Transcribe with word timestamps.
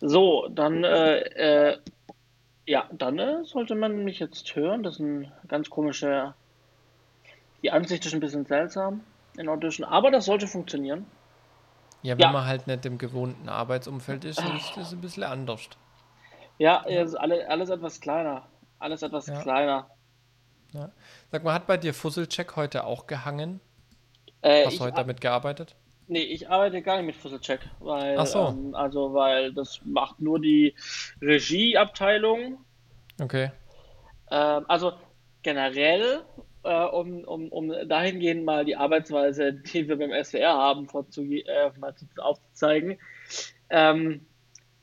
So, 0.00 0.48
dann, 0.48 0.84
äh, 0.84 1.18
äh, 1.18 1.78
ja, 2.66 2.88
dann 2.92 3.18
äh, 3.18 3.44
sollte 3.44 3.74
man 3.74 4.04
mich 4.04 4.18
jetzt 4.18 4.54
hören. 4.54 4.82
Das 4.82 4.94
ist 4.94 5.00
ein 5.00 5.32
ganz 5.48 5.70
komischer. 5.70 6.34
Die 7.62 7.70
Ansicht 7.70 8.04
ist 8.06 8.14
ein 8.14 8.20
bisschen 8.20 8.46
seltsam 8.46 9.02
in 9.36 9.48
Audition, 9.48 9.86
aber 9.86 10.10
das 10.10 10.26
sollte 10.26 10.46
funktionieren. 10.46 11.06
Ja, 12.02 12.14
wenn 12.14 12.20
ja. 12.20 12.32
man 12.32 12.46
halt 12.46 12.66
nicht 12.66 12.86
im 12.86 12.98
gewohnten 12.98 13.48
Arbeitsumfeld 13.48 14.24
ist, 14.24 14.40
ist 14.40 14.76
das 14.76 14.92
ein 14.92 15.00
bisschen 15.00 15.24
anders. 15.24 15.68
Ja, 16.58 16.78
ist 16.84 17.14
alles, 17.14 17.46
alles 17.48 17.70
etwas 17.70 18.00
kleiner. 18.00 18.46
Alles 18.78 19.02
etwas 19.02 19.26
ja. 19.26 19.40
kleiner. 19.40 19.90
Ja. 20.72 20.90
Sag 21.32 21.44
mal, 21.44 21.54
hat 21.54 21.66
bei 21.66 21.76
dir 21.76 21.94
Fusselcheck 21.94 22.56
heute 22.56 22.84
auch 22.84 23.06
gehangen? 23.06 23.60
Äh, 24.42 24.66
Hast 24.66 24.78
du 24.78 24.84
heute 24.84 24.96
damit 24.96 25.20
gearbeitet? 25.20 25.74
Nee, 26.08 26.22
ich 26.22 26.48
arbeite 26.48 26.82
gar 26.82 26.96
nicht 26.96 27.06
mit 27.06 27.16
Fusselcheck, 27.16 27.60
weil 27.80 28.16
Ach 28.18 28.26
so. 28.26 28.46
Ähm, 28.46 28.74
also 28.74 29.12
weil 29.12 29.52
das 29.52 29.80
macht 29.84 30.20
nur 30.20 30.40
die 30.40 30.74
Regieabteilung. 31.20 32.58
Okay. 33.20 33.50
Ähm, 34.30 34.64
also 34.68 34.92
generell, 35.42 36.22
äh, 36.62 36.84
um, 36.84 37.24
um, 37.24 37.48
um 37.48 37.72
dahingehend 37.88 38.44
mal 38.44 38.64
die 38.64 38.76
Arbeitsweise, 38.76 39.52
die 39.52 39.88
wir 39.88 39.98
beim 39.98 40.12
SWR 40.12 40.56
haben, 40.56 40.86
äh, 40.88 41.70
mal 41.78 41.94
aufzuzeigen. 42.18 42.98
Ähm, 43.70 44.26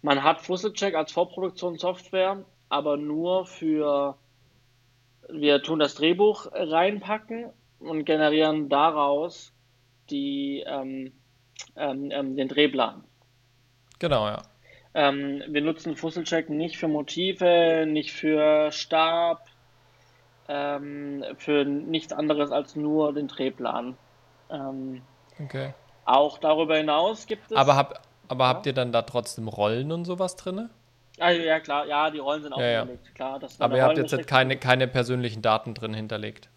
man 0.02 0.24
hat 0.24 0.42
Fusselcheck 0.42 0.96
als 0.96 1.14
Vorproduktionssoftware, 1.14 2.44
aber 2.68 2.98
nur 2.98 3.46
für 3.46 4.18
wir 5.30 5.62
tun 5.64 5.80
das 5.80 5.96
Drehbuch 5.96 6.48
reinpacken 6.52 7.50
und 7.80 8.06
generieren 8.06 8.70
daraus 8.70 9.54
die, 10.10 10.64
ähm, 10.66 11.14
ähm, 11.76 12.12
ähm, 12.12 12.36
den 12.36 12.48
Drehplan. 12.48 13.04
Genau, 14.00 14.28
ja. 14.28 14.42
Ähm, 14.94 15.42
wir 15.48 15.62
nutzen 15.62 15.96
Fusselcheck 15.96 16.50
nicht 16.50 16.78
für 16.78 16.88
Motive, 16.88 17.86
nicht 17.88 18.12
für 18.12 18.72
Stab, 18.72 19.46
ähm, 20.48 21.24
für 21.38 21.66
nichts 21.66 22.14
anderes 22.14 22.52
als 22.52 22.76
nur 22.76 23.14
den 23.14 23.28
Drehplan. 23.28 23.98
Ähm, 24.52 25.02
okay. 25.40 25.74
Auch 26.06 26.38
darüber 26.38 26.78
hinaus 26.78 27.26
gibt 27.28 27.52
es. 27.52 27.58
Aber, 27.58 27.76
hab, 27.76 28.02
aber 28.28 28.44
ja? 28.44 28.50
habt 28.50 28.66
ihr 28.66 28.74
dann 28.74 28.92
da 28.92 29.02
trotzdem 29.04 29.48
Rollen 29.48 29.92
und 29.92 30.06
sowas 30.06 30.36
drin? 30.36 30.70
Also, 31.20 31.42
ja, 31.42 31.60
klar, 31.60 31.86
ja, 31.86 32.10
die 32.10 32.20
Rollen 32.20 32.44
sind 32.44 32.54
auch 32.54 32.60
ja, 32.60 32.80
hinterlegt, 32.80 33.06
ja. 33.08 33.14
klar. 33.14 33.50
aber 33.60 33.78
ihr 33.78 33.84
habt 33.84 33.98
jetzt 33.98 34.14
halt 34.14 34.28
keine, 34.28 34.58
keine 34.58 34.88
persönlichen 34.88 35.42
Daten 35.42 35.74
drin 35.74 35.94
hinterlegt. 35.94 36.50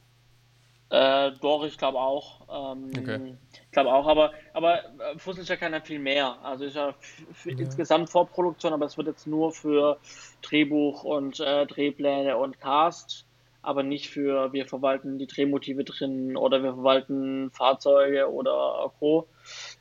Äh, 0.89 1.33
doch, 1.41 1.65
ich 1.65 1.79
glaube 1.79 1.99
auch. 1.99 2.41
Ähm, 2.49 2.91
okay. 2.97 3.35
Ich 3.65 3.73
glaube 3.73 3.93
auch, 3.93 4.07
aber, 4.07 4.33
aber 4.53 4.85
äh, 4.85 5.19
Fussel 5.19 5.43
ist 5.43 5.49
ja 5.49 5.57
keiner 5.57 5.81
viel 5.81 5.99
mehr. 5.99 6.39
Also 6.43 6.65
ist 6.65 6.77
ja 6.77 6.95
für 7.33 7.53
ja. 7.53 7.59
insgesamt 7.59 8.11
Vorproduktion, 8.11 8.73
aber 8.73 8.87
es 8.87 8.97
wird 8.97 9.09
jetzt 9.09 9.27
nur 9.27 9.53
für 9.53 9.99
Drehbuch 10.43 11.03
und 11.03 11.41
äh, 11.41 11.67
Drehpläne 11.67 12.37
und 12.37 12.61
Cast, 12.61 13.27
aber 13.63 13.83
nicht 13.83 14.11
für 14.11 14.53
wir 14.53 14.67
verwalten 14.67 15.19
die 15.19 15.27
Drehmotive 15.27 15.83
drin 15.83 16.37
oder 16.37 16.63
wir 16.63 16.75
verwalten 16.75 17.51
Fahrzeuge 17.51 18.31
oder 18.31 18.93
Co. 19.01 19.27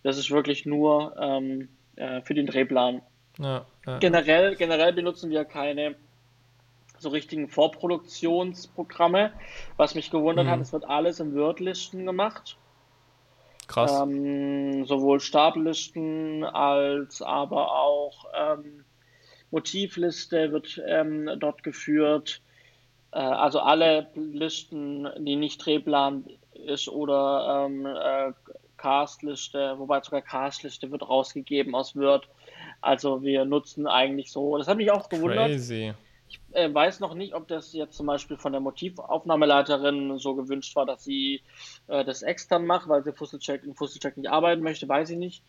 Das 0.02 0.18
ist 0.18 0.32
wirklich 0.32 0.66
nur 0.66 1.16
ähm, 1.20 1.70
äh, 1.98 2.22
für 2.22 2.34
den 2.34 2.48
Drehplan. 2.48 3.04
Ja. 3.38 3.66
Generell, 4.00 4.56
generell 4.56 4.94
benutzen 4.94 5.30
wir 5.30 5.46
keine 5.46 5.96
so 7.00 7.10
richtigen 7.10 7.48
Vorproduktionsprogramme. 7.48 9.32
Was 9.78 9.96
mich 9.96 10.12
gewundert 10.12 10.46
mhm. 10.46 10.52
hat, 10.52 10.62
es 10.62 10.74
wird 10.74 10.86
alles 10.86 11.20
in 11.20 11.36
Wordlisten 11.36 12.06
gemacht. 12.06 12.58
Krass. 13.68 14.00
Ähm, 14.00 14.86
sowohl 14.86 15.20
Stablisten 15.20 16.44
als 16.44 17.22
aber 17.22 17.72
auch 17.72 18.26
ähm, 18.36 18.86
Motivliste 19.52 20.52
wird 20.52 20.82
ähm, 20.88 21.30
dort 21.40 21.64
geführt. 21.64 22.42
Äh, 23.12 23.20
also 23.20 23.60
alle 23.60 24.08
Listen, 24.16 25.08
die 25.18 25.36
nicht 25.36 25.66
Drehplan 25.66 26.26
ist 26.54 26.88
oder 26.90 27.66
ähm, 27.66 27.86
äh, 27.86 28.34
Castliste, 28.78 29.76
wobei 29.78 30.02
sogar 30.02 30.22
Castliste 30.22 30.92
wird 30.92 31.08
rausgegeben 31.08 31.74
aus 31.74 31.96
Word. 31.96 32.28
Also 32.82 33.24
wir 33.24 33.46
nutzen 33.46 33.88
eigentlich 33.88 34.32
so, 34.32 34.58
das 34.58 34.68
hat 34.68 34.78
mich 34.78 34.92
auch 34.92 35.10
gewundert. 35.10 35.48
Crazy. 35.48 35.94
Ich 36.50 36.56
äh, 36.56 36.74
weiß 36.74 37.00
noch 37.00 37.14
nicht, 37.14 37.34
ob 37.34 37.48
das 37.48 37.74
jetzt 37.74 37.96
zum 37.96 38.06
Beispiel 38.06 38.38
von 38.38 38.52
der 38.52 38.62
Motivaufnahmeleiterin 38.62 40.18
so 40.20 40.36
gewünscht 40.36 40.76
war, 40.76 40.86
dass 40.86 41.04
sie 41.04 41.42
äh, 41.88 42.04
das 42.06 42.22
extern 42.22 42.66
macht, 42.66 42.88
weil 42.88 43.04
sie 43.04 43.14
Fusselcheck 43.14 43.64
in 43.64 43.76
Fusselcheck 43.76 44.18
nicht 44.18 44.30
arbeiten 44.30 44.62
möchte, 44.62 44.88
weiß 44.88 45.10
ich 45.12 45.18
nicht. 45.18 45.44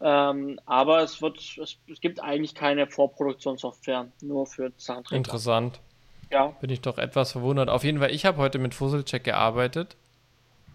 Ähm, 0.00 0.60
aber 0.66 1.02
es 1.02 1.20
wird, 1.22 1.38
es, 1.38 1.78
es, 1.90 2.00
gibt 2.00 2.22
eigentlich 2.22 2.54
keine 2.54 2.86
Vorproduktionssoftware, 2.86 4.08
nur 4.20 4.46
für 4.46 4.72
Sachen. 4.76 5.16
Interessant. 5.16 5.80
Ja. 6.30 6.48
Bin 6.60 6.70
ich 6.70 6.80
doch 6.80 6.98
etwas 6.98 7.32
verwundert. 7.32 7.68
Auf 7.68 7.84
jeden 7.84 7.98
Fall, 7.98 8.10
ich 8.10 8.24
habe 8.24 8.38
heute 8.38 8.58
mit 8.58 8.74
Fusselcheck 8.74 9.24
gearbeitet. 9.24 9.96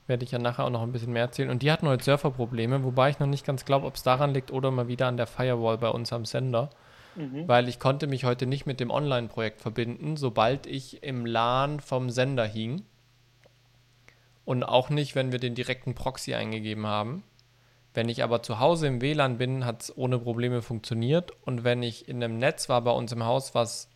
Werde 0.08 0.24
ich 0.24 0.32
ja 0.32 0.40
nachher 0.40 0.66
auch 0.66 0.72
noch 0.72 0.82
ein 0.82 0.92
bisschen 0.92 1.14
mehr 1.14 1.24
erzählen. 1.24 1.50
Und 1.50 1.62
die 1.62 1.72
hatten 1.72 1.88
heute 1.88 2.04
Surferprobleme, 2.04 2.84
wobei 2.84 3.10
ich 3.10 3.20
noch 3.20 3.28
nicht 3.28 3.46
ganz 3.46 3.66
glaube, 3.66 3.86
ob 3.86 3.96
es 3.96 4.04
daran 4.04 4.34
liegt 4.34 4.52
oder 4.52 4.72
mal 4.72 4.88
wieder 4.88 5.08
an 5.08 5.18
der 5.18 5.28
Firewall 5.28 5.78
bei 5.78 5.90
uns 5.90 6.12
am 6.12 6.26
Sender. 6.26 6.70
Mhm. 7.16 7.48
Weil 7.48 7.68
ich 7.68 7.80
konnte 7.80 8.08
mich 8.08 8.24
heute 8.24 8.46
nicht 8.46 8.66
mit 8.66 8.80
dem 8.80 8.92
Online-Projekt 8.92 9.62
verbinden, 9.62 10.18
sobald 10.18 10.66
ich 10.66 11.04
im 11.04 11.26
LAN 11.26 11.80
vom 11.80 12.10
Sender 12.10 12.46
hing. 12.46 12.84
Und 14.46 14.64
auch 14.64 14.90
nicht, 14.90 15.16
wenn 15.16 15.32
wir 15.32 15.40
den 15.40 15.56
direkten 15.56 15.96
Proxy 15.96 16.34
eingegeben 16.34 16.88
haben. 16.88 17.24
Wenn 17.94 18.10
ich 18.10 18.24
aber 18.24 18.44
zu 18.44 18.60
Hause 18.60 18.88
im 18.88 19.02
WLAN 19.02 19.38
bin, 19.38 19.66
hat 19.66 19.84
es 19.84 19.98
ohne 19.98 20.20
Probleme 20.20 20.62
funktioniert. 20.62 21.32
Und 21.46 21.64
wenn 21.64 21.84
ich 21.84 22.08
in 22.08 22.24
einem 22.24 22.38
Netz 22.38 22.70
war 22.70 22.82
bei 22.82 22.92
uns 22.92 23.12
im 23.12 23.26
Haus, 23.26 23.56
was 23.56 23.90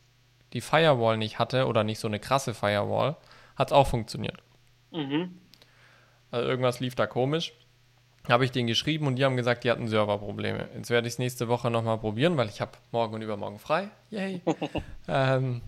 die 0.53 0.61
Firewall 0.61 1.17
nicht 1.17 1.39
hatte 1.39 1.67
oder 1.67 1.83
nicht 1.83 1.99
so 1.99 2.07
eine 2.07 2.19
krasse 2.19 2.53
Firewall, 2.53 3.15
hat 3.55 3.69
es 3.69 3.73
auch 3.73 3.87
funktioniert. 3.87 4.37
Mhm. 4.91 5.39
Also 6.31 6.47
irgendwas 6.47 6.79
lief 6.79 6.95
da 6.95 7.07
komisch. 7.07 7.53
Habe 8.29 8.45
ich 8.45 8.51
denen 8.51 8.67
geschrieben 8.67 9.07
und 9.07 9.17
die 9.17 9.25
haben 9.25 9.35
gesagt, 9.35 9.65
die 9.65 9.71
hatten 9.71 9.87
Serverprobleme. 9.87 10.69
Jetzt 10.75 10.89
werde 10.89 11.07
ich 11.07 11.15
es 11.15 11.19
nächste 11.19 11.49
Woche 11.49 11.69
nochmal 11.69 11.97
probieren, 11.97 12.37
weil 12.37 12.47
ich 12.47 12.61
habe 12.61 12.71
morgen 12.91 13.15
und 13.15 13.21
übermorgen 13.21 13.59
frei. 13.59 13.89
Yay. 14.11 14.41
ähm, 15.09 15.61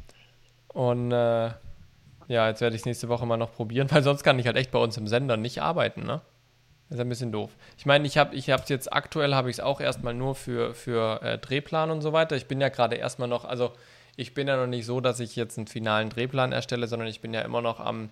und 0.69 1.11
äh, 1.11 1.51
ja, 2.27 2.47
jetzt 2.47 2.61
werde 2.61 2.75
ich 2.75 2.81
es 2.81 2.85
nächste 2.85 3.09
Woche 3.09 3.25
mal 3.25 3.37
noch 3.37 3.53
probieren, 3.53 3.91
weil 3.91 4.03
sonst 4.03 4.23
kann 4.23 4.39
ich 4.39 4.47
halt 4.47 4.55
echt 4.55 4.71
bei 4.71 4.79
uns 4.79 4.95
im 4.97 5.07
Sender 5.07 5.37
nicht 5.37 5.61
arbeiten, 5.61 6.05
ne? 6.05 6.21
Das 6.89 6.97
ist 6.97 7.01
ein 7.01 7.09
bisschen 7.09 7.31
doof. 7.31 7.49
Ich 7.77 7.87
meine, 7.87 8.05
ich 8.05 8.17
habe 8.17 8.35
ich 8.35 8.47
es 8.47 8.69
jetzt 8.69 8.93
aktuell 8.93 9.33
habe 9.33 9.49
ich 9.49 9.55
es 9.55 9.59
auch 9.59 9.81
erstmal 9.81 10.13
nur 10.13 10.35
für, 10.35 10.75
für 10.75 11.19
äh, 11.23 11.37
Drehplan 11.39 11.89
und 11.89 12.01
so 12.01 12.13
weiter. 12.13 12.35
Ich 12.35 12.45
bin 12.45 12.61
ja 12.61 12.69
gerade 12.69 12.95
erstmal 12.95 13.27
noch, 13.27 13.43
also 13.43 13.71
ich 14.15 14.35
bin 14.35 14.47
ja 14.47 14.55
noch 14.55 14.67
nicht 14.67 14.85
so, 14.85 15.01
dass 15.01 15.19
ich 15.19 15.35
jetzt 15.35 15.57
einen 15.57 15.65
finalen 15.65 16.09
Drehplan 16.09 16.51
erstelle, 16.51 16.87
sondern 16.87 17.07
ich 17.07 17.21
bin 17.21 17.33
ja 17.33 17.41
immer 17.41 17.61
noch 17.61 17.79
am 17.79 18.11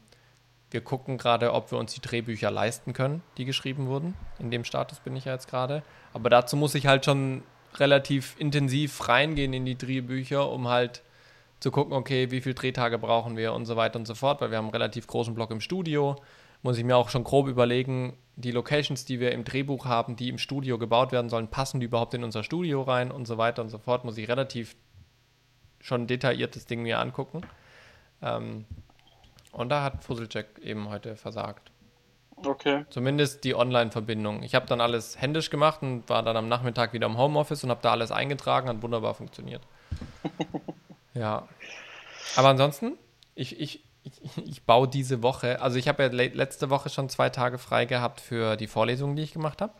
wir 0.74 0.82
gucken 0.82 1.18
gerade, 1.18 1.54
ob 1.54 1.72
wir 1.72 1.78
uns 1.78 1.94
die 1.94 2.02
Drehbücher 2.02 2.50
leisten 2.50 2.94
können, 2.94 3.22
die 3.38 3.46
geschrieben 3.46 3.88
wurden. 3.88 4.16
In 4.40 4.52
dem 4.52 4.64
Status 4.64 5.00
bin 5.00 5.16
ich 5.16 5.26
ja 5.26 5.34
jetzt 5.34 5.48
gerade. 5.48 5.84
Aber 6.14 6.30
dazu 6.30 6.58
muss 6.58 6.76
ich 6.76 6.88
halt 6.88 7.06
schon 7.06 7.44
relativ 7.76 8.36
intensiv 8.40 9.08
reingehen 9.08 9.54
in 9.54 9.66
die 9.66 9.78
Drehbücher, 9.78 10.50
um 10.50 10.68
halt 10.68 11.04
zu 11.60 11.72
gucken, 11.72 11.94
okay, 11.94 12.32
wie 12.32 12.42
viele 12.42 12.56
Drehtage 12.56 12.98
brauchen 12.98 13.38
wir 13.38 13.54
und 13.54 13.66
so 13.66 13.76
weiter 13.76 13.98
und 13.98 14.06
so 14.06 14.16
fort, 14.16 14.42
weil 14.42 14.52
wir 14.52 14.58
haben 14.58 14.66
einen 14.66 14.74
relativ 14.74 15.08
großen 15.08 15.34
Block 15.34 15.52
im 15.52 15.62
Studio. 15.62 16.18
Muss 16.62 16.78
ich 16.78 16.84
mir 16.84 16.98
auch 16.98 17.10
schon 17.10 17.24
grob 17.24 17.48
überlegen, 17.48 18.18
die 18.36 18.52
Locations, 18.52 19.06
die 19.06 19.20
wir 19.20 19.32
im 19.32 19.44
Drehbuch 19.44 19.86
haben, 19.86 20.16
die 20.16 20.30
im 20.30 20.38
Studio 20.38 20.78
gebaut 20.78 21.12
werden 21.12 21.30
sollen, 21.30 21.48
passen 21.48 21.80
die 21.80 21.86
überhaupt 21.86 22.14
in 22.14 22.24
unser 22.24 22.44
Studio 22.44 22.82
rein 22.82 23.12
und 23.12 23.28
so 23.28 23.38
weiter 23.38 23.62
und 23.62 23.70
so 23.70 23.78
fort. 23.78 24.06
Muss 24.06 24.18
ich 24.18 24.28
relativ 24.28 24.76
schon 25.80 26.08
detailliertes 26.08 26.66
Ding 26.66 26.82
mir 26.82 27.00
angucken. 27.00 27.42
Ähm, 28.22 28.66
und 29.54 29.70
da 29.70 29.84
hat 29.84 30.04
Fusselcheck 30.04 30.60
eben 30.62 30.90
heute 30.90 31.16
versagt. 31.16 31.72
Okay. 32.46 32.86
Zumindest 32.90 33.44
die 33.44 33.56
Online-Verbindung. 33.56 34.44
Ich 34.44 34.56
habe 34.56 34.66
dann 34.66 34.82
alles 34.82 35.22
händisch 35.22 35.50
gemacht 35.50 35.82
und 35.82 36.10
war 36.10 36.24
dann 36.24 36.36
am 36.36 36.50
Nachmittag 36.50 36.94
wieder 36.94 37.08
im 37.08 37.18
Homeoffice 37.18 37.64
und 37.64 37.70
habe 37.70 37.82
da 37.82 37.92
alles 37.92 38.12
eingetragen, 38.12 38.68
hat 38.68 38.82
wunderbar 38.82 39.14
funktioniert. 39.14 39.62
ja. 41.14 41.48
Aber 42.36 42.50
ansonsten, 42.50 42.98
ich, 43.36 43.60
ich, 43.60 43.84
ich, 44.04 44.38
ich 44.46 44.64
baue 44.64 44.88
diese 44.88 45.24
Woche, 45.24 45.62
also 45.62 45.78
ich 45.78 45.88
habe 45.88 46.04
ja 46.04 46.10
letzte 46.10 46.70
Woche 46.70 46.90
schon 46.90 47.08
zwei 47.10 47.30
Tage 47.30 47.58
frei 47.58 47.86
gehabt 47.86 48.20
für 48.20 48.58
die 48.58 48.68
Vorlesungen, 48.68 49.16
die 49.16 49.24
ich 49.24 49.34
gemacht 49.34 49.62
habe. 49.62 49.74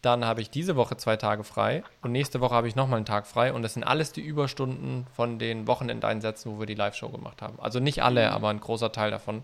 Dann 0.00 0.24
habe 0.24 0.40
ich 0.40 0.50
diese 0.50 0.76
Woche 0.76 0.96
zwei 0.96 1.16
Tage 1.16 1.42
frei 1.42 1.82
und 2.02 2.12
nächste 2.12 2.40
Woche 2.40 2.54
habe 2.54 2.68
ich 2.68 2.76
nochmal 2.76 2.98
einen 2.98 3.06
Tag 3.06 3.26
frei. 3.26 3.52
Und 3.52 3.62
das 3.62 3.74
sind 3.74 3.82
alles 3.82 4.12
die 4.12 4.20
Überstunden 4.20 5.06
von 5.14 5.38
den 5.38 5.66
Wochenendeinsätzen, 5.66 6.54
wo 6.54 6.60
wir 6.60 6.66
die 6.66 6.74
Live-Show 6.74 7.08
gemacht 7.08 7.42
haben. 7.42 7.58
Also 7.60 7.80
nicht 7.80 8.02
alle, 8.02 8.28
mhm. 8.28 8.32
aber 8.34 8.48
ein 8.50 8.60
großer 8.60 8.92
Teil 8.92 9.10
davon 9.10 9.42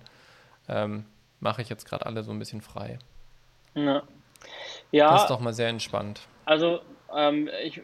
ähm, 0.68 1.06
mache 1.40 1.62
ich 1.62 1.68
jetzt 1.68 1.86
gerade 1.86 2.06
alle 2.06 2.22
so 2.22 2.30
ein 2.30 2.38
bisschen 2.38 2.60
frei. 2.60 2.98
Ja. 3.74 4.02
ja. 4.92 5.10
Das 5.10 5.22
ist 5.22 5.30
doch 5.30 5.40
mal 5.40 5.52
sehr 5.52 5.68
entspannt. 5.68 6.20
Also 6.44 6.80
ähm, 7.12 7.50
ich, 7.64 7.82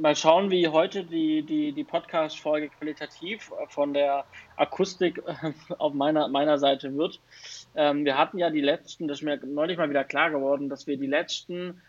mal 0.00 0.16
schauen, 0.16 0.50
wie 0.50 0.68
heute 0.68 1.04
die, 1.04 1.42
die, 1.42 1.72
die 1.72 1.84
Podcast-Folge 1.84 2.68
qualitativ 2.68 3.50
von 3.68 3.94
der 3.94 4.24
Akustik 4.56 5.22
auf 5.78 5.94
meiner, 5.94 6.28
meiner 6.28 6.58
Seite 6.58 6.94
wird. 6.96 7.20
Ähm, 7.74 8.04
wir 8.04 8.18
hatten 8.18 8.38
ja 8.38 8.50
die 8.50 8.60
letzten, 8.60 9.08
das 9.08 9.18
ist 9.18 9.24
mir 9.24 9.38
neulich 9.44 9.78
mal 9.78 9.88
wieder 9.88 10.04
klar 10.04 10.30
geworden, 10.30 10.68
dass 10.68 10.86
wir 10.86 10.96
die 10.96 11.06
letzten 11.06 11.80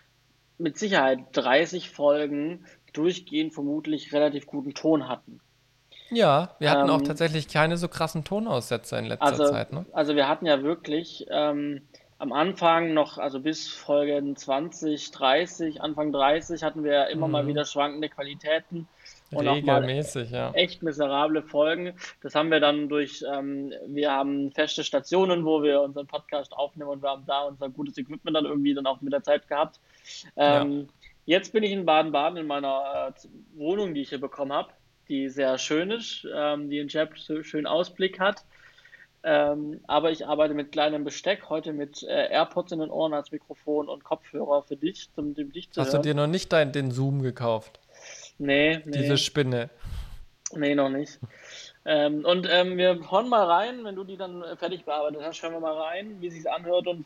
mit 0.64 0.80
Sicherheit 0.80 1.20
30 1.34 1.90
Folgen 1.90 2.66
durchgehend 2.94 3.54
vermutlich 3.54 4.14
relativ 4.14 4.48
guten 4.48 4.74
Ton 4.74 5.08
hatten. 5.08 5.40
Ja, 6.10 6.56
wir 6.60 6.72
hatten 6.72 6.90
ähm, 6.90 6.96
auch 6.96 7.02
tatsächlich 7.02 7.48
keine 7.48 7.78
so 7.78 7.88
krassen 7.88 8.24
Tonaussetzer 8.24 9.00
in 9.00 9.06
letzter 9.06 9.26
also, 9.26 9.50
Zeit. 9.50 9.74
Ne? 9.74 9.86
Also 9.94 10.16
wir 10.16 10.28
hatten 10.28 10.46
ja 10.46 10.64
wirklich 10.64 11.26
ähm, 11.30 11.82
am 12.20 12.32
Anfang 12.32 12.94
noch, 12.94 13.18
also 13.18 13.40
bis 13.40 13.68
Folgen 13.68 14.36
20, 14.36 15.12
30, 15.12 15.82
Anfang 15.82 16.12
30 16.12 16.64
hatten 16.64 16.84
wir 16.84 17.08
immer 17.08 17.28
mhm. 17.28 17.32
mal 17.32 17.48
wieder 17.48 17.66
schwankende 17.66 18.10
Qualitäten. 18.10 18.88
Und 19.32 19.48
Regelmäßig, 19.48 20.30
ja. 20.30 20.52
Echt 20.52 20.84
miserable 20.84 21.42
Folgen. 21.42 21.94
Das 22.22 22.36
haben 22.36 22.52
wir 22.52 22.60
dann 22.60 22.88
durch, 22.88 23.24
ähm, 23.34 23.74
wir 23.88 24.12
haben 24.12 24.52
feste 24.52 24.84
Stationen, 24.84 25.44
wo 25.44 25.64
wir 25.64 25.82
unseren 25.82 26.06
Podcast 26.06 26.54
aufnehmen 26.54 26.92
und 26.92 27.02
wir 27.02 27.10
haben 27.10 27.26
da 27.26 27.42
unser 27.42 27.70
gutes 27.70 27.98
Equipment 27.98 28.36
dann 28.36 28.46
irgendwie 28.46 28.76
dann 28.76 28.86
auch 28.86 29.02
mit 29.02 29.12
der 29.12 29.24
Zeit 29.24 29.48
gehabt. 29.48 29.80
Ähm, 30.36 30.88
ja. 31.26 31.38
Jetzt 31.38 31.54
bin 31.54 31.64
ich 31.64 31.72
in 31.72 31.86
Baden-Baden 31.86 32.38
in 32.38 32.48
meiner 32.48 33.14
äh, 33.16 33.28
Wohnung, 33.56 33.94
die 33.94 34.02
ich 34.02 34.10
hier 34.10 34.20
bekommen 34.20 34.52
habe 34.52 34.74
die 35.10 35.30
sehr 35.30 35.58
schön 35.58 35.92
ist, 35.92 36.26
ähm, 36.34 36.70
die 36.70 36.80
einen 36.80 36.90
sehr 36.90 37.10
schönen 37.44 37.68
Ausblick 37.68 38.20
hat. 38.20 38.44
Ähm, 39.26 39.80
aber 39.88 40.12
ich 40.12 40.28
arbeite 40.28 40.54
mit 40.54 40.74
kleinem 40.74 41.06
Besteck, 41.06 41.50
heute 41.50 41.72
mit 41.72 42.04
äh, 42.04 42.28
AirPods 42.30 42.74
in 42.74 42.80
den 42.80 42.90
Ohren 42.90 43.14
als 43.14 43.32
Mikrofon 43.32 43.88
und 43.88 44.04
Kopfhörer 44.04 44.64
für 44.64 44.76
dich, 44.76 45.10
um 45.16 45.34
dich 45.34 45.72
zu 45.72 45.80
Hast 45.80 45.94
hören. 45.94 46.02
du 46.02 46.10
dir 46.10 46.16
noch 46.16 46.28
nicht 46.28 46.52
dein, 46.52 46.74
den 46.74 46.92
Zoom 46.92 47.22
gekauft? 47.22 47.80
Nee, 48.38 48.82
nee. 48.84 48.98
Diese 48.98 49.18
Spinne. 49.18 49.70
Nee, 50.54 50.76
noch 50.76 50.90
nicht. 50.90 51.20
ähm, 51.86 52.26
und 52.26 52.48
ähm, 52.52 52.78
wir 52.78 53.10
hören 53.10 53.30
mal 53.30 53.46
rein, 53.46 53.86
wenn 53.86 53.96
du 53.96 54.04
die 54.04 54.18
dann 54.18 54.44
fertig 54.58 54.84
bearbeitet 54.84 55.22
hast, 55.24 55.38
schauen 55.38 55.54
wir 55.54 55.62
mal 55.62 55.78
rein, 55.78 56.18
wie 56.20 56.30
sich 56.30 56.50
anhört 56.52 56.88
und 56.88 57.06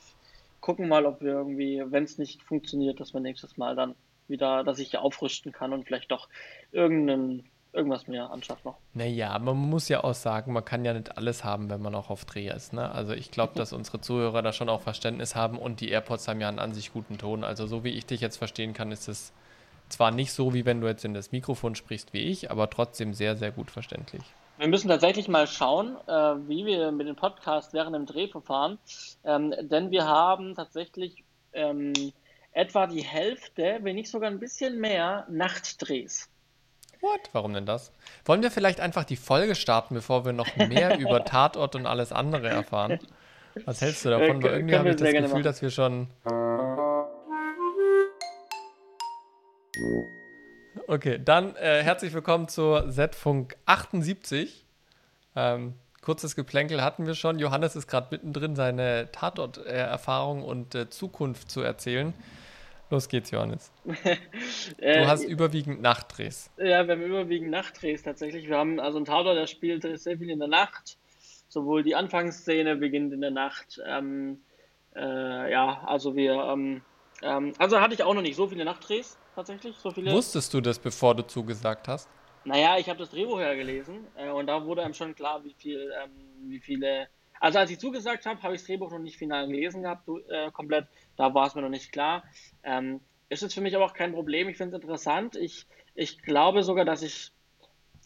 gucken 0.61 0.87
mal, 0.87 1.05
ob 1.05 1.21
wir 1.21 1.33
irgendwie, 1.33 1.83
wenn 1.85 2.03
es 2.03 2.17
nicht 2.17 2.43
funktioniert, 2.43 2.99
dass 2.99 3.13
wir 3.13 3.21
nächstes 3.21 3.57
Mal 3.57 3.75
dann 3.75 3.95
wieder, 4.27 4.63
dass 4.63 4.79
ich 4.79 4.97
aufrüsten 4.97 5.51
kann 5.51 5.73
und 5.73 5.85
vielleicht 5.85 6.11
doch 6.11 6.27
irgendeinen 6.71 7.49
irgendwas 7.73 8.07
mehr 8.07 8.31
anschafft 8.31 8.65
noch. 8.65 8.77
Naja, 8.93 9.37
man 9.39 9.55
muss 9.55 9.87
ja 9.87 10.03
auch 10.03 10.15
sagen, 10.15 10.51
man 10.51 10.65
kann 10.65 10.83
ja 10.83 10.93
nicht 10.93 11.17
alles 11.17 11.43
haben, 11.43 11.69
wenn 11.69 11.81
man 11.81 11.93
auch 11.95 12.09
auf 12.09 12.25
Dreh 12.25 12.49
ist. 12.49 12.73
Ne? 12.73 12.89
Also 12.91 13.13
ich 13.13 13.29
glaube, 13.29 13.53
dass 13.55 13.71
unsere 13.71 14.01
Zuhörer 14.01 14.41
da 14.41 14.51
schon 14.51 14.69
auch 14.69 14.81
Verständnis 14.81 15.35
haben 15.35 15.57
und 15.59 15.79
die 15.79 15.89
AirPods 15.89 16.27
haben 16.27 16.41
ja 16.41 16.49
einen 16.49 16.59
an 16.59 16.73
sich 16.73 16.91
guten 16.91 17.17
Ton. 17.17 17.43
Also 17.43 17.67
so 17.67 17.83
wie 17.83 17.91
ich 17.91 18.05
dich 18.05 18.21
jetzt 18.21 18.37
verstehen 18.37 18.73
kann, 18.73 18.91
ist 18.91 19.07
es 19.07 19.31
zwar 19.89 20.11
nicht 20.11 20.33
so, 20.33 20.53
wie 20.53 20.65
wenn 20.65 20.81
du 20.81 20.87
jetzt 20.87 21.05
in 21.05 21.13
das 21.13 21.31
Mikrofon 21.31 21.75
sprichst 21.75 22.13
wie 22.13 22.21
ich, 22.21 22.51
aber 22.51 22.69
trotzdem 22.69 23.13
sehr, 23.13 23.35
sehr 23.35 23.51
gut 23.51 23.71
verständlich. 23.71 24.23
Wir 24.57 24.67
müssen 24.67 24.87
tatsächlich 24.87 25.27
mal 25.27 25.45
schauen, 25.45 25.97
äh, 26.07 26.11
wie 26.11 26.65
wir 26.65 26.91
mit 26.91 27.07
dem 27.07 27.15
Podcast 27.15 27.73
während 27.73 27.95
dem 27.95 28.07
Dreh 28.07 28.27
verfahren, 28.27 28.79
ähm, 29.23 29.53
denn 29.61 29.91
wir 29.91 30.07
haben 30.07 30.55
tatsächlich 30.55 31.23
ähm, 31.53 31.93
etwa 32.53 32.87
die 32.87 33.03
Hälfte, 33.03 33.79
wenn 33.83 33.95
nicht 33.95 34.09
sogar 34.09 34.31
ein 34.31 34.39
bisschen 34.39 34.79
mehr, 34.79 35.27
Nachtdrehs. 35.29 36.29
What? 37.01 37.29
Warum 37.33 37.53
denn 37.53 37.67
das? 37.67 37.93
Wollen 38.25 38.41
wir 38.41 38.49
vielleicht 38.49 38.79
einfach 38.79 39.03
die 39.03 39.15
Folge 39.15 39.53
starten, 39.53 39.93
bevor 39.93 40.25
wir 40.25 40.33
noch 40.33 40.55
mehr 40.55 40.97
über 40.99 41.23
Tatort 41.23 41.75
und 41.75 41.85
alles 41.85 42.11
andere 42.11 42.49
erfahren? 42.49 42.99
Was 43.65 43.81
hältst 43.81 44.05
du 44.05 44.09
davon? 44.09 44.41
Äh, 44.41 44.43
Weil 44.43 44.53
irgendwie 44.53 44.75
habe 44.75 44.89
ich 44.89 44.95
das 44.95 45.11
Gefühl, 45.11 45.43
dass 45.43 45.61
wir 45.61 45.69
schon. 45.69 46.07
Okay, 50.89 51.19
dann 51.21 51.53
äh, 51.57 51.83
herzlich 51.83 52.13
willkommen 52.13 52.47
zur 52.47 52.89
Z-Funk 52.89 53.57
78. 53.65 54.63
Ähm, 55.35 55.73
kurzes 56.01 56.33
Geplänkel 56.33 56.81
hatten 56.81 57.05
wir 57.05 57.13
schon. 57.13 57.39
Johannes 57.39 57.75
ist 57.75 57.87
gerade 57.87 58.07
mittendrin, 58.11 58.55
seine 58.55 59.09
Tatort-Erfahrung 59.11 60.43
und 60.43 60.75
äh, 60.75 60.89
Zukunft 60.89 61.51
zu 61.51 61.59
erzählen. 61.59 62.13
Los 62.89 63.09
geht's, 63.09 63.31
Johannes. 63.31 63.73
Äh, 64.77 65.01
du 65.01 65.07
hast 65.07 65.25
äh, 65.25 65.27
überwiegend 65.27 65.81
Nachtdrehs. 65.81 66.51
Ja, 66.57 66.87
wir 66.87 66.93
haben 66.93 67.01
überwiegend 67.01 67.49
Nachtdrehs 67.51 68.03
tatsächlich. 68.03 68.47
Wir 68.47 68.57
haben 68.57 68.79
also 68.79 68.97
einen 68.97 69.05
Tatort, 69.05 69.35
der 69.35 69.47
spielt 69.47 69.83
sehr 69.99 70.17
viel 70.17 70.29
in 70.29 70.39
der 70.39 70.47
Nacht. 70.47 70.97
Sowohl 71.49 71.83
die 71.83 71.95
Anfangsszene 71.95 72.77
beginnt 72.77 73.11
in 73.11 73.19
der 73.19 73.31
Nacht. 73.31 73.81
Ähm, 73.85 74.39
äh, 74.95 75.51
ja, 75.51 75.81
also 75.85 76.15
wir. 76.15 76.33
Ähm, 76.33 76.81
ähm, 77.23 77.51
also 77.57 77.81
hatte 77.81 77.93
ich 77.93 78.03
auch 78.03 78.13
noch 78.13 78.21
nicht 78.21 78.37
so 78.37 78.47
viele 78.47 78.63
Nachtdrehs 78.63 79.17
tatsächlich. 79.37 79.77
So 79.77 79.91
viele. 79.91 80.11
Wusstest 80.11 80.53
du 80.53 80.61
das, 80.61 80.77
bevor 80.77 81.15
du 81.15 81.25
zugesagt 81.25 81.87
hast? 81.87 82.09
Naja, 82.43 82.77
ich 82.77 82.89
habe 82.89 82.99
das 82.99 83.09
Drehbuch 83.09 83.39
ja 83.39 83.53
gelesen 83.53 84.05
äh, 84.15 84.29
und 84.29 84.47
da 84.47 84.65
wurde 84.65 84.83
einem 84.83 84.93
schon 84.93 85.15
klar, 85.15 85.43
wie 85.43 85.53
viel, 85.53 85.91
ähm, 86.03 86.11
wie 86.49 86.59
viele 86.59 87.07
also 87.39 87.59
als 87.59 87.71
ich 87.71 87.79
zugesagt 87.79 88.25
habe, 88.25 88.41
habe 88.41 88.55
ich 88.55 88.61
das 88.61 88.67
Drehbuch 88.67 88.91
noch 88.91 88.99
nicht 88.99 89.17
final 89.17 89.47
gelesen 89.47 89.83
gehabt, 89.83 90.07
äh, 90.29 90.51
komplett. 90.51 90.87
Da 91.15 91.33
war 91.33 91.47
es 91.47 91.55
mir 91.55 91.61
noch 91.61 91.69
nicht 91.69 91.91
klar. 91.91 92.23
Ähm, 92.63 93.01
ist 93.29 93.41
jetzt 93.41 93.53
für 93.53 93.61
mich 93.61 93.75
aber 93.75 93.85
auch 93.85 93.93
kein 93.93 94.13
Problem. 94.13 94.49
Ich 94.49 94.57
finde 94.57 94.75
es 94.75 94.81
interessant. 94.81 95.35
Ich, 95.35 95.67
ich 95.95 96.21
glaube 96.21 96.63
sogar, 96.63 96.85
dass 96.85 97.03
ich, 97.03 97.31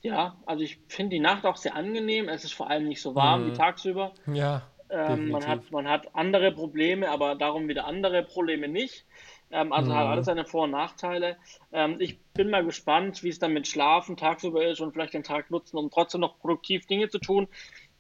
ja, 0.02 0.36
also 0.46 0.64
ich 0.64 0.80
finde 0.88 1.12
die 1.16 1.20
Nacht 1.20 1.46
auch 1.46 1.58
sehr 1.58 1.76
angenehm. 1.76 2.28
Es 2.28 2.44
ist 2.44 2.54
vor 2.54 2.70
allem 2.70 2.88
nicht 2.88 3.02
so 3.02 3.16
warm 3.16 3.44
mhm. 3.44 3.52
wie 3.52 3.58
tagsüber. 3.58 4.14
Ja. 4.28 4.64
Ähm, 4.90 5.30
man, 5.30 5.48
hat, 5.48 5.72
man 5.72 5.88
hat 5.88 6.14
andere 6.14 6.52
Probleme, 6.52 7.10
aber 7.10 7.36
darum 7.36 7.70
wieder 7.70 7.86
andere 7.86 8.24
Probleme 8.24 8.68
nicht. 8.68 9.06
Ähm, 9.52 9.74
also 9.74 9.92
mhm. 9.92 9.96
hat 9.96 10.08
alles 10.08 10.26
seine 10.26 10.46
Vor- 10.46 10.64
und 10.64 10.72
Nachteile. 10.72 11.38
Ähm, 11.72 11.98
ich 12.00 12.20
bin 12.34 12.50
mal 12.50 12.64
gespannt, 12.64 13.24
wie 13.24 13.30
es 13.30 13.40
dann 13.40 13.54
mit 13.54 13.68
Schlafen 13.68 14.18
tagsüber 14.18 14.66
ist 14.66 14.80
und 14.80 14.94
vielleicht 14.94 15.14
den 15.14 15.24
Tag 15.24 15.52
nutzen, 15.52 15.78
um 15.78 15.90
trotzdem 15.90 16.22
noch 16.22 16.40
produktiv 16.40 16.86
Dinge 16.86 17.10
zu 17.10 17.20
tun. 17.20 17.48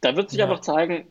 Da 0.01 0.15
wird 0.15 0.29
sich 0.29 0.39
ja. 0.39 0.45
einfach 0.45 0.61
zeigen, 0.61 1.07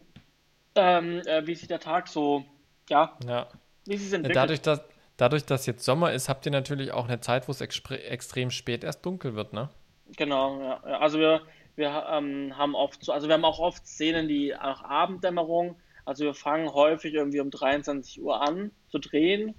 ähm, 0.75 1.21
äh, 1.27 1.47
wie 1.47 1.55
sich 1.55 1.69
der 1.69 1.81
Tag 1.81 2.09
so, 2.09 2.45
ja, 2.89 3.17
ja. 3.27 3.49
wie 3.87 3.97
sich 3.97 4.13
entwickelt. 4.13 4.37
Dadurch 4.37 4.61
dass, 4.63 4.83
dadurch, 5.17 5.45
dass 5.45 5.67
jetzt 5.67 5.85
Sommer 5.85 6.13
ist, 6.13 6.29
habt 6.29 6.47
ihr 6.47 6.53
natürlich 6.53 6.93
auch 6.93 7.07
eine 7.07 7.21
Zeit, 7.21 7.49
wo 7.49 7.53
es 7.53 7.61
extrem 7.61 8.51
spät 8.51 8.85
erst 8.85 9.05
dunkel 9.05 9.35
wird, 9.35 9.53
ne? 9.53 9.69
Genau, 10.17 10.61
ja. 10.61 10.77
Also 10.99 11.19
wir, 11.19 11.43
wir 11.77 12.07
ähm, 12.11 12.57
haben 12.57 12.75
oft 12.75 13.05
so, 13.05 13.13
also 13.13 13.29
wir 13.29 13.35
haben 13.35 13.45
auch 13.45 13.59
oft 13.59 13.87
Szenen, 13.87 14.27
die 14.29 14.57
auch 14.57 14.83
Abenddämmerung, 14.83 15.77
also 16.05 16.25
wir 16.25 16.35
fangen 16.35 16.73
häufig 16.73 17.15
irgendwie 17.15 17.41
um 17.41 17.51
23 17.51 18.23
Uhr 18.23 18.41
an 18.41 18.73
zu 18.89 18.99
drehen. 18.99 19.55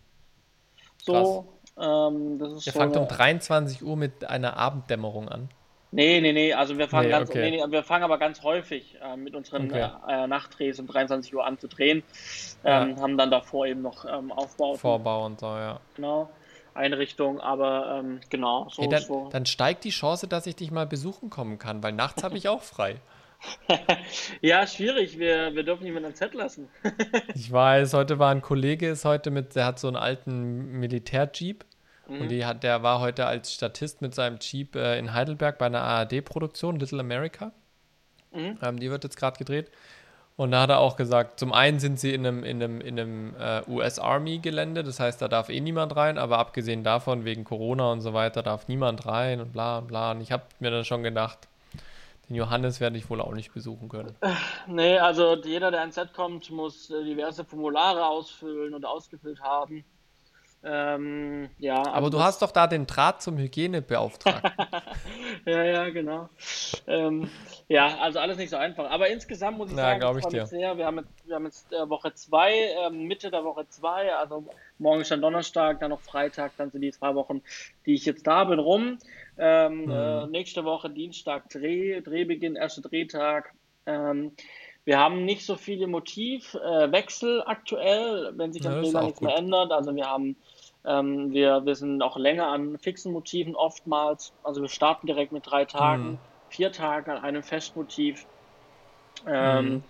So. 1.06 1.48
Ähm, 1.80 2.38
das 2.39 2.53
ist 2.53 2.68
Ihr 2.68 2.74
so 2.74 2.80
fangt 2.80 2.98
um 2.98 3.07
23 3.07 3.83
Uhr 3.83 3.95
mit 3.95 4.25
einer 4.25 4.57
Abenddämmerung 4.57 5.30
an. 5.30 5.50
Nee, 5.94 6.21
nee, 6.21 6.31
nee, 6.31 6.53
also 6.53 6.77
wir 6.77 6.88
fangen 6.88 7.07
nee, 7.07 7.12
ganz, 7.12 7.30
okay. 7.30 7.51
nee, 7.51 7.57
nee, 7.57 7.71
wir 7.71 7.83
fangen 7.83 8.06
aber 8.06 8.18
ganz 8.18 8.44
häufig 8.44 8.98
äh, 9.03 9.18
mit 9.18 9.36
unseren 9.36 9.65
okay. 9.69 9.89
äh, 10.07 10.25
Nachtdrehs 10.25 10.80
um 10.80 10.88
23 10.88 11.36
Uhr 11.36 11.45
an 11.45 11.59
zu 11.59 11.68
drehen. 11.68 12.03
Ähm, 12.63 12.95
ja. 12.95 13.01
Haben 13.01 13.18
dann 13.18 13.30
davor 13.30 13.65
eben 13.65 13.81
noch 13.81 14.06
ähm, 14.06 14.31
Aufbau. 14.31 14.75
Vorbau 14.75 15.25
und 15.25 15.42
so, 15.42 15.48
ja. 15.48 15.81
Genau. 15.95 16.30
Einrichtung, 16.74 17.42
aber 17.42 18.00
ähm, 18.00 18.21
genau, 18.30 18.69
so, 18.69 18.83
hey, 18.83 18.89
dann, 18.89 19.01
so. 19.01 19.30
Dann 19.30 19.45
steigt 19.45 19.83
die 19.83 19.89
Chance, 19.89 20.30
dass 20.30 20.47
ich 20.47 20.56
dich 20.56 20.71
mal 20.71 20.87
besuchen 20.87 21.30
kommen 21.30 21.59
kann, 21.59 21.83
weil 21.83 21.92
nachts 21.92 22.23
habe 22.23 22.37
ich 22.37 22.47
auch 22.47 22.61
frei. 22.61 22.95
ja, 24.42 24.66
schwierig. 24.68 25.18
Wir, 25.18 25.54
wir 25.56 25.64
dürfen 25.64 25.83
niemanden 25.83 26.10
am 26.10 26.16
Set 26.16 26.33
lassen. 26.33 26.69
ich 27.36 27.52
weiß, 27.52 27.94
heute 27.94 28.19
war 28.19 28.31
ein 28.31 28.42
Kollege, 28.42 28.90
ist 28.90 29.06
heute 29.06 29.31
mit, 29.31 29.56
der 29.56 29.66
hat 29.66 29.80
so 29.80 29.88
einen 29.88 29.98
alten 29.98 30.80
Militärjeep 30.80 31.66
Mhm. 32.12 32.21
Und 32.21 32.30
die 32.30 32.45
hat, 32.45 32.64
der 32.64 32.83
war 32.83 33.00
heute 33.00 33.26
als 33.26 33.54
Statist 33.54 34.02
mit 34.02 34.14
seinem 34.14 34.38
Jeep 34.40 34.76
äh, 34.76 35.00
in 35.00 35.14
Heidelberg 35.14 35.57
bei 35.57 35.68
einer 35.68 35.81
ARD-Produktion, 35.81 36.78
Little 36.78 37.00
America. 37.00 37.52
Mhm. 38.31 38.57
Ähm, 38.62 38.80
die 38.80 38.92
wird 38.92 39.04
jetzt 39.04 39.18
gerade 39.18 39.38
gedreht. 39.38 39.71
Und 40.36 40.52
da 40.52 40.62
hat 40.62 40.69
er 40.69 40.80
auch 40.80 40.95
gesagt, 40.95 41.40
zum 41.40 41.54
einen 41.54 41.80
sind 41.80 42.00
sie 42.00 42.14
in 42.14 42.26
einem, 42.26 42.44
in 42.44 42.64
einem, 42.64 42.81
in 42.81 43.00
einem 43.00 43.36
äh, 43.38 43.62
US-Army-Gelände, 43.68 44.83
das 44.83 45.00
heißt, 45.00 45.21
da 45.21 45.28
darf 45.28 45.50
eh 45.50 45.60
niemand 45.60 45.95
rein, 45.95 46.18
aber 46.18 46.40
abgesehen 46.40 46.83
davon, 46.83 47.26
wegen 47.26 47.44
Corona 47.44 47.92
und 47.92 48.02
so 48.02 48.14
weiter, 48.14 48.42
darf 48.42 48.68
niemand 48.68 49.06
rein 49.06 49.40
und 49.40 49.52
bla 49.52 49.78
und 49.80 49.88
bla. 49.88 50.12
Und 50.12 50.21
ich 50.21 50.31
habe 50.31 50.44
mir 50.60 50.71
dann 50.71 50.86
schon 50.86 51.04
gedacht, 51.04 51.48
den 52.31 52.35
Johannes 52.35 52.80
werde 52.80 52.97
ich 52.97 53.09
wohl 53.09 53.19
auch 53.19 53.33
nicht 53.33 53.54
besuchen 53.54 53.90
können. 53.90 54.16
Nee, 54.68 54.97
also 55.00 55.35
jeder, 55.35 55.69
der 55.71 55.83
ins 55.83 55.95
Set 55.95 56.14
kommt, 56.14 56.50
muss 56.50 56.90
äh, 56.90 57.04
diverse 57.04 57.44
Formulare 57.44 58.06
ausfüllen 58.06 58.73
und 58.73 58.85
ausgefüllt 58.85 59.42
haben. 59.42 59.83
Ähm, 60.63 61.49
ja, 61.57 61.80
aber 61.80 61.95
also 61.95 62.09
du 62.09 62.19
hast 62.19 62.41
doch 62.44 62.51
da 62.51 62.68
den 62.68 62.85
Draht 62.85 63.23
zum 63.23 63.37
Hygienebeauftragten. 63.39 64.51
ja, 65.45 65.63
ja, 65.63 65.89
genau. 65.89 66.30
Ähm, 66.85 67.31
ja, 67.68 67.97
also 67.97 68.19
alles 68.19 68.37
nicht 68.37 68.51
so 68.51 68.57
einfach. 68.57 68.89
Aber 68.91 69.09
insgesamt 69.09 69.57
muss 69.57 69.71
ich 69.71 69.77
ja, 69.77 69.99
sagen, 69.99 70.19
ich 70.19 70.33
ich 70.33 70.45
sehr. 70.45 70.77
Wir 70.77 70.85
haben 70.85 70.99
jetzt, 70.99 71.27
wir 71.27 71.35
haben 71.35 71.45
jetzt 71.45 71.73
äh, 71.73 71.89
Woche 71.89 72.13
2, 72.13 72.53
äh, 72.53 72.89
Mitte 72.91 73.31
der 73.31 73.44
Woche 73.44 73.68
2, 73.68 74.13
also 74.13 74.45
morgen 74.77 75.01
ist 75.01 75.09
dann 75.09 75.21
Donnerstag, 75.21 75.80
dann 75.80 75.89
noch 75.89 76.01
Freitag, 76.01 76.51
dann 76.57 76.69
sind 76.69 76.81
die 76.81 76.91
zwei 76.91 77.15
Wochen, 77.15 77.41
die 77.87 77.95
ich 77.95 78.06
jetzt 78.06 78.27
da 78.27 78.44
bin, 78.44 78.59
rum. 78.59 78.99
Ähm, 79.39 79.85
mhm. 79.85 79.91
äh, 79.91 80.27
nächste 80.27 80.63
Woche 80.63 80.91
Dienstag 80.91 81.49
Dreh, 81.49 82.01
Drehbeginn, 82.01 82.56
erster 82.56 82.83
Drehtag. 82.83 83.51
Ähm, 83.87 84.33
wir 84.83 84.99
haben 84.99 85.25
nicht 85.25 85.45
so 85.45 85.56
viele 85.56 85.87
Motivwechsel 85.87 87.39
äh, 87.39 87.44
aktuell, 87.44 88.33
wenn 88.35 88.51
sich 88.51 88.68
am 88.68 88.83
ja, 88.83 89.01
nichts 89.03 89.21
mehr 89.21 89.37
ändert. 89.37 89.71
Also 89.71 89.95
wir 89.95 90.06
haben 90.06 90.35
ähm, 90.85 91.31
wir, 91.31 91.66
wir 91.66 91.76
sind 91.76 92.02
auch 92.02 92.18
länger 92.18 92.47
an 92.47 92.78
fixen 92.78 93.11
Motiven 93.11 93.56
oftmals. 93.56 94.33
Also 94.44 94.61
wir 94.61 94.69
starten 94.69 95.07
direkt 95.07 95.31
mit 95.31 95.45
drei 95.45 95.66
Tagen, 95.66 96.11
mhm. 96.11 96.18
vier 96.50 96.71
Tagen 96.71 97.11
an 97.11 97.23
einem 97.23 97.44
Festmotiv. 97.44 98.26
Ähm, 99.28 99.66
mhm. 99.66 99.83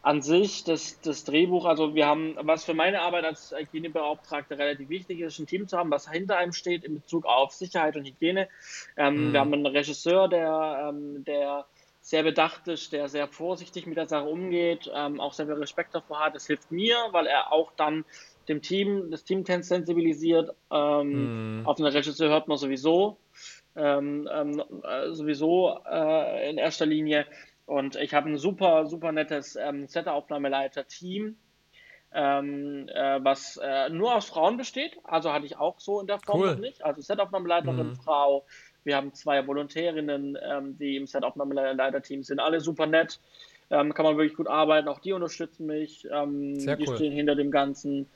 an 0.00 0.22
sich 0.22 0.64
das, 0.64 1.00
das 1.02 1.24
Drehbuch, 1.24 1.66
also 1.66 1.94
wir 1.94 2.06
haben, 2.06 2.36
was 2.40 2.64
für 2.64 2.72
meine 2.72 3.02
Arbeit 3.02 3.26
als 3.26 3.54
Hygienebeauftragter 3.54 4.56
relativ 4.56 4.88
wichtig 4.88 5.20
ist, 5.20 5.38
ein 5.38 5.46
Team 5.46 5.68
zu 5.68 5.76
haben, 5.76 5.90
was 5.90 6.10
hinter 6.10 6.38
einem 6.38 6.52
steht 6.52 6.84
in 6.84 6.94
Bezug 6.94 7.26
auf 7.26 7.52
Sicherheit 7.52 7.96
und 7.96 8.06
Hygiene. 8.06 8.48
Ähm, 8.96 9.28
mhm. 9.28 9.32
Wir 9.32 9.40
haben 9.40 9.52
einen 9.52 9.66
Regisseur, 9.66 10.28
der, 10.28 10.88
ähm, 10.88 11.24
der 11.24 11.66
sehr 12.00 12.22
bedacht 12.22 12.68
ist, 12.68 12.92
der 12.92 13.08
sehr 13.08 13.28
vorsichtig 13.28 13.86
mit 13.86 13.96
der 13.96 14.06
Sache 14.06 14.26
umgeht, 14.26 14.90
ähm, 14.94 15.20
auch 15.20 15.32
sehr 15.32 15.46
viel 15.46 15.54
Respekt 15.54 15.94
davor 15.94 16.20
hat. 16.20 16.34
Das 16.34 16.46
hilft 16.46 16.70
mir, 16.70 16.96
weil 17.12 17.26
er 17.26 17.50
auch 17.50 17.72
dann 17.76 18.04
dem 18.48 18.62
Team, 18.62 19.10
das 19.10 19.24
Team 19.24 19.44
sensibilisiert. 19.44 20.54
Ähm, 20.70 21.60
mhm. 21.60 21.66
Auf 21.66 21.78
einen 21.78 21.88
Regisseur 21.88 22.28
hört 22.28 22.48
man 22.48 22.58
sowieso, 22.58 23.18
ähm, 23.76 24.28
ähm, 24.32 24.62
äh, 24.82 25.12
sowieso 25.12 25.78
äh, 25.90 26.50
in 26.50 26.58
erster 26.58 26.86
Linie. 26.86 27.26
Und 27.66 27.96
ich 27.96 28.12
habe 28.12 28.28
ein 28.28 28.38
super, 28.38 28.86
super 28.86 29.12
nettes 29.12 29.56
ähm, 29.56 29.86
Set-Aufnahmeleiter-Team, 29.86 31.36
ähm, 32.12 32.88
äh, 32.88 33.24
was 33.24 33.58
äh, 33.62 33.88
nur 33.88 34.14
aus 34.14 34.26
Frauen 34.26 34.56
besteht. 34.56 34.98
Also 35.04 35.32
hatte 35.32 35.46
ich 35.46 35.56
auch 35.56 35.80
so 35.80 36.00
in 36.00 36.06
der 36.06 36.18
Form 36.18 36.40
cool. 36.40 36.56
nicht. 36.56 36.84
Also 36.84 37.00
Set-Aufnahmeleiterin, 37.00 37.88
mhm. 37.88 37.96
Frau. 37.96 38.44
Wir 38.84 38.96
haben 38.96 39.14
zwei 39.14 39.46
Volontärinnen, 39.46 40.36
ähm, 40.42 40.76
die 40.76 40.96
im 40.96 41.06
Set-Aufnahmeleiter-Team 41.06 42.22
sind. 42.22 42.38
Alle 42.38 42.60
super 42.60 42.86
nett. 42.86 43.18
Ähm, 43.70 43.94
kann 43.94 44.04
man 44.04 44.18
wirklich 44.18 44.36
gut 44.36 44.46
arbeiten. 44.46 44.88
Auch 44.88 44.98
die 44.98 45.14
unterstützen 45.14 45.64
mich. 45.64 46.02
Die 46.02 46.08
cool. 46.08 46.96
stehen 46.96 47.12
hinter 47.12 47.34
dem 47.34 47.50
Ganzen. 47.50 48.10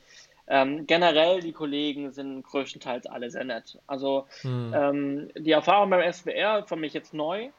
Ähm, 0.50 0.86
generell, 0.86 1.40
die 1.40 1.52
Kollegen 1.52 2.10
sind 2.10 2.42
größtenteils 2.42 3.06
alle 3.06 3.30
sehr 3.30 3.44
nett. 3.44 3.78
Also 3.86 4.26
mhm. 4.42 4.72
ähm, 4.74 5.30
die 5.36 5.50
Erfahrung 5.50 5.90
beim 5.90 6.10
SWR 6.10 6.64
für 6.66 6.76
mich 6.76 6.94
jetzt 6.94 7.12
neu. 7.12 7.50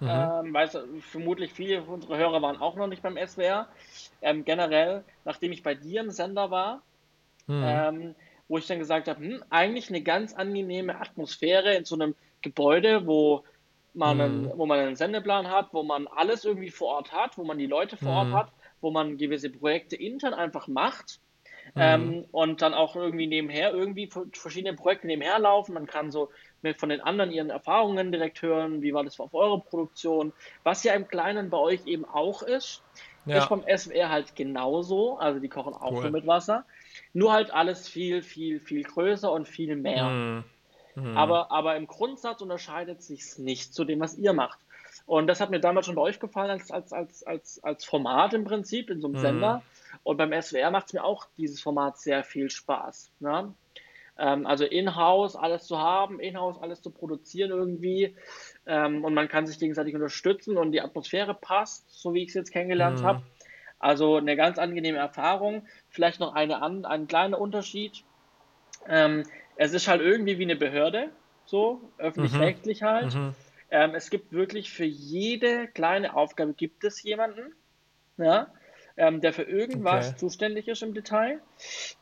Mhm. 0.00 0.08
Ähm, 0.10 0.54
weiß, 0.54 0.78
vermutlich 1.00 1.52
viele 1.52 1.82
unserer 1.82 2.18
Hörer 2.18 2.42
waren 2.42 2.60
auch 2.60 2.74
noch 2.74 2.88
nicht 2.88 3.02
beim 3.02 3.16
SWR. 3.16 3.68
Ähm, 4.20 4.44
generell, 4.44 5.04
nachdem 5.24 5.52
ich 5.52 5.62
bei 5.62 5.74
dir 5.74 6.00
im 6.00 6.10
Sender 6.10 6.50
war, 6.50 6.82
mhm. 7.46 8.16
wo 8.48 8.58
ich 8.58 8.66
dann 8.66 8.80
gesagt 8.80 9.06
habe, 9.06 9.20
hm, 9.20 9.44
eigentlich 9.48 9.88
eine 9.88 10.02
ganz 10.02 10.34
angenehme 10.34 11.00
Atmosphäre 11.00 11.74
in 11.74 11.84
so 11.84 11.94
einem 11.94 12.16
Gebäude, 12.42 13.06
wo 13.06 13.44
man, 13.94 14.20
einen, 14.20 14.42
mhm. 14.42 14.52
wo 14.56 14.66
man 14.66 14.80
einen 14.80 14.96
Sendeplan 14.96 15.48
hat, 15.48 15.68
wo 15.72 15.84
man 15.84 16.08
alles 16.08 16.44
irgendwie 16.44 16.70
vor 16.70 16.96
Ort 16.96 17.12
hat, 17.12 17.38
wo 17.38 17.44
man 17.44 17.58
die 17.58 17.66
Leute 17.66 17.96
vor 17.96 18.12
Ort 18.12 18.28
mhm. 18.28 18.34
hat, 18.34 18.52
wo 18.80 18.90
man 18.90 19.18
gewisse 19.18 19.50
Projekte 19.50 19.94
intern 19.94 20.34
einfach 20.34 20.66
macht 20.66 21.20
Mhm. 21.76 21.82
Ähm, 21.82 22.24
und 22.32 22.62
dann 22.62 22.72
auch 22.72 22.96
irgendwie 22.96 23.26
nebenher 23.26 23.72
irgendwie 23.72 24.08
verschiedene 24.32 24.74
Projekte 24.74 25.06
nebenher 25.06 25.38
laufen. 25.38 25.74
Man 25.74 25.86
kann 25.86 26.10
so 26.10 26.30
von 26.78 26.88
den 26.88 27.02
anderen 27.02 27.30
ihren 27.30 27.50
Erfahrungen 27.50 28.10
direkt 28.10 28.40
hören, 28.40 28.80
wie 28.80 28.94
war 28.94 29.04
das 29.04 29.20
auf 29.20 29.34
eurer 29.34 29.60
Produktion, 29.60 30.32
was 30.64 30.82
ja 30.84 30.94
im 30.94 31.06
Kleinen 31.06 31.50
bei 31.50 31.58
euch 31.58 31.86
eben 31.86 32.06
auch 32.06 32.42
ist. 32.42 32.82
Ja. 33.26 33.38
Ist 33.38 33.50
beim 33.50 33.62
SWR 33.62 34.08
halt 34.08 34.34
genauso, 34.34 35.18
also 35.18 35.38
die 35.38 35.48
kochen 35.48 35.74
auch 35.74 35.92
cool. 35.92 36.02
nur 36.04 36.12
mit 36.12 36.26
Wasser. 36.26 36.64
Nur 37.12 37.32
halt 37.32 37.52
alles 37.52 37.88
viel, 37.88 38.22
viel, 38.22 38.58
viel 38.58 38.82
größer 38.82 39.30
und 39.30 39.46
viel 39.46 39.76
mehr. 39.76 40.04
Mhm. 40.04 40.44
Mhm. 40.94 41.16
Aber, 41.16 41.50
aber 41.50 41.76
im 41.76 41.86
Grundsatz 41.86 42.40
unterscheidet 42.40 43.02
sich 43.02 43.36
nicht 43.36 43.74
zu 43.74 43.84
dem, 43.84 44.00
was 44.00 44.16
ihr 44.16 44.32
macht. 44.32 44.58
Und 45.04 45.26
das 45.26 45.40
hat 45.40 45.50
mir 45.50 45.60
damals 45.60 45.84
schon 45.84 45.94
bei 45.94 46.02
euch 46.02 46.20
gefallen 46.20 46.50
als, 46.50 46.70
als, 46.70 46.92
als, 46.94 47.22
als, 47.26 47.62
als 47.62 47.84
Format 47.84 48.32
im 48.32 48.44
Prinzip 48.44 48.88
in 48.88 49.02
so 49.02 49.08
einem 49.08 49.16
mhm. 49.16 49.20
Sender. 49.20 49.62
Und 50.02 50.16
beim 50.16 50.32
SWR 50.40 50.70
macht 50.70 50.86
es 50.86 50.92
mir 50.92 51.04
auch 51.04 51.26
dieses 51.36 51.60
Format 51.60 51.98
sehr 51.98 52.24
viel 52.24 52.50
Spaß. 52.50 53.10
Ne? 53.20 53.54
Ähm, 54.18 54.46
also 54.46 54.64
in-house 54.64 55.36
alles 55.36 55.66
zu 55.66 55.78
haben, 55.78 56.20
in-house 56.20 56.60
alles 56.60 56.82
zu 56.82 56.90
produzieren 56.90 57.50
irgendwie. 57.50 58.16
Ähm, 58.66 59.04
und 59.04 59.14
man 59.14 59.28
kann 59.28 59.46
sich 59.46 59.58
gegenseitig 59.58 59.94
unterstützen 59.94 60.56
und 60.56 60.72
die 60.72 60.80
Atmosphäre 60.80 61.34
passt, 61.34 61.90
so 61.90 62.14
wie 62.14 62.22
ich 62.22 62.28
es 62.28 62.34
jetzt 62.34 62.52
kennengelernt 62.52 63.00
mhm. 63.00 63.04
habe. 63.04 63.22
Also 63.78 64.16
eine 64.16 64.36
ganz 64.36 64.58
angenehme 64.58 64.98
Erfahrung. 64.98 65.66
Vielleicht 65.90 66.20
noch 66.20 66.34
eine, 66.34 66.62
ein 66.62 67.06
kleiner 67.08 67.38
Unterschied. 67.38 68.04
Ähm, 68.88 69.24
es 69.56 69.72
ist 69.72 69.88
halt 69.88 70.00
irgendwie 70.00 70.38
wie 70.38 70.44
eine 70.44 70.56
Behörde, 70.56 71.10
so 71.44 71.80
öffentlich-rechtlich 71.98 72.82
mhm. 72.82 72.86
halt. 72.86 73.14
Mhm. 73.14 73.34
Ähm, 73.70 73.94
es 73.94 74.10
gibt 74.10 74.32
wirklich 74.32 74.70
für 74.70 74.84
jede 74.84 75.66
kleine 75.68 76.14
Aufgabe 76.14 76.54
gibt 76.54 76.84
es 76.84 77.02
jemanden, 77.02 77.54
ja, 78.16 78.48
ähm, 78.96 79.20
der 79.20 79.32
für 79.32 79.42
irgendwas 79.42 80.08
okay. 80.08 80.16
zuständig 80.18 80.68
ist 80.68 80.82
im 80.82 80.94
Detail. 80.94 81.40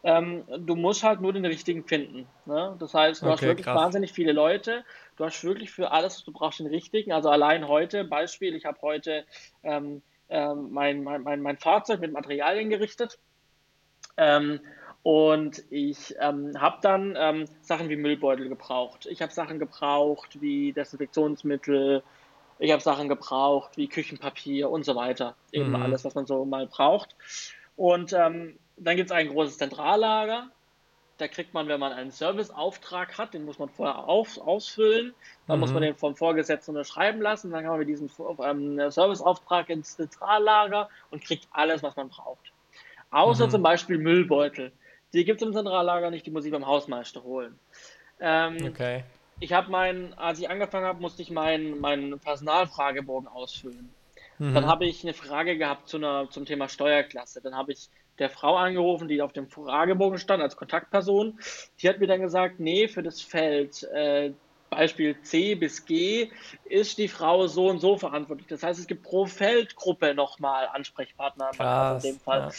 Ähm, 0.03 0.45
du 0.59 0.77
musst 0.77 1.03
halt 1.03 1.21
nur 1.21 1.33
den 1.33 1.45
richtigen 1.45 1.85
finden. 1.85 2.27
Ne? 2.47 2.77
Das 2.79 2.95
heißt, 2.95 3.23
du 3.23 3.27
okay, 3.27 3.33
hast 3.33 3.43
wirklich 3.43 3.67
krass. 3.67 3.77
wahnsinnig 3.77 4.13
viele 4.13 4.33
Leute. 4.33 4.85
Du 5.17 5.25
hast 5.25 5.43
wirklich 5.45 5.71
für 5.71 5.91
alles, 5.91 6.25
du 6.25 6.33
brauchst 6.33 6.61
den 6.61 6.67
richtigen. 6.67 7.13
Also 7.13 7.31
allein 7.31 7.69
heute, 7.69 8.05
Beispiel, 8.05 8.55
ich 8.55 8.65
habe 8.65 8.79
heute 8.83 9.25
ähm, 9.63 10.03
ähm, 10.29 10.69
mein, 10.71 11.03
mein, 11.03 11.23
mein, 11.23 11.41
mein 11.41 11.57
Fahrzeug 11.57 12.01
mit 12.01 12.13
Materialien 12.13 12.71
gerichtet. 12.71 13.19
Ähm, 14.17 14.61
und 15.03 15.63
ich 15.71 16.15
ähm, 16.19 16.59
habe 16.59 16.79
dann 16.81 17.15
ähm, 17.19 17.45
Sachen 17.61 17.91
wie 17.91 17.97
Müllbeutel 17.97 18.49
gebraucht. 18.49 19.07
Ich 19.07 19.21
habe 19.21 19.33
Sachen 19.33 19.59
gebraucht 19.59 20.41
wie 20.41 20.73
Desinfektionsmittel. 20.73 22.03
Ich 22.65 22.73
habe 22.73 22.83
Sachen 22.83 23.11
gebraucht 23.11 23.77
wie 23.77 23.89
Küchenpapier 23.89 24.71
und 24.71 24.87
so 24.87 24.97
weiter. 24.97 25.35
Eben 25.53 25.69
mhm. 25.69 25.83
alles, 25.83 26.03
was 26.07 26.15
man 26.15 26.25
so 26.25 26.47
mal 26.47 26.67
braucht. 26.67 27.15
Und 27.77 28.15
ähm, 28.15 28.59
dann 28.79 28.97
gibt 28.97 29.11
es 29.11 29.15
ein 29.15 29.29
großes 29.29 29.59
Zentrallager. 29.59 30.49
Da 31.19 31.29
kriegt 31.29 31.53
man, 31.53 31.69
wenn 31.69 31.79
man 31.79 31.93
einen 31.93 32.11
Serviceauftrag 32.11 33.19
hat, 33.19 33.35
den 33.35 33.45
muss 33.45 33.59
man 33.59 33.69
vorher 33.69 34.09
auf, 34.09 34.39
ausfüllen. 34.39 35.13
Dann 35.47 35.57
mhm. 35.57 35.61
muss 35.61 35.73
man 35.73 35.83
mhm. 35.83 35.89
den 35.89 35.97
vom 35.97 36.17
Vorgesetzten 36.17 36.71
unterschreiben 36.71 37.21
lassen. 37.21 37.51
Dann 37.51 37.61
kann 37.61 37.73
man 37.73 37.81
mit 37.81 37.89
diesem 37.91 38.09
ähm, 38.43 38.91
Serviceauftrag 38.91 39.69
ins 39.69 39.97
Zentrallager 39.97 40.89
und 41.11 41.23
kriegt 41.23 41.47
alles, 41.51 41.83
was 41.83 41.95
man 41.97 42.09
braucht. 42.09 42.51
Außer 43.11 43.47
mhm. 43.47 43.51
zum 43.51 43.63
Beispiel 43.63 43.99
Müllbeutel. 43.99 44.73
Die 45.13 45.27
gibt 45.27 45.43
es 45.43 45.47
im 45.47 45.53
Zentrallager 45.53 46.11
nicht, 46.11 46.25
die 46.25 46.31
muss 46.31 46.47
ich 46.47 46.51
beim 46.51 46.67
Hausmeister 46.67 47.23
holen. 47.25 47.59
Ähm, 48.21 48.57
okay. 48.67 49.05
Ich 49.41 49.53
habe 49.53 49.71
meinen, 49.71 50.15
als 50.15 50.39
ich 50.39 50.49
angefangen 50.49 50.87
habe, 50.87 51.01
musste 51.01 51.23
ich 51.23 51.31
meinen, 51.31 51.81
meinen 51.81 52.19
Personalfragebogen 52.19 53.29
ausfüllen. 53.29 53.93
Mhm. 54.39 54.55
Dann 54.55 54.67
habe 54.67 54.87
ich 54.87 55.03
eine 55.03 55.15
Frage 55.15 55.59
gehabt 55.59 55.89
zu 55.89 55.97
einer, 55.97 56.29
zum 56.31 56.45
Thema 56.45 56.69
Steuerklasse. 56.69 57.41
Dann 57.41 57.55
habe 57.55 57.73
ich 57.73 57.91
der 58.19 58.31
Frau 58.31 58.57
angerufen, 58.57 59.09
die 59.09 59.23
auf 59.23 59.33
dem 59.33 59.49
Fragebogen 59.49 60.19
stand 60.19 60.43
als 60.43 60.57
Kontaktperson. 60.57 61.39
Die 61.81 61.89
hat 61.89 61.99
mir 61.99 62.07
dann 62.07 62.21
gesagt, 62.21 62.61
nee, 62.61 62.89
für 62.89 63.03
das 63.03 63.21
Feld 63.21 63.83
äh, 63.93 64.33
Beispiel 64.71 65.21
C 65.23 65.55
bis 65.55 65.85
G 65.85 66.31
ist 66.65 66.99
die 66.99 67.09
Frau 67.09 67.47
so 67.47 67.69
und 67.69 67.81
so 67.81 67.97
verantwortlich. 67.97 68.49
Das 68.49 68.63
heißt, 68.63 68.79
es 68.79 68.87
gibt 68.87 69.03
pro 69.03 69.27
Feldgruppe 69.27 70.15
nochmal 70.15 70.69
Ansprechpartner 70.73 71.51
Krass, 71.51 72.05
in 72.05 72.13
dem 72.13 72.21
Fall. 72.21 72.41
Ja. 72.41 72.51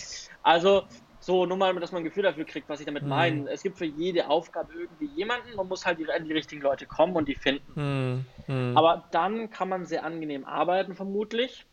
Also 0.42 0.84
so, 1.26 1.48
nur 1.48 1.58
mal, 1.58 1.74
dass 1.80 1.92
man 1.92 2.04
ein 2.04 2.06
Gefühl 2.06 2.22
dafür 2.22 2.46
kriegt, 2.46 2.70
was 2.70 2.80
ich 2.80 2.86
damit 2.86 3.02
mhm. 3.02 3.10
meine. 3.10 3.50
Es 3.50 3.64
gibt 3.64 3.80
für 3.80 3.86
jede 3.86 4.30
Aufgabe 4.30 4.74
irgendwie 4.74 5.08
jemanden, 5.16 5.56
man 5.56 5.68
muss 5.68 5.84
halt 5.84 5.98
an 6.08 6.24
die 6.24 6.34
richtigen 6.34 6.62
Leute 6.62 6.86
kommen 6.86 7.16
und 7.16 7.28
die 7.28 7.34
finden. 7.34 7.66
Mhm. 7.74 8.26
Mhm. 8.54 8.78
Aber 8.78 9.06
dann 9.10 9.50
kann 9.50 9.68
man 9.68 9.88
sehr 9.88 10.04
angenehm 10.04 10.46
arbeiten, 10.46 10.94
vermutlich. 10.94 11.66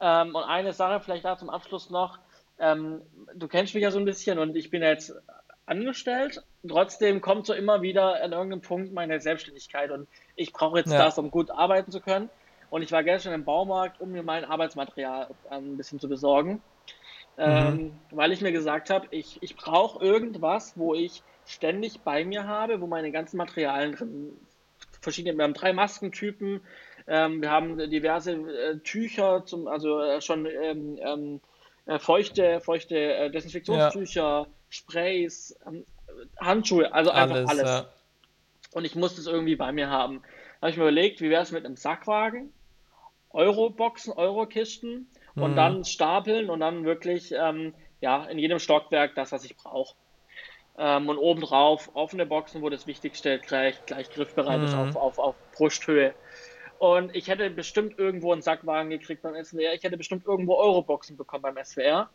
Ähm, 0.00 0.34
und 0.34 0.42
eine 0.42 0.72
Sache 0.72 0.98
vielleicht 0.98 1.24
da 1.24 1.36
zum 1.36 1.48
Abschluss 1.48 1.90
noch. 1.90 2.18
Ähm, 2.58 3.02
du 3.36 3.46
kennst 3.46 3.72
mich 3.74 3.84
ja 3.84 3.92
so 3.92 4.00
ein 4.00 4.04
bisschen 4.04 4.40
und 4.40 4.56
ich 4.56 4.68
bin 4.68 4.82
jetzt 4.82 5.14
angestellt. 5.64 6.42
Trotzdem 6.68 7.20
kommt 7.20 7.46
so 7.46 7.54
immer 7.54 7.82
wieder 7.82 8.20
an 8.20 8.32
irgendeinem 8.32 8.62
Punkt 8.62 8.92
meine 8.92 9.20
Selbstständigkeit 9.20 9.92
und 9.92 10.08
ich 10.34 10.52
brauche 10.52 10.78
jetzt 10.78 10.90
ja. 10.90 11.04
das, 11.04 11.18
um 11.18 11.30
gut 11.30 11.52
arbeiten 11.52 11.92
zu 11.92 12.00
können. 12.00 12.30
Und 12.68 12.82
ich 12.82 12.90
war 12.90 13.04
gestern 13.04 13.32
im 13.32 13.44
Baumarkt, 13.44 14.00
um 14.00 14.10
mir 14.10 14.24
mein 14.24 14.44
Arbeitsmaterial 14.44 15.28
ein 15.50 15.76
bisschen 15.76 16.00
zu 16.00 16.08
besorgen. 16.08 16.60
Mhm. 17.36 17.42
ähm, 17.44 17.92
weil 18.10 18.32
ich 18.32 18.40
mir 18.40 18.52
gesagt 18.52 18.90
habe, 18.90 19.06
ich, 19.10 19.42
ich 19.42 19.56
brauche 19.56 20.04
irgendwas, 20.04 20.72
wo 20.76 20.94
ich 20.94 21.22
ständig 21.44 22.00
bei 22.00 22.24
mir 22.24 22.46
habe, 22.46 22.80
wo 22.80 22.86
meine 22.86 23.12
ganzen 23.12 23.36
Materialien 23.36 23.92
drin 23.92 24.32
verschiedene, 25.00 25.36
wir 25.36 25.44
haben 25.44 25.54
drei 25.54 25.72
Maskentypen, 25.72 26.60
ähm, 27.06 27.40
wir 27.40 27.50
haben 27.50 27.78
diverse 27.90 28.32
äh, 28.32 28.78
Tücher, 28.78 29.44
zum, 29.44 29.68
also 29.68 30.00
äh, 30.00 30.20
schon 30.20 30.46
ähm, 30.46 30.98
ähm 31.02 31.40
äh, 31.86 32.00
feuchte, 32.00 32.60
feuchte 32.60 32.96
äh, 32.96 33.30
Desinfektionstücher, 33.30 34.20
ja. 34.20 34.46
Sprays, 34.68 35.56
ähm, 35.66 35.84
Handschuhe, 36.40 36.92
also 36.92 37.10
einfach 37.12 37.36
alles. 37.36 37.50
alles. 37.50 37.62
Ja. 37.62 37.88
Und 38.72 38.84
ich 38.84 38.96
muss 38.96 39.14
das 39.14 39.26
irgendwie 39.26 39.54
bei 39.56 39.70
mir 39.70 39.88
haben. 39.88 40.20
Da 40.60 40.62
habe 40.62 40.70
ich 40.70 40.76
mir 40.76 40.82
überlegt, 40.82 41.20
wie 41.20 41.30
wäre 41.30 41.42
es 41.42 41.52
mit 41.52 41.64
einem 41.64 41.76
Sackwagen, 41.76 42.52
Euroboxen, 43.30 44.12
Eurokisten 44.12 45.08
und 45.36 45.52
mhm. 45.52 45.56
dann 45.56 45.84
stapeln 45.84 46.50
und 46.50 46.60
dann 46.60 46.84
wirklich 46.84 47.32
ähm, 47.32 47.74
ja, 48.00 48.24
in 48.24 48.38
jedem 48.38 48.58
Stockwerk 48.58 49.14
das, 49.14 49.32
was 49.32 49.44
ich 49.44 49.56
brauche. 49.56 49.94
Ähm, 50.78 51.08
und 51.08 51.18
obendrauf 51.18 51.90
offene 51.94 52.26
Boxen, 52.26 52.62
wo 52.62 52.68
das 52.68 52.86
Wichtigste 52.86 53.38
gleich, 53.38 53.84
gleich 53.86 54.10
griffbereit 54.10 54.58
mhm. 54.58 54.64
ist 54.64 54.74
auf, 54.74 54.96
auf, 54.96 55.18
auf 55.18 55.34
Brusthöhe. 55.52 56.14
Und 56.78 57.14
ich 57.16 57.28
hätte 57.28 57.48
bestimmt 57.48 57.98
irgendwo 57.98 58.32
einen 58.32 58.42
Sackwagen 58.42 58.90
gekriegt 58.90 59.22
beim 59.22 59.42
SWR. 59.42 59.72
Ich 59.72 59.82
hätte 59.82 59.96
bestimmt 59.96 60.26
irgendwo 60.26 60.56
Euroboxen 60.56 61.16
bekommen 61.16 61.42
beim 61.42 61.64
SWR. 61.64 62.10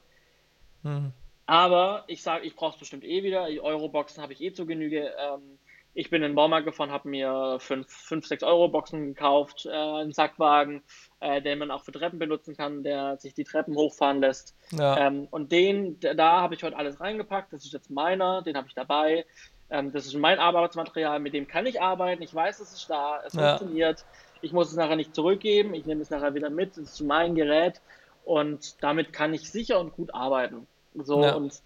Mhm. 0.83 1.13
Aber 1.47 2.03
ich 2.07 2.21
sage, 2.21 2.45
ich 2.45 2.55
brauche 2.55 2.73
es 2.73 2.79
bestimmt 2.79 3.03
eh 3.03 3.23
wieder. 3.23 3.43
Euroboxen 3.43 4.21
habe 4.21 4.33
ich 4.33 4.41
eh 4.41 4.53
zu 4.53 4.65
Genüge. 4.65 5.11
Ähm, 5.19 5.57
ich 5.93 6.09
bin 6.09 6.21
in 6.21 6.29
den 6.29 6.35
Baumarkt 6.35 6.65
gefahren, 6.65 6.91
habe 6.91 7.09
mir 7.09 7.57
5, 7.59 7.87
5, 7.87 8.25
6 8.25 8.43
Euro 8.43 8.69
Boxen 8.69 9.07
gekauft, 9.07 9.65
äh, 9.65 9.71
einen 9.71 10.13
Sackwagen, 10.13 10.83
äh, 11.19 11.41
den 11.41 11.59
man 11.59 11.71
auch 11.71 11.83
für 11.83 11.91
Treppen 11.91 12.19
benutzen 12.19 12.55
kann, 12.55 12.83
der 12.83 13.17
sich 13.17 13.33
die 13.33 13.43
Treppen 13.43 13.75
hochfahren 13.75 14.21
lässt. 14.21 14.55
Ja. 14.71 15.07
Ähm, 15.07 15.27
und 15.31 15.51
den, 15.51 15.99
da 15.99 16.41
habe 16.41 16.55
ich 16.55 16.63
heute 16.63 16.77
alles 16.77 16.99
reingepackt. 16.99 17.51
Das 17.51 17.65
ist 17.65 17.73
jetzt 17.73 17.89
meiner, 17.89 18.41
den 18.41 18.55
habe 18.55 18.67
ich 18.67 18.73
dabei. 18.73 19.25
Ähm, 19.69 19.91
das 19.91 20.05
ist 20.05 20.15
mein 20.15 20.39
Arbeitsmaterial, 20.39 21.19
mit 21.19 21.33
dem 21.33 21.47
kann 21.47 21.65
ich 21.65 21.81
arbeiten. 21.81 22.21
Ich 22.21 22.33
weiß, 22.33 22.59
es 22.61 22.73
ist 22.73 22.89
da, 22.89 23.21
es 23.25 23.33
ja. 23.33 23.57
funktioniert. 23.57 24.05
Ich 24.41 24.53
muss 24.53 24.69
es 24.69 24.77
nachher 24.77 24.95
nicht 24.95 25.13
zurückgeben. 25.13 25.73
Ich 25.73 25.85
nehme 25.85 26.01
es 26.01 26.09
nachher 26.09 26.33
wieder 26.33 26.49
mit. 26.49 26.77
Es 26.77 26.93
ist 26.93 27.01
mein 27.01 27.35
Gerät 27.35 27.81
und 28.23 28.81
damit 28.81 29.13
kann 29.13 29.33
ich 29.33 29.49
sicher 29.49 29.79
und 29.79 29.93
gut 29.95 30.13
arbeiten. 30.13 30.67
So 30.95 31.23
ja. 31.23 31.35
und 31.35 31.61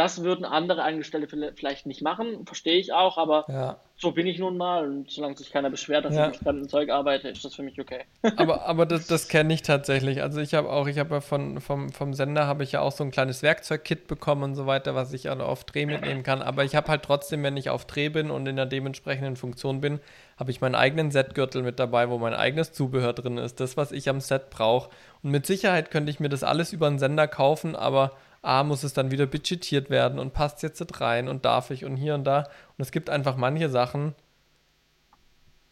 das 0.00 0.24
würden 0.24 0.46
andere 0.46 0.82
Angestellte 0.82 1.28
vielleicht 1.54 1.84
nicht 1.84 2.00
machen, 2.00 2.46
verstehe 2.46 2.78
ich 2.78 2.94
auch, 2.94 3.18
aber 3.18 3.44
ja. 3.48 3.76
so 3.98 4.12
bin 4.12 4.26
ich 4.26 4.38
nun 4.38 4.56
mal 4.56 4.88
und 4.88 5.10
solange 5.10 5.36
sich 5.36 5.52
keiner 5.52 5.68
beschwert, 5.68 6.06
dass 6.06 6.14
ja. 6.14 6.24
ich 6.24 6.32
mit 6.32 6.42
fremdem 6.42 6.68
Zeug 6.70 6.88
arbeite, 6.88 7.28
ist 7.28 7.44
das 7.44 7.54
für 7.54 7.62
mich 7.62 7.78
okay. 7.78 8.04
aber 8.36 8.64
aber 8.66 8.86
das, 8.86 9.06
das 9.08 9.28
kenne 9.28 9.52
ich 9.52 9.60
tatsächlich. 9.60 10.22
Also 10.22 10.40
ich 10.40 10.54
habe 10.54 10.70
auch, 10.70 10.86
ich 10.86 10.98
habe 10.98 11.16
ja 11.16 11.20
von, 11.20 11.60
vom, 11.60 11.92
vom 11.92 12.14
Sender 12.14 12.46
habe 12.46 12.64
ich 12.64 12.72
ja 12.72 12.80
auch 12.80 12.92
so 12.92 13.04
ein 13.04 13.10
kleines 13.10 13.42
Werkzeugkit 13.42 14.06
bekommen 14.06 14.42
und 14.42 14.54
so 14.54 14.66
weiter, 14.66 14.94
was 14.94 15.12
ich 15.12 15.28
also 15.28 15.42
auf 15.42 15.64
Dreh 15.64 15.84
mitnehmen 15.84 16.22
kann. 16.22 16.40
Aber 16.40 16.64
ich 16.64 16.74
habe 16.74 16.88
halt 16.88 17.02
trotzdem, 17.02 17.42
wenn 17.42 17.58
ich 17.58 17.68
auf 17.68 17.84
Dreh 17.84 18.08
bin 18.08 18.30
und 18.30 18.46
in 18.46 18.56
der 18.56 18.64
dementsprechenden 18.64 19.36
Funktion 19.36 19.82
bin, 19.82 20.00
habe 20.38 20.50
ich 20.50 20.62
meinen 20.62 20.76
eigenen 20.76 21.10
Setgürtel 21.10 21.62
mit 21.62 21.78
dabei, 21.78 22.08
wo 22.08 22.16
mein 22.16 22.32
eigenes 22.32 22.72
Zubehör 22.72 23.12
drin 23.12 23.36
ist, 23.36 23.60
das, 23.60 23.76
was 23.76 23.92
ich 23.92 24.08
am 24.08 24.22
Set 24.22 24.48
brauche. 24.48 24.88
Und 25.22 25.30
mit 25.30 25.44
Sicherheit 25.44 25.90
könnte 25.90 26.10
ich 26.10 26.20
mir 26.20 26.30
das 26.30 26.42
alles 26.42 26.72
über 26.72 26.86
einen 26.86 26.98
Sender 26.98 27.28
kaufen, 27.28 27.76
aber 27.76 28.12
A, 28.42 28.64
muss 28.64 28.84
es 28.84 28.94
dann 28.94 29.10
wieder 29.10 29.26
budgetiert 29.26 29.90
werden 29.90 30.18
und 30.18 30.32
passt 30.32 30.62
jetzt 30.62 31.00
rein 31.00 31.28
und 31.28 31.44
darf 31.44 31.70
ich 31.70 31.84
und 31.84 31.96
hier 31.96 32.14
und 32.14 32.24
da. 32.24 32.38
Und 32.78 32.82
es 32.82 32.90
gibt 32.90 33.10
einfach 33.10 33.36
manche 33.36 33.68
Sachen, 33.68 34.14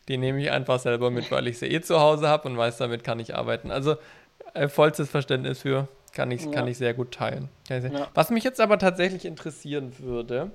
die 0.09 0.19
nehme 0.19 0.41
ich 0.41 0.51
einfach 0.51 0.79
selber 0.79 1.11
mit, 1.11 1.31
weil 1.31 1.47
ich 1.47 1.59
sie 1.59 1.67
eh 1.67 1.81
zu 1.81 2.01
Hause 2.01 2.29
habe 2.29 2.49
und 2.49 2.57
weiß, 2.57 2.79
damit 2.79 3.05
kann 3.05 3.21
ich 3.21 3.37
arbeiten. 3.37 3.71
Also 3.71 3.97
äh, 4.55 4.69
vollstes 4.69 5.11
Verständnis 5.11 5.61
für 5.61 5.89
kann 6.13 6.31
ich, 6.31 6.45
ja. 6.45 6.51
kann 6.51 6.67
ich 6.67 6.79
sehr 6.79 6.95
gut 6.95 7.13
teilen. 7.13 7.49
Ja. 7.69 8.09
Was 8.15 8.31
mich 8.31 8.45
jetzt 8.45 8.61
aber 8.61 8.79
tatsächlich 8.79 9.25
interessieren 9.25 9.93
würde, 9.99 10.51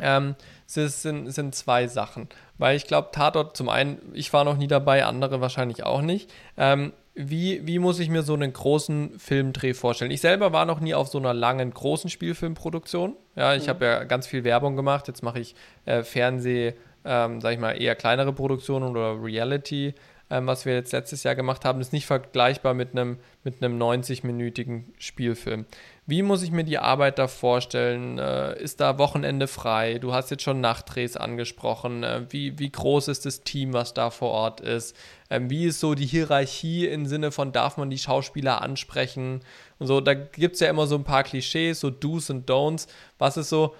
ähm, 0.00 0.36
sind, 0.66 1.32
sind 1.32 1.54
zwei 1.54 1.88
Sachen. 1.88 2.28
Weil 2.58 2.76
ich 2.76 2.86
glaube, 2.86 3.08
Tatort, 3.12 3.56
zum 3.56 3.68
einen, 3.68 3.98
ich 4.12 4.32
war 4.32 4.44
noch 4.44 4.56
nie 4.56 4.68
dabei, 4.68 5.04
andere 5.04 5.40
wahrscheinlich 5.40 5.84
auch 5.84 6.02
nicht. 6.02 6.30
Ähm, 6.56 6.92
wie, 7.18 7.66
wie 7.66 7.78
muss 7.78 7.98
ich 7.98 8.08
mir 8.08 8.22
so 8.22 8.34
einen 8.34 8.52
großen 8.52 9.18
Filmdreh 9.18 9.74
vorstellen? 9.74 10.10
Ich 10.10 10.20
selber 10.20 10.52
war 10.52 10.64
noch 10.64 10.78
nie 10.78 10.94
auf 10.94 11.08
so 11.08 11.18
einer 11.18 11.34
langen, 11.34 11.72
großen 11.72 12.08
Spielfilmproduktion. 12.08 13.16
Ja, 13.34 13.54
ich 13.54 13.64
mhm. 13.64 13.68
habe 13.70 13.84
ja 13.84 14.04
ganz 14.04 14.26
viel 14.26 14.44
Werbung 14.44 14.76
gemacht. 14.76 15.08
Jetzt 15.08 15.22
mache 15.22 15.40
ich 15.40 15.54
äh, 15.84 16.02
Fernseh, 16.04 16.74
ähm, 17.04 17.40
sag 17.40 17.52
ich 17.52 17.58
mal, 17.58 17.72
eher 17.72 17.96
kleinere 17.96 18.32
Produktionen 18.32 18.88
oder 18.88 19.22
Reality 19.22 19.94
ähm, 20.30 20.46
was 20.46 20.66
wir 20.66 20.74
jetzt 20.74 20.92
letztes 20.92 21.22
Jahr 21.22 21.34
gemacht 21.34 21.64
haben, 21.64 21.80
ist 21.80 21.92
nicht 21.92 22.06
vergleichbar 22.06 22.74
mit 22.74 22.92
einem, 22.92 23.18
mit 23.44 23.62
einem 23.62 23.80
90-minütigen 23.80 24.84
Spielfilm. 24.98 25.64
Wie 26.06 26.22
muss 26.22 26.42
ich 26.42 26.50
mir 26.50 26.64
die 26.64 26.78
Arbeit 26.78 27.18
da 27.18 27.28
vorstellen? 27.28 28.18
Äh, 28.18 28.60
ist 28.60 28.80
da 28.80 28.98
Wochenende 28.98 29.46
frei? 29.46 29.98
Du 29.98 30.12
hast 30.12 30.30
jetzt 30.30 30.42
schon 30.42 30.60
Nachtdrehs 30.60 31.16
angesprochen. 31.16 32.02
Äh, 32.02 32.26
wie, 32.30 32.58
wie 32.58 32.70
groß 32.70 33.08
ist 33.08 33.26
das 33.26 33.42
Team, 33.42 33.72
was 33.72 33.94
da 33.94 34.10
vor 34.10 34.30
Ort 34.30 34.60
ist? 34.60 34.96
Ähm, 35.30 35.50
wie 35.50 35.66
ist 35.66 35.80
so 35.80 35.94
die 35.94 36.06
Hierarchie 36.06 36.86
im 36.86 37.06
Sinne 37.06 37.30
von, 37.32 37.52
darf 37.52 37.76
man 37.76 37.90
die 37.90 37.98
Schauspieler 37.98 38.62
ansprechen? 38.62 39.40
Und 39.78 39.86
so, 39.86 40.00
da 40.00 40.14
gibt 40.14 40.54
es 40.54 40.60
ja 40.60 40.70
immer 40.70 40.86
so 40.86 40.94
ein 40.94 41.04
paar 41.04 41.24
Klischees, 41.24 41.80
so 41.80 41.90
Do's 41.90 42.30
und 42.30 42.48
Don'ts. 42.48 42.88
Was 43.18 43.36
ist 43.36 43.50
so, 43.50 43.74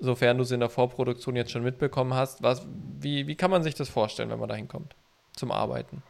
sofern 0.00 0.36
du 0.36 0.44
es 0.44 0.50
in 0.50 0.60
der 0.60 0.70
Vorproduktion 0.70 1.36
jetzt 1.36 1.50
schon 1.50 1.64
mitbekommen 1.64 2.14
hast, 2.14 2.42
was, 2.42 2.66
wie, 3.00 3.26
wie 3.26 3.34
kann 3.34 3.50
man 3.50 3.62
sich 3.62 3.74
das 3.74 3.88
vorstellen, 3.88 4.30
wenn 4.30 4.38
man 4.38 4.48
da 4.48 4.54
hinkommt? 4.54 4.94
zum 5.36 5.52
Arbeiten? 5.52 6.02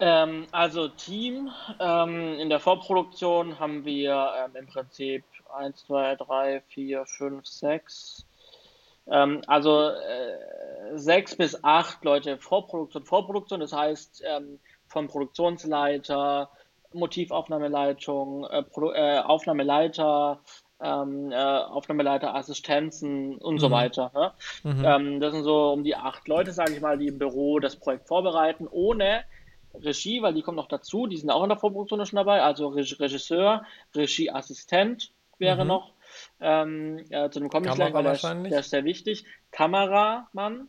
Ähm, 0.00 0.46
also 0.52 0.88
Team, 0.88 1.50
ähm, 1.80 2.38
in 2.38 2.50
der 2.50 2.60
Vorproduktion 2.60 3.58
haben 3.58 3.84
wir 3.84 4.32
ähm, 4.44 4.54
im 4.54 4.66
Prinzip 4.66 5.24
1, 5.56 5.86
2, 5.86 6.16
3, 6.16 6.62
4, 6.68 7.06
5, 7.06 7.46
6. 7.46 8.26
also 9.08 9.88
äh, 9.88 10.96
sechs 10.96 11.36
bis 11.36 11.62
acht 11.64 12.04
Leute 12.04 12.38
Vorproduktion, 12.38 13.04
Vorproduktion, 13.04 13.60
das 13.60 13.72
heißt 13.72 14.22
ähm, 14.26 14.58
vom 14.86 15.08
Produktionsleiter, 15.08 16.50
Motivaufnahmeleitung, 16.92 18.44
äh, 18.44 18.64
äh, 18.94 19.18
Aufnahmeleiter, 19.20 20.40
ähm, 20.80 21.32
äh, 21.32 21.36
Aufnahmeleiter, 21.36 22.34
Assistenzen 22.34 23.36
und 23.38 23.54
mhm. 23.54 23.58
so 23.58 23.70
weiter. 23.70 24.10
Ne? 24.14 24.32
Mhm. 24.72 24.84
Ähm, 24.84 25.20
das 25.20 25.34
sind 25.34 25.44
so 25.44 25.72
um 25.72 25.84
die 25.84 25.96
acht 25.96 26.26
Leute, 26.28 26.52
sage 26.52 26.74
ich 26.74 26.80
mal, 26.80 26.98
die 26.98 27.08
im 27.08 27.18
Büro 27.18 27.58
das 27.58 27.76
Projekt 27.76 28.08
vorbereiten, 28.08 28.66
ohne 28.70 29.24
Regie, 29.74 30.22
weil 30.22 30.34
die 30.34 30.42
kommen 30.42 30.56
noch 30.56 30.68
dazu, 30.68 31.06
die 31.06 31.16
sind 31.16 31.30
auch 31.30 31.42
in 31.42 31.50
der 31.50 31.58
Vorproduktion 31.58 32.04
schon 32.06 32.16
dabei, 32.16 32.42
also 32.42 32.68
Regisseur, 32.68 33.64
Regieassistent 33.94 35.12
wäre 35.38 35.64
mhm. 35.64 35.68
noch. 35.68 35.92
Ähm, 36.40 37.04
äh, 37.10 37.30
zu 37.30 37.40
dem 37.40 37.48
komme 37.48 37.68
ich 37.68 37.74
gleich, 37.74 37.92
weil 37.92 38.04
der 38.04 38.12
ist, 38.12 38.24
der 38.24 38.60
ist, 38.60 38.70
sehr 38.70 38.84
wichtig. 38.84 39.24
Kameramann. 39.50 40.68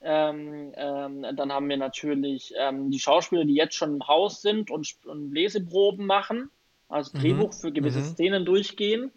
Ähm, 0.00 0.72
ähm, 0.76 1.26
dann 1.34 1.52
haben 1.52 1.68
wir 1.68 1.76
natürlich 1.76 2.54
ähm, 2.56 2.90
die 2.90 3.00
Schauspieler, 3.00 3.44
die 3.44 3.54
jetzt 3.54 3.74
schon 3.74 3.94
im 3.94 4.06
Haus 4.06 4.40
sind 4.40 4.70
und, 4.70 4.94
und 5.04 5.32
Leseproben 5.32 6.06
machen 6.06 6.50
also 6.88 7.16
mhm. 7.16 7.20
Drehbuch 7.20 7.52
für 7.52 7.72
gewisse 7.72 8.00
mhm. 8.00 8.04
Szenen 8.04 8.44
durchgehen. 8.44 9.12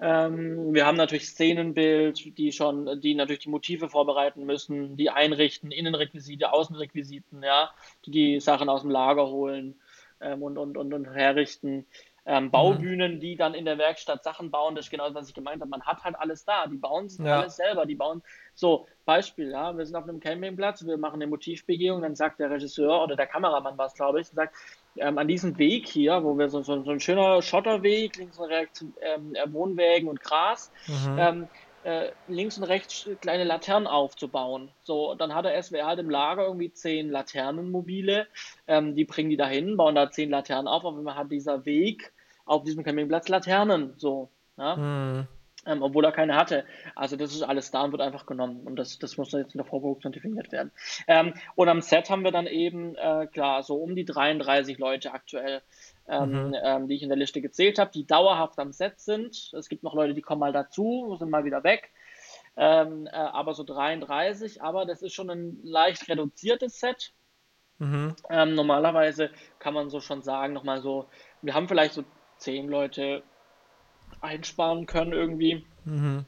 Ähm, 0.00 0.72
wir 0.72 0.86
haben 0.86 0.96
natürlich 0.96 1.28
Szenenbild, 1.28 2.38
die 2.38 2.52
schon, 2.52 3.00
die 3.00 3.14
natürlich 3.14 3.42
die 3.42 3.50
Motive 3.50 3.88
vorbereiten 3.90 4.44
müssen, 4.46 4.96
die 4.96 5.10
einrichten, 5.10 5.70
Innenrequisite, 5.70 6.52
Außenrequisiten, 6.52 7.42
ja, 7.42 7.70
die 8.06 8.10
die 8.10 8.40
Sachen 8.40 8.68
aus 8.68 8.80
dem 8.80 8.90
Lager 8.90 9.28
holen 9.28 9.78
ähm, 10.20 10.42
und, 10.42 10.56
und, 10.56 10.78
und, 10.78 10.94
und 10.94 11.04
herrichten. 11.06 11.86
Ähm, 12.30 12.44
mhm. 12.44 12.50
Baubühnen, 12.52 13.14
mhm. 13.16 13.20
die 13.20 13.34
dann 13.34 13.54
in 13.54 13.64
der 13.64 13.76
Werkstatt 13.76 14.22
Sachen 14.22 14.52
bauen, 14.52 14.76
das 14.76 14.84
ist 14.84 14.90
genau 14.92 15.06
das, 15.06 15.14
was 15.16 15.28
ich 15.28 15.34
gemeint 15.34 15.60
habe. 15.60 15.68
Man 15.68 15.82
hat 15.82 16.04
halt 16.04 16.14
alles 16.16 16.44
da, 16.44 16.68
die 16.68 16.76
bauen 16.76 17.08
sich 17.08 17.26
ja. 17.26 17.40
alles 17.40 17.56
selber, 17.56 17.86
die 17.86 17.96
bauen. 17.96 18.22
So, 18.54 18.86
Beispiel, 19.04 19.50
ja, 19.50 19.76
wir 19.76 19.84
sind 19.84 19.96
auf 19.96 20.04
einem 20.04 20.20
Campingplatz, 20.20 20.86
wir 20.86 20.96
machen 20.96 21.16
eine 21.16 21.26
Motivbegehung, 21.26 22.02
dann 22.02 22.14
sagt 22.14 22.38
der 22.38 22.48
Regisseur 22.48 23.02
oder 23.02 23.16
der 23.16 23.26
Kameramann 23.26 23.76
war 23.76 23.86
es, 23.86 23.94
glaube 23.94 24.20
ich, 24.20 24.28
sagt, 24.28 24.54
ähm, 24.96 25.18
an 25.18 25.26
diesem 25.26 25.58
Weg 25.58 25.88
hier, 25.88 26.22
wo 26.22 26.38
wir 26.38 26.48
so, 26.48 26.62
so, 26.62 26.80
so 26.84 26.90
ein 26.92 27.00
schöner 27.00 27.42
Schotterweg, 27.42 28.16
links 28.16 28.38
und 28.38 28.48
rechts 28.48 28.84
ähm, 29.00 29.34
äh, 29.34 29.52
Wohnwägen 29.52 30.08
und 30.08 30.20
Gras, 30.20 30.70
mhm. 30.86 31.18
ähm, 31.18 31.48
äh, 31.82 32.12
links 32.28 32.58
und 32.58 32.64
rechts 32.64 33.08
kleine 33.20 33.42
Laternen 33.42 33.88
aufzubauen. 33.88 34.70
So, 34.84 35.16
dann 35.16 35.34
hat 35.34 35.46
der 35.46 35.60
SWR 35.60 35.86
halt 35.86 35.98
im 35.98 36.10
Lager 36.10 36.44
irgendwie 36.44 36.72
zehn 36.72 37.10
Laternenmobile, 37.10 38.28
ähm, 38.68 38.94
die 38.94 39.04
bringen 39.04 39.30
die 39.30 39.36
dahin, 39.36 39.76
bauen 39.76 39.96
da 39.96 40.12
zehn 40.12 40.30
Laternen 40.30 40.68
auf, 40.68 40.84
aber 40.84 41.02
man 41.02 41.16
hat 41.16 41.32
dieser 41.32 41.64
Weg 41.64 42.12
auf 42.50 42.64
diesem 42.64 42.84
Campingplatz 42.84 43.28
Laternen, 43.28 43.94
so. 43.96 44.30
Ja? 44.56 44.76
Mhm 44.76 45.28
ähm, 45.66 45.82
obwohl 45.82 46.04
er 46.04 46.12
keine 46.12 46.36
hatte. 46.36 46.64
Also 46.94 47.16
das 47.16 47.32
ist 47.32 47.42
alles 47.42 47.70
da 47.70 47.82
und 47.82 47.92
wird 47.92 48.02
einfach 48.02 48.26
genommen 48.26 48.66
und 48.66 48.76
das, 48.76 48.98
das 48.98 49.16
muss 49.16 49.30
dann 49.30 49.42
jetzt 49.42 49.54
in 49.54 49.58
der 49.58 49.66
Vorproduktion 49.66 50.12
definiert 50.12 50.52
werden. 50.52 50.72
Ähm, 51.06 51.34
und 51.54 51.68
am 51.68 51.80
Set 51.80 52.10
haben 52.10 52.24
wir 52.24 52.32
dann 52.32 52.46
eben, 52.46 52.94
äh, 52.96 53.26
klar, 53.26 53.62
so 53.62 53.76
um 53.76 53.94
die 53.94 54.04
33 54.04 54.78
Leute 54.78 55.12
aktuell, 55.12 55.62
ähm, 56.08 56.48
mhm. 56.48 56.56
ähm, 56.62 56.88
die 56.88 56.96
ich 56.96 57.02
in 57.02 57.08
der 57.08 57.18
Liste 57.18 57.40
gezählt 57.40 57.78
habe, 57.78 57.90
die 57.92 58.06
dauerhaft 58.06 58.58
am 58.58 58.72
Set 58.72 59.00
sind. 59.00 59.52
Es 59.52 59.68
gibt 59.68 59.82
noch 59.82 59.94
Leute, 59.94 60.14
die 60.14 60.22
kommen 60.22 60.40
mal 60.40 60.52
dazu, 60.52 61.16
sind 61.18 61.30
mal 61.30 61.44
wieder 61.44 61.62
weg. 61.64 61.90
Ähm, 62.56 63.06
äh, 63.06 63.10
aber 63.10 63.54
so 63.54 63.64
33, 63.64 64.62
aber 64.62 64.86
das 64.86 65.02
ist 65.02 65.14
schon 65.14 65.30
ein 65.30 65.60
leicht 65.62 66.08
reduziertes 66.08 66.80
Set. 66.80 67.12
Mhm. 67.78 68.14
Ähm, 68.28 68.54
normalerweise 68.54 69.30
kann 69.58 69.72
man 69.72 69.88
so 69.88 70.00
schon 70.00 70.22
sagen, 70.22 70.52
nochmal 70.52 70.82
so, 70.82 71.06
wir 71.42 71.54
haben 71.54 71.68
vielleicht 71.68 71.94
so 71.94 72.04
zehn 72.40 72.68
Leute 72.68 73.22
einsparen 74.20 74.86
können 74.86 75.12
irgendwie. 75.12 75.64
Mhm. 75.84 76.24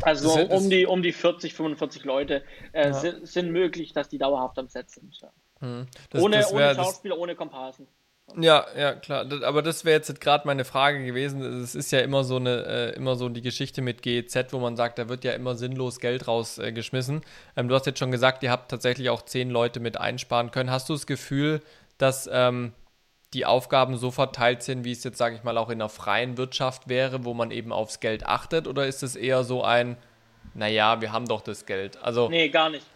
Also 0.00 0.30
so 0.30 0.40
um 0.40 0.70
die, 0.70 0.86
um 0.86 1.02
die 1.02 1.12
40, 1.12 1.54
45 1.54 2.04
Leute 2.04 2.42
äh, 2.72 2.88
ja. 2.88 2.92
sind, 2.94 3.28
sind, 3.28 3.52
möglich, 3.52 3.92
dass 3.92 4.08
die 4.08 4.18
dauerhaft 4.18 4.58
am 4.58 4.68
Set 4.68 4.90
sind. 4.90 5.20
Ja. 5.20 5.30
Mhm. 5.60 5.86
Das, 6.10 6.22
ohne, 6.22 6.36
das 6.38 6.52
ohne 6.52 6.74
Schauspieler, 6.74 7.14
das... 7.14 7.22
ohne 7.22 7.34
Komparsen. 7.34 7.86
Ja, 8.36 8.66
ja, 8.78 8.94
klar. 8.94 9.26
aber 9.42 9.62
das 9.62 9.84
wäre 9.84 9.96
jetzt 9.96 10.20
gerade 10.20 10.46
meine 10.46 10.64
Frage 10.64 11.04
gewesen. 11.04 11.42
Es 11.42 11.74
ist 11.74 11.92
ja 11.92 12.00
immer 12.00 12.24
so 12.24 12.36
eine, 12.36 12.64
äh, 12.64 12.96
immer 12.96 13.16
so 13.16 13.28
die 13.28 13.42
Geschichte 13.42 13.82
mit 13.82 14.00
GEZ, 14.00 14.52
wo 14.52 14.58
man 14.58 14.76
sagt, 14.76 14.98
da 14.98 15.08
wird 15.08 15.24
ja 15.24 15.32
immer 15.32 15.54
sinnlos 15.54 16.00
Geld 16.00 16.28
rausgeschmissen. 16.28 17.18
Äh, 17.18 17.60
ähm, 17.60 17.68
du 17.68 17.74
hast 17.74 17.84
jetzt 17.84 17.98
schon 17.98 18.10
gesagt, 18.10 18.42
ihr 18.42 18.50
habt 18.50 18.70
tatsächlich 18.70 19.10
auch 19.10 19.22
zehn 19.22 19.50
Leute 19.50 19.80
mit 19.80 19.98
einsparen 19.98 20.50
können. 20.50 20.70
Hast 20.70 20.88
du 20.88 20.94
das 20.94 21.06
Gefühl, 21.06 21.60
dass 21.98 22.28
ähm, 22.32 22.72
die 23.34 23.46
Aufgaben 23.46 23.96
so 23.96 24.10
verteilt 24.10 24.62
sind, 24.62 24.84
wie 24.84 24.92
es 24.92 25.04
jetzt, 25.04 25.18
sage 25.18 25.36
ich 25.36 25.42
mal, 25.42 25.56
auch 25.56 25.70
in 25.70 25.80
einer 25.80 25.88
freien 25.88 26.36
Wirtschaft 26.36 26.88
wäre, 26.88 27.24
wo 27.24 27.34
man 27.34 27.50
eben 27.50 27.72
aufs 27.72 28.00
Geld 28.00 28.26
achtet? 28.26 28.68
Oder 28.68 28.86
ist 28.86 29.02
es 29.02 29.16
eher 29.16 29.42
so 29.44 29.62
ein, 29.62 29.96
naja, 30.54 31.00
wir 31.00 31.12
haben 31.12 31.26
doch 31.26 31.40
das 31.40 31.64
Geld? 31.64 31.98
Also, 32.02 32.28
nee, 32.28 32.48
gar 32.48 32.68
nicht. 32.68 32.86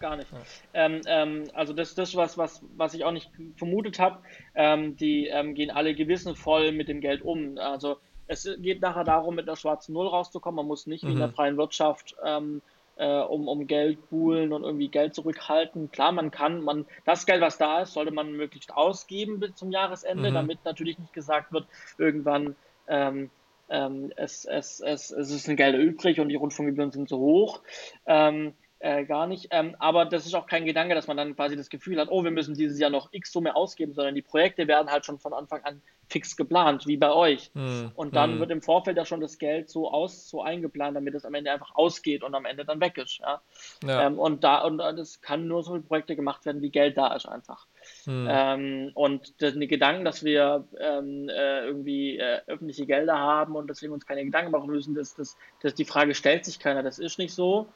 Gar 0.00 0.16
nicht. 0.16 0.32
Ja. 0.32 0.38
Ähm, 0.74 1.00
ähm, 1.06 1.44
also 1.54 1.72
das 1.72 1.90
ist 1.90 1.98
das, 1.98 2.16
was, 2.16 2.36
was, 2.36 2.60
was 2.76 2.92
ich 2.92 3.04
auch 3.04 3.12
nicht 3.12 3.30
vermutet 3.56 4.00
habe. 4.00 4.18
Ähm, 4.54 4.96
die 4.96 5.28
ähm, 5.28 5.54
gehen 5.54 5.70
alle 5.70 5.94
gewissenvoll 5.94 6.72
mit 6.72 6.88
dem 6.88 7.00
Geld 7.00 7.22
um. 7.22 7.56
Also 7.58 7.98
es 8.26 8.48
geht 8.58 8.80
nachher 8.80 9.04
darum, 9.04 9.36
mit 9.36 9.48
einer 9.48 9.56
schwarzen 9.56 9.92
Null 9.92 10.08
rauszukommen. 10.08 10.56
Man 10.56 10.66
muss 10.66 10.88
nicht 10.88 11.04
mhm. 11.04 11.08
wie 11.08 11.12
in 11.12 11.18
der 11.18 11.28
mhm. 11.28 11.34
freien 11.34 11.56
Wirtschaft 11.56 12.16
ähm, 12.24 12.62
äh, 13.02 13.20
um, 13.20 13.48
um 13.48 13.66
Geld 13.66 14.08
buhlen 14.10 14.52
und 14.52 14.62
irgendwie 14.62 14.88
Geld 14.88 15.12
zurückhalten. 15.12 15.90
Klar, 15.90 16.12
man 16.12 16.30
kann, 16.30 16.62
man, 16.62 16.86
das 17.04 17.26
Geld, 17.26 17.40
was 17.40 17.58
da 17.58 17.82
ist, 17.82 17.94
sollte 17.94 18.12
man 18.12 18.32
möglichst 18.32 18.72
ausgeben 18.72 19.40
bis 19.40 19.56
zum 19.56 19.72
Jahresende, 19.72 20.30
mhm. 20.30 20.34
damit 20.34 20.64
natürlich 20.64 21.00
nicht 21.00 21.12
gesagt 21.12 21.52
wird, 21.52 21.66
irgendwann 21.98 22.54
ähm, 22.86 23.30
ähm, 23.68 24.12
es, 24.16 24.44
es, 24.44 24.78
es, 24.78 25.10
es 25.10 25.30
ist 25.32 25.48
ein 25.48 25.56
Geld 25.56 25.76
übrig 25.76 26.20
und 26.20 26.28
die 26.28 26.36
Rundfunkgebühren 26.36 26.92
sind 26.92 27.08
zu 27.08 27.18
hoch. 27.18 27.62
Ähm, 28.06 28.54
äh, 28.78 29.04
gar 29.04 29.26
nicht. 29.26 29.48
Ähm, 29.50 29.74
aber 29.80 30.04
das 30.04 30.26
ist 30.26 30.34
auch 30.34 30.46
kein 30.46 30.64
Gedanke, 30.64 30.94
dass 30.94 31.08
man 31.08 31.16
dann 31.16 31.34
quasi 31.34 31.56
das 31.56 31.70
Gefühl 31.70 31.98
hat, 31.98 32.08
oh, 32.10 32.22
wir 32.22 32.30
müssen 32.30 32.54
dieses 32.54 32.78
Jahr 32.78 32.90
noch 32.90 33.08
X 33.12 33.32
Summe 33.32 33.56
ausgeben, 33.56 33.94
sondern 33.94 34.14
die 34.14 34.22
Projekte 34.22 34.68
werden 34.68 34.90
halt 34.90 35.04
schon 35.04 35.18
von 35.18 35.32
Anfang 35.32 35.62
an 35.64 35.82
fix 36.12 36.36
geplant, 36.36 36.86
wie 36.86 36.96
bei 36.96 37.10
euch. 37.10 37.50
Hm. 37.54 37.90
Und 37.94 38.14
dann 38.14 38.32
hm. 38.32 38.40
wird 38.40 38.50
im 38.50 38.62
Vorfeld 38.62 38.96
ja 38.96 39.04
schon 39.04 39.20
das 39.20 39.38
Geld 39.38 39.70
so 39.70 39.90
aus, 39.90 40.28
so 40.28 40.42
eingeplant, 40.42 40.96
damit 40.96 41.14
es 41.14 41.24
am 41.24 41.34
Ende 41.34 41.50
einfach 41.50 41.74
ausgeht 41.74 42.22
und 42.22 42.34
am 42.34 42.44
Ende 42.44 42.64
dann 42.64 42.80
weg 42.80 42.98
ist. 42.98 43.18
Ja? 43.18 43.40
ja. 43.84 44.06
Ähm, 44.06 44.18
und 44.18 44.44
da, 44.44 44.62
und 44.62 44.80
es 44.80 45.20
kann 45.22 45.48
nur 45.48 45.62
so 45.62 45.72
viele 45.72 45.82
Projekte 45.82 46.14
gemacht 46.14 46.44
werden, 46.44 46.62
wie 46.62 46.70
Geld 46.70 46.96
da 46.98 47.14
ist 47.14 47.26
einfach. 47.26 47.66
Hm. 48.04 48.28
Ähm, 48.30 48.90
und 48.94 49.42
das, 49.42 49.54
die 49.54 49.66
Gedanken, 49.66 50.04
dass 50.04 50.22
wir 50.22 50.68
ähm, 50.78 51.28
äh, 51.28 51.64
irgendwie 51.64 52.18
äh, 52.18 52.40
öffentliche 52.46 52.86
Gelder 52.86 53.18
haben 53.18 53.56
und 53.56 53.68
deswegen 53.68 53.92
uns 53.92 54.06
keine 54.06 54.24
Gedanken 54.24 54.52
machen 54.52 54.70
müssen, 54.70 54.94
dass, 54.94 55.14
dass, 55.14 55.36
dass 55.62 55.74
die 55.74 55.84
Frage 55.84 56.14
stellt 56.14 56.44
sich 56.44 56.58
keiner. 56.58 56.82
Das 56.82 56.98
ist 56.98 57.18
nicht 57.18 57.34
so 57.34 57.66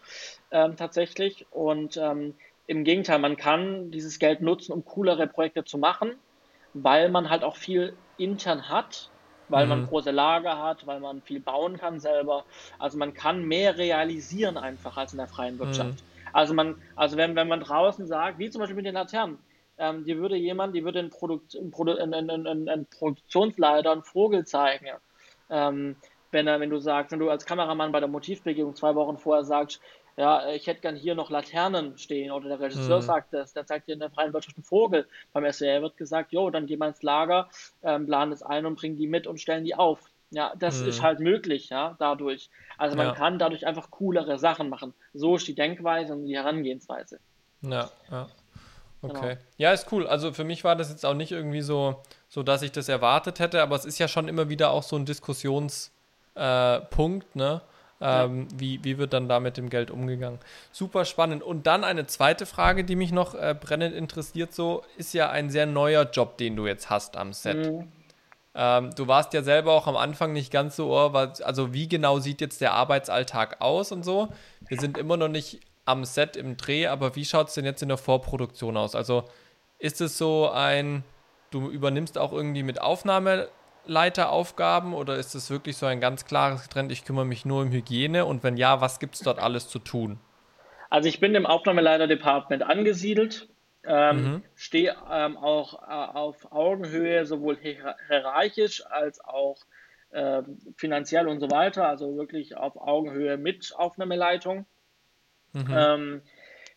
ähm, 0.50 0.76
tatsächlich. 0.76 1.46
Und 1.50 1.96
ähm, 1.96 2.34
im 2.66 2.84
Gegenteil, 2.84 3.18
man 3.18 3.36
kann 3.36 3.90
dieses 3.90 4.18
Geld 4.18 4.40
nutzen, 4.42 4.72
um 4.72 4.84
coolere 4.84 5.26
Projekte 5.26 5.64
zu 5.64 5.78
machen, 5.78 6.12
weil 6.74 7.08
man 7.08 7.30
halt 7.30 7.42
auch 7.42 7.56
viel 7.56 7.96
intern 8.18 8.68
hat, 8.68 9.10
weil 9.48 9.64
mhm. 9.64 9.70
man 9.70 9.86
große 9.86 10.10
Lager 10.10 10.62
hat, 10.62 10.86
weil 10.86 11.00
man 11.00 11.22
viel 11.22 11.40
bauen 11.40 11.78
kann 11.78 12.00
selber. 12.00 12.44
Also 12.78 12.98
man 12.98 13.14
kann 13.14 13.44
mehr 13.44 13.76
realisieren 13.78 14.56
einfach 14.56 14.96
als 14.96 15.12
in 15.12 15.18
der 15.18 15.28
freien 15.28 15.58
Wirtschaft. 15.58 15.90
Mhm. 15.90 16.32
Also 16.32 16.54
man, 16.54 16.74
also 16.96 17.16
wenn, 17.16 17.36
wenn 17.36 17.48
man 17.48 17.60
draußen 17.60 18.06
sagt, 18.06 18.38
wie 18.38 18.50
zum 18.50 18.60
Beispiel 18.60 18.76
mit 18.76 18.86
den 18.86 18.94
Laternen, 18.94 19.38
ähm, 19.78 20.04
die 20.04 20.16
würde 20.16 20.36
jemand, 20.36 20.74
die 20.74 20.84
würde 20.84 20.98
einen, 20.98 21.10
Produkt, 21.10 21.56
einen, 21.56 21.70
Produ 21.70 21.96
einen, 21.96 22.46
einen, 22.46 22.86
Produktionsleiter 22.86 23.92
einen 23.92 24.02
Vogel 24.02 24.44
zeigen. 24.44 24.86
Ähm, 25.50 25.96
wenn, 26.30 26.46
er, 26.46 26.60
wenn 26.60 26.70
du 26.70 26.78
sagst, 26.78 27.12
wenn 27.12 27.18
du 27.18 27.30
als 27.30 27.46
Kameramann 27.46 27.92
bei 27.92 28.00
der 28.00 28.08
Motivbegehung 28.08 28.74
zwei 28.74 28.94
Wochen 28.94 29.16
vorher 29.16 29.44
sagst, 29.44 29.80
ja, 30.16 30.48
ich 30.50 30.66
hätte 30.66 30.80
gern 30.80 30.96
hier 30.96 31.14
noch 31.14 31.30
Laternen 31.30 31.98
stehen 31.98 32.30
oder 32.30 32.48
der 32.48 32.60
Regisseur 32.60 32.98
mhm. 32.98 33.02
sagt 33.02 33.34
das, 33.34 33.52
der 33.52 33.66
zeigt 33.66 33.86
dir 33.86 33.92
in 33.92 34.00
der 34.00 34.10
freien 34.10 34.32
Wirtschaft 34.32 34.56
einen 34.56 34.64
Vogel. 34.64 35.06
Beim 35.32 35.50
SWR 35.52 35.82
wird 35.82 35.96
gesagt, 35.98 36.32
jo, 36.32 36.48
dann 36.48 36.66
geh 36.66 36.76
mal 36.76 36.88
ins 36.88 37.02
Lager, 37.02 37.48
ähm, 37.82 38.06
plan 38.06 38.30
das 38.30 38.42
ein 38.42 38.64
und 38.64 38.76
bring 38.76 38.96
die 38.96 39.06
mit 39.06 39.26
und 39.26 39.40
stellen 39.40 39.64
die 39.64 39.74
auf. 39.74 40.00
Ja, 40.30 40.54
das 40.58 40.80
mhm. 40.80 40.88
ist 40.88 41.02
halt 41.02 41.20
möglich, 41.20 41.68
ja, 41.68 41.96
dadurch. 41.98 42.50
Also 42.78 42.96
man 42.96 43.08
ja. 43.08 43.14
kann 43.14 43.38
dadurch 43.38 43.66
einfach 43.66 43.90
coolere 43.90 44.38
Sachen 44.38 44.68
machen. 44.70 44.94
So 45.12 45.36
ist 45.36 45.46
die 45.46 45.54
Denkweise 45.54 46.14
und 46.14 46.26
die 46.26 46.34
Herangehensweise. 46.34 47.20
Ja, 47.62 47.90
ja. 48.10 48.28
Okay. 49.02 49.34
Genau. 49.34 49.40
Ja, 49.58 49.72
ist 49.72 49.92
cool. 49.92 50.06
Also 50.06 50.32
für 50.32 50.44
mich 50.44 50.64
war 50.64 50.76
das 50.76 50.90
jetzt 50.90 51.04
auch 51.04 51.14
nicht 51.14 51.30
irgendwie 51.30 51.60
so, 51.60 52.02
so 52.28 52.42
dass 52.42 52.62
ich 52.62 52.72
das 52.72 52.88
erwartet 52.88 53.38
hätte, 53.38 53.62
aber 53.62 53.76
es 53.76 53.84
ist 53.84 53.98
ja 53.98 54.08
schon 54.08 54.28
immer 54.28 54.48
wieder 54.48 54.70
auch 54.70 54.82
so 54.82 54.96
ein 54.96 55.04
Diskussionspunkt, 55.04 55.92
äh, 56.36 57.38
ne? 57.38 57.60
Ähm, 58.00 58.46
wie, 58.54 58.84
wie 58.84 58.98
wird 58.98 59.12
dann 59.12 59.28
da 59.28 59.40
mit 59.40 59.56
dem 59.56 59.70
Geld 59.70 59.90
umgegangen? 59.90 60.38
Super 60.70 61.04
spannend. 61.04 61.42
Und 61.42 61.66
dann 61.66 61.82
eine 61.82 62.06
zweite 62.06 62.44
Frage, 62.44 62.84
die 62.84 62.96
mich 62.96 63.10
noch 63.10 63.34
äh, 63.34 63.54
brennend 63.58 63.94
interessiert, 63.94 64.52
so 64.52 64.82
ist 64.96 65.14
ja 65.14 65.30
ein 65.30 65.48
sehr 65.48 65.66
neuer 65.66 66.08
Job, 66.10 66.36
den 66.36 66.56
du 66.56 66.66
jetzt 66.66 66.90
hast 66.90 67.16
am 67.16 67.32
Set. 67.32 67.70
Mhm. 67.70 67.88
Ähm, 68.54 68.90
du 68.94 69.06
warst 69.06 69.34
ja 69.34 69.42
selber 69.42 69.72
auch 69.72 69.86
am 69.86 69.96
Anfang 69.96 70.32
nicht 70.32 70.50
ganz 70.50 70.76
so, 70.76 70.90
oh, 70.90 71.10
also 71.14 71.72
wie 71.74 71.88
genau 71.88 72.18
sieht 72.18 72.40
jetzt 72.40 72.60
der 72.60 72.72
Arbeitsalltag 72.72 73.60
aus 73.60 73.92
und 73.92 74.02
so. 74.02 74.28
Wir 74.66 74.78
sind 74.78 74.98
immer 74.98 75.16
noch 75.16 75.28
nicht 75.28 75.60
am 75.84 76.04
Set 76.04 76.36
im 76.36 76.56
Dreh, 76.56 76.86
aber 76.86 77.16
wie 77.16 77.24
schaut 77.24 77.48
es 77.48 77.54
denn 77.54 77.64
jetzt 77.64 77.82
in 77.82 77.88
der 77.88 77.98
Vorproduktion 77.98 78.76
aus? 78.76 78.94
Also 78.94 79.24
ist 79.78 80.00
es 80.00 80.16
so 80.18 80.50
ein, 80.50 81.04
du 81.50 81.70
übernimmst 81.70 82.18
auch 82.18 82.32
irgendwie 82.32 82.62
mit 82.62 82.80
Aufnahme 82.80 83.48
Leiteraufgaben 83.86 84.94
oder 84.94 85.16
ist 85.16 85.34
es 85.34 85.50
wirklich 85.50 85.76
so 85.76 85.86
ein 85.86 86.00
ganz 86.00 86.24
klares 86.24 86.68
Trend, 86.68 86.92
ich 86.92 87.04
kümmere 87.04 87.24
mich 87.24 87.44
nur 87.44 87.62
um 87.62 87.70
Hygiene 87.70 88.24
und 88.24 88.42
wenn 88.42 88.56
ja, 88.56 88.80
was 88.80 88.98
gibt 88.98 89.14
es 89.14 89.20
dort 89.20 89.38
alles 89.38 89.68
zu 89.68 89.78
tun? 89.78 90.18
Also 90.90 91.08
ich 91.08 91.20
bin 91.20 91.34
im 91.34 91.46
Aufnahmeleiter-Department 91.46 92.62
angesiedelt, 92.62 93.48
ähm, 93.84 94.16
mhm. 94.16 94.42
stehe 94.54 94.96
ähm, 95.10 95.36
auch 95.36 95.82
äh, 95.82 96.16
auf 96.16 96.52
Augenhöhe 96.52 97.26
sowohl 97.26 97.56
hierarchisch 97.56 98.84
als 98.86 99.22
auch 99.24 99.58
äh, 100.10 100.42
finanziell 100.76 101.28
und 101.28 101.40
so 101.40 101.50
weiter, 101.50 101.88
also 101.88 102.16
wirklich 102.16 102.56
auf 102.56 102.76
Augenhöhe 102.76 103.36
mit 103.36 103.72
Aufnahmeleitung. 103.76 104.66
Mhm. 105.52 105.66
Ähm, 105.70 106.22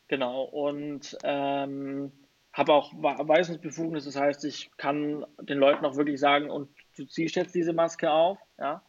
genau, 0.07 0.43
und 0.43 1.17
ähm, 1.23 2.11
habe 2.53 2.73
auch 2.73 2.91
Weisungsbefugnis, 2.93 4.05
das 4.05 4.15
heißt, 4.15 4.43
ich 4.45 4.71
kann 4.77 5.25
den 5.39 5.59
Leuten 5.59 5.85
auch 5.85 5.95
wirklich 5.95 6.19
sagen, 6.19 6.49
und 6.49 6.69
du 6.99 7.05
ziehst 7.05 7.35
jetzt 7.35 7.55
diese 7.55 7.73
Maske 7.73 8.12
auf, 8.12 8.38
ja. 8.57 8.81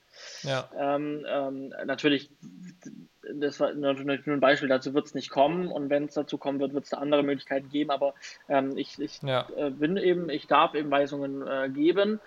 Ja. 0.42 0.68
Ähm, 0.77 1.25
ähm, 1.29 1.73
natürlich, 1.85 2.31
das 3.35 3.61
war 3.61 3.73
natürlich 3.73 4.27
nur 4.27 4.37
ein 4.37 4.40
Beispiel, 4.40 4.68
dazu 4.68 4.92
wird 4.92 5.07
es 5.07 5.14
nicht 5.14 5.31
kommen 5.31 5.68
und 5.70 5.88
wenn 5.88 6.07
es 6.07 6.14
dazu 6.14 6.38
kommen 6.38 6.59
wird, 6.61 6.75
wird 6.75 6.85
es 6.85 6.92
andere 6.92 7.23
Möglichkeiten 7.23 7.68
geben, 7.68 7.90
aber 7.90 8.14
ähm, 8.49 8.77
ich, 8.77 8.99
ich 8.99 9.23
ja. 9.23 9.49
äh, 9.57 9.70
bin 9.70 9.96
eben, 9.96 10.29
ich 10.29 10.46
darf 10.46 10.75
eben 10.75 10.90
Weisungen 10.90 11.46
äh, 11.46 11.70
geben. 11.70 12.20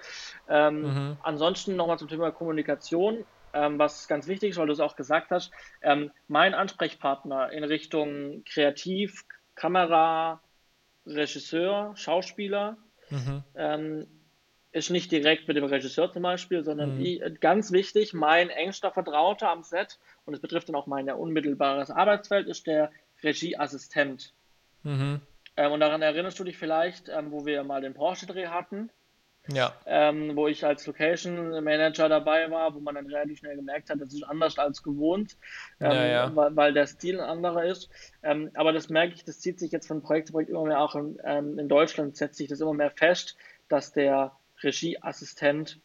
Ähm, 0.48 0.82
mhm. 0.82 1.18
Ansonsten 1.24 1.76
nochmal 1.76 2.00
zum 2.00 2.08
Thema 2.08 2.32
Kommunikation. 2.32 3.26
Ähm, 3.56 3.78
was 3.78 4.08
ganz 4.08 4.28
wichtig 4.28 4.52
ist, 4.52 4.58
weil 4.58 4.66
du 4.66 4.74
es 4.74 4.80
auch 4.80 4.96
gesagt 4.96 5.30
hast, 5.30 5.52
ähm, 5.84 6.10
mein 6.28 6.56
Ansprechpartner 6.56 7.52
in 7.52 7.64
Richtung 7.64 8.44
Kreativ, 8.46 9.26
Kamera, 9.54 10.42
Regisseur, 11.06 11.94
Schauspieler, 11.96 12.78
mhm. 13.12 13.44
Ist 14.74 14.90
nicht 14.90 15.12
direkt 15.12 15.48
mit 15.48 15.56
dem 15.56 15.66
Regisseur 15.66 16.12
zum 16.12 16.24
Beispiel, 16.24 16.64
sondern 16.64 16.96
mhm. 16.96 17.04
die, 17.04 17.24
ganz 17.40 17.72
wichtig, 17.72 18.14
mein 18.14 18.50
engster 18.50 18.92
Vertrauter 18.92 19.50
am 19.50 19.64
Set, 19.64 20.00
und 20.26 20.34
es 20.34 20.42
betrifft 20.42 20.68
dann 20.68 20.76
auch 20.76 20.88
mein 20.88 21.10
unmittelbares 21.10 21.92
Arbeitsfeld, 21.92 22.48
ist 22.48 22.68
der 22.68 22.92
Regieassistent. 23.24 24.34
Mhm. 24.82 25.22
Ähm, 25.56 25.72
und 25.72 25.80
daran 25.80 26.02
erinnerst 26.02 26.40
du 26.40 26.44
dich 26.44 26.58
vielleicht, 26.58 27.08
ähm, 27.08 27.32
wo 27.32 27.46
wir 27.46 27.64
mal 27.64 27.82
den 27.82 27.94
Porsche-Dreh 27.94 28.48
hatten, 28.48 28.90
ja. 29.50 29.74
Ähm, 29.86 30.38
wo 30.38 30.48
ich 30.48 30.66
als 30.66 30.88
Location 30.88 31.64
Manager 31.64 32.08
dabei 32.08 32.50
war, 32.50 32.74
wo 32.74 32.80
man 32.80 32.96
dann 32.96 33.08
relativ 33.08 33.40
schnell 33.40 33.58
gemerkt 33.58 33.90
hat, 33.90 34.00
das 34.00 34.14
ist 34.14 34.24
anders 34.24 34.58
als 34.58 34.82
gewohnt, 34.82 35.36
ähm, 35.82 35.92
ja, 35.92 36.06
ja. 36.06 36.36
Weil, 36.36 36.56
weil, 36.56 36.74
der 36.74 36.88
Stil 36.88 37.20
ein 37.20 37.30
anderer 37.30 37.66
ist. 37.66 37.90
Ähm, 38.24 38.52
aber 38.54 38.72
das 38.72 38.88
merke 38.90 39.16
ich, 39.16 39.26
das 39.26 39.42
zieht 39.42 39.60
sich 39.60 39.74
jetzt 39.74 39.88
von 39.88 40.02
Projekt 40.02 40.28
zu 40.28 40.34
Projekt 40.34 40.50
immer 40.50 40.64
mehr, 40.64 40.80
auch 40.80 40.96
in, 40.96 41.20
ähm, 41.26 41.60
in 41.60 41.68
Deutschland 41.68 42.16
setzt 42.16 42.38
sich 42.38 42.48
das 42.48 42.62
immer 42.62 42.74
mehr 42.74 42.92
fest, 42.92 43.36
dass 43.68 43.92
der 43.92 44.32
Regieassistent 44.64 45.80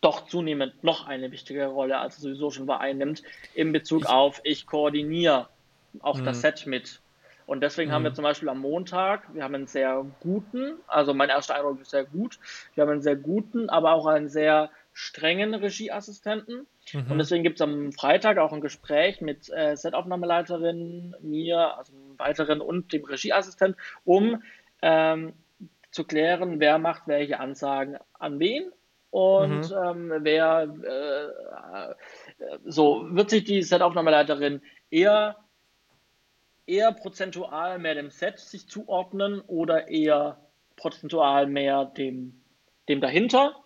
doch 0.00 0.26
zunehmend 0.26 0.82
noch 0.82 1.06
eine 1.06 1.30
wichtige 1.30 1.66
Rolle, 1.66 1.98
als 1.98 2.16
er 2.16 2.22
sowieso 2.22 2.50
schon 2.50 2.66
war, 2.66 2.80
einnimmt, 2.80 3.22
in 3.54 3.72
Bezug 3.72 4.02
ich, 4.02 4.08
auf, 4.08 4.40
ich 4.44 4.66
koordiniere 4.66 5.48
auch 6.00 6.20
das 6.20 6.36
hm. 6.36 6.40
Set 6.42 6.66
mit. 6.66 7.00
Und 7.46 7.60
deswegen 7.62 7.90
mhm. 7.90 7.94
haben 7.94 8.02
wir 8.04 8.10
hm. 8.10 8.16
zum 8.16 8.24
Beispiel 8.24 8.48
am 8.48 8.58
Montag, 8.58 9.32
wir 9.34 9.44
haben 9.44 9.54
einen 9.54 9.66
sehr 9.66 10.04
guten, 10.20 10.74
also 10.86 11.14
mein 11.14 11.28
erster 11.28 11.54
Eindruck 11.54 11.80
ist 11.80 11.90
sehr 11.90 12.04
gut, 12.04 12.38
wir 12.74 12.82
haben 12.82 12.90
einen 12.90 13.02
sehr 13.02 13.16
guten, 13.16 13.68
aber 13.70 13.92
auch 13.92 14.06
einen 14.06 14.28
sehr 14.28 14.70
strengen 14.92 15.54
Regieassistenten. 15.54 16.66
Mhm. 16.92 17.10
Und 17.10 17.18
deswegen 17.18 17.42
gibt 17.42 17.58
es 17.58 17.62
am 17.62 17.92
Freitag 17.92 18.38
auch 18.38 18.52
ein 18.52 18.60
Gespräch 18.60 19.20
mit 19.20 19.50
äh, 19.50 19.76
Setaufnahmeleiterin, 19.76 21.14
mir, 21.22 21.78
also 21.78 21.92
weiteren 22.18 22.60
und 22.60 22.92
dem 22.92 23.04
Regieassistent, 23.04 23.76
um 24.04 24.42
ähm, 24.82 25.32
zu 25.92 26.04
klären, 26.04 26.58
wer 26.58 26.78
macht 26.78 27.06
welche 27.06 27.38
Ansagen 27.38 27.98
an 28.18 28.40
wen 28.40 28.72
und 29.10 29.70
mhm. 29.70 30.10
ähm, 30.12 30.12
wer 30.24 30.68
äh, 30.82 31.94
so 32.64 33.06
wird 33.10 33.30
sich 33.30 33.44
die 33.44 33.62
Setaufnahmeleiterin 33.62 34.62
eher 34.90 35.36
eher 36.66 36.92
prozentual 36.92 37.78
mehr 37.78 37.94
dem 37.94 38.10
Set 38.10 38.38
sich 38.38 38.68
zuordnen 38.68 39.40
oder 39.42 39.88
eher 39.88 40.38
prozentual 40.76 41.46
mehr 41.46 41.84
dem, 41.84 42.40
dem 42.88 43.00
dahinter 43.00 43.61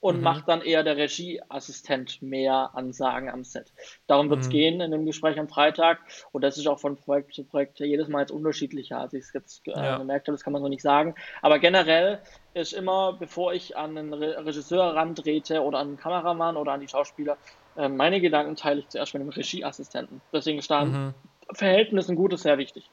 und 0.00 0.18
mhm. 0.18 0.22
macht 0.22 0.48
dann 0.48 0.62
eher 0.62 0.82
der 0.82 0.96
Regieassistent 0.96 2.22
mehr 2.22 2.70
Ansagen 2.74 3.28
am 3.28 3.44
Set. 3.44 3.72
Darum 4.06 4.30
wird 4.30 4.40
es 4.40 4.46
mhm. 4.46 4.52
gehen 4.52 4.80
in 4.80 4.90
dem 4.90 5.06
Gespräch 5.06 5.38
am 5.38 5.48
Freitag 5.48 6.00
und 6.32 6.42
das 6.42 6.58
ist 6.58 6.66
auch 6.66 6.78
von 6.78 6.96
Projekt 6.96 7.34
zu 7.34 7.44
Projekt 7.44 7.78
jedes 7.80 8.08
Mal 8.08 8.20
jetzt 8.20 8.30
unterschiedlicher, 8.30 8.98
als 8.98 9.12
ich 9.12 9.24
es 9.24 9.32
jetzt 9.32 9.68
äh, 9.68 9.72
ja. 9.72 9.98
gemerkt 9.98 10.26
habe, 10.26 10.36
das 10.36 10.42
kann 10.42 10.52
man 10.52 10.62
so 10.62 10.68
nicht 10.68 10.82
sagen. 10.82 11.14
Aber 11.42 11.58
generell 11.58 12.20
ist 12.54 12.72
immer, 12.72 13.12
bevor 13.12 13.52
ich 13.52 13.76
an 13.76 13.96
einen 13.96 14.14
Re 14.14 14.44
Regisseur 14.44 14.94
rantrete 14.94 15.62
oder 15.62 15.78
an 15.78 15.88
einen 15.88 15.96
Kameramann 15.96 16.56
oder 16.56 16.72
an 16.72 16.80
die 16.80 16.88
Schauspieler, 16.88 17.36
äh, 17.76 17.88
meine 17.88 18.20
Gedanken 18.20 18.56
teile 18.56 18.80
ich 18.80 18.88
zuerst 18.88 19.14
mit 19.14 19.22
dem 19.22 19.28
Regieassistenten. 19.28 20.20
Deswegen 20.32 20.62
stand 20.62 20.92
mhm. 20.92 21.14
Verhältnis 21.52 22.08
ein 22.08 22.16
gutes 22.16 22.42
sehr 22.42 22.58
wichtig. 22.58 22.90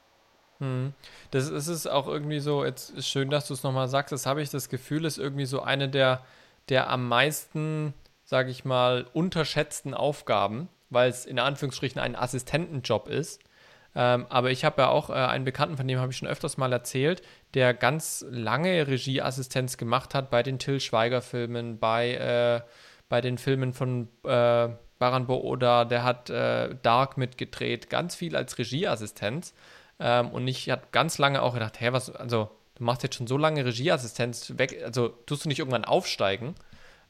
Hm. 0.60 0.94
Das 1.32 1.50
ist 1.50 1.68
es 1.68 1.86
auch 1.86 2.08
irgendwie 2.08 2.40
so, 2.40 2.66
jetzt 2.66 2.90
ist 2.90 3.08
schön, 3.08 3.30
dass 3.30 3.48
du 3.48 3.54
es 3.54 3.64
nochmal 3.64 3.88
sagst, 3.88 4.12
das 4.12 4.26
habe 4.26 4.42
ich 4.42 4.50
das 4.50 4.70
Gefühl, 4.70 5.06
ist 5.06 5.20
irgendwie 5.20 5.46
so 5.46 5.62
eine 5.62 5.88
der, 5.88 6.24
der 6.70 6.90
am 6.90 7.08
meisten, 7.08 7.94
sage 8.24 8.52
ich 8.52 8.66
mal, 8.66 9.08
unterschätzten 9.14 9.94
Aufgaben. 9.94 10.70
weil 10.90 11.10
es 11.10 11.26
in 11.26 11.40
Anführungsstrichen 11.40 12.00
ein 12.00 12.16
Assistentenjob 12.16 13.08
ist. 13.10 13.42
Ähm, 13.96 14.28
aber 14.30 14.52
ich 14.52 14.64
habe 14.64 14.84
ja 14.84 14.90
auch 14.90 15.10
äh, 15.10 15.14
einen 15.14 15.44
Bekannten, 15.44 15.78
von 15.78 15.88
dem 15.88 16.00
habe 16.00 16.12
ich 16.12 16.18
schon 16.18 16.28
öfters 16.28 16.58
mal 16.58 16.72
erzählt, 16.72 17.22
der 17.56 17.74
ganz 17.74 18.26
lange 18.30 18.88
Regieassistenz 18.88 19.78
gemacht 19.78 20.14
hat 20.14 20.30
bei 20.30 20.44
den 20.44 20.60
Till 20.60 20.80
Schweiger-Filmen, 20.80 21.80
bei, 21.80 22.14
äh, 22.14 22.62
bei 23.10 23.22
den 23.22 23.38
Filmen 23.38 23.74
von 23.74 24.08
äh, 24.24 24.70
Baran 25.00 25.28
Booda, 25.28 25.86
der 25.86 26.04
hat 26.04 26.30
äh, 26.30 26.76
Dark 26.84 27.18
mitgedreht, 27.18 27.90
ganz 27.90 28.16
viel 28.16 28.36
als 28.36 28.58
Regieassistenz. 28.58 29.54
Ähm, 30.00 30.30
und 30.30 30.48
ich 30.48 30.70
habe 30.70 30.84
ganz 30.92 31.18
lange 31.18 31.42
auch 31.42 31.54
gedacht, 31.54 31.82
hä, 31.82 31.90
was, 31.92 32.10
also 32.16 32.52
du 32.78 32.84
machst 32.84 33.04
jetzt 33.04 33.16
schon 33.16 33.28
so 33.28 33.38
lange 33.38 33.66
Regieassistenz 33.66 34.54
weg, 34.58 34.82
also 34.84 35.10
tust 35.10 35.46
du 35.46 35.50
nicht 35.50 35.60
irgendwann 35.60 35.86
aufsteigen? 35.86 36.56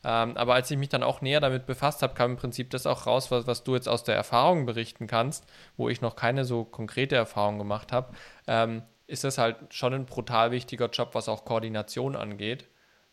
Ähm, 0.03 0.37
aber 0.37 0.53
als 0.53 0.69
ich 0.71 0.77
mich 0.77 0.89
dann 0.89 1.03
auch 1.03 1.21
näher 1.21 1.39
damit 1.39 1.65
befasst 1.65 2.01
habe, 2.01 2.13
kam 2.13 2.31
im 2.31 2.37
Prinzip 2.37 2.69
das 2.69 2.85
auch 2.85 3.07
raus, 3.07 3.31
was, 3.31 3.47
was 3.47 3.63
du 3.63 3.75
jetzt 3.75 3.89
aus 3.89 4.03
der 4.03 4.15
Erfahrung 4.15 4.65
berichten 4.65 5.07
kannst, 5.07 5.45
wo 5.75 5.89
ich 5.89 6.01
noch 6.01 6.15
keine 6.15 6.45
so 6.45 6.63
konkrete 6.63 7.15
Erfahrung 7.15 7.57
gemacht 7.57 7.91
habe, 7.91 8.13
ähm, 8.47 8.83
ist 9.07 9.23
das 9.23 9.37
halt 9.37 9.57
schon 9.73 9.93
ein 9.93 10.05
brutal 10.05 10.51
wichtiger 10.51 10.89
Job, 10.89 11.09
was 11.13 11.27
auch 11.29 11.45
Koordination 11.45 12.15
angeht 12.15 12.67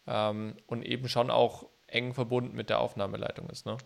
ähm, 0.07 0.57
und 0.67 0.83
eben 0.83 1.09
schon 1.09 1.31
auch 1.31 1.67
eng 1.87 2.12
verbunden 2.12 2.55
mit 2.55 2.69
der 2.69 2.81
Aufnahmeleitung 2.81 3.49
ist. 3.49 3.64
Ne? 3.67 3.77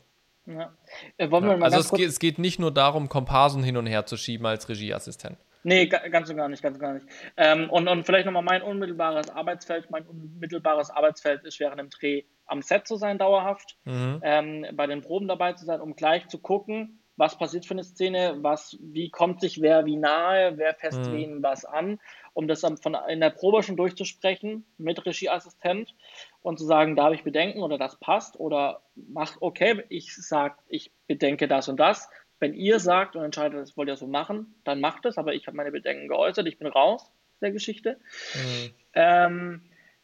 Ja. 0.46 0.72
Äh, 1.18 1.28
ja. 1.28 1.58
also 1.60 1.78
es 1.78 1.90
geht, 1.92 2.08
es 2.08 2.18
geht 2.18 2.38
nicht 2.38 2.58
nur 2.58 2.72
darum, 2.72 3.08
Komparsen 3.08 3.62
hin 3.62 3.76
und 3.76 3.86
her 3.86 4.06
zu 4.06 4.16
schieben 4.16 4.46
als 4.46 4.68
Regieassistent. 4.68 5.38
Nee, 5.68 5.86
ganz 5.86 6.30
und 6.30 6.36
gar 6.36 6.48
nicht, 6.48 6.62
ganz 6.62 6.76
und 6.76 6.80
gar 6.80 6.94
nicht. 6.94 7.06
Ähm, 7.36 7.68
und, 7.68 7.88
und 7.88 8.04
vielleicht 8.04 8.24
nochmal 8.24 8.42
mein 8.42 8.62
unmittelbares 8.62 9.28
Arbeitsfeld. 9.28 9.90
Mein 9.90 10.06
unmittelbares 10.06 10.88
Arbeitsfeld 10.90 11.44
ist 11.44 11.60
während 11.60 11.78
dem 11.78 11.90
Dreh 11.90 12.24
am 12.46 12.62
Set 12.62 12.86
zu 12.86 12.96
sein, 12.96 13.18
dauerhaft, 13.18 13.76
mhm. 13.84 14.20
ähm, 14.22 14.66
bei 14.72 14.86
den 14.86 15.02
Proben 15.02 15.28
dabei 15.28 15.52
zu 15.52 15.66
sein, 15.66 15.82
um 15.82 15.94
gleich 15.94 16.26
zu 16.28 16.38
gucken, 16.38 17.02
was 17.18 17.36
passiert 17.36 17.66
für 17.66 17.74
eine 17.74 17.84
Szene, 17.84 18.38
was, 18.40 18.78
wie 18.80 19.10
kommt 19.10 19.42
sich 19.42 19.60
wer 19.60 19.84
wie 19.84 19.96
nahe, 19.96 20.56
wer 20.56 20.72
fest 20.74 21.00
mhm. 21.00 21.12
wen 21.12 21.42
was 21.42 21.66
an, 21.66 22.00
um 22.32 22.48
das 22.48 22.62
dann 22.62 22.78
von, 22.78 22.96
in 23.08 23.20
der 23.20 23.30
Probe 23.30 23.62
schon 23.62 23.76
durchzusprechen 23.76 24.64
mit 24.78 25.04
Regieassistent 25.04 25.94
und 26.40 26.58
zu 26.58 26.64
sagen, 26.64 26.96
da 26.96 27.04
habe 27.04 27.16
ich 27.16 27.24
Bedenken 27.24 27.62
oder 27.62 27.76
das 27.76 27.98
passt 28.00 28.40
oder 28.40 28.84
mach, 28.94 29.36
okay, 29.40 29.84
ich 29.90 30.16
sage, 30.16 30.54
ich 30.68 30.92
bedenke 31.08 31.46
das 31.46 31.68
und 31.68 31.78
das. 31.78 32.08
Wenn 32.40 32.54
ihr 32.54 32.78
sagt 32.78 33.16
und 33.16 33.24
entscheidet, 33.24 33.60
das 33.60 33.76
wollt 33.76 33.88
ihr 33.88 33.96
so 33.96 34.06
machen, 34.06 34.54
dann 34.64 34.80
macht 34.80 35.06
es, 35.06 35.18
aber 35.18 35.34
ich 35.34 35.46
habe 35.46 35.56
meine 35.56 35.72
Bedenken 35.72 36.08
geäußert, 36.08 36.46
ich 36.46 36.58
bin 36.58 36.68
raus 36.68 37.10
der 37.40 37.52
Geschichte. 37.52 37.98
Mhm. 38.34 38.70
Ähm, 38.94 39.62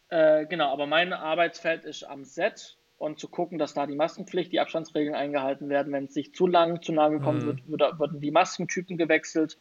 äh, 0.08 0.46
genau, 0.46 0.72
aber 0.72 0.86
mein 0.86 1.12
Arbeitsfeld 1.12 1.84
ist 1.84 2.04
am 2.04 2.24
Set 2.24 2.76
und 2.98 3.18
zu 3.18 3.28
gucken, 3.28 3.58
dass 3.58 3.74
da 3.74 3.86
die 3.86 3.96
Maskenpflicht, 3.96 4.52
die 4.52 4.60
Abstandsregeln 4.60 5.14
eingehalten 5.14 5.68
werden. 5.68 5.92
Wenn 5.92 6.04
es 6.04 6.14
sich 6.14 6.34
zu 6.34 6.46
lang, 6.46 6.82
zu 6.82 6.92
nah 6.92 7.08
gekommen 7.08 7.40
mhm. 7.40 7.46
wird, 7.46 7.68
wird, 7.68 7.98
würden 7.98 8.20
die 8.20 8.30
Maskentypen 8.30 8.96
gewechselt. 8.96 9.58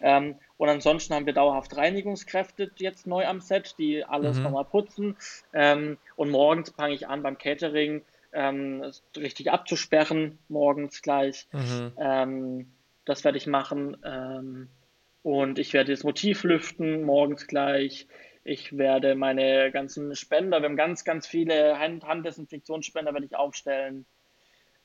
Ähm, 0.00 0.36
und 0.56 0.68
ansonsten 0.68 1.14
haben 1.14 1.26
wir 1.26 1.32
dauerhaft 1.32 1.76
Reinigungskräfte 1.76 2.70
jetzt 2.76 3.06
neu 3.06 3.26
am 3.26 3.40
Set, 3.40 3.76
die 3.78 4.04
alles 4.04 4.36
mhm. 4.38 4.44
nochmal 4.44 4.64
putzen. 4.64 5.16
Ähm, 5.52 5.98
und 6.16 6.30
morgens 6.30 6.70
fange 6.70 6.94
ich 6.94 7.08
an 7.08 7.22
beim 7.22 7.38
Catering 7.38 8.02
ähm, 8.32 8.84
richtig 9.16 9.50
abzusperren, 9.50 10.38
morgens 10.48 11.02
gleich. 11.02 11.46
Mhm. 11.52 11.92
Ähm, 11.98 12.72
das 13.04 13.24
werde 13.24 13.38
ich 13.38 13.46
machen. 13.46 13.96
Ähm, 14.04 14.68
und 15.22 15.58
ich 15.58 15.72
werde 15.72 15.92
das 15.92 16.04
Motiv 16.04 16.44
lüften, 16.44 17.02
morgens 17.02 17.46
gleich. 17.46 18.08
Ich 18.44 18.76
werde 18.76 19.14
meine 19.14 19.70
ganzen 19.70 20.16
Spender, 20.16 20.60
wir 20.60 20.68
haben 20.68 20.76
ganz, 20.76 21.04
ganz 21.04 21.26
viele 21.26 21.78
Hand 21.78 22.04
Handdesinfektionsspender, 22.04 23.12
werde 23.12 23.26
ich 23.26 23.36
aufstellen. 23.36 24.04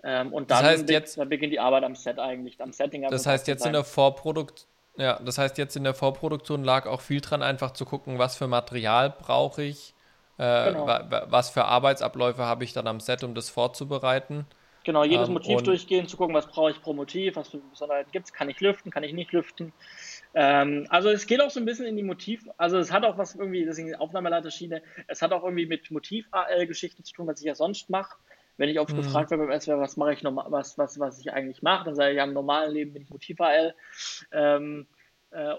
Ähm, 0.04 0.32
und 0.32 0.52
dann, 0.52 0.64
das 0.64 0.74
heißt 0.74 0.90
jetzt, 0.90 1.18
dann 1.18 1.30
beginnt 1.30 1.54
die 1.54 1.60
Arbeit 1.60 1.84
am 1.84 1.96
Set 1.96 2.20
eigentlich, 2.20 2.62
am 2.62 2.72
Setting. 2.72 3.02
Das 3.10 3.26
heißt 3.26 3.48
jetzt 3.48 3.66
in 3.66 3.74
der 3.74 3.84
Vorproduktion, 3.84 4.70
ja, 4.98 5.20
das 5.24 5.40
heißt 5.40 5.58
jetzt 5.58 5.76
in 5.76 5.84
der 5.84 5.96
Vorproduktion 5.96 6.64
lag 6.64 6.86
auch 6.86 7.02
viel 7.02 7.22
dran, 7.22 7.42
einfach 7.42 7.72
zu 7.72 7.86
gucken, 7.86 8.20
was 8.20 8.38
für 8.38 8.48
Material 8.48 9.10
brauche 9.10 9.64
ich, 9.64 9.96
äh, 10.38 10.72
genau. 10.72 10.88
was 11.28 11.50
für 11.50 11.66
Arbeitsabläufe 11.66 12.44
habe 12.44 12.64
ich 12.64 12.74
dann 12.74 12.88
am 12.88 13.00
Set, 13.00 13.24
um 13.24 13.34
das 13.34 13.50
vorzubereiten. 13.50 14.46
Genau, 14.88 15.04
jedes 15.04 15.28
ähm, 15.28 15.34
Motiv 15.34 15.64
durchgehen, 15.64 16.08
zu 16.08 16.16
gucken, 16.16 16.34
was 16.34 16.48
brauche 16.48 16.72
ich 16.72 16.82
pro 16.82 16.94
Motiv, 16.94 17.36
was 17.36 17.50
für 17.50 17.58
Besonderheiten 17.58 18.10
gibt 18.12 18.28
es, 18.28 18.34
kann 18.34 18.50
ich 18.50 18.62
lüften, 18.62 18.90
kann 18.90 19.04
ich 19.04 19.12
nicht 19.12 19.34
lüften. 19.34 19.74
Ähm, 20.34 20.88
also 20.90 21.10
es 21.10 21.28
geht 21.28 21.42
auch 21.42 21.50
so 21.50 21.60
ein 21.60 21.66
bisschen 21.66 21.86
in 21.86 21.98
die 21.98 22.04
Motiv, 22.04 22.48
also 22.58 22.78
es 22.78 22.90
hat 22.90 23.04
auch 23.04 23.18
was 23.18 23.36
irgendwie, 23.36 23.66
deswegen 23.66 23.96
Aufnahmeleiterschiene, 23.96 24.82
es 25.08 25.22
hat 25.22 25.34
auch 25.34 25.44
irgendwie 25.44 25.66
mit 25.66 25.92
Motiv-AL-Geschichten 25.92 27.04
zu 27.04 27.14
tun, 27.14 27.28
was 27.28 27.42
ich 27.42 27.48
ja 27.48 27.56
sonst 27.56 27.90
mache. 27.90 28.16
Wenn 28.56 28.70
ich 28.70 28.80
oft 28.80 28.94
mhm. 28.94 28.98
gefragt 28.98 29.30
werde 29.30 29.46
beim 29.46 29.60
SWR, 29.60 29.80
was 29.82 29.98
mache 29.98 30.14
ich 30.14 30.24
normal, 30.24 30.46
was, 30.50 30.78
was, 30.78 30.98
was 31.00 31.20
ich 31.20 31.34
eigentlich 31.34 31.62
mache, 31.62 31.84
dann 31.84 31.96
sage 31.96 32.12
ich, 32.12 32.18
ja, 32.18 32.24
im 32.24 32.34
normalen 32.34 32.74
Leben 32.74 32.94
bin 32.94 33.04
ich 33.04 33.10
Motiv-AL. 33.10 33.76
Ähm, 34.32 34.88
äh, 34.90 34.97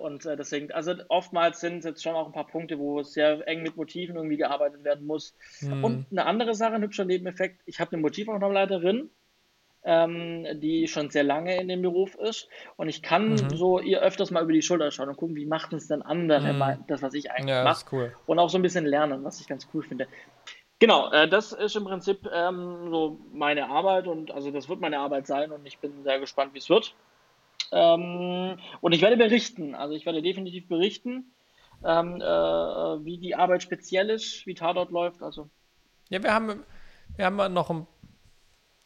und 0.00 0.24
äh, 0.24 0.36
deswegen, 0.36 0.72
also 0.72 0.94
oftmals 1.08 1.60
sind 1.60 1.78
es 1.78 1.84
jetzt 1.84 2.02
schon 2.02 2.14
auch 2.14 2.26
ein 2.26 2.32
paar 2.32 2.46
Punkte, 2.46 2.78
wo 2.78 3.02
sehr 3.02 3.46
eng 3.46 3.62
mit 3.62 3.76
Motiven 3.76 4.16
irgendwie 4.16 4.38
gearbeitet 4.38 4.82
werden 4.82 5.06
muss. 5.06 5.34
Mhm. 5.60 5.84
Und 5.84 6.06
eine 6.10 6.26
andere 6.26 6.54
Sache, 6.54 6.74
ein 6.74 6.82
hübscher 6.82 7.04
Nebeneffekt, 7.04 7.60
ich 7.66 7.78
habe 7.78 7.92
eine 7.92 8.00
Motivaufnahmeleiterin, 8.00 9.10
ähm, 9.84 10.46
die 10.60 10.88
schon 10.88 11.10
sehr 11.10 11.22
lange 11.22 11.60
in 11.60 11.68
dem 11.68 11.82
Beruf 11.82 12.14
ist. 12.14 12.48
Und 12.76 12.88
ich 12.88 13.02
kann 13.02 13.32
mhm. 13.32 13.50
so 13.50 13.78
ihr 13.78 14.00
öfters 14.00 14.30
mal 14.30 14.42
über 14.42 14.52
die 14.52 14.62
Schulter 14.62 14.90
schauen 14.90 15.10
und 15.10 15.16
gucken, 15.16 15.36
wie 15.36 15.46
macht 15.46 15.72
es 15.72 15.88
denn 15.88 16.02
andere, 16.02 16.52
mhm. 16.52 16.84
das, 16.88 17.02
was 17.02 17.14
ich 17.14 17.30
eigentlich 17.30 17.50
ja, 17.50 17.64
mache. 17.64 17.84
Cool. 17.92 18.16
Und 18.26 18.38
auch 18.38 18.48
so 18.48 18.58
ein 18.58 18.62
bisschen 18.62 18.86
lernen, 18.86 19.22
was 19.24 19.40
ich 19.40 19.46
ganz 19.46 19.68
cool 19.74 19.82
finde. 19.82 20.08
Genau, 20.78 21.10
äh, 21.10 21.28
das 21.28 21.52
ist 21.52 21.76
im 21.76 21.84
Prinzip 21.84 22.28
ähm, 22.32 22.88
so 22.90 23.18
meine 23.32 23.68
Arbeit 23.68 24.06
und 24.06 24.30
also 24.30 24.50
das 24.50 24.68
wird 24.68 24.80
meine 24.80 24.98
Arbeit 24.98 25.26
sein 25.26 25.50
und 25.50 25.66
ich 25.66 25.78
bin 25.78 26.04
sehr 26.04 26.20
gespannt, 26.20 26.54
wie 26.54 26.58
es 26.58 26.70
wird. 26.70 26.94
Ähm, 27.72 28.58
und 28.80 28.92
ich 28.92 29.02
werde 29.02 29.16
berichten, 29.16 29.74
also 29.74 29.94
ich 29.94 30.06
werde 30.06 30.22
definitiv 30.22 30.68
berichten, 30.68 31.32
ähm, 31.84 32.20
äh, 32.20 32.24
wie 32.24 33.18
die 33.18 33.34
Arbeit 33.34 33.62
speziell 33.62 34.10
ist, 34.10 34.46
wie 34.46 34.54
Tatort 34.54 34.90
läuft. 34.90 35.22
Also. 35.22 35.48
Ja, 36.08 36.22
wir 36.22 36.32
haben, 36.32 36.64
wir 37.16 37.26
haben 37.26 37.52
noch 37.52 37.70
ein 37.70 37.86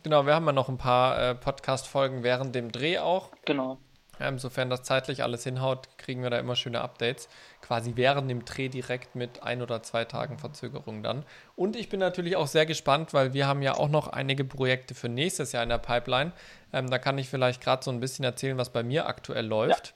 Genau, 0.02 0.26
wir 0.26 0.34
haben 0.34 0.46
ja 0.46 0.52
noch 0.52 0.68
ein 0.68 0.78
paar 0.78 1.30
äh, 1.30 1.34
Podcast-Folgen 1.36 2.24
während 2.24 2.56
dem 2.56 2.72
Dreh 2.72 2.98
auch. 2.98 3.30
Genau. 3.44 3.78
Ähm, 4.22 4.38
sofern 4.38 4.70
das 4.70 4.82
zeitlich 4.82 5.22
alles 5.22 5.44
hinhaut, 5.44 5.88
kriegen 5.98 6.22
wir 6.22 6.30
da 6.30 6.38
immer 6.38 6.56
schöne 6.56 6.80
Updates. 6.80 7.28
Quasi 7.60 7.92
während 7.96 8.30
dem 8.30 8.44
Dreh 8.44 8.68
direkt 8.68 9.14
mit 9.14 9.42
ein 9.42 9.62
oder 9.62 9.82
zwei 9.82 10.04
Tagen 10.04 10.38
Verzögerung 10.38 11.02
dann. 11.02 11.24
Und 11.56 11.76
ich 11.76 11.88
bin 11.88 12.00
natürlich 12.00 12.36
auch 12.36 12.46
sehr 12.46 12.66
gespannt, 12.66 13.12
weil 13.12 13.34
wir 13.34 13.46
haben 13.46 13.62
ja 13.62 13.74
auch 13.74 13.88
noch 13.88 14.08
einige 14.08 14.44
Projekte 14.44 14.94
für 14.94 15.08
nächstes 15.08 15.52
Jahr 15.52 15.62
in 15.62 15.68
der 15.68 15.78
Pipeline. 15.78 16.32
Ähm, 16.72 16.88
da 16.88 16.98
kann 16.98 17.18
ich 17.18 17.28
vielleicht 17.28 17.60
gerade 17.60 17.82
so 17.82 17.90
ein 17.90 18.00
bisschen 18.00 18.24
erzählen, 18.24 18.56
was 18.58 18.70
bei 18.70 18.82
mir 18.82 19.06
aktuell 19.06 19.46
läuft. 19.46 19.94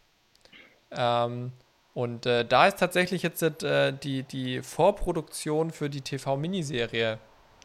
Ja. 0.93 1.27
Ähm, 1.27 1.53
und 1.95 2.27
äh, 2.27 2.45
da 2.45 2.67
ist 2.67 2.79
tatsächlich 2.79 3.23
jetzt 3.23 3.43
äh, 3.43 3.93
die, 3.93 4.23
die 4.23 4.61
Vorproduktion 4.61 5.71
für 5.71 5.89
die 5.89 6.03
TV-Miniserie 6.03 7.19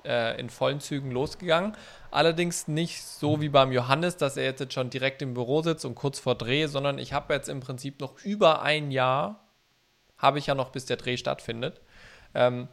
äh, 0.05 0.39
in 0.39 0.49
vollen 0.49 0.79
Zügen 0.79 1.11
losgegangen. 1.11 1.75
Allerdings 2.11 2.67
nicht 2.67 3.03
so 3.03 3.41
wie 3.41 3.49
beim 3.49 3.71
Johannes, 3.71 4.17
dass 4.17 4.37
er 4.37 4.43
jetzt 4.43 4.73
schon 4.73 4.89
direkt 4.89 5.21
im 5.21 5.33
Büro 5.33 5.61
sitzt 5.61 5.85
und 5.85 5.95
kurz 5.95 6.19
vor 6.19 6.35
Dreh, 6.35 6.67
sondern 6.67 6.97
ich 6.97 7.13
habe 7.13 7.33
jetzt 7.33 7.49
im 7.49 7.59
Prinzip 7.59 7.99
noch 7.99 8.19
über 8.23 8.61
ein 8.61 8.91
Jahr, 8.91 9.39
habe 10.17 10.39
ich 10.39 10.47
ja 10.47 10.55
noch, 10.55 10.69
bis 10.69 10.85
der 10.85 10.97
Dreh 10.97 11.17
stattfindet. 11.17 11.81
Ähm, 12.33 12.67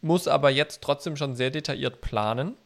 muss 0.00 0.28
aber 0.28 0.50
jetzt 0.50 0.82
trotzdem 0.82 1.16
schon 1.16 1.36
sehr 1.36 1.50
detailliert 1.50 2.00
planen, 2.00 2.56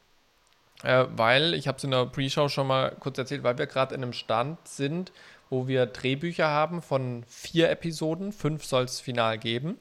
äh, 0.83 1.07
weil, 1.11 1.55
ich 1.55 1.69
habe 1.69 1.79
es 1.79 1.85
in 1.85 1.91
der 1.91 2.07
Pre-Show 2.07 2.49
schon 2.49 2.67
mal 2.67 2.97
kurz 2.99 3.19
erzählt, 3.19 3.43
weil 3.43 3.59
wir 3.59 3.67
gerade 3.67 3.95
in 3.95 4.03
einem 4.03 4.13
Stand 4.13 4.67
sind, 4.67 5.13
wo 5.49 5.69
wir 5.69 5.87
Drehbücher 5.87 6.49
haben 6.49 6.83
von 6.83 7.25
vier 7.29 7.71
Episoden, 7.71 8.33
fünf 8.33 8.65
soll 8.65 8.85
es 8.85 9.01
final 9.01 9.39
geben. 9.39 9.79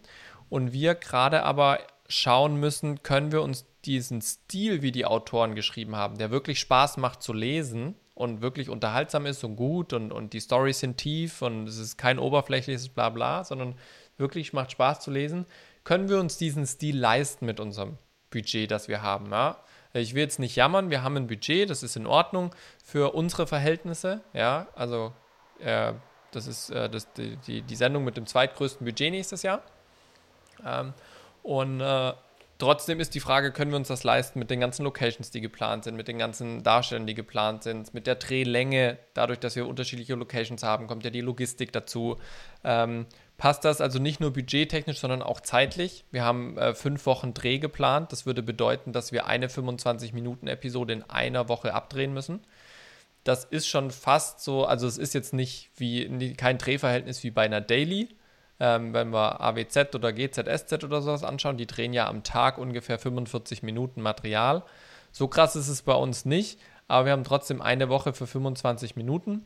Und 0.50 0.74
wir 0.74 0.96
gerade 0.96 1.44
aber 1.44 1.80
schauen 2.08 2.58
müssen, 2.58 3.02
können 3.04 3.32
wir 3.32 3.42
uns 3.42 3.66
diesen 3.86 4.22
Stil, 4.22 4.82
wie 4.82 4.92
die 4.92 5.06
Autoren 5.06 5.56
geschrieben 5.56 5.96
haben, 5.96 6.18
der 6.18 6.32
wirklich 6.32 6.60
Spaß 6.60 6.98
macht 6.98 7.22
zu 7.22 7.34
lesen 7.34 7.96
und 8.14 8.42
wirklich 8.42 8.70
unterhaltsam 8.70 9.26
ist 9.26 9.44
und 9.44 9.56
gut 9.56 9.94
und, 9.94 10.12
und 10.12 10.34
die 10.34 10.40
Storys 10.40 10.80
sind 10.80 10.98
tief 10.98 11.42
und 11.42 11.68
es 11.68 11.78
ist 11.78 11.98
kein 11.98 12.20
oberflächliches 12.20 12.90
Blabla, 12.90 13.44
sondern 13.44 13.76
wirklich 14.18 14.54
macht 14.54 14.72
Spaß 14.72 15.02
zu 15.02 15.12
lesen, 15.12 15.46
können 15.84 16.10
wir 16.10 16.20
uns 16.20 16.38
diesen 16.38 16.66
Stil 16.66 16.98
leisten 16.98 17.46
mit 17.46 17.60
unserem 17.60 17.98
Budget, 18.32 18.72
das 18.72 18.88
wir 18.88 19.02
haben. 19.02 19.32
Ja? 19.32 19.58
Ich 19.94 20.14
will 20.14 20.24
jetzt 20.24 20.40
nicht 20.40 20.56
jammern, 20.56 20.90
wir 20.90 21.04
haben 21.04 21.18
ein 21.18 21.28
Budget, 21.28 21.70
das 21.70 21.84
ist 21.84 21.96
in 21.96 22.08
Ordnung 22.08 22.54
für 22.84 23.14
unsere 23.14 23.48
Verhältnisse. 23.48 24.22
Ja, 24.34 24.68
also 24.76 25.14
äh, 25.60 25.94
das 26.32 26.48
ist 26.48 26.70
äh, 26.70 26.90
das, 26.90 27.12
die, 27.14 27.62
die, 27.62 27.76
Sendung 27.76 28.04
mit 28.04 28.18
dem 28.18 28.26
zweitgrößten 28.26 28.86
Budget 28.86 29.12
nächstes 29.12 29.44
Jahr. 29.44 29.62
Ähm, 30.66 30.94
und 31.44 31.80
äh, 31.80 32.14
Trotzdem 32.58 33.02
ist 33.02 33.14
die 33.14 33.20
Frage, 33.20 33.52
können 33.52 33.72
wir 33.72 33.78
uns 33.78 33.90
das 33.90 34.06
leisten 34.06 34.40
mit 34.40 34.50
den 34.50 34.62
ganzen 34.62 34.84
Locations, 34.84 35.30
die 35.30 35.42
geplant 35.42 35.84
sind, 35.84 35.96
mit 35.96 36.08
den 36.08 36.18
ganzen 36.18 36.64
Darstellern, 36.64 37.06
die 37.06 37.14
geplant 37.14 37.64
sind, 37.64 37.94
mit 37.94 38.08
der 38.08 38.16
Drehlänge, 38.16 38.98
dadurch, 39.14 39.40
dass 39.40 39.58
wir 39.58 39.68
unterschiedliche 39.68 40.16
Locations 40.16 40.64
haben, 40.64 40.88
kommt 40.88 41.04
ja 41.04 41.10
die 41.10 41.20
Logistik 41.20 41.74
dazu. 41.74 42.18
Ähm, 42.64 43.08
passt 43.38 43.66
das 43.66 43.82
also 43.82 44.00
nicht 44.00 44.22
nur 44.22 44.32
budgettechnisch, 44.32 45.00
sondern 45.00 45.22
auch 45.22 45.42
zeitlich? 45.42 46.06
Wir 46.12 46.24
haben 46.24 46.58
äh, 46.58 46.74
fünf 46.74 47.06
Wochen 47.06 47.34
Dreh 47.34 47.60
geplant. 47.60 48.14
Das 48.14 48.26
würde 48.26 48.42
bedeuten, 48.42 48.94
dass 48.94 49.12
wir 49.12 49.26
eine 49.26 49.48
25-Minuten-Episode 49.48 50.94
in 50.94 51.04
einer 51.10 51.50
Woche 51.50 51.74
abdrehen 51.74 52.14
müssen. 52.14 52.40
das 53.26 53.44
ist 53.44 53.68
schon 53.68 53.92
fast 53.92 54.40
so, 54.40 54.66
also 54.66 54.88
es 54.88 54.98
ist 54.98 55.14
jetzt 55.14 55.34
nicht 55.34 55.72
wie 55.76 56.36
kein 56.36 56.58
Drehverhältnis 56.58 57.24
wie 57.24 57.32
bei 57.32 57.44
einer 57.44 57.60
Daily. 57.60 58.16
Ähm, 58.60 58.94
wenn 58.94 59.10
wir 59.10 59.42
AWZ 59.42 59.96
oder 59.96 60.14
GZSZ 60.14 60.84
oder 60.84 61.02
sowas 61.02 61.24
anschauen, 61.24 61.58
die 61.58 61.68
drehen 61.68 61.92
ja 61.92 62.08
am 62.08 62.24
Tag 62.24 62.58
ungefähr 62.58 62.98
45 62.98 63.64
Minuten 63.64 64.02
Material. 64.02 64.64
So 65.12 65.28
krass 65.28 65.56
ist 65.56 65.68
es 65.68 65.82
bei 65.82 65.94
uns 65.94 66.26
nicht, 66.26 66.60
aber 66.88 67.06
wir 67.06 67.12
haben 67.12 67.24
trotzdem 67.24 67.62
eine 67.62 67.90
Woche 67.90 68.14
für 68.14 68.28
25 68.28 68.96
Minuten. 68.96 69.46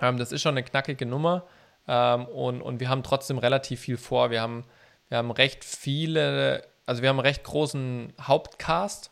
Ähm, 0.00 0.16
das 0.18 0.32
ist 0.32 0.42
schon 0.42 0.54
eine 0.54 0.64
knackige 0.64 1.06
Nummer 1.06 1.44
ähm, 1.86 2.26
und, 2.26 2.62
und 2.62 2.80
wir 2.80 2.88
haben 2.88 3.02
trotzdem 3.02 3.38
relativ 3.38 3.80
viel 3.80 3.96
vor. 3.96 4.30
Wir 4.30 4.42
haben, 4.42 4.64
wir 5.08 5.18
haben 5.18 5.30
recht 5.30 5.64
viele, 5.64 6.64
also 6.86 7.02
wir 7.02 7.08
haben 7.08 7.18
einen 7.18 7.26
recht 7.26 7.44
großen 7.44 8.12
Hauptcast. 8.20 9.10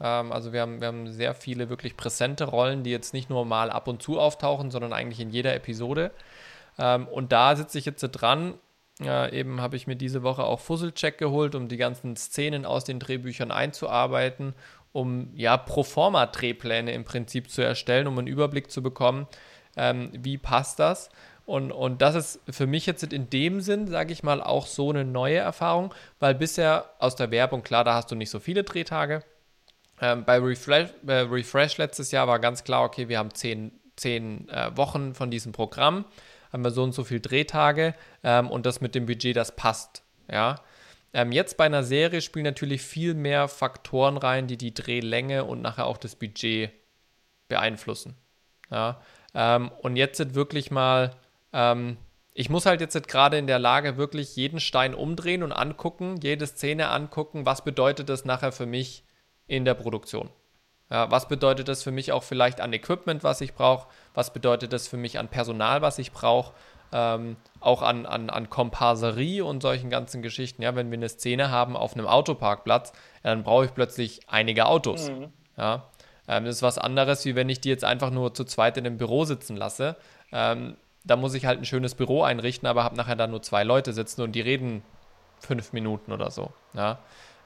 Ähm, 0.00 0.32
also 0.32 0.52
wir 0.52 0.60
haben, 0.60 0.80
wir 0.80 0.88
haben 0.88 1.10
sehr 1.12 1.34
viele 1.34 1.68
wirklich 1.68 1.96
präsente 1.96 2.44
Rollen, 2.44 2.82
die 2.82 2.90
jetzt 2.90 3.14
nicht 3.14 3.30
nur 3.30 3.44
mal 3.44 3.70
ab 3.70 3.88
und 3.88 4.02
zu 4.02 4.20
auftauchen, 4.20 4.70
sondern 4.70 4.92
eigentlich 4.92 5.20
in 5.20 5.30
jeder 5.30 5.54
Episode. 5.54 6.10
Ähm, 6.78 7.08
und 7.08 7.32
da 7.32 7.56
sitze 7.56 7.78
ich 7.78 7.84
jetzt 7.84 8.02
dran. 8.02 8.54
Äh, 9.00 9.38
eben 9.38 9.60
habe 9.60 9.76
ich 9.76 9.86
mir 9.86 9.96
diese 9.96 10.22
Woche 10.22 10.44
auch 10.44 10.60
Fusselcheck 10.60 11.18
geholt, 11.18 11.54
um 11.54 11.68
die 11.68 11.76
ganzen 11.76 12.16
Szenen 12.16 12.64
aus 12.64 12.84
den 12.84 12.98
Drehbüchern 12.98 13.50
einzuarbeiten, 13.50 14.54
um 14.92 15.30
ja 15.34 15.56
Proforma-Drehpläne 15.56 16.92
im 16.92 17.04
Prinzip 17.04 17.50
zu 17.50 17.62
erstellen, 17.62 18.06
um 18.06 18.18
einen 18.18 18.26
Überblick 18.26 18.70
zu 18.70 18.82
bekommen, 18.82 19.28
ähm, 19.76 20.10
wie 20.12 20.38
passt 20.38 20.78
das. 20.78 21.10
Und, 21.46 21.72
und 21.72 22.02
das 22.02 22.14
ist 22.14 22.40
für 22.50 22.66
mich 22.66 22.84
jetzt 22.84 23.02
in 23.04 23.30
dem 23.30 23.62
Sinn, 23.62 23.86
sage 23.86 24.12
ich 24.12 24.22
mal, 24.22 24.42
auch 24.42 24.66
so 24.66 24.90
eine 24.90 25.04
neue 25.04 25.38
Erfahrung, 25.38 25.94
weil 26.18 26.34
bisher 26.34 26.90
aus 26.98 27.16
der 27.16 27.30
Werbung, 27.30 27.62
klar, 27.62 27.84
da 27.84 27.94
hast 27.94 28.10
du 28.10 28.16
nicht 28.16 28.28
so 28.28 28.38
viele 28.38 28.64
Drehtage. 28.64 29.22
Ähm, 30.00 30.24
bei 30.26 30.38
Refresh, 30.38 30.90
äh, 31.06 31.12
Refresh, 31.20 31.78
letztes 31.78 32.10
Jahr 32.10 32.28
war 32.28 32.38
ganz 32.38 32.64
klar, 32.64 32.84
okay, 32.84 33.08
wir 33.08 33.18
haben 33.18 33.32
zehn, 33.32 33.72
zehn 33.96 34.46
äh, 34.50 34.76
Wochen 34.76 35.14
von 35.14 35.30
diesem 35.30 35.52
Programm, 35.52 36.04
haben 36.52 36.64
wir 36.64 36.70
so 36.70 36.82
und 36.82 36.92
so 36.92 37.04
viele 37.04 37.20
Drehtage 37.20 37.94
ähm, 38.22 38.50
und 38.50 38.66
das 38.66 38.80
mit 38.80 38.94
dem 38.94 39.06
Budget, 39.06 39.36
das 39.36 39.54
passt. 39.54 40.02
Ja. 40.30 40.56
Ähm, 41.12 41.32
jetzt 41.32 41.56
bei 41.56 41.64
einer 41.64 41.84
Serie 41.84 42.20
spielen 42.20 42.44
natürlich 42.44 42.82
viel 42.82 43.14
mehr 43.14 43.48
Faktoren 43.48 44.16
rein, 44.16 44.46
die 44.46 44.58
die 44.58 44.74
Drehlänge 44.74 45.44
und 45.44 45.62
nachher 45.62 45.86
auch 45.86 45.98
das 45.98 46.16
Budget 46.16 46.70
beeinflussen. 47.48 48.14
Ja. 48.70 49.00
Ähm, 49.34 49.70
und 49.82 49.96
jetzt 49.96 50.18
sind 50.18 50.34
wirklich 50.34 50.70
mal 50.70 51.12
ähm, 51.52 51.96
ich 52.38 52.50
muss 52.50 52.66
halt 52.66 52.80
jetzt 52.80 53.08
gerade 53.08 53.36
in 53.36 53.48
der 53.48 53.58
Lage 53.58 53.96
wirklich 53.96 54.36
jeden 54.36 54.60
Stein 54.60 54.94
umdrehen 54.94 55.42
und 55.42 55.50
angucken, 55.50 56.20
jede 56.22 56.46
Szene 56.46 56.88
angucken, 56.88 57.46
was 57.46 57.64
bedeutet 57.64 58.08
das 58.08 58.24
nachher 58.24 58.52
für 58.52 58.64
mich 58.64 59.02
in 59.48 59.64
der 59.64 59.74
Produktion. 59.74 60.30
Ja, 60.88 61.10
was 61.10 61.26
bedeutet 61.26 61.66
das 61.66 61.82
für 61.82 61.90
mich 61.90 62.12
auch 62.12 62.22
vielleicht 62.22 62.60
an 62.60 62.72
Equipment, 62.72 63.24
was 63.24 63.40
ich 63.40 63.54
brauche? 63.54 63.88
Was 64.18 64.32
bedeutet 64.32 64.72
das 64.72 64.88
für 64.88 64.96
mich 64.96 65.16
an 65.20 65.28
Personal, 65.28 65.80
was 65.80 66.00
ich 66.00 66.10
brauche? 66.10 66.52
Ähm, 66.90 67.36
auch 67.60 67.82
an, 67.82 68.04
an, 68.04 68.30
an 68.30 68.50
Komparserie 68.50 69.44
und 69.44 69.62
solchen 69.62 69.90
ganzen 69.90 70.22
Geschichten. 70.22 70.60
Ja, 70.60 70.74
wenn 70.74 70.90
wir 70.90 70.98
eine 70.98 71.08
Szene 71.08 71.52
haben 71.52 71.76
auf 71.76 71.94
einem 71.94 72.08
Autoparkplatz, 72.08 72.92
ja, 73.22 73.30
dann 73.30 73.44
brauche 73.44 73.66
ich 73.66 73.74
plötzlich 73.74 74.22
einige 74.26 74.66
Autos. 74.66 75.08
Mhm. 75.08 75.28
Ja, 75.56 75.84
ähm, 76.26 76.46
das 76.46 76.56
ist 76.56 76.62
was 76.62 76.78
anderes, 76.78 77.24
wie 77.26 77.36
wenn 77.36 77.48
ich 77.48 77.60
die 77.60 77.68
jetzt 77.68 77.84
einfach 77.84 78.10
nur 78.10 78.34
zu 78.34 78.42
zweit 78.42 78.76
in 78.76 78.86
einem 78.86 78.98
Büro 78.98 79.24
sitzen 79.24 79.56
lasse. 79.56 79.94
Ähm, 80.32 80.76
da 81.04 81.14
muss 81.14 81.34
ich 81.34 81.46
halt 81.46 81.60
ein 81.60 81.64
schönes 81.64 81.94
Büro 81.94 82.24
einrichten, 82.24 82.66
aber 82.66 82.82
habe 82.82 82.96
nachher 82.96 83.14
da 83.14 83.28
nur 83.28 83.42
zwei 83.42 83.62
Leute 83.62 83.92
sitzen 83.92 84.22
und 84.22 84.32
die 84.32 84.40
reden 84.40 84.82
fünf 85.38 85.72
Minuten 85.72 86.10
oder 86.10 86.32
so. 86.32 86.50
Ja. 86.74 86.98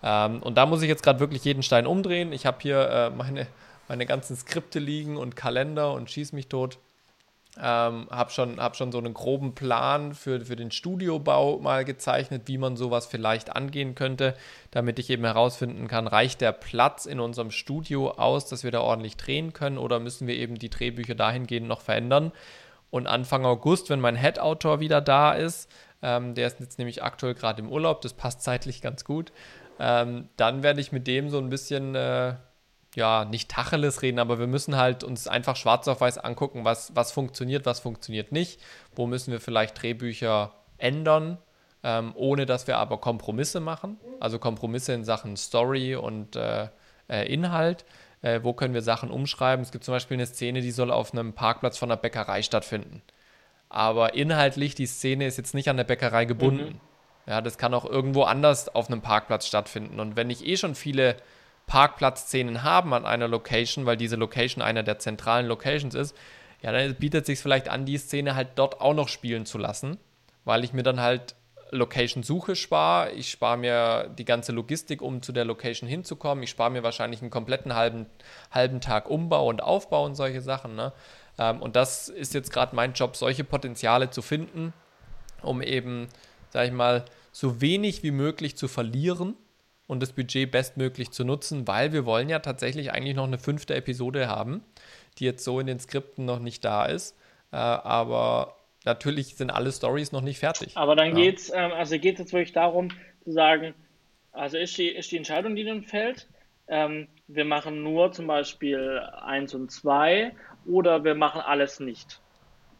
Ähm, 0.02 0.42
und 0.42 0.56
da 0.56 0.64
muss 0.64 0.80
ich 0.80 0.88
jetzt 0.88 1.02
gerade 1.02 1.20
wirklich 1.20 1.44
jeden 1.44 1.62
Stein 1.62 1.86
umdrehen. 1.86 2.32
Ich 2.32 2.46
habe 2.46 2.56
hier 2.62 2.88
äh, 2.88 3.10
meine, 3.10 3.46
meine 3.92 4.06
ganzen 4.06 4.34
Skripte 4.36 4.78
liegen 4.78 5.18
und 5.18 5.36
Kalender 5.36 5.92
und 5.92 6.10
schieß 6.10 6.32
mich 6.32 6.48
tot. 6.48 6.78
Ähm, 7.58 8.08
habe 8.10 8.30
schon, 8.30 8.58
hab 8.58 8.74
schon 8.74 8.90
so 8.90 8.96
einen 8.96 9.12
groben 9.12 9.54
Plan 9.54 10.14
für, 10.14 10.46
für 10.46 10.56
den 10.56 10.70
Studiobau 10.70 11.58
mal 11.58 11.84
gezeichnet, 11.84 12.44
wie 12.46 12.56
man 12.56 12.78
sowas 12.78 13.04
vielleicht 13.04 13.54
angehen 13.54 13.94
könnte, 13.94 14.34
damit 14.70 14.98
ich 14.98 15.10
eben 15.10 15.24
herausfinden 15.24 15.88
kann, 15.88 16.06
reicht 16.06 16.40
der 16.40 16.52
Platz 16.52 17.04
in 17.04 17.20
unserem 17.20 17.50
Studio 17.50 18.12
aus, 18.12 18.46
dass 18.46 18.64
wir 18.64 18.70
da 18.70 18.80
ordentlich 18.80 19.18
drehen 19.18 19.52
können 19.52 19.76
oder 19.76 20.00
müssen 20.00 20.26
wir 20.26 20.36
eben 20.36 20.54
die 20.54 20.70
Drehbücher 20.70 21.14
dahingehend 21.14 21.68
noch 21.68 21.82
verändern. 21.82 22.32
Und 22.88 23.06
Anfang 23.06 23.44
August, 23.44 23.90
wenn 23.90 24.00
mein 24.00 24.16
Head-Autor 24.16 24.80
wieder 24.80 25.02
da 25.02 25.34
ist, 25.34 25.70
ähm, 26.00 26.34
der 26.34 26.46
ist 26.46 26.60
jetzt 26.60 26.78
nämlich 26.78 27.02
aktuell 27.02 27.34
gerade 27.34 27.60
im 27.60 27.70
Urlaub, 27.70 28.00
das 28.00 28.14
passt 28.14 28.40
zeitlich 28.40 28.80
ganz 28.80 29.04
gut, 29.04 29.32
ähm, 29.78 30.30
dann 30.38 30.62
werde 30.62 30.80
ich 30.80 30.92
mit 30.92 31.06
dem 31.06 31.28
so 31.28 31.36
ein 31.36 31.50
bisschen, 31.50 31.94
äh, 31.94 32.36
ja, 32.94 33.24
nicht 33.24 33.50
Tacheles 33.50 34.02
reden, 34.02 34.18
aber 34.18 34.38
wir 34.38 34.46
müssen 34.46 34.76
halt 34.76 35.02
uns 35.04 35.26
einfach 35.26 35.56
schwarz 35.56 35.88
auf 35.88 36.00
weiß 36.00 36.18
angucken, 36.18 36.64
was, 36.64 36.94
was 36.94 37.12
funktioniert, 37.12 37.64
was 37.66 37.80
funktioniert 37.80 38.32
nicht, 38.32 38.60
wo 38.94 39.06
müssen 39.06 39.32
wir 39.32 39.40
vielleicht 39.40 39.80
Drehbücher 39.80 40.52
ändern, 40.78 41.38
ähm, 41.82 42.12
ohne 42.14 42.46
dass 42.46 42.66
wir 42.66 42.78
aber 42.78 42.98
Kompromisse 42.98 43.60
machen, 43.60 43.98
also 44.20 44.38
Kompromisse 44.38 44.92
in 44.92 45.04
Sachen 45.04 45.36
Story 45.36 45.96
und 45.96 46.36
äh, 46.36 46.68
äh, 47.08 47.32
Inhalt 47.32 47.84
äh, 48.22 48.40
wo 48.42 48.52
können 48.52 48.72
wir 48.72 48.82
Sachen 48.82 49.10
umschreiben. 49.10 49.62
Es 49.62 49.72
gibt 49.72 49.84
zum 49.84 49.92
Beispiel 49.92 50.16
eine 50.16 50.26
Szene, 50.26 50.62
die 50.62 50.70
soll 50.70 50.90
auf 50.90 51.12
einem 51.12 51.34
Parkplatz 51.34 51.76
von 51.76 51.90
einer 51.90 52.00
Bäckerei 52.00 52.42
stattfinden. 52.42 53.02
Aber 53.68 54.14
inhaltlich, 54.14 54.74
die 54.74 54.86
Szene 54.86 55.26
ist 55.26 55.38
jetzt 55.38 55.54
nicht 55.54 55.68
an 55.68 55.76
der 55.76 55.84
Bäckerei 55.84 56.24
gebunden. 56.24 56.74
Mhm. 56.74 56.80
Ja, 57.26 57.40
das 57.40 57.58
kann 57.58 57.74
auch 57.74 57.84
irgendwo 57.84 58.24
anders 58.24 58.74
auf 58.74 58.88
einem 58.88 59.00
Parkplatz 59.00 59.46
stattfinden. 59.46 60.00
Und 60.00 60.16
wenn 60.16 60.30
ich 60.30 60.46
eh 60.46 60.56
schon 60.56 60.74
viele 60.74 61.16
Parkplatzszenen 61.72 62.62
habe 62.64 62.94
an 62.94 63.06
einer 63.06 63.28
Location, 63.28 63.86
weil 63.86 63.96
diese 63.96 64.16
Location 64.16 64.60
einer 64.60 64.82
der 64.82 64.98
zentralen 64.98 65.46
Locations 65.46 65.94
ist, 65.94 66.14
ja, 66.60 66.70
dann 66.70 66.94
bietet 66.96 67.22
es 67.22 67.28
sich 67.28 67.38
vielleicht 67.38 67.70
an, 67.70 67.86
die 67.86 67.96
Szene 67.96 68.34
halt 68.34 68.48
dort 68.56 68.82
auch 68.82 68.92
noch 68.92 69.08
spielen 69.08 69.46
zu 69.46 69.56
lassen, 69.56 69.96
weil 70.44 70.64
ich 70.64 70.74
mir 70.74 70.82
dann 70.82 71.00
halt 71.00 71.34
Location-Suche 71.70 72.56
spare. 72.56 73.12
Ich 73.12 73.30
spare 73.30 73.56
mir 73.56 74.10
die 74.18 74.26
ganze 74.26 74.52
Logistik, 74.52 75.00
um 75.00 75.22
zu 75.22 75.32
der 75.32 75.46
Location 75.46 75.88
hinzukommen. 75.88 76.44
Ich 76.44 76.50
spare 76.50 76.70
mir 76.70 76.82
wahrscheinlich 76.82 77.22
einen 77.22 77.30
kompletten 77.30 77.74
halben, 77.74 78.04
halben 78.50 78.82
Tag 78.82 79.08
Umbau 79.08 79.48
und 79.48 79.62
Aufbau 79.62 80.04
und 80.04 80.14
solche 80.14 80.42
Sachen. 80.42 80.74
Ne? 80.74 80.92
Ähm, 81.38 81.62
und 81.62 81.74
das 81.74 82.10
ist 82.10 82.34
jetzt 82.34 82.52
gerade 82.52 82.76
mein 82.76 82.92
Job, 82.92 83.16
solche 83.16 83.44
Potenziale 83.44 84.10
zu 84.10 84.20
finden, 84.20 84.74
um 85.40 85.62
eben, 85.62 86.08
sag 86.50 86.66
ich 86.66 86.72
mal, 86.72 87.06
so 87.32 87.62
wenig 87.62 88.02
wie 88.02 88.10
möglich 88.10 88.58
zu 88.58 88.68
verlieren 88.68 89.36
und 89.92 90.00
das 90.00 90.12
Budget 90.12 90.50
bestmöglich 90.50 91.10
zu 91.10 91.22
nutzen, 91.22 91.68
weil 91.68 91.92
wir 91.92 92.06
wollen 92.06 92.30
ja 92.30 92.38
tatsächlich 92.38 92.92
eigentlich 92.92 93.14
noch 93.14 93.26
eine 93.26 93.38
fünfte 93.38 93.74
Episode 93.74 94.26
haben, 94.26 94.64
die 95.18 95.26
jetzt 95.26 95.44
so 95.44 95.60
in 95.60 95.66
den 95.66 95.78
Skripten 95.78 96.24
noch 96.24 96.38
nicht 96.38 96.64
da 96.64 96.86
ist. 96.86 97.14
Äh, 97.52 97.56
aber 97.56 98.56
natürlich 98.86 99.36
sind 99.36 99.50
alle 99.50 99.70
Stories 99.70 100.10
noch 100.10 100.22
nicht 100.22 100.38
fertig. 100.38 100.76
Aber 100.78 100.96
dann 100.96 101.08
ja. 101.08 101.14
geht's, 101.14 101.52
ähm, 101.54 101.72
also 101.72 101.98
geht 101.98 102.14
es 102.14 102.20
jetzt 102.20 102.32
wirklich 102.32 102.54
darum 102.54 102.88
zu 103.22 103.32
sagen, 103.32 103.74
also 104.32 104.56
ist 104.56 104.76
die, 104.78 104.88
ist 104.88 105.12
die 105.12 105.18
Entscheidung, 105.18 105.54
die 105.54 105.64
dann 105.64 105.82
fällt, 105.82 106.26
ähm, 106.68 107.06
wir 107.28 107.44
machen 107.44 107.82
nur 107.82 108.12
zum 108.12 108.26
Beispiel 108.26 108.98
1 109.20 109.54
und 109.54 109.70
2 109.70 110.32
oder 110.64 111.04
wir 111.04 111.14
machen 111.14 111.42
alles 111.42 111.80
nicht. 111.80 112.18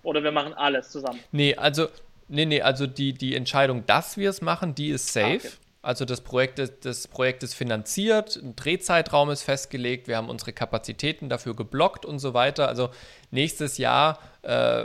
Oder 0.03 0.25
wir 0.25 0.33
machen 0.33 0.55
alles 0.55 0.91
zusammen. 0.91 1.21
Nee, 1.31 1.57
also, 1.57 1.89
nee, 2.29 2.47
nee, 2.47 2.63
also 2.63 2.87
die, 2.87 3.13
die 3.13 3.37
Entscheidung, 3.37 3.85
dass 3.85 4.17
wir 4.17 4.31
es 4.31 4.41
machen, 4.41 4.75
die 4.75 4.89
ist 4.89 5.13
safe. 5.13 5.37
Okay. 5.37 5.49
Also 5.83 6.05
das 6.05 6.21
Projekt, 6.21 6.61
ist, 6.61 6.85
das 6.85 7.09
Projekt 7.09 7.43
ist 7.43 7.55
finanziert, 7.55 8.37
ein 8.37 8.55
Drehzeitraum 8.55 9.31
ist 9.31 9.43
festgelegt, 9.43 10.07
wir 10.07 10.17
haben 10.17 10.29
unsere 10.29 10.53
Kapazitäten 10.53 11.29
dafür 11.29 11.57
geblockt 11.57 12.07
und 12.07 12.21
so 12.21 12.35
weiter. 12.35 12.69
Also 12.69 12.91
nächstes 13.33 13.79
Jahr 13.79 14.21
äh, 14.43 14.85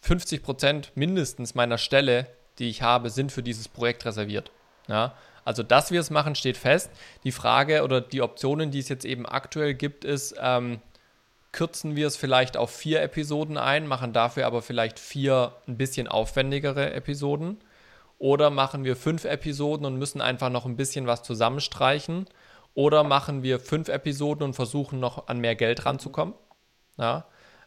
50 0.00 0.42
Prozent 0.42 0.92
mindestens 0.96 1.54
meiner 1.54 1.78
Stelle, 1.78 2.26
die 2.58 2.68
ich 2.68 2.82
habe, 2.82 3.10
sind 3.10 3.30
für 3.30 3.44
dieses 3.44 3.68
Projekt 3.68 4.04
reserviert. 4.04 4.50
Ja? 4.88 5.14
Also, 5.44 5.62
dass 5.62 5.90
wir 5.90 6.00
es 6.00 6.10
machen, 6.10 6.34
steht 6.34 6.56
fest. 6.56 6.90
Die 7.24 7.32
Frage 7.32 7.82
oder 7.82 8.00
die 8.00 8.20
Optionen, 8.20 8.70
die 8.70 8.80
es 8.80 8.88
jetzt 8.88 9.04
eben 9.04 9.26
aktuell 9.26 9.74
gibt, 9.74 10.04
ist, 10.04 10.34
ähm, 10.40 10.80
kürzen 11.52 11.96
wir 11.96 12.06
es 12.06 12.16
vielleicht 12.16 12.56
auf 12.56 12.70
vier 12.70 13.02
Episoden 13.02 13.56
ein, 13.56 13.86
machen 13.86 14.12
dafür 14.12 14.46
aber 14.46 14.62
vielleicht 14.62 14.98
vier 14.98 15.54
ein 15.66 15.76
bisschen 15.76 16.08
aufwendigere 16.08 16.92
Episoden. 16.92 17.58
Oder 18.20 18.50
machen 18.50 18.84
wir 18.84 18.96
fünf 18.96 19.24
Episoden 19.24 19.86
und 19.86 19.96
müssen 19.96 20.20
einfach 20.20 20.50
noch 20.50 20.66
ein 20.66 20.76
bisschen 20.76 21.06
was 21.06 21.22
zusammenstreichen. 21.22 22.26
Oder 22.74 23.02
machen 23.02 23.42
wir 23.42 23.58
fünf 23.58 23.88
Episoden 23.88 24.44
und 24.44 24.52
versuchen 24.52 25.00
noch 25.00 25.26
an 25.26 25.40
mehr 25.40 25.56
Geld 25.56 25.86
ranzukommen. 25.86 26.34
Ja? 26.98 27.24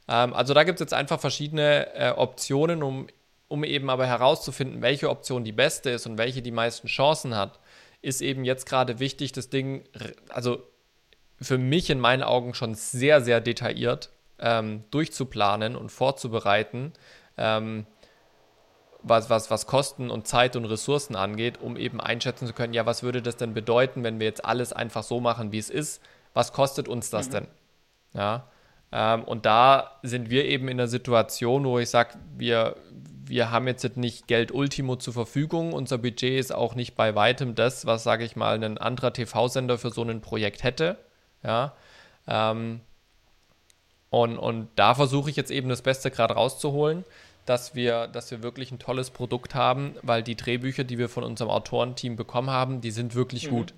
Ähm, 0.07 0.32
also 0.34 0.53
da 0.53 0.63
gibt 0.63 0.80
es 0.80 0.82
jetzt 0.82 0.93
einfach 0.93 1.19
verschiedene 1.19 1.91
äh, 1.95 2.11
Optionen, 2.11 2.84
um, 2.84 3.07
um 3.47 3.63
eben 3.63 3.89
aber 3.89 4.05
herauszufinden, 4.05 4.84
welche 4.84 5.09
Option 5.09 5.43
die 5.43 5.51
beste 5.51 5.89
ist 5.89 6.05
und 6.05 6.19
welche 6.19 6.43
die 6.43 6.51
meisten 6.51 6.88
Chancen 6.88 7.36
hat, 7.36 7.59
ist 8.03 8.21
eben 8.21 8.45
jetzt 8.45 8.67
gerade 8.67 8.99
wichtig, 8.99 9.32
das 9.32 9.49
Ding, 9.49 9.84
also 10.30 10.61
für 11.41 11.57
mich 11.57 11.89
in 11.89 11.99
meinen 11.99 12.21
Augen 12.21 12.53
schon 12.53 12.75
sehr, 12.75 13.21
sehr 13.21 13.41
detailliert 13.41 14.11
ähm, 14.38 14.84
durchzuplanen 14.91 15.75
und 15.75 15.89
vorzubereiten, 15.89 16.93
ähm, 17.39 17.88
was, 19.04 19.30
was, 19.30 19.51
was 19.51 19.68
Kosten 19.68 20.10
und 20.10 20.28
Zeit 20.28 20.56
und 20.56 20.66
Ressourcen 20.66 21.16
angeht, 21.16 21.60
um 21.62 21.78
eben 21.78 22.01
einschätzen 22.01 22.47
zu 22.47 22.54
können, 22.54 22.74
ja, 22.74 22.86
was 22.86 23.04
würde 23.04 23.22
das 23.22 23.38
denn 23.38 23.54
bedeuten, 23.54 24.04
wenn 24.04 24.20
wir 24.20 24.26
jetzt 24.26 24.45
alles 24.45 24.74
einfach 24.74 25.04
so 25.04 25.20
machen, 25.20 25.51
wie 25.51 25.60
es 25.60 25.70
ist? 25.70 26.01
Was 26.34 26.54
kostet 26.54 26.88
uns 26.88 27.10
das 27.10 27.28
mhm. 27.28 27.32
denn? 27.32 27.47
Ja. 28.14 28.47
Ähm, 28.91 29.24
und 29.24 29.45
da 29.45 29.99
sind 30.04 30.30
wir 30.30 30.45
eben 30.45 30.68
in 30.68 30.78
der 30.78 30.88
Situation, 30.88 31.66
wo 31.66 31.80
ich 31.80 31.89
sage, 31.89 32.16
wir, 32.38 32.76
wir 33.26 33.51
haben 33.51 33.68
jetzt 33.68 33.97
nicht 33.97 34.28
Geld 34.28 34.51
Ultimo 34.51 34.95
zur 34.95 35.14
Verfügung. 35.14 35.74
Unser 35.74 35.97
Budget 35.97 36.39
ist 36.39 36.54
auch 36.54 36.76
nicht 36.76 36.95
bei 36.95 37.14
weitem 37.16 37.56
das, 37.56 37.86
was, 37.86 38.04
sage 38.04 38.24
ich 38.24 38.36
mal, 38.36 38.64
ein 38.64 38.78
anderer 38.78 39.12
TV-Sender 39.12 39.78
für 39.78 39.89
so 39.89 40.04
ein 40.04 40.22
Projekt 40.22 40.64
hätte. 40.64 40.97
Ja. 41.43 41.74
Ähm, 42.28 42.82
und, 44.10 44.38
und 44.38 44.70
da 44.76 44.93
versuche 44.93 45.32
ich 45.32 45.36
jetzt 45.36 45.49
eben 45.49 45.70
das 45.70 45.82
Beste 45.82 46.12
gerade 46.12 46.36
rauszuholen, 46.36 47.04
dass 47.45 47.75
wir, 47.75 48.07
dass 48.07 48.31
wir 48.31 48.41
wirklich 48.43 48.71
ein 48.71 48.79
tolles 48.79 49.09
Produkt 49.09 49.55
haben, 49.55 49.95
weil 50.01 50.23
die 50.23 50.35
Drehbücher, 50.35 50.83
die 50.83 50.97
wir 50.97 51.09
von 51.09 51.23
unserem 51.23 51.51
Autorenteam 51.51 52.15
bekommen 52.15 52.49
haben, 52.49 52.81
die 52.81 52.91
sind 52.91 53.15
wirklich 53.15 53.47
mhm. 53.47 53.55
gut. 53.55 53.73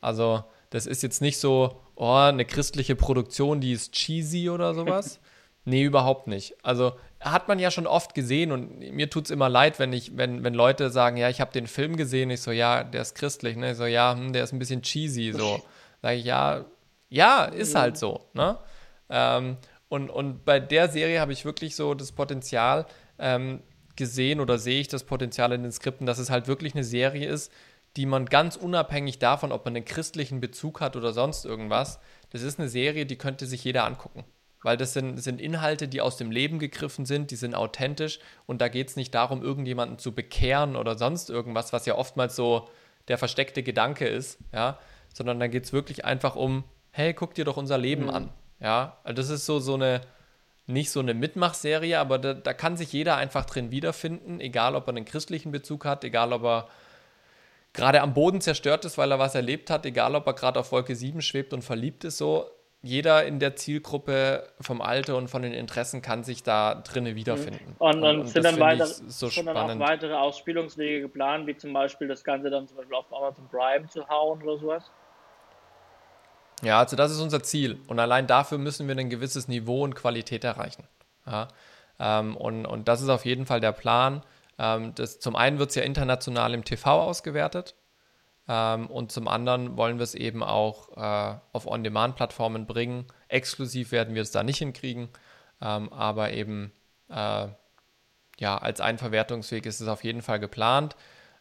Also 0.00 0.44
das 0.70 0.86
ist 0.86 1.02
jetzt 1.02 1.20
nicht 1.20 1.38
so, 1.38 1.80
oh, 1.96 2.14
eine 2.14 2.44
christliche 2.44 2.96
Produktion, 2.96 3.60
die 3.60 3.72
ist 3.72 3.92
cheesy 3.92 4.48
oder 4.48 4.74
sowas. 4.74 5.20
nee, 5.64 5.82
überhaupt 5.82 6.26
nicht. 6.26 6.54
Also 6.62 6.92
hat 7.20 7.48
man 7.48 7.58
ja 7.58 7.70
schon 7.70 7.86
oft 7.86 8.14
gesehen 8.14 8.50
und 8.50 8.78
mir 8.78 9.10
tut 9.10 9.26
es 9.26 9.30
immer 9.30 9.48
leid, 9.48 9.78
wenn 9.78 9.92
ich, 9.92 10.16
wenn, 10.16 10.42
wenn 10.42 10.54
Leute 10.54 10.90
sagen, 10.90 11.16
ja, 11.16 11.28
ich 11.28 11.40
habe 11.40 11.52
den 11.52 11.66
Film 11.66 11.96
gesehen, 11.96 12.30
ich 12.30 12.40
so, 12.40 12.50
ja, 12.50 12.82
der 12.82 13.02
ist 13.02 13.14
christlich, 13.14 13.56
ne? 13.56 13.72
Ich 13.72 13.76
so, 13.76 13.84
ja, 13.84 14.14
hm, 14.14 14.32
der 14.32 14.44
ist 14.44 14.52
ein 14.52 14.58
bisschen 14.58 14.82
cheesy, 14.82 15.32
so. 15.32 15.60
Sag 16.00 16.16
ich, 16.16 16.24
ja, 16.24 16.64
ja, 17.10 17.44
ist 17.44 17.74
halt 17.74 17.98
so, 17.98 18.24
ne? 18.32 18.56
Ähm, 19.10 19.58
und, 19.90 20.08
und 20.08 20.44
bei 20.44 20.60
der 20.60 20.88
Serie 20.88 21.20
habe 21.20 21.32
ich 21.32 21.44
wirklich 21.44 21.74
so 21.74 21.94
das 21.94 22.12
Potenzial 22.12 22.86
ähm, 23.18 23.60
gesehen 23.96 24.38
oder 24.38 24.56
sehe 24.56 24.80
ich 24.80 24.86
das 24.86 25.02
Potenzial 25.02 25.52
in 25.52 25.64
den 25.64 25.72
Skripten, 25.72 26.06
dass 26.06 26.20
es 26.20 26.30
halt 26.30 26.46
wirklich 26.46 26.74
eine 26.74 26.84
Serie 26.84 27.28
ist, 27.28 27.52
die 27.96 28.06
man 28.06 28.26
ganz 28.26 28.54
unabhängig 28.54 29.18
davon, 29.18 29.50
ob 29.50 29.64
man 29.64 29.74
einen 29.74 29.84
christlichen 29.84 30.40
Bezug 30.40 30.80
hat 30.80 30.94
oder 30.94 31.12
sonst 31.12 31.44
irgendwas, 31.44 31.98
das 32.30 32.42
ist 32.42 32.60
eine 32.60 32.68
Serie, 32.68 33.04
die 33.04 33.16
könnte 33.16 33.46
sich 33.46 33.64
jeder 33.64 33.84
angucken. 33.84 34.24
Weil 34.62 34.76
das 34.76 34.92
sind, 34.92 35.16
das 35.16 35.24
sind 35.24 35.40
Inhalte, 35.40 35.88
die 35.88 36.00
aus 36.00 36.16
dem 36.16 36.30
Leben 36.30 36.60
gegriffen 36.60 37.04
sind, 37.04 37.32
die 37.32 37.36
sind 37.36 37.56
authentisch 37.56 38.20
und 38.46 38.60
da 38.60 38.68
geht 38.68 38.90
es 38.90 38.96
nicht 38.96 39.12
darum, 39.12 39.42
irgendjemanden 39.42 39.98
zu 39.98 40.14
bekehren 40.14 40.76
oder 40.76 40.96
sonst 40.96 41.30
irgendwas, 41.30 41.72
was 41.72 41.84
ja 41.84 41.96
oftmals 41.96 42.36
so 42.36 42.68
der 43.08 43.18
versteckte 43.18 43.64
Gedanke 43.64 44.06
ist, 44.06 44.38
ja, 44.52 44.78
sondern 45.12 45.40
da 45.40 45.48
geht 45.48 45.64
es 45.64 45.72
wirklich 45.72 46.04
einfach 46.04 46.36
um, 46.36 46.62
hey, 46.92 47.12
guck 47.12 47.34
dir 47.34 47.44
doch 47.44 47.56
unser 47.56 47.76
Leben 47.76 48.04
mhm. 48.04 48.10
an. 48.10 48.32
Ja, 48.60 48.98
also 49.04 49.16
das 49.16 49.30
ist 49.30 49.46
so, 49.46 49.58
so 49.58 49.74
eine, 49.74 50.02
nicht 50.66 50.90
so 50.90 51.00
eine 51.00 51.14
Mitmachserie, 51.14 51.98
aber 51.98 52.18
da, 52.18 52.34
da 52.34 52.52
kann 52.52 52.76
sich 52.76 52.92
jeder 52.92 53.16
einfach 53.16 53.44
drin 53.44 53.70
wiederfinden, 53.70 54.40
egal 54.40 54.74
ob 54.74 54.86
er 54.86 54.90
einen 54.90 55.04
christlichen 55.04 55.50
Bezug 55.50 55.84
hat, 55.84 56.04
egal 56.04 56.32
ob 56.32 56.44
er 56.44 56.68
gerade 57.72 58.00
am 58.00 58.14
Boden 58.14 58.40
zerstört 58.40 58.84
ist, 58.84 58.98
weil 58.98 59.10
er 59.10 59.18
was 59.18 59.34
erlebt 59.34 59.70
hat, 59.70 59.86
egal 59.86 60.14
ob 60.14 60.26
er 60.26 60.34
gerade 60.34 60.60
auf 60.60 60.72
Wolke 60.72 60.94
7 60.94 61.22
schwebt 61.22 61.52
und 61.52 61.62
verliebt 61.62 62.04
ist, 62.04 62.18
so 62.18 62.50
jeder 62.82 63.26
in 63.26 63.38
der 63.38 63.56
Zielgruppe 63.56 64.48
vom 64.60 64.80
Alter 64.80 65.16
und 65.16 65.28
von 65.28 65.42
den 65.42 65.52
Interessen 65.52 66.00
kann 66.00 66.24
sich 66.24 66.42
da 66.42 66.76
drinnen 66.76 67.14
wiederfinden. 67.14 67.76
Und, 67.78 68.02
und, 68.02 68.20
und 68.20 68.26
sind, 68.28 68.42
dann, 68.42 68.58
weiter, 68.58 68.86
so 68.86 69.28
sind 69.28 69.46
dann 69.46 69.56
auch 69.56 69.78
weitere 69.78 70.14
Ausspielungswege 70.14 71.02
geplant, 71.02 71.46
wie 71.46 71.56
zum 71.56 71.74
Beispiel 71.74 72.08
das 72.08 72.24
Ganze 72.24 72.48
dann 72.48 72.66
zum 72.66 72.78
Beispiel 72.78 72.96
auf 72.96 73.12
Amazon 73.12 73.46
Prime 73.48 73.86
zu 73.88 74.08
hauen 74.08 74.42
oder 74.42 74.58
sowas? 74.58 74.90
Ja, 76.62 76.78
also 76.78 76.96
das 76.96 77.10
ist 77.10 77.20
unser 77.20 77.42
Ziel. 77.42 77.80
Und 77.86 77.98
allein 77.98 78.26
dafür 78.26 78.58
müssen 78.58 78.88
wir 78.88 78.96
ein 78.96 79.10
gewisses 79.10 79.48
Niveau 79.48 79.82
und 79.82 79.94
Qualität 79.94 80.44
erreichen. 80.44 80.84
Ja, 81.26 81.48
ähm, 81.98 82.36
und, 82.36 82.66
und 82.66 82.88
das 82.88 83.02
ist 83.02 83.08
auf 83.08 83.24
jeden 83.24 83.46
Fall 83.46 83.60
der 83.60 83.72
Plan. 83.72 84.22
Ähm, 84.58 84.94
das, 84.94 85.20
zum 85.20 85.36
einen 85.36 85.58
wird 85.58 85.70
es 85.70 85.76
ja 85.76 85.82
international 85.82 86.54
im 86.54 86.64
TV 86.64 87.02
ausgewertet 87.02 87.74
ähm, 88.48 88.88
und 88.88 89.12
zum 89.12 89.28
anderen 89.28 89.76
wollen 89.76 89.98
wir 89.98 90.04
es 90.04 90.14
eben 90.14 90.42
auch 90.42 90.96
äh, 90.96 91.38
auf 91.52 91.66
On-Demand-Plattformen 91.66 92.66
bringen. 92.66 93.06
Exklusiv 93.28 93.92
werden 93.92 94.14
wir 94.14 94.22
es 94.22 94.32
da 94.32 94.42
nicht 94.42 94.58
hinkriegen, 94.58 95.08
ähm, 95.60 95.92
aber 95.92 96.32
eben 96.32 96.72
äh, 97.08 97.48
ja, 98.38 98.58
als 98.58 98.80
ein 98.80 98.98
Verwertungsweg 98.98 99.66
ist 99.66 99.80
es 99.80 99.88
auf 99.88 100.02
jeden 100.02 100.22
Fall 100.22 100.40
geplant. 100.40 100.96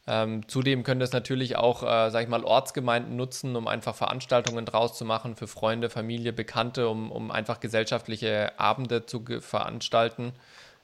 Ähm, 0.08 0.48
zudem 0.48 0.84
können 0.84 1.00
das 1.00 1.12
natürlich 1.12 1.56
auch, 1.56 1.84
äh, 1.84 2.10
sag 2.10 2.24
ich 2.24 2.30
mal, 2.30 2.44
Ortsgemeinden 2.44 3.16
nutzen, 3.16 3.56
um 3.56 3.68
einfach 3.68 3.96
Veranstaltungen 3.96 4.66
draus 4.66 4.98
zu 4.98 5.06
machen 5.06 5.36
für 5.36 5.48
Freunde, 5.48 5.90
Familie, 5.90 6.34
Bekannte, 6.34 6.90
um, 6.90 7.12
um 7.12 7.32
einfach 7.32 7.60
gesellschaftliche 7.60 8.60
Abende 8.60 9.06
zu 9.06 9.24
veranstalten. 9.42 10.34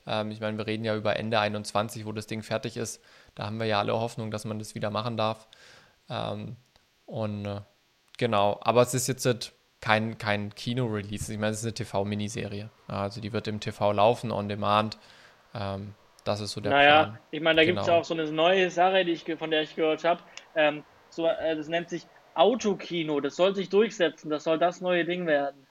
Ähm, 0.06 0.32
ich 0.32 0.40
meine, 0.42 0.58
wir 0.58 0.68
reden 0.68 0.86
ja 0.86 0.96
über 0.96 1.16
Ende 1.18 1.40
21, 1.40 2.06
wo 2.06 2.12
das 2.12 2.28
Ding 2.28 2.44
fertig 2.44 2.78
ist. 2.78 3.02
Da 3.34 3.46
haben 3.46 3.60
wir 3.60 3.66
ja 3.66 3.80
alle 3.80 3.94
Hoffnung, 3.94 4.32
dass 4.32 4.46
man 4.46 4.60
das 4.60 4.76
wieder 4.76 4.92
machen 4.92 5.18
darf. 5.18 5.48
Ähm, 6.10 6.56
und 7.06 7.46
äh, 7.46 7.62
genau, 8.18 8.60
aber 8.62 8.82
es 8.82 8.94
ist 8.94 9.08
jetzt 9.08 9.54
kein, 9.82 10.18
kein 10.18 10.54
Kino-Release. 10.54 11.32
Ich 11.32 11.40
meine, 11.40 11.52
es 11.52 11.60
ist 11.60 11.66
eine 11.66 11.74
TV-Miniserie. 11.74 12.70
Also 12.88 13.22
die 13.22 13.34
wird 13.34 13.48
im 13.48 13.60
TV 13.60 13.92
laufen, 13.92 14.32
on 14.32 14.50
demand. 14.50 14.98
Das 16.26 16.42
ist 16.42 16.52
so 16.52 16.60
der 16.60 16.72
naja, 16.72 17.04
Plan. 17.04 17.20
ich 17.32 17.42
meine, 17.42 17.58
da 17.58 17.64
genau. 17.64 17.76
gibt 17.76 17.82
es 17.84 17.88
ja 17.88 17.94
auch 17.94 18.04
so 18.04 18.14
eine 18.14 18.30
neue 18.30 18.70
Sache, 18.70 19.06
die 19.06 19.14
ich, 19.14 19.24
von 19.38 19.50
der 19.50 19.62
ich 19.62 19.76
gehört 19.76 20.04
habe. 20.04 20.22
Ähm, 20.56 20.84
so, 21.10 21.28
äh, 21.28 21.56
das 21.56 21.70
nennt 21.70 21.90
sich 21.90 22.06
Autokino. 22.34 23.22
Das 23.22 23.38
soll 23.38 23.56
sich 23.56 23.70
durchsetzen. 23.70 24.30
Das 24.30 24.44
soll 24.44 24.60
das 24.60 24.82
neue 24.82 25.06
Ding 25.06 25.26
werden 25.26 25.66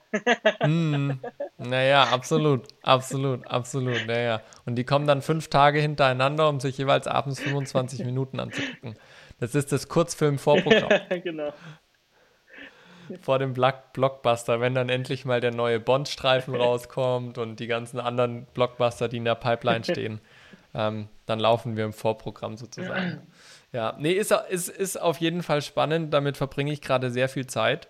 mm, 0.65 1.11
naja, 1.57 2.03
absolut, 2.03 2.67
absolut, 2.81 3.45
absolut, 3.47 4.05
naja. 4.07 4.41
Und 4.65 4.75
die 4.75 4.83
kommen 4.83 5.07
dann 5.07 5.21
fünf 5.21 5.49
Tage 5.49 5.79
hintereinander, 5.79 6.49
um 6.49 6.59
sich 6.59 6.77
jeweils 6.77 7.07
abends 7.07 7.39
25 7.41 7.99
Minuten 8.05 8.39
anzugucken. 8.39 8.95
Das 9.39 9.55
ist 9.55 9.71
das 9.71 9.89
Kurzfilm-Vorprogramm. 9.89 11.01
genau. 11.23 11.53
Vor 13.21 13.37
dem 13.37 13.53
Blockbuster, 13.53 14.61
wenn 14.61 14.73
dann 14.73 14.89
endlich 14.89 15.25
mal 15.25 15.39
der 15.39 15.53
neue 15.53 15.79
Bond-Streifen 15.79 16.55
rauskommt 16.55 17.37
und 17.37 17.59
die 17.59 17.67
ganzen 17.67 17.99
anderen 17.99 18.45
Blockbuster, 18.53 19.07
die 19.07 19.17
in 19.17 19.25
der 19.25 19.35
Pipeline 19.35 19.83
stehen, 19.83 20.21
ähm, 20.75 21.07
dann 21.25 21.39
laufen 21.39 21.77
wir 21.77 21.85
im 21.85 21.93
Vorprogramm 21.93 22.57
sozusagen. 22.57 23.21
Ja, 23.71 23.93
nee, 23.99 24.13
ist, 24.13 24.31
ist, 24.31 24.69
ist 24.69 25.01
auf 25.01 25.17
jeden 25.17 25.43
Fall 25.43 25.61
spannend. 25.61 26.13
Damit 26.13 26.37
verbringe 26.37 26.71
ich 26.71 26.79
gerade 26.79 27.11
sehr 27.11 27.27
viel 27.27 27.45
Zeit. 27.45 27.89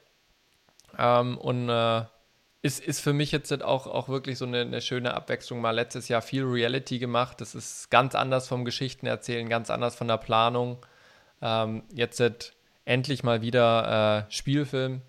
Ähm, 0.97 1.38
und 1.38 1.69
äh, 1.69 2.05
ist, 2.63 2.83
ist 2.83 3.01
für 3.01 3.13
mich 3.13 3.31
jetzt 3.31 3.51
auch, 3.61 3.86
auch 3.86 4.09
wirklich 4.09 4.39
so 4.39 4.45
eine, 4.45 4.61
eine, 4.61 4.81
schöne 4.81 5.13
Abwechslung. 5.13 5.61
Mal 5.61 5.75
letztes 5.75 6.07
Jahr 6.07 6.23
viel 6.23 6.43
Reality 6.43 6.97
gemacht. 6.97 7.39
Das 7.39 7.53
ist 7.53 7.91
ganz 7.91 8.15
anders 8.15 8.47
vom 8.47 8.65
Geschichten 8.65 9.05
erzählen, 9.05 9.47
ganz 9.47 9.69
anders 9.69 9.95
von 9.95 10.07
der 10.07 10.17
Planung. 10.17 10.83
Ähm, 11.39 11.83
jetzt 11.93 12.23
endlich 12.86 13.21
mal 13.21 13.43
wieder 13.43 14.25
äh, 14.27 14.31
Spielfilm. 14.31 15.03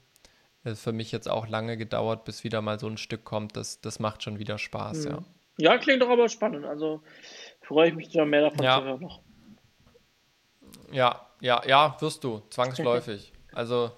Das 0.62 0.74
ist 0.74 0.85
für 0.85 0.93
mich 0.93 1.11
jetzt 1.11 1.31
auch 1.31 1.49
lange 1.49 1.79
gedauert, 1.79 2.27
bis 2.27 2.45
wieder 2.45 2.61
mal 2.61 2.79
so 2.79 2.87
ein 2.87 2.99
Stück 2.99 3.24
kommt. 3.24 3.57
Das, 3.57 3.81
das 3.81 3.99
macht 3.99 4.22
schon 4.22 4.39
wieder 4.39 4.59
Spaß, 4.59 5.07
mhm. 5.07 5.11
ja. 5.11 5.22
Ja, 5.59 5.79
klingt 5.79 6.03
doch 6.03 6.11
aber 6.11 6.29
spannend. 6.29 6.66
Also 6.66 7.03
freue 7.67 7.89
ich 7.89 7.95
mich 7.95 8.12
schon 8.12 8.31
mehr 8.31 8.43
davon 8.43 8.64
ja. 8.64 8.79
zu 8.79 8.85
hören 8.85 9.01
noch. 9.01 9.21
Ja, 10.93 11.27
ja, 11.41 11.62
ja, 11.67 11.97
wirst 12.01 12.25
du, 12.25 12.43
zwangsläufig. 12.51 13.33
also 13.53 13.91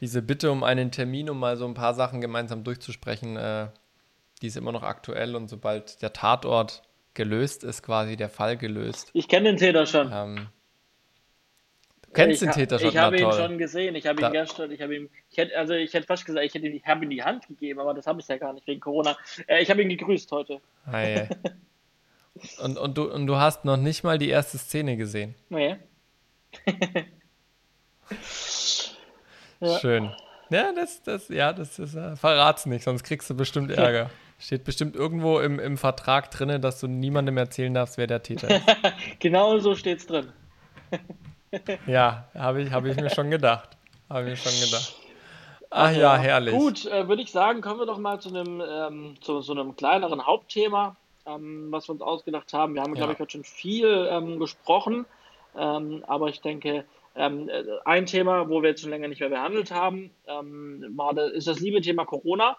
diese 0.00 0.22
Bitte 0.22 0.52
um 0.52 0.62
einen 0.62 0.90
Termin, 0.90 1.30
um 1.30 1.38
mal 1.38 1.56
so 1.56 1.66
ein 1.66 1.74
paar 1.74 1.94
Sachen 1.94 2.20
gemeinsam 2.20 2.64
durchzusprechen, 2.64 3.36
äh, 3.36 3.68
die 4.42 4.48
ist 4.48 4.56
immer 4.56 4.72
noch 4.72 4.82
aktuell 4.82 5.34
und 5.34 5.48
sobald 5.48 6.02
der 6.02 6.12
Tatort 6.12 6.82
gelöst 7.14 7.64
ist, 7.64 7.82
quasi 7.82 8.16
der 8.16 8.28
Fall 8.28 8.58
gelöst. 8.58 9.10
Ich 9.14 9.28
kenne 9.28 9.48
den 9.48 9.56
Täter 9.56 9.86
schon. 9.86 10.10
Ähm, 10.12 10.48
du 12.02 12.10
kennst 12.12 12.42
ich 12.42 12.48
den 12.50 12.54
Täter 12.54 12.78
schon? 12.78 12.90
Ich 12.90 12.98
habe 12.98 13.18
ihn 13.18 13.32
schon 13.32 13.56
gesehen. 13.56 13.94
Ich 13.94 14.06
habe 14.06 14.20
ihn 14.20 14.32
gestern, 14.32 14.70
ich 14.70 14.82
habe 14.82 14.94
ihm, 14.94 15.08
ich 15.30 15.38
hätte, 15.38 15.56
also 15.56 15.72
ich 15.72 15.94
hätte 15.94 16.06
fast 16.06 16.26
gesagt, 16.26 16.44
ich 16.44 16.52
hätte 16.52 16.66
ihm, 16.66 16.82
habe 16.84 17.04
ihm 17.04 17.10
die 17.10 17.22
Hand 17.22 17.48
gegeben, 17.48 17.80
aber 17.80 17.94
das 17.94 18.06
habe 18.06 18.20
ich 18.20 18.28
ja 18.28 18.36
gar 18.36 18.52
nicht 18.52 18.66
wegen 18.66 18.80
Corona. 18.80 19.16
Äh, 19.46 19.62
ich 19.62 19.70
habe 19.70 19.80
ihn 19.80 19.88
gegrüßt 19.88 20.30
heute. 20.32 20.60
Hey. 20.84 21.28
und, 22.62 22.78
und, 22.78 22.98
du, 22.98 23.12
und 23.12 23.26
du 23.26 23.36
hast 23.36 23.64
noch 23.64 23.76
nicht 23.76 24.04
mal 24.04 24.18
die 24.18 24.28
erste 24.28 24.58
Szene 24.58 24.96
gesehen. 24.96 25.34
Nee. 25.48 25.76
Ja. 29.60 29.78
Schön. 29.78 30.10
Ja, 30.50 30.72
das, 30.72 31.02
das, 31.02 31.28
ja, 31.28 31.52
das 31.52 31.78
ist, 31.78 31.94
äh, 31.94 32.14
verrat's 32.14 32.66
nicht, 32.66 32.84
sonst 32.84 33.02
kriegst 33.02 33.28
du 33.30 33.34
bestimmt 33.34 33.70
Ärger. 33.70 34.10
Steht 34.38 34.64
bestimmt 34.64 34.94
irgendwo 34.94 35.40
im, 35.40 35.58
im 35.58 35.78
Vertrag 35.78 36.30
drin, 36.30 36.60
dass 36.60 36.78
du 36.78 36.86
niemandem 36.86 37.38
erzählen 37.38 37.72
darfst, 37.72 37.96
wer 37.96 38.06
der 38.06 38.22
Täter 38.22 38.50
ist. 38.50 38.66
genau 39.18 39.58
so 39.58 39.74
steht's 39.74 40.06
drin. 40.06 40.30
ja, 41.86 42.28
habe 42.34 42.60
ich, 42.60 42.70
hab 42.70 42.84
ich 42.84 42.96
mir 42.96 43.08
schon 43.08 43.30
gedacht. 43.30 43.70
Habe 44.10 44.24
ich 44.24 44.28
mir 44.28 44.36
schon 44.36 44.60
gedacht. 44.60 44.94
Ach 45.70 45.90
ja, 45.90 45.98
ja 45.98 46.16
herrlich. 46.18 46.54
Gut, 46.54 46.84
äh, 46.84 47.08
würde 47.08 47.22
ich 47.22 47.32
sagen, 47.32 47.62
kommen 47.62 47.80
wir 47.80 47.86
doch 47.86 47.96
mal 47.96 48.20
zu 48.20 48.28
einem, 48.28 48.60
ähm, 48.60 49.16
zu 49.22 49.40
so 49.40 49.52
einem 49.52 49.74
kleineren 49.74 50.26
Hauptthema, 50.26 50.96
ähm, 51.26 51.68
was 51.70 51.88
wir 51.88 51.92
uns 51.92 52.02
ausgedacht 52.02 52.52
haben. 52.52 52.74
Wir 52.74 52.82
haben, 52.82 52.94
ja. 52.94 53.00
glaube 53.00 53.12
ich, 53.12 53.18
heute 53.18 53.32
schon 53.32 53.44
viel 53.44 54.08
ähm, 54.10 54.38
gesprochen, 54.38 55.06
ähm, 55.56 56.04
aber 56.06 56.28
ich 56.28 56.40
denke, 56.40 56.84
ähm, 57.14 57.48
äh, 57.48 57.64
ein 57.84 58.06
Thema, 58.06 58.48
wo 58.48 58.62
wir 58.62 58.70
jetzt 58.70 58.82
schon 58.82 58.90
länger 58.90 59.08
nicht 59.08 59.20
mehr 59.20 59.30
behandelt 59.30 59.70
haben, 59.70 60.10
ähm, 60.26 60.84
war, 60.96 61.16
ist 61.18 61.46
das 61.46 61.60
liebe 61.60 61.80
Thema 61.80 62.04
Corona. 62.04 62.56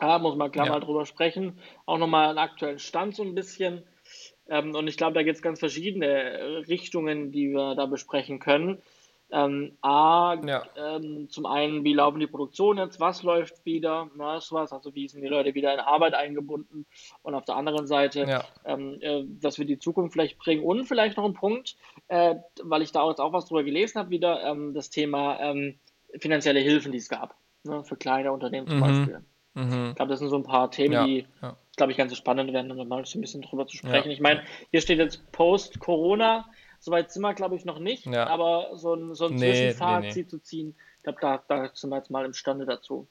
Da 0.00 0.18
muss 0.18 0.36
man 0.36 0.50
klar 0.50 0.66
ja. 0.66 0.72
mal 0.72 0.80
drüber 0.80 1.06
sprechen. 1.06 1.58
Auch 1.86 1.98
nochmal 1.98 2.30
einen 2.30 2.38
aktuellen 2.38 2.80
Stand 2.80 3.14
so 3.14 3.22
ein 3.22 3.34
bisschen. 3.34 3.84
Und 4.46 4.88
ich 4.88 4.96
glaube, 4.96 5.14
da 5.14 5.22
gibt 5.22 5.36
es 5.36 5.42
ganz 5.42 5.60
verschiedene 5.60 6.64
Richtungen, 6.68 7.30
die 7.30 7.52
wir 7.52 7.76
da 7.76 7.86
besprechen 7.86 8.40
können. 8.40 8.82
Ähm, 9.34 9.76
A, 9.80 10.36
ja. 10.46 10.62
ähm, 10.76 11.28
zum 11.28 11.44
einen, 11.44 11.82
wie 11.82 11.92
laufen 11.92 12.20
die 12.20 12.28
Produktionen 12.28 12.78
jetzt, 12.78 13.00
was 13.00 13.24
läuft 13.24 13.64
wieder, 13.66 14.08
na, 14.14 14.40
sowas, 14.40 14.72
also 14.72 14.94
wie 14.94 15.08
sind 15.08 15.22
die 15.22 15.28
Leute 15.28 15.56
wieder 15.56 15.74
in 15.74 15.80
Arbeit 15.80 16.14
eingebunden 16.14 16.86
und 17.22 17.34
auf 17.34 17.44
der 17.44 17.56
anderen 17.56 17.88
Seite, 17.88 18.26
ja. 18.28 18.44
ähm, 18.64 18.98
äh, 19.00 19.24
dass 19.40 19.58
wir 19.58 19.66
die 19.66 19.80
Zukunft 19.80 20.12
vielleicht 20.12 20.38
bringen 20.38 20.62
und 20.62 20.84
vielleicht 20.84 21.16
noch 21.16 21.24
ein 21.24 21.34
Punkt, 21.34 21.74
äh, 22.06 22.36
weil 22.62 22.82
ich 22.82 22.92
da 22.92 23.08
jetzt 23.08 23.20
auch 23.20 23.32
was 23.32 23.46
drüber 23.46 23.64
gelesen 23.64 23.98
habe, 23.98 24.10
wieder 24.10 24.44
ähm, 24.44 24.72
das 24.72 24.90
Thema 24.90 25.40
ähm, 25.40 25.80
finanzielle 26.16 26.60
Hilfen, 26.60 26.92
die 26.92 26.98
es 26.98 27.08
gab, 27.08 27.34
ne, 27.64 27.82
für 27.82 27.96
kleine 27.96 28.30
Unternehmen 28.30 28.68
zum 28.68 28.76
mhm. 28.76 28.80
Beispiel. 28.82 29.24
Mhm. 29.54 29.88
Ich 29.90 29.96
glaube, 29.96 30.10
das 30.10 30.20
sind 30.20 30.28
so 30.28 30.36
ein 30.36 30.44
paar 30.44 30.70
Themen, 30.70 30.92
ja. 30.92 31.06
die, 31.06 31.26
glaube 31.76 31.90
ich, 31.90 31.98
ganz 31.98 32.16
spannend 32.16 32.52
werden, 32.52 32.70
um 32.70 32.86
mal 32.86 33.04
so 33.04 33.18
ein 33.18 33.20
bisschen 33.20 33.42
drüber 33.42 33.66
zu 33.66 33.76
sprechen. 33.76 34.12
Ich 34.12 34.20
meine, 34.20 34.44
hier 34.70 34.80
steht 34.80 34.98
jetzt 34.98 35.32
Post-Corona, 35.32 36.46
Soweit 36.84 37.10
sind 37.10 37.22
wir, 37.22 37.32
glaube 37.32 37.56
ich, 37.56 37.64
noch 37.64 37.78
nicht. 37.78 38.04
Ja. 38.04 38.26
Aber 38.26 38.76
so 38.76 38.92
ein, 38.92 39.14
so 39.14 39.28
ein 39.28 39.36
nee, 39.36 39.50
Zwischenfazit 39.50 40.16
nee, 40.16 40.22
nee. 40.22 40.26
zu 40.26 40.38
ziehen, 40.38 40.76
ich 40.98 41.02
glaube, 41.02 41.18
da, 41.18 41.42
da 41.48 41.70
sind 41.72 41.88
wir 41.88 41.96
jetzt 41.96 42.10
mal 42.10 42.26
imstande 42.26 42.66
dazu. 42.66 43.08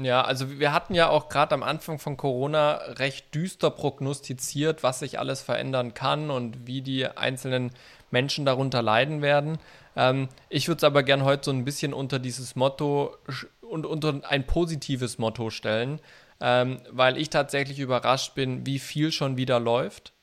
Ja, 0.00 0.22
also 0.22 0.58
wir 0.58 0.72
hatten 0.72 0.94
ja 0.94 1.10
auch 1.10 1.28
gerade 1.28 1.54
am 1.54 1.62
Anfang 1.62 1.98
von 1.98 2.16
Corona 2.16 2.76
recht 2.76 3.34
düster 3.34 3.70
prognostiziert, 3.70 4.82
was 4.82 5.00
sich 5.00 5.18
alles 5.18 5.42
verändern 5.42 5.92
kann 5.92 6.30
und 6.30 6.66
wie 6.66 6.80
die 6.80 7.06
einzelnen 7.06 7.70
Menschen 8.10 8.46
darunter 8.46 8.80
leiden 8.80 9.20
werden. 9.20 9.58
Ähm, 9.94 10.30
ich 10.48 10.68
würde 10.68 10.78
es 10.78 10.84
aber 10.84 11.02
gern 11.02 11.22
heute 11.22 11.44
so 11.44 11.50
ein 11.50 11.66
bisschen 11.66 11.92
unter 11.92 12.18
dieses 12.18 12.56
Motto 12.56 13.14
und 13.60 13.84
unter 13.84 14.22
ein 14.26 14.46
positives 14.46 15.18
Motto 15.18 15.50
stellen, 15.50 16.00
ähm, 16.40 16.80
weil 16.90 17.18
ich 17.18 17.28
tatsächlich 17.28 17.78
überrascht 17.78 18.34
bin, 18.34 18.64
wie 18.64 18.78
viel 18.78 19.12
schon 19.12 19.36
wieder 19.36 19.60
läuft. 19.60 20.14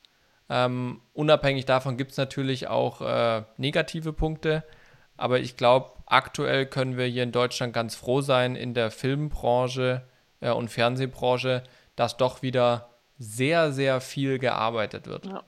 Ähm, 0.54 1.02
unabhängig 1.14 1.66
davon 1.66 1.98
gibt 1.98 2.12
es 2.12 2.18
natürlich 2.18 2.68
auch 2.68 3.02
äh, 3.02 3.42
negative 3.58 4.14
Punkte, 4.14 4.64
aber 5.18 5.40
ich 5.40 5.58
glaube, 5.58 5.94
aktuell 6.06 6.68
können 6.68 6.96
wir 6.96 7.08
hier 7.08 7.24
in 7.24 7.32
Deutschland 7.32 7.74
ganz 7.74 7.96
froh 7.96 8.22
sein 8.22 8.56
in 8.56 8.76
der 8.76 8.92
Filmbranche 8.92 10.04
äh, 10.42 10.52
und 10.52 10.70
Fernsehbranche, 10.70 11.64
dass 11.96 12.18
doch 12.18 12.44
wieder 12.44 12.92
sehr, 13.18 13.72
sehr 13.72 14.00
viel 14.00 14.38
gearbeitet 14.38 15.08
wird. 15.08 15.26
Ja. 15.26 15.44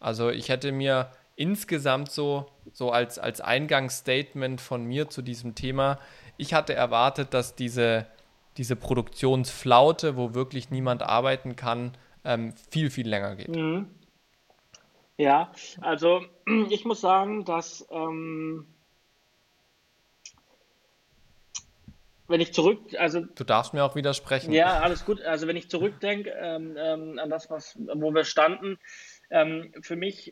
Also 0.00 0.30
ich 0.30 0.48
hätte 0.48 0.72
mir 0.72 1.12
insgesamt 1.36 2.10
so, 2.10 2.46
so 2.72 2.90
als, 2.90 3.20
als 3.20 3.40
Eingangsstatement 3.40 4.60
von 4.60 4.84
mir 4.84 5.08
zu 5.10 5.22
diesem 5.22 5.54
Thema, 5.54 6.00
ich 6.38 6.54
hatte 6.54 6.74
erwartet, 6.74 7.34
dass 7.34 7.54
diese, 7.54 8.04
diese 8.56 8.74
Produktionsflaute, 8.74 10.16
wo 10.16 10.34
wirklich 10.34 10.70
niemand 10.70 11.04
arbeiten 11.04 11.54
kann, 11.54 11.92
ähm, 12.24 12.52
viel, 12.70 12.90
viel 12.90 13.08
länger 13.08 13.36
geht. 13.36 13.54
Mhm. 13.54 13.86
Ja, 15.20 15.52
also 15.82 16.24
ich 16.70 16.86
muss 16.86 17.02
sagen, 17.02 17.44
dass 17.44 17.86
ähm, 17.90 18.66
wenn 22.26 22.40
ich 22.40 22.54
zurück, 22.54 22.80
also 22.98 23.20
du 23.20 23.44
darfst 23.44 23.74
mir 23.74 23.84
auch 23.84 23.94
widersprechen. 23.94 24.50
Ja, 24.50 24.80
alles 24.80 25.04
gut. 25.04 25.20
Also 25.20 25.46
wenn 25.46 25.56
ich 25.56 25.68
zurückdenke 25.68 26.30
ähm, 26.30 26.74
ähm, 26.78 27.18
an 27.18 27.28
das, 27.28 27.50
was, 27.50 27.76
wo 27.76 28.14
wir 28.14 28.24
standen, 28.24 28.78
ähm, 29.28 29.74
für 29.82 29.94
mich, 29.94 30.30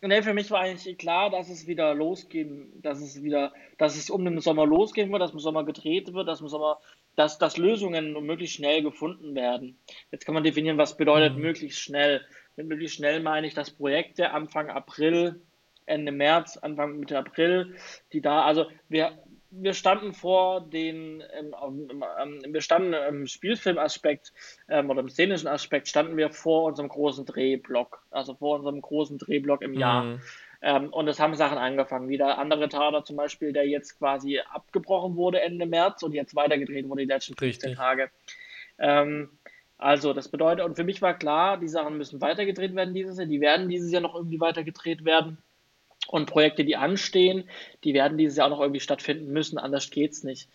nee, 0.00 0.22
für 0.22 0.34
mich 0.34 0.48
war 0.52 0.60
eigentlich 0.60 0.96
klar, 0.96 1.30
dass 1.30 1.48
es 1.48 1.66
wieder 1.66 1.92
losgehen, 1.92 2.70
dass 2.82 3.00
es 3.00 3.20
wieder, 3.24 3.52
dass 3.78 3.96
es 3.96 4.10
um 4.10 4.24
den 4.24 4.40
Sommer 4.40 4.64
losgehen 4.64 5.10
wird, 5.10 5.22
dass 5.22 5.32
im 5.32 5.40
Sommer 5.40 5.64
gedreht 5.64 6.14
wird, 6.14 6.28
dass 6.28 6.40
im 6.40 6.46
Sommer, 6.46 6.78
dass, 7.16 7.38
dass 7.38 7.56
Lösungen 7.56 8.12
möglichst 8.24 8.54
schnell 8.54 8.84
gefunden 8.84 9.34
werden. 9.34 9.76
Jetzt 10.12 10.24
kann 10.24 10.34
man 10.34 10.44
definieren, 10.44 10.78
was 10.78 10.96
bedeutet 10.96 11.34
mhm. 11.34 11.42
möglichst 11.42 11.80
schnell. 11.80 12.24
Mit 12.56 12.68
möglichst 12.68 12.96
schnell 12.96 13.20
meine 13.20 13.46
ich, 13.46 13.54
dass 13.54 13.70
Projekte 13.70 14.30
Anfang 14.30 14.70
April, 14.70 15.40
Ende 15.84 16.12
März, 16.12 16.56
Anfang 16.56 16.98
Mitte 16.98 17.18
April, 17.18 17.76
die 18.12 18.20
da, 18.20 18.42
also 18.42 18.66
wir, 18.88 19.12
wir 19.50 19.74
standen 19.74 20.12
vor 20.12 20.60
den, 20.60 21.22
ähm, 21.38 21.54
ähm, 22.20 22.42
wir 22.52 22.60
standen 22.60 22.92
im 22.92 23.26
Spielfilmaspekt 23.26 24.32
ähm, 24.68 24.90
oder 24.90 25.00
im 25.00 25.08
szenischen 25.08 25.48
Aspekt, 25.48 25.88
standen 25.88 26.16
wir 26.16 26.30
vor 26.30 26.64
unserem 26.64 26.88
großen 26.88 27.24
Drehblock, 27.24 28.02
also 28.10 28.34
vor 28.34 28.56
unserem 28.56 28.80
großen 28.80 29.18
Drehblock 29.18 29.62
im 29.62 29.74
Jahr. 29.74 30.02
Mhm. 30.02 30.20
Ähm, 30.62 30.88
und 30.92 31.06
es 31.08 31.20
haben 31.20 31.34
Sachen 31.34 31.58
angefangen, 31.58 32.08
wie 32.08 32.16
der 32.16 32.38
andere 32.38 32.68
Taler 32.68 33.04
zum 33.04 33.16
Beispiel, 33.16 33.52
der 33.52 33.68
jetzt 33.68 33.98
quasi 33.98 34.40
abgebrochen 34.40 35.16
wurde 35.16 35.40
Ende 35.40 35.66
März 35.66 36.02
und 36.02 36.12
jetzt 36.12 36.34
weitergedreht 36.34 36.88
wurde 36.88 37.02
die 37.02 37.08
letzten 37.08 37.36
15 37.36 37.70
Richtig. 37.70 37.76
Tage. 37.76 38.10
Ähm, 38.78 39.35
also, 39.78 40.12
das 40.14 40.28
bedeutet, 40.28 40.64
und 40.64 40.74
für 40.74 40.84
mich 40.84 41.02
war 41.02 41.18
klar, 41.18 41.58
die 41.58 41.68
Sachen 41.68 41.98
müssen 41.98 42.20
weitergedreht 42.20 42.74
werden 42.74 42.94
dieses 42.94 43.18
Jahr, 43.18 43.26
die 43.26 43.40
werden 43.40 43.68
dieses 43.68 43.92
Jahr 43.92 44.00
noch 44.00 44.14
irgendwie 44.14 44.40
weitergedreht 44.40 45.04
werden. 45.04 45.38
Und 46.08 46.26
Projekte, 46.30 46.64
die 46.64 46.76
anstehen, 46.76 47.48
die 47.82 47.92
werden 47.92 48.16
dieses 48.16 48.36
Jahr 48.36 48.46
auch 48.46 48.50
noch 48.50 48.60
irgendwie 48.60 48.80
stattfinden 48.80 49.32
müssen, 49.32 49.58
anders 49.58 49.90
geht's 49.90 50.22
nicht. 50.22 50.48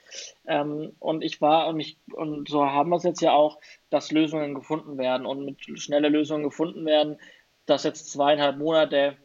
Ähm, 0.48 0.94
und 1.00 1.24
ich 1.24 1.42
war, 1.42 1.68
und, 1.68 1.80
ich, 1.82 1.98
und 2.14 2.48
so 2.48 2.66
haben 2.66 2.90
wir 2.90 2.96
es 2.96 3.04
jetzt 3.04 3.22
ja 3.22 3.34
auch, 3.34 3.60
dass 3.90 4.12
Lösungen 4.12 4.56
gefunden 4.56 4.98
werden 4.98 5.26
und 5.26 5.44
mit 5.44 5.80
schnelle 5.80 6.08
Lösungen 6.08 6.44
gefunden 6.44 6.86
werden, 6.86 7.20
dass 7.66 7.84
jetzt 7.84 8.12
zweieinhalb 8.12 8.58
Monate 8.58 9.18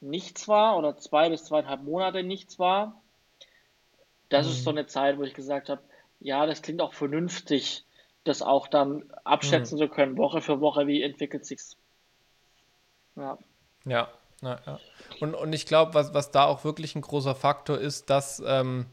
nichts 0.00 0.48
war 0.48 0.78
oder 0.78 0.96
zwei 0.96 1.28
bis 1.28 1.44
zweieinhalb 1.44 1.82
Monate 1.82 2.22
nichts 2.22 2.58
war. 2.58 3.00
Das 4.30 4.46
mhm. 4.46 4.52
ist 4.52 4.64
so 4.64 4.70
eine 4.70 4.86
Zeit, 4.86 5.18
wo 5.18 5.22
ich 5.22 5.34
gesagt 5.34 5.68
habe, 5.68 5.82
ja, 6.20 6.46
das 6.46 6.62
klingt 6.62 6.80
auch 6.80 6.94
vernünftig 6.94 7.84
das 8.24 8.42
auch 8.42 8.68
dann 8.68 9.04
abschätzen 9.24 9.76
mhm. 9.78 9.82
zu 9.82 9.88
können, 9.88 10.16
Woche 10.16 10.40
für 10.40 10.60
Woche, 10.60 10.86
wie 10.86 11.02
entwickelt 11.02 11.44
sich's. 11.46 11.76
Ja. 13.16 13.38
Ja, 13.84 14.08
ja, 14.42 14.58
ja. 14.66 14.80
Und, 15.20 15.34
und 15.34 15.52
ich 15.52 15.66
glaube, 15.66 15.94
was, 15.94 16.14
was 16.14 16.30
da 16.30 16.44
auch 16.44 16.64
wirklich 16.64 16.94
ein 16.96 17.02
großer 17.02 17.34
Faktor 17.34 17.78
ist, 17.78 18.10
dass 18.10 18.42
ähm, 18.44 18.86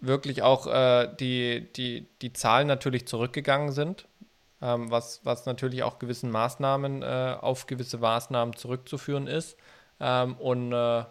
wirklich 0.00 0.42
auch 0.42 0.66
äh, 0.66 1.08
die, 1.18 1.72
die, 1.74 2.06
die 2.22 2.32
Zahlen 2.32 2.68
natürlich 2.68 3.06
zurückgegangen 3.06 3.72
sind, 3.72 4.06
ähm, 4.60 4.90
was, 4.90 5.24
was 5.24 5.46
natürlich 5.46 5.82
auch 5.82 5.98
gewissen 5.98 6.30
Maßnahmen 6.30 7.02
äh, 7.02 7.36
auf 7.40 7.66
gewisse 7.66 7.98
Maßnahmen 7.98 8.56
zurückzuführen 8.56 9.26
ist. 9.26 9.56
Ähm, 10.00 10.36
und 10.36 10.72
äh, 10.72 11.04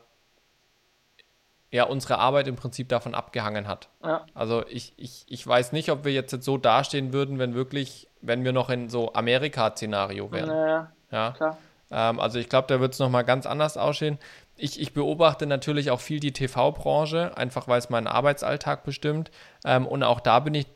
ja 1.75 1.83
unsere 1.83 2.17
Arbeit 2.17 2.47
im 2.47 2.55
Prinzip 2.55 2.89
davon 2.89 3.13
abgehangen 3.13 3.67
hat. 3.67 3.89
Ja. 4.03 4.25
Also 4.33 4.63
ich, 4.67 4.93
ich, 4.97 5.25
ich 5.27 5.45
weiß 5.45 5.71
nicht, 5.71 5.91
ob 5.91 6.05
wir 6.05 6.11
jetzt 6.11 6.31
so 6.43 6.57
dastehen 6.57 7.13
würden, 7.13 7.37
wenn 7.37 7.53
wirklich, 7.53 8.07
wenn 8.21 8.43
wir 8.43 8.53
noch 8.53 8.69
in 8.69 8.89
so 8.89 9.13
Amerika-Szenario 9.13 10.31
wären. 10.31 10.49
Naja, 10.49 10.91
ja, 11.11 11.31
klar. 11.31 11.57
Ähm, 11.91 12.19
also 12.19 12.39
ich 12.39 12.49
glaube, 12.49 12.67
da 12.67 12.79
wird 12.79 12.93
es 12.93 12.99
nochmal 12.99 13.23
ganz 13.23 13.45
anders 13.45 13.77
aussehen. 13.77 14.17
Ich, 14.57 14.81
ich 14.81 14.93
beobachte 14.93 15.45
natürlich 15.45 15.91
auch 15.91 15.99
viel 15.99 16.19
die 16.19 16.31
TV-Branche, 16.31 17.37
einfach 17.37 17.67
weil 17.67 17.77
es 17.77 17.89
meinen 17.89 18.07
Arbeitsalltag 18.07 18.83
bestimmt. 18.83 19.29
Ähm, 19.65 19.85
und 19.85 20.01
auch 20.03 20.19
da 20.19 20.39
bin 20.39 20.55
ich 20.55 20.67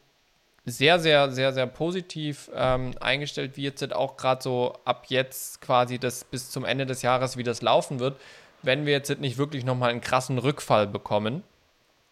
sehr, 0.66 1.00
sehr, 1.00 1.32
sehr, 1.32 1.54
sehr 1.54 1.66
positiv 1.66 2.52
ähm, 2.54 2.91
eingestellt, 3.00 3.58
wie 3.58 3.64
jetzt 3.64 3.93
auch 3.93 4.18
gerade 4.18 4.43
so 4.43 4.78
ab 4.86 5.06
jetzt 5.08 5.62
quasi 5.62 5.97
das 5.97 6.26
bis 6.26 6.52
zum 6.52 6.66
Ende 6.66 6.86
des 6.86 7.02
Jahres, 7.02 7.38
wie 7.38 7.43
das 7.43 7.62
laufen 7.62 8.00
wird 8.00 8.18
wenn 8.62 8.86
wir 8.86 8.93
jetzt 8.93 9.20
nicht 9.20 9.38
wirklich 9.38 9.66
nochmal 9.66 9.91
einen 9.91 10.01
krassen 10.01 10.38
Rückfall 10.38 10.88
bekommen. 10.88 11.43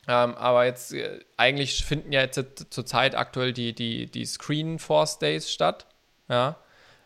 Ähm, 0.08 0.36
aber 0.36 0.66
jetzt, 0.66 0.94
äh, 0.94 1.20
eigentlich 1.36 1.84
finden 1.84 2.12
ja 2.12 2.22
jetzt 2.22 2.68
zurzeit 2.70 3.16
aktuell 3.16 3.52
die, 3.52 3.74
die, 3.74 4.06
die 4.06 4.26
Screen 4.26 4.80
Force 4.80 5.20
Days 5.20 5.52
statt, 5.52 5.86
ja, 6.30 6.56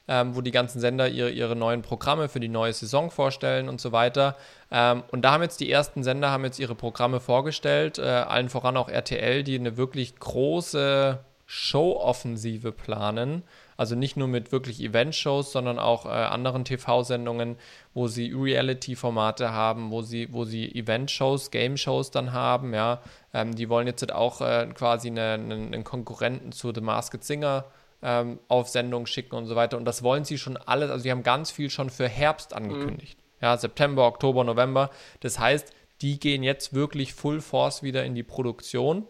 ähm, 0.08 0.36
wo 0.36 0.42
die 0.42 0.52
ganzen 0.52 0.80
Sender 0.80 1.08
ihre, 1.08 1.32
ihre 1.32 1.56
neuen 1.56 1.82
Programme 1.82 2.30
für 2.30 2.40
die 2.40 2.48
neue 2.48 2.74
Saison 2.74 3.10
vorstellen 3.10 3.70
und 3.70 3.82
so 3.82 3.92
weiter. 3.92 4.36
Ähm, 4.70 5.04
und 5.12 5.24
da 5.24 5.32
haben 5.32 5.42
jetzt 5.42 5.60
die 5.60 5.72
ersten 5.72 6.04
Sender 6.04 6.30
haben 6.30 6.44
jetzt 6.44 6.60
ihre 6.60 6.76
Programme 6.76 7.20
vorgestellt, 7.20 7.98
äh, 7.98 8.04
allen 8.04 8.50
voran 8.50 8.78
auch 8.78 8.90
RTL, 8.90 9.44
die 9.44 9.56
eine 9.56 9.78
wirklich 9.78 10.20
große 10.20 11.20
Show-Offensive 11.48 12.72
planen. 12.72 13.44
Also 13.82 13.96
nicht 13.96 14.16
nur 14.16 14.28
mit 14.28 14.52
wirklich 14.52 14.80
Event-Shows, 14.80 15.52
sondern 15.52 15.80
auch 15.80 16.06
äh, 16.06 16.10
anderen 16.10 16.66
TV-Sendungen, 16.66 17.56
wo 17.96 18.08
sie 18.08 18.32
Reality-Formate 18.32 19.54
haben, 19.54 19.90
wo 19.90 20.04
sie, 20.04 20.32
wo 20.32 20.46
sie 20.46 20.72
Event-Shows, 20.76 21.50
Game-Shows 21.50 22.12
dann 22.12 22.32
haben. 22.32 22.76
Ja, 22.76 23.02
ähm, 23.34 23.56
die 23.56 23.70
wollen 23.70 23.88
jetzt 23.88 24.14
auch 24.14 24.40
äh, 24.42 24.68
quasi 24.76 25.08
einen, 25.08 25.52
einen 25.52 25.84
Konkurrenten 25.84 26.52
zu 26.52 26.72
The 26.72 26.82
Masked 26.82 27.24
Singer 27.24 27.66
ähm, 28.04 28.38
auf 28.50 28.70
Sendung 28.70 29.08
schicken 29.08 29.34
und 29.34 29.48
so 29.48 29.56
weiter. 29.56 29.78
Und 29.78 29.86
das 29.86 30.04
wollen 30.04 30.26
sie 30.26 30.38
schon 30.38 30.58
alles. 30.58 30.92
Also 30.92 31.02
die 31.02 31.10
haben 31.10 31.24
ganz 31.24 31.50
viel 31.50 31.72
schon 31.72 31.90
für 31.90 32.08
Herbst 32.08 32.54
angekündigt. 32.54 33.18
Mhm. 33.18 33.46
Ja, 33.46 33.58
September, 33.58 34.06
Oktober, 34.06 34.44
November. 34.44 34.92
Das 35.22 35.40
heißt, 35.40 35.74
die 36.02 36.20
gehen 36.20 36.44
jetzt 36.44 36.76
wirklich 36.76 37.16
Full 37.16 37.42
Force 37.42 37.82
wieder 37.82 38.06
in 38.06 38.14
die 38.14 38.22
Produktion. 38.22 39.08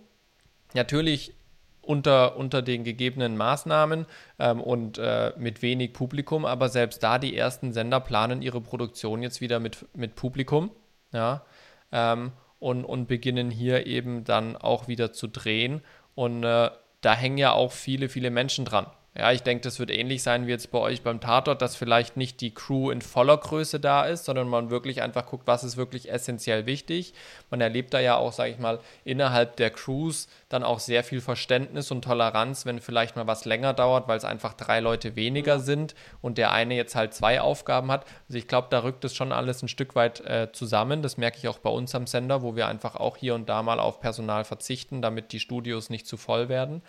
Natürlich 0.74 1.34
unter, 1.82 2.38
unter 2.38 2.62
den 2.62 2.84
gegebenen 2.84 3.38
Maßnahmen 3.38 4.06
ähm, 4.40 4.62
und 4.62 4.98
äh, 4.98 5.34
mit 5.38 5.62
wenig 5.62 5.94
Publikum, 5.94 6.46
aber 6.46 6.70
selbst 6.70 7.04
da 7.04 7.18
die 7.20 7.36
ersten 7.36 7.74
Sender 7.74 8.00
planen 8.00 8.42
ihre 8.42 8.62
Produktion 8.62 9.24
jetzt 9.24 9.42
wieder 9.42 9.60
mit, 9.60 9.86
mit 9.96 10.16
Publikum, 10.16 10.72
ja, 11.12 11.44
ähm, 11.92 12.32
und, 12.60 12.86
und 12.86 13.08
beginnen 13.08 13.50
hier 13.50 13.88
eben 13.88 14.24
dann 14.24 14.56
auch 14.56 14.88
wieder 14.88 15.14
zu 15.14 15.28
drehen 15.28 15.82
und 16.14 16.44
äh, 16.44 16.70
da 17.02 17.16
hängen 17.16 17.40
ja 17.40 17.54
auch 17.54 17.72
viele, 17.72 18.10
viele 18.10 18.30
Menschen 18.30 18.66
dran. 18.66 18.86
Ja, 19.14 19.34
ich 19.34 19.44
denke, 19.44 19.62
das 19.64 19.78
wird 19.78 19.92
ähnlich 19.92 20.24
sein 20.24 20.48
wie 20.48 20.52
jetzt 20.52 20.72
bei 20.72 20.80
euch 20.80 21.02
beim 21.02 21.20
Tatort, 21.20 21.62
dass 21.62 21.76
vielleicht 21.76 22.16
nicht 22.16 22.40
die 22.40 22.54
Crew 22.54 22.92
in 22.92 23.02
voller 23.02 23.36
Größe 23.36 23.78
da 23.78 24.06
ist, 24.06 24.24
sondern 24.24 24.48
man 24.48 24.70
wirklich 24.70 25.02
einfach 25.02 25.26
guckt, 25.26 25.48
was 25.48 25.66
ist 25.66 25.76
wirklich 25.76 26.10
essentiell 26.10 26.66
wichtig. 26.66 27.14
Man 27.50 27.60
erlebt 27.60 27.94
da 27.94 28.00
ja 28.00 28.16
auch, 28.16 28.32
sage 28.32 28.52
ich 28.52 28.58
mal, 28.58 28.80
innerhalb 29.04 29.58
der 29.58 29.70
Crews 29.70 30.30
dann 30.48 30.64
auch 30.64 30.80
sehr 30.80 31.04
viel 31.04 31.20
Verständnis 31.20 31.92
und 31.92 32.06
Toleranz, 32.06 32.66
wenn 32.66 32.80
vielleicht 32.80 33.18
mal 33.18 33.28
was 33.28 33.44
länger 33.44 33.74
dauert, 33.74 34.08
weil 34.08 34.18
es 34.18 34.24
einfach 34.24 34.54
drei 34.54 34.80
Leute 34.80 35.18
weniger 35.18 35.60
sind 35.60 35.94
und 36.22 36.38
der 36.38 36.54
eine 36.54 36.76
jetzt 36.76 36.96
halt 36.96 37.14
zwei 37.14 37.42
Aufgaben 37.42 37.92
hat. 37.92 38.06
Also 38.30 38.38
ich 38.38 38.48
glaube, 38.48 38.68
da 38.70 38.82
rückt 38.82 39.04
es 39.04 39.14
schon 39.14 39.34
alles 39.34 39.62
ein 39.62 39.68
Stück 39.68 39.94
weit 39.94 40.22
äh, 40.22 40.54
zusammen. 40.54 41.02
Das 41.02 41.18
merke 41.18 41.38
ich 41.38 41.50
auch 41.50 41.60
bei 41.60 41.70
uns 41.70 41.94
am 41.96 42.08
Sender, 42.08 42.44
wo 42.44 42.56
wir 42.56 42.70
einfach 42.70 42.96
auch 42.96 43.18
hier 43.18 43.36
und 43.36 43.50
da 43.50 43.62
mal 43.62 43.82
auf 43.82 44.00
Personal 44.00 44.46
verzichten, 44.46 45.02
damit 45.02 45.34
die 45.34 45.42
Studios 45.42 45.90
nicht 45.90 46.08
zu 46.08 46.16
voll 46.16 46.48
werden. 46.48 46.82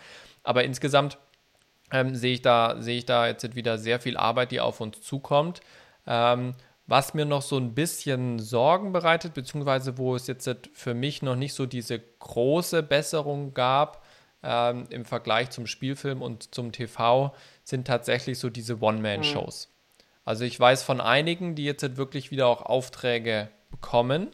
Aber 0.45 0.63
insgesamt 0.63 1.19
ähm, 1.93 2.15
sehe 2.17 2.35
ich, 2.35 2.43
da, 2.43 2.81
sehe 2.81 2.99
ich 2.99 3.07
da 3.07 3.27
jetzt 3.27 3.55
wieder 3.55 3.79
sehr 3.79 4.01
viel 4.01 4.17
Arbeit, 4.17 4.51
die 4.51 4.61
auf 4.61 4.81
uns 4.81 5.01
zukommt. 5.03 5.61
Ähm, 6.07 6.55
was 6.87 7.15
mir 7.15 7.25
noch 7.25 7.43
so 7.43 7.57
ein 7.59 7.75
bisschen 7.75 8.39
Sorgen 8.39 8.93
bereitet, 8.93 9.35
beziehungsweise 9.35 9.99
wo 9.99 10.17
es 10.17 10.27
jetzt 10.27 10.51
für 10.73 10.95
mich 10.95 11.23
noch 11.23 11.37
nicht 11.37 11.55
so 11.55 11.67
diese 11.67 12.01
große 12.01 12.83
Besserung 12.83 13.55
gab 13.55 14.05
ähm, 14.43 14.87
im 14.91 15.05
Vergleich 15.05 15.51
zum 15.51 15.67
Spielfilm 15.67 16.23
und 16.23 16.55
zum 16.55 16.73
TV, 16.73 17.35
sind 17.63 17.87
tatsächlich 17.87 18.39
so 18.39 18.51
diese 18.51 18.83
One-Man-Shows. 18.83 19.69
Mhm. 19.69 19.73
Also 20.25 20.45
ich 20.45 20.59
weiß 20.59 20.83
von 20.83 21.01
einigen, 21.01 21.55
die 21.55 21.65
jetzt 21.65 21.97
wirklich 21.97 22.31
wieder 22.31 22.47
auch 22.49 22.63
Aufträge 22.63 23.49
bekommen. 23.71 24.29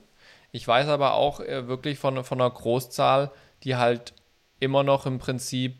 Ich 0.51 0.67
weiß 0.67 0.89
aber 0.89 1.15
auch 1.15 1.41
äh, 1.41 1.69
wirklich 1.69 1.99
von, 1.99 2.25
von 2.25 2.41
einer 2.41 2.51
Großzahl, 2.51 3.31
die 3.63 3.77
halt 3.77 4.15
immer 4.61 4.83
noch 4.83 5.07
im 5.07 5.19
Prinzip 5.19 5.77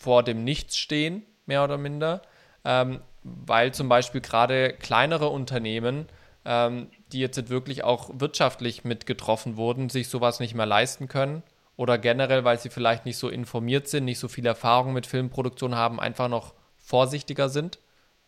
vor 0.00 0.22
dem 0.22 0.44
Nichts 0.44 0.78
stehen, 0.78 1.22
mehr 1.44 1.62
oder 1.62 1.76
minder, 1.76 2.22
ähm, 2.64 3.00
weil 3.22 3.72
zum 3.72 3.88
Beispiel 3.88 4.22
gerade 4.22 4.72
kleinere 4.72 5.28
Unternehmen, 5.28 6.06
ähm, 6.46 6.88
die 7.12 7.20
jetzt 7.20 7.50
wirklich 7.50 7.84
auch 7.84 8.10
wirtschaftlich 8.14 8.82
mit 8.82 9.04
getroffen 9.04 9.58
wurden, 9.58 9.90
sich 9.90 10.08
sowas 10.08 10.40
nicht 10.40 10.54
mehr 10.54 10.64
leisten 10.64 11.06
können 11.06 11.42
oder 11.76 11.98
generell, 11.98 12.44
weil 12.44 12.58
sie 12.58 12.70
vielleicht 12.70 13.04
nicht 13.04 13.18
so 13.18 13.28
informiert 13.28 13.88
sind, 13.88 14.06
nicht 14.06 14.18
so 14.18 14.28
viel 14.28 14.46
Erfahrung 14.46 14.94
mit 14.94 15.06
Filmproduktion 15.06 15.74
haben, 15.74 16.00
einfach 16.00 16.28
noch 16.28 16.54
vorsichtiger 16.78 17.50
sind, 17.50 17.78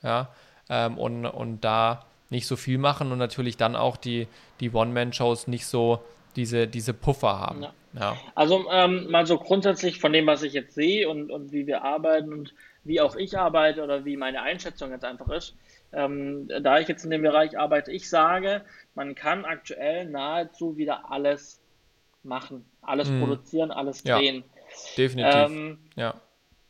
ja, 0.03 0.29
ähm, 0.68 0.99
und, 0.99 1.25
und 1.25 1.62
da 1.62 2.05
nicht 2.29 2.47
so 2.47 2.57
viel 2.57 2.77
machen 2.77 3.12
und 3.12 3.18
natürlich 3.18 3.57
dann 3.57 3.77
auch 3.77 3.97
die, 3.97 4.29
die 4.61 4.70
One-Man-Shows 4.70 5.47
nicht 5.49 5.66
so 5.66 6.03
diese, 6.37 6.66
diese 6.66 6.95
Puffer 6.95 7.39
haben. 7.39 7.62
Ja. 7.62 7.72
ja. 7.99 8.16
Also 8.35 8.66
ähm, 8.70 9.11
mal 9.11 9.26
so 9.26 9.39
grundsätzlich 9.39 10.01
von 10.01 10.12
dem, 10.12 10.26
was 10.26 10.43
ich 10.43 10.53
jetzt 10.53 10.74
sehe 10.74 11.09
und, 11.09 11.30
und 11.30 11.53
wie 11.53 11.66
wir 11.66 11.83
arbeiten 11.83 12.33
und 12.33 12.55
wie 12.85 13.01
auch 13.01 13.16
ich 13.16 13.39
arbeite 13.39 13.83
oder 13.83 14.05
wie 14.05 14.16
meine 14.16 14.43
Einschätzung 14.43 14.91
jetzt 14.91 15.05
einfach 15.05 15.28
ist, 15.28 15.55
ähm, 15.93 16.49
da 16.49 16.78
ich 16.78 16.89
jetzt 16.89 17.05
in 17.05 17.11
dem 17.11 17.22
Bereich 17.22 17.59
arbeite, 17.59 17.93
ich 17.93 18.09
sage, 18.09 18.62
man 18.95 19.14
kann 19.14 19.45
aktuell 19.45 20.07
nahezu 20.07 20.76
wieder 20.76 21.11
alles 21.11 21.61
machen, 22.22 22.64
alles 22.80 23.09
mhm. 23.09 23.20
produzieren, 23.20 23.70
alles 23.70 24.03
drehen. 24.03 24.37
Ja, 24.37 24.76
definitiv. 24.97 25.35
Ähm, 25.35 25.78
ja. 25.97 26.14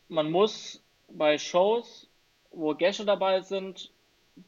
Man 0.08 0.30
muss 0.30 0.82
bei 1.08 1.38
Shows, 1.38 2.08
wo 2.50 2.74
Gäste 2.74 3.04
dabei 3.04 3.40
sind, 3.40 3.90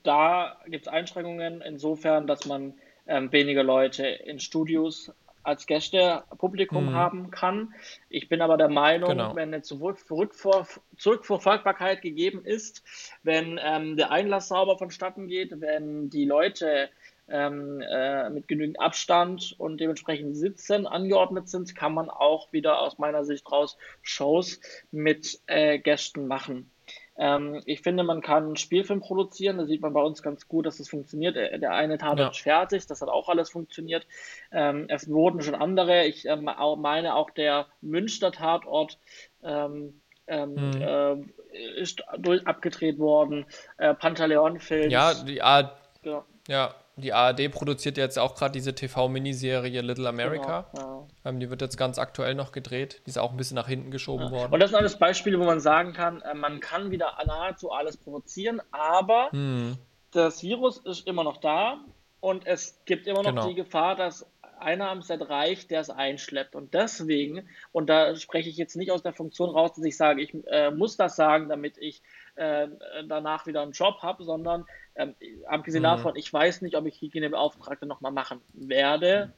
da 0.02 0.56
gibt 0.66 0.86
es 0.86 0.92
Einschränkungen 0.92 1.60
insofern, 1.60 2.26
dass 2.26 2.46
man 2.46 2.74
ähm, 3.06 3.32
weniger 3.32 3.62
Leute 3.62 4.06
in 4.06 4.38
Studios 4.38 5.12
als 5.44 5.66
Gäste 5.66 6.24
Publikum 6.38 6.86
mhm. 6.86 6.94
haben 6.94 7.30
kann. 7.30 7.74
Ich 8.08 8.28
bin 8.28 8.40
aber 8.40 8.56
der 8.56 8.70
Meinung, 8.70 9.10
genau. 9.10 9.36
wenn 9.36 9.52
eine 9.52 9.62
Zurückvor 9.62 10.66
Zurückverfolgbarkeit 10.96 12.02
gegeben 12.02 12.44
ist, 12.44 12.82
wenn 13.22 13.60
ähm, 13.62 13.96
der 13.96 14.10
Einlass 14.10 14.48
sauber 14.48 14.78
vonstatten 14.78 15.28
geht, 15.28 15.60
wenn 15.60 16.08
die 16.08 16.24
Leute 16.24 16.88
ähm, 17.28 17.80
äh, 17.80 18.28
mit 18.30 18.48
genügend 18.48 18.80
Abstand 18.80 19.54
und 19.58 19.80
dementsprechend 19.80 20.36
Sitzen 20.36 20.86
angeordnet 20.86 21.48
sind, 21.48 21.74
kann 21.74 21.94
man 21.94 22.10
auch 22.10 22.52
wieder 22.52 22.80
aus 22.80 22.98
meiner 22.98 23.24
Sicht 23.24 23.50
raus 23.50 23.76
Shows 24.02 24.60
mit 24.90 25.40
äh, 25.46 25.78
Gästen 25.78 26.26
machen. 26.26 26.70
Ähm, 27.16 27.62
ich 27.64 27.82
finde, 27.82 28.02
man 28.02 28.20
kann 28.20 28.44
einen 28.44 28.56
Spielfilm 28.56 29.00
produzieren. 29.00 29.58
Da 29.58 29.66
sieht 29.66 29.80
man 29.80 29.92
bei 29.92 30.02
uns 30.02 30.22
ganz 30.22 30.48
gut, 30.48 30.66
dass 30.66 30.78
das 30.78 30.88
funktioniert. 30.88 31.36
Äh, 31.36 31.58
der 31.58 31.72
eine 31.72 31.98
Tatort 31.98 32.18
ja. 32.18 32.28
ist 32.30 32.40
fertig, 32.40 32.86
das 32.86 33.02
hat 33.02 33.08
auch 33.08 33.28
alles 33.28 33.50
funktioniert. 33.50 34.06
Ähm, 34.50 34.86
es 34.88 35.08
wurden 35.08 35.42
schon 35.42 35.54
andere. 35.54 36.06
Ich 36.06 36.28
äh, 36.28 36.36
meine 36.36 37.14
auch 37.14 37.30
der 37.30 37.66
Münster 37.80 38.32
Tatort. 38.32 38.98
Ähm, 39.42 40.00
ähm, 40.26 40.56
hm. 40.56 40.82
äh, 40.82 41.80
ist 41.80 42.02
durch, 42.18 42.46
abgedreht 42.46 42.98
worden. 42.98 43.44
Äh, 43.76 43.94
Pantaleon-Film. 43.94 44.90
Ja, 44.90 45.12
die 45.12 45.42
Art. 45.42 45.76
Ja. 46.02 46.24
ja 46.48 46.74
die 46.96 47.12
ARD 47.12 47.50
produziert 47.50 47.96
jetzt 47.96 48.18
auch 48.18 48.34
gerade 48.34 48.52
diese 48.52 48.74
TV-Miniserie 48.74 49.80
Little 49.80 50.08
America. 50.08 50.66
Genau, 50.72 51.08
ja. 51.24 51.30
ähm, 51.30 51.40
die 51.40 51.50
wird 51.50 51.60
jetzt 51.60 51.76
ganz 51.76 51.98
aktuell 51.98 52.34
noch 52.34 52.52
gedreht. 52.52 53.02
Die 53.06 53.10
ist 53.10 53.18
auch 53.18 53.32
ein 53.32 53.36
bisschen 53.36 53.56
nach 53.56 53.66
hinten 53.66 53.90
geschoben 53.90 54.26
ja. 54.26 54.30
worden. 54.30 54.52
Und 54.52 54.60
das 54.60 54.70
sind 54.70 54.78
alles 54.78 54.98
Beispiele, 54.98 55.38
wo 55.40 55.44
man 55.44 55.60
sagen 55.60 55.92
kann, 55.92 56.20
äh, 56.22 56.34
man 56.34 56.60
kann 56.60 56.90
wieder 56.90 57.12
nahezu 57.26 57.72
alles 57.72 57.96
provozieren, 57.96 58.62
aber 58.70 59.30
hm. 59.30 59.76
das 60.12 60.42
Virus 60.42 60.78
ist 60.78 61.06
immer 61.06 61.24
noch 61.24 61.38
da 61.38 61.78
und 62.20 62.46
es 62.46 62.80
gibt 62.84 63.06
immer 63.06 63.22
noch 63.22 63.30
genau. 63.30 63.48
die 63.48 63.54
Gefahr, 63.54 63.96
dass 63.96 64.26
einer 64.64 64.90
am 64.90 65.02
Set 65.02 65.28
reicht, 65.28 65.70
der 65.70 65.80
es 65.80 65.90
einschleppt. 65.90 66.56
Und 66.56 66.74
deswegen, 66.74 67.48
und 67.72 67.88
da 67.88 68.16
spreche 68.16 68.48
ich 68.48 68.56
jetzt 68.56 68.76
nicht 68.76 68.90
aus 68.90 69.02
der 69.02 69.12
Funktion 69.12 69.50
raus, 69.50 69.74
dass 69.74 69.84
ich 69.84 69.96
sage, 69.96 70.22
ich 70.22 70.34
äh, 70.46 70.70
muss 70.70 70.96
das 70.96 71.16
sagen, 71.16 71.48
damit 71.48 71.78
ich 71.78 72.02
äh, 72.34 72.68
danach 73.06 73.46
wieder 73.46 73.62
einen 73.62 73.72
Job 73.72 73.98
habe, 74.02 74.24
sondern 74.24 74.64
ähm, 74.96 75.14
abgesehen 75.46 75.82
mhm. 75.82 75.86
davon, 75.86 76.16
ich 76.16 76.32
weiß 76.32 76.62
nicht, 76.62 76.76
ob 76.76 76.86
ich 76.86 77.00
Hygienebeauftragte 77.00 77.86
nochmal 77.86 78.12
machen 78.12 78.40
werde. 78.52 79.32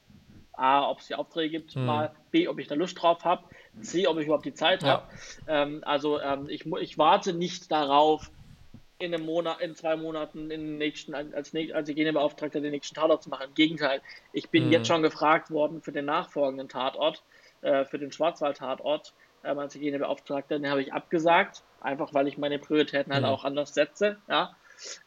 A, 0.52 0.88
ob 0.88 1.00
es 1.00 1.08
die 1.08 1.14
Aufträge 1.14 1.58
gibt, 1.58 1.76
mhm. 1.76 1.84
mal 1.84 2.16
B, 2.30 2.48
ob 2.48 2.58
ich 2.58 2.66
da 2.66 2.74
Lust 2.74 3.00
drauf 3.00 3.24
habe, 3.24 3.44
C, 3.82 4.06
ob 4.06 4.16
ich 4.18 4.24
überhaupt 4.24 4.46
die 4.46 4.54
Zeit 4.54 4.82
ja. 4.82 4.88
habe. 4.88 5.06
Ähm, 5.46 5.82
also 5.84 6.18
ähm, 6.18 6.48
ich, 6.48 6.64
ich 6.64 6.96
warte 6.96 7.34
nicht 7.34 7.70
darauf, 7.70 8.30
in 8.98 9.14
einem 9.14 9.26
Monat, 9.26 9.60
in 9.60 9.74
zwei 9.74 9.96
Monaten 9.96 10.50
in 10.50 10.60
den 10.60 10.78
nächsten, 10.78 11.14
als, 11.14 11.34
als 11.54 11.88
Hygienebeauftragter 11.88 12.60
den 12.60 12.70
nächsten 12.70 12.94
Tatort 12.94 13.22
zu 13.22 13.30
machen. 13.30 13.48
Im 13.48 13.54
Gegenteil, 13.54 14.00
ich 14.32 14.48
bin 14.50 14.66
mhm. 14.66 14.72
jetzt 14.72 14.86
schon 14.86 15.02
gefragt 15.02 15.50
worden 15.50 15.82
für 15.82 15.92
den 15.92 16.06
nachfolgenden 16.06 16.68
Tatort, 16.68 17.22
äh, 17.62 17.84
für 17.84 17.98
den 17.98 18.12
Schwarzwald-Tatort 18.12 19.12
äh, 19.42 19.48
als 19.48 19.74
Hygienebeauftragter. 19.74 20.58
Den 20.58 20.70
habe 20.70 20.82
ich 20.82 20.92
abgesagt, 20.92 21.62
einfach 21.80 22.14
weil 22.14 22.28
ich 22.28 22.38
meine 22.38 22.58
Prioritäten 22.58 23.12
halt 23.12 23.24
mhm. 23.24 23.28
auch 23.28 23.44
anders 23.44 23.74
setze. 23.74 24.18
Ja 24.28 24.56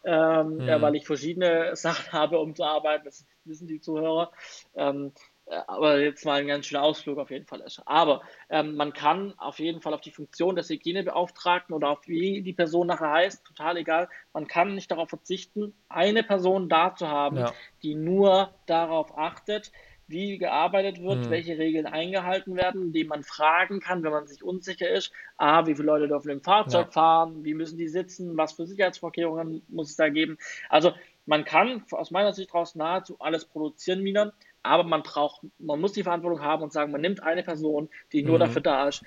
ähm, 0.04 0.56
mhm. 0.56 0.70
äh, 0.70 0.82
weil 0.82 0.96
ich 0.96 1.06
verschiedene 1.06 1.76
Sachen 1.76 2.12
habe, 2.12 2.40
um 2.40 2.56
zu 2.56 2.64
arbeiten. 2.64 3.06
Das 3.06 3.26
wissen 3.46 3.68
die 3.68 3.82
Zuhörer. 3.82 4.32
Ähm, 4.76 5.08
äh, 5.08 5.29
aber 5.68 6.00
jetzt 6.00 6.26
mal 6.26 6.40
ein 6.40 6.48
ganz 6.48 6.68
schöner 6.68 6.84
Ausflug 6.84 7.18
auf 7.18 7.32
jeden 7.32 7.46
Fall 7.46 7.62
ist. 7.62 7.82
Aber 7.86 8.22
ähm, 8.50 8.76
man 8.76 8.94
kann 8.94 9.34
auf 9.38 9.60
jeden 9.60 9.82
Fall 9.82 9.94
auf 9.94 10.02
die 10.02 10.12
Funktion 10.12 10.56
des 10.56 10.70
Hygienebeauftragten 10.70 11.74
oder 11.74 11.90
auf 11.90 12.08
wie 12.08 12.42
die 12.42 12.54
Person 12.54 12.88
nachher 12.88 13.12
heißt, 13.12 13.46
total 13.46 13.78
egal, 13.78 14.10
man 14.34 14.48
kann 14.48 14.76
nicht 14.76 14.92
darauf 14.92 15.10
verzichten, 15.10 15.74
eine 15.90 16.24
Person 16.24 16.70
da 16.70 16.96
zu 16.96 17.08
haben, 17.08 17.38
ja. 17.38 17.54
die 17.82 17.96
nur 17.96 18.54
darauf 18.66 19.18
achtet, 19.18 19.72
wie 20.10 20.40
gearbeitet 20.40 21.02
wird, 21.02 21.26
mhm. 21.26 21.30
welche 21.30 21.58
Regeln 21.58 21.86
eingehalten 21.86 22.56
werden, 22.56 22.92
die 22.92 23.04
man 23.04 23.24
fragen 23.24 23.80
kann, 23.80 24.04
wenn 24.04 24.12
man 24.12 24.26
sich 24.26 24.44
unsicher 24.44 24.90
ist. 24.90 25.12
A, 25.38 25.68
wie 25.68 25.76
viele 25.76 25.86
Leute 25.86 26.08
dürfen 26.08 26.32
im 26.32 26.42
Fahrzeug 26.42 26.88
ja. 26.88 26.92
fahren, 26.92 27.44
wie 27.44 27.54
müssen 27.54 27.78
die 27.78 27.88
sitzen, 27.88 28.36
was 28.36 28.54
für 28.54 28.66
Sicherheitsvorkehrungen 28.66 29.62
muss 29.68 29.92
es 29.92 29.96
da 29.96 30.10
geben. 30.10 30.40
Also 30.68 30.94
man 31.28 31.46
kann 31.46 31.84
aus 31.92 32.10
meiner 32.10 32.34
Sicht 32.34 32.50
daraus 32.50 32.74
nahezu 32.74 33.18
alles 33.20 33.46
produzieren, 33.46 34.02
Mina, 34.02 34.34
aber 34.64 34.84
man 34.84 35.04
braucht, 35.04 35.42
man 35.58 35.80
muss 35.80 35.94
die 35.94 36.04
Verantwortung 36.04 36.42
haben 36.42 36.64
und 36.64 36.74
sagen, 36.74 36.92
man 36.92 37.02
nimmt 37.02 37.24
eine 37.24 37.44
Person, 37.44 37.90
die 38.12 38.24
nur 38.24 38.36
mhm. 38.36 38.42
dafür 38.42 38.62
da 38.62 38.88
ist, 38.88 39.04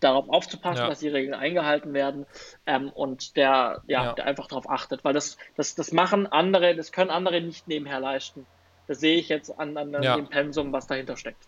darauf 0.00 0.28
aufzupassen, 0.28 0.82
ja. 0.82 0.88
dass 0.88 1.00
die 1.00 1.08
Regeln 1.08 1.34
eingehalten 1.34 1.92
werden 1.92 2.26
ähm, 2.66 2.90
und 2.90 3.36
der, 3.36 3.82
ja, 3.86 4.04
ja, 4.04 4.12
der 4.14 4.26
einfach 4.26 4.46
darauf 4.46 4.68
achtet, 4.68 5.04
weil 5.04 5.12
das, 5.12 5.36
das, 5.56 5.74
das 5.74 5.92
machen 5.92 6.26
andere, 6.26 6.74
das 6.74 6.90
können 6.90 7.10
andere 7.10 7.40
nicht 7.40 7.68
nebenher 7.68 8.00
leisten. 8.00 8.46
Das 8.88 9.00
sehe 9.00 9.16
ich 9.18 9.28
jetzt 9.28 9.50
an, 9.58 9.76
an, 9.76 10.02
ja. 10.02 10.16
dem 10.16 10.28
Pensum, 10.28 10.72
was 10.72 10.86
dahinter 10.86 11.16
steckt. 11.16 11.46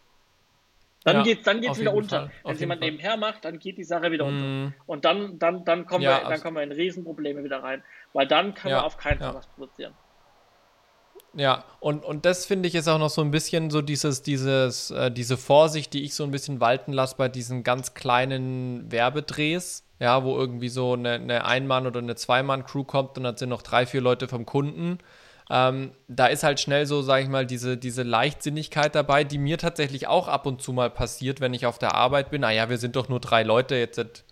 Dann 1.04 1.16
ja, 1.16 1.22
geht 1.22 1.46
dann 1.46 1.60
geht's 1.60 1.80
wieder 1.80 1.94
unter. 1.94 2.30
Wenn 2.44 2.56
jemand 2.56 2.80
Fall. 2.80 2.90
nebenher 2.90 3.16
macht, 3.16 3.44
dann 3.44 3.58
geht 3.58 3.76
die 3.76 3.84
Sache 3.84 4.12
wieder 4.12 4.24
unter. 4.24 4.44
Mm. 4.44 4.74
Und 4.86 5.04
dann, 5.04 5.38
dann, 5.40 5.64
dann, 5.64 5.86
kommen 5.86 6.02
ja, 6.02 6.22
wir, 6.22 6.28
dann 6.28 6.40
kommen 6.40 6.56
wir 6.56 6.62
in 6.62 6.70
Riesenprobleme 6.70 7.42
wieder 7.42 7.60
rein. 7.60 7.82
Weil 8.12 8.28
dann 8.28 8.54
können 8.54 8.74
ja, 8.74 8.82
wir 8.82 8.84
auf 8.84 8.96
keinen 8.96 9.18
Fall 9.18 9.34
was 9.34 9.48
produzieren. 9.48 9.94
Ja, 11.34 11.64
und, 11.80 12.04
und 12.04 12.26
das 12.26 12.44
finde 12.44 12.68
ich 12.68 12.74
ist 12.74 12.88
auch 12.88 12.98
noch 12.98 13.08
so 13.08 13.22
ein 13.22 13.30
bisschen 13.30 13.70
so 13.70 13.80
dieses, 13.80 14.22
dieses, 14.22 14.90
äh, 14.90 15.10
diese 15.10 15.38
Vorsicht, 15.38 15.94
die 15.94 16.04
ich 16.04 16.14
so 16.14 16.24
ein 16.24 16.30
bisschen 16.30 16.60
walten 16.60 16.92
lasse 16.92 17.16
bei 17.16 17.28
diesen 17.28 17.62
ganz 17.64 17.94
kleinen 17.94 18.92
Werbedrehs, 18.92 19.84
ja, 19.98 20.24
wo 20.24 20.36
irgendwie 20.36 20.68
so 20.68 20.92
eine, 20.92 21.12
eine 21.12 21.44
Ein-Mann- 21.46 21.86
oder 21.86 22.00
eine 22.00 22.16
Zwei-Mann-Crew 22.16 22.84
kommt 22.84 23.16
und 23.16 23.24
dann 23.24 23.36
sind 23.36 23.48
noch 23.48 23.62
drei, 23.62 23.86
vier 23.86 24.02
Leute 24.02 24.28
vom 24.28 24.44
Kunden 24.44 24.98
ähm, 25.52 25.92
da 26.08 26.26
ist 26.28 26.44
halt 26.44 26.60
schnell 26.60 26.86
so, 26.86 27.02
sage 27.02 27.24
ich 27.24 27.28
mal, 27.28 27.44
diese, 27.44 27.76
diese 27.76 28.02
Leichtsinnigkeit 28.02 28.94
dabei, 28.94 29.22
die 29.22 29.36
mir 29.36 29.58
tatsächlich 29.58 30.06
auch 30.06 30.26
ab 30.26 30.46
und 30.46 30.62
zu 30.62 30.72
mal 30.72 30.88
passiert, 30.88 31.40
wenn 31.40 31.52
ich 31.52 31.66
auf 31.66 31.78
der 31.78 31.94
Arbeit 31.94 32.30
bin. 32.30 32.40
Naja, 32.40 32.70
wir 32.70 32.78
sind 32.78 32.96
doch 32.96 33.10
nur 33.10 33.20
drei 33.20 33.42
Leute, 33.42 33.74
jetzt 33.76 34.24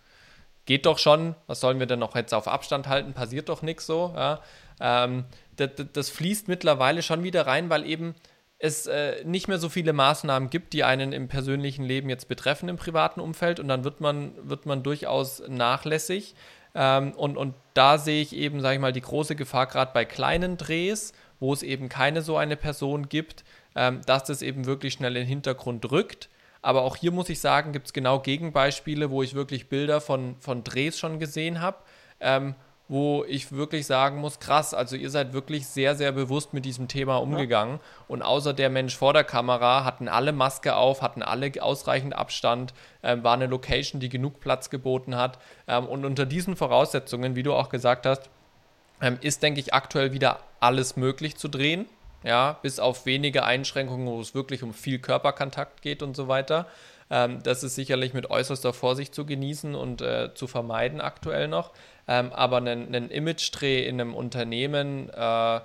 geht 0.65 0.87
doch 0.87 0.97
schon, 0.97 1.35
was 1.45 1.59
sollen 1.59 1.77
wir 1.79 1.85
denn 1.85 1.99
noch 1.99 2.15
jetzt 2.15 2.33
auf 2.33 2.47
Abstand 2.47 2.87
halten, 2.87 3.13
passiert 3.13 3.49
doch 3.49 3.61
nichts 3.61 3.85
so. 3.85 4.13
Ja? 4.15 4.39
Ähm, 4.79 5.25
das, 5.55 5.69
das, 5.93 6.09
fließt 6.09 6.47
mittlerweile 6.47 7.01
schon 7.01 7.23
wieder 7.23 7.47
rein, 7.47 7.69
weil 7.69 7.85
eben 7.85 8.15
es 8.57 8.85
äh, 8.85 9.23
nicht 9.23 9.47
mehr 9.47 9.57
so 9.57 9.69
viele 9.69 9.91
Maßnahmen 9.91 10.49
gibt, 10.49 10.73
die 10.73 10.83
einen 10.83 11.13
im 11.13 11.27
persönlichen 11.27 11.83
Leben 11.83 12.09
jetzt 12.09 12.27
betreffen, 12.27 12.69
im 12.69 12.77
privaten 12.77 13.19
Umfeld. 13.19 13.59
Und 13.59 13.67
dann 13.67 13.83
wird 13.83 14.01
man, 14.01 14.33
wird 14.47 14.65
man 14.65 14.83
durchaus 14.83 15.41
nachlässig. 15.47 16.35
Ähm, 16.75 17.13
und, 17.13 17.37
und 17.37 17.55
da 17.73 17.97
sehe 17.97 18.21
ich 18.21 18.35
eben, 18.35 18.61
sage 18.61 18.75
ich 18.75 18.81
mal, 18.81 18.93
die 18.93 19.01
große 19.01 19.35
Gefahr 19.35 19.67
gerade 19.67 19.91
bei 19.93 20.05
kleinen 20.05 20.57
Drehs, 20.57 21.13
wo 21.39 21.53
es 21.53 21.63
eben 21.63 21.89
keine 21.89 22.21
so 22.21 22.37
eine 22.37 22.55
Person 22.55 23.09
gibt, 23.09 23.43
ähm, 23.75 24.01
dass 24.05 24.25
das 24.25 24.41
eben 24.41 24.65
wirklich 24.65 24.93
schnell 24.93 25.15
in 25.17 25.23
den 25.23 25.27
Hintergrund 25.27 25.91
rückt. 25.91 26.29
Aber 26.61 26.83
auch 26.83 26.95
hier 26.95 27.11
muss 27.11 27.29
ich 27.29 27.39
sagen, 27.39 27.73
gibt 27.73 27.87
es 27.87 27.93
genau 27.93 28.19
Gegenbeispiele, 28.19 29.09
wo 29.09 29.23
ich 29.23 29.33
wirklich 29.33 29.69
Bilder 29.69 29.99
von, 29.99 30.35
von 30.39 30.63
Drehs 30.63 30.99
schon 30.99 31.19
gesehen 31.19 31.61
habe, 31.61 31.77
ähm, 32.19 32.55
wo 32.91 33.23
ich 33.23 33.53
wirklich 33.53 33.85
sagen 33.85 34.17
muss, 34.17 34.41
krass, 34.41 34.73
also 34.73 34.97
ihr 34.97 35.09
seid 35.09 35.31
wirklich 35.31 35.65
sehr, 35.65 35.95
sehr 35.95 36.11
bewusst 36.11 36.53
mit 36.53 36.65
diesem 36.65 36.89
Thema 36.89 37.21
umgegangen. 37.21 37.75
Ja. 37.75 37.81
Und 38.09 38.21
außer 38.21 38.53
der 38.53 38.69
Mensch 38.69 38.97
vor 38.97 39.13
der 39.13 39.23
Kamera 39.23 39.85
hatten 39.85 40.09
alle 40.09 40.33
Maske 40.33 40.75
auf, 40.75 41.01
hatten 41.01 41.23
alle 41.23 41.53
ausreichend 41.61 42.13
Abstand, 42.13 42.73
ähm, 43.01 43.23
war 43.23 43.33
eine 43.33 43.47
Location, 43.47 44.01
die 44.01 44.09
genug 44.09 44.41
Platz 44.41 44.69
geboten 44.69 45.15
hat. 45.15 45.39
Ähm, 45.69 45.85
und 45.85 46.03
unter 46.03 46.25
diesen 46.25 46.57
Voraussetzungen, 46.57 47.37
wie 47.37 47.43
du 47.43 47.53
auch 47.53 47.69
gesagt 47.69 48.05
hast, 48.05 48.29
ähm, 49.01 49.17
ist, 49.21 49.41
denke 49.41 49.61
ich, 49.61 49.73
aktuell 49.73 50.11
wieder 50.11 50.39
alles 50.59 50.97
möglich 50.97 51.37
zu 51.37 51.47
drehen 51.47 51.85
ja, 52.23 52.59
bis 52.61 52.79
auf 52.79 53.05
wenige 53.05 53.43
Einschränkungen, 53.43 54.07
wo 54.07 54.19
es 54.19 54.35
wirklich 54.35 54.63
um 54.63 54.73
viel 54.73 54.99
Körperkontakt 54.99 55.81
geht 55.81 56.03
und 56.03 56.15
so 56.15 56.27
weiter. 56.27 56.67
Ähm, 57.09 57.41
das 57.43 57.63
ist 57.63 57.75
sicherlich 57.75 58.13
mit 58.13 58.29
äußerster 58.29 58.73
Vorsicht 58.73 59.13
zu 59.13 59.25
genießen 59.25 59.75
und 59.75 60.01
äh, 60.01 60.33
zu 60.33 60.47
vermeiden 60.47 61.01
aktuell 61.01 61.47
noch. 61.47 61.71
Ähm, 62.11 62.33
aber 62.33 62.57
einen, 62.57 62.93
einen 62.93 63.09
Image-Dreh 63.09 63.87
in 63.87 64.01
einem 64.01 64.13
Unternehmen, 64.13 65.09
äh, 65.11 65.61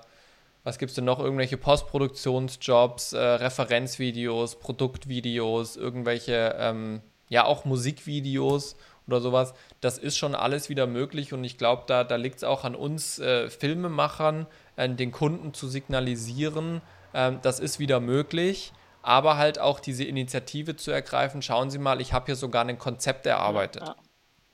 was 0.63 0.79
gibt 0.79 0.91
es 0.91 0.95
denn 0.95 1.05
noch? 1.05 1.19
Irgendwelche 1.19 1.57
Postproduktionsjobs, 1.57 3.15
äh, 3.15 3.19
Referenzvideos, 3.19 4.61
Produktvideos, 4.61 5.77
irgendwelche, 5.77 6.55
ähm, 6.57 7.01
ja, 7.29 7.45
auch 7.45 7.65
Musikvideos 7.65 8.77
oder 9.09 9.21
sowas. 9.21 9.55
Das 9.81 9.99
ist 9.99 10.19
schon 10.19 10.37
alles 10.37 10.69
wieder 10.69 10.87
möglich 10.87 11.33
und 11.33 11.43
ich 11.43 11.59
glaube, 11.59 11.83
da, 11.89 12.05
da 12.05 12.15
liegt 12.15 12.37
es 12.37 12.45
auch 12.45 12.63
an 12.63 12.77
uns 12.77 13.19
äh, 13.19 13.51
Filmemachern, 13.51 14.47
den 14.79 15.11
Kunden 15.11 15.53
zu 15.53 15.67
signalisieren, 15.67 16.81
äh, 17.13 17.33
das 17.43 17.59
ist 17.59 17.81
wieder 17.81 17.99
möglich, 17.99 18.73
aber 19.03 19.37
halt 19.37 19.59
auch 19.59 19.81
diese 19.81 20.05
Initiative 20.05 20.77
zu 20.77 20.93
ergreifen. 20.93 21.43
Schauen 21.43 21.71
Sie 21.71 21.79
mal, 21.79 22.01
ich 22.01 22.13
habe 22.13 22.27
hier 22.27 22.37
sogar 22.37 22.65
ein 22.65 22.79
Konzept 22.79 23.27
erarbeitet. 23.27 23.83
Ja. 23.83 23.97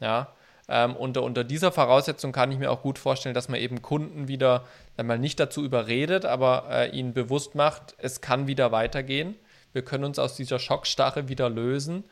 ja? 0.00 0.34
Ähm, 0.74 0.96
unter, 0.96 1.22
unter 1.22 1.44
dieser 1.44 1.70
Voraussetzung 1.70 2.32
kann 2.32 2.50
ich 2.50 2.58
mir 2.58 2.70
auch 2.70 2.80
gut 2.80 2.98
vorstellen, 2.98 3.34
dass 3.34 3.50
man 3.50 3.60
eben 3.60 3.82
Kunden 3.82 4.26
wieder 4.26 4.64
einmal 4.96 5.18
nicht 5.18 5.38
dazu 5.38 5.62
überredet, 5.62 6.24
aber 6.24 6.64
äh, 6.70 6.88
ihnen 6.96 7.12
bewusst 7.12 7.54
macht, 7.54 7.94
es 7.98 8.22
kann 8.22 8.46
wieder 8.46 8.72
weitergehen. 8.72 9.34
Wir 9.74 9.82
können 9.82 10.04
uns 10.04 10.18
aus 10.18 10.34
dieser 10.34 10.58
Schockstarre 10.58 11.28
wieder 11.28 11.50
lösen. 11.50 12.04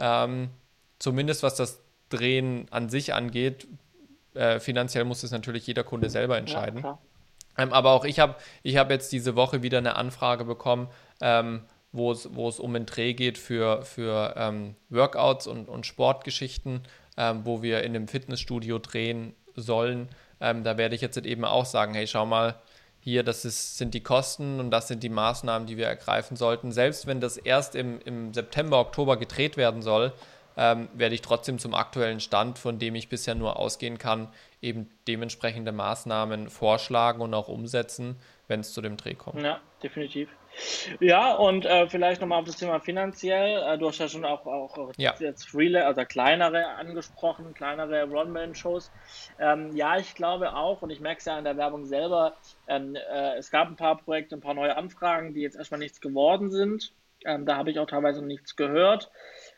Ähm, 0.00 0.50
zumindest 0.98 1.44
was 1.44 1.54
das 1.54 1.80
Drehen 2.08 2.66
an 2.70 2.88
sich 2.88 3.14
angeht. 3.14 3.68
Äh, 4.34 4.58
finanziell 4.58 5.04
muss 5.04 5.22
es 5.22 5.30
natürlich 5.30 5.66
jeder 5.68 5.84
Kunde 5.84 6.10
selber 6.10 6.38
entscheiden. 6.38 6.82
Ja, 6.82 6.98
ähm, 7.56 7.72
aber 7.72 7.92
auch 7.92 8.04
ich 8.04 8.18
habe 8.18 8.34
ich 8.64 8.78
hab 8.78 8.90
jetzt 8.90 9.12
diese 9.12 9.36
Woche 9.36 9.62
wieder 9.62 9.78
eine 9.78 9.94
Anfrage 9.94 10.44
bekommen, 10.44 10.88
ähm, 11.20 11.62
wo 11.92 12.12
es, 12.12 12.26
um 12.26 12.74
einen 12.74 12.86
Dreh 12.86 13.14
geht 13.14 13.38
für, 13.38 13.82
für 13.82 14.34
ähm, 14.36 14.74
Workouts 14.90 15.46
und, 15.46 15.68
und 15.68 15.86
Sportgeschichten, 15.86 16.82
ähm, 17.18 17.40
wo 17.44 17.60
wir 17.60 17.82
in 17.82 17.94
einem 17.94 18.08
Fitnessstudio 18.08 18.78
drehen 18.78 19.34
sollen. 19.56 20.08
Ähm, 20.40 20.62
da 20.62 20.78
werde 20.78 20.94
ich 20.94 21.00
jetzt 21.00 21.18
eben 21.18 21.44
auch 21.44 21.66
sagen, 21.66 21.92
hey, 21.92 22.06
schau 22.06 22.24
mal, 22.24 22.54
hier, 23.00 23.22
das 23.22 23.44
ist, 23.44 23.76
sind 23.76 23.94
die 23.94 24.02
Kosten 24.02 24.60
und 24.60 24.70
das 24.70 24.88
sind 24.88 25.02
die 25.02 25.08
Maßnahmen, 25.08 25.66
die 25.66 25.76
wir 25.76 25.86
ergreifen 25.86 26.36
sollten. 26.36 26.72
Selbst 26.72 27.06
wenn 27.06 27.20
das 27.20 27.36
erst 27.36 27.74
im, 27.74 28.00
im 28.04 28.32
September, 28.32 28.78
Oktober 28.78 29.16
gedreht 29.16 29.56
werden 29.56 29.82
soll, 29.82 30.12
ähm, 30.56 30.88
werde 30.94 31.14
ich 31.14 31.22
trotzdem 31.22 31.58
zum 31.58 31.74
aktuellen 31.74 32.20
Stand, 32.20 32.58
von 32.58 32.78
dem 32.78 32.94
ich 32.94 33.08
bisher 33.08 33.34
nur 33.34 33.58
ausgehen 33.58 33.98
kann, 33.98 34.28
eben 34.60 34.90
dementsprechende 35.06 35.72
Maßnahmen 35.72 36.48
vorschlagen 36.50 37.20
und 37.20 37.34
auch 37.34 37.48
umsetzen, 37.48 38.16
wenn 38.48 38.60
es 38.60 38.72
zu 38.72 38.80
dem 38.80 38.96
Dreh 38.96 39.14
kommt. 39.14 39.42
Ja, 39.42 39.60
definitiv. 39.82 40.28
Ja, 41.00 41.34
und 41.34 41.64
äh, 41.66 41.88
vielleicht 41.88 42.20
nochmal 42.20 42.40
auf 42.40 42.46
das 42.46 42.56
Thema 42.56 42.80
finanziell. 42.80 43.62
Äh, 43.62 43.78
du 43.78 43.88
hast 43.88 43.98
ja 43.98 44.08
schon 44.08 44.24
auch, 44.24 44.46
auch 44.46 44.92
ja. 44.96 45.14
jetzt 45.18 45.48
Freelance, 45.48 45.86
also 45.86 46.04
kleinere 46.04 46.66
angesprochen, 46.70 47.54
kleinere 47.54 48.08
One-Man-Shows. 48.08 48.90
Ähm, 49.38 49.76
ja, 49.76 49.98
ich 49.98 50.14
glaube 50.14 50.54
auch, 50.54 50.82
und 50.82 50.90
ich 50.90 51.00
merke 51.00 51.18
es 51.18 51.24
ja 51.26 51.38
in 51.38 51.44
der 51.44 51.56
Werbung 51.56 51.84
selber, 51.84 52.36
ähm, 52.66 52.96
äh, 52.96 53.36
es 53.36 53.50
gab 53.50 53.68
ein 53.68 53.76
paar 53.76 53.98
Projekte, 53.98 54.36
ein 54.36 54.40
paar 54.40 54.54
neue 54.54 54.76
Anfragen, 54.76 55.34
die 55.34 55.40
jetzt 55.40 55.56
erstmal 55.56 55.80
nichts 55.80 56.00
geworden 56.00 56.50
sind. 56.50 56.92
Ähm, 57.24 57.46
da 57.46 57.56
habe 57.56 57.70
ich 57.70 57.78
auch 57.78 57.86
teilweise 57.86 58.24
nichts 58.24 58.56
gehört. 58.56 59.10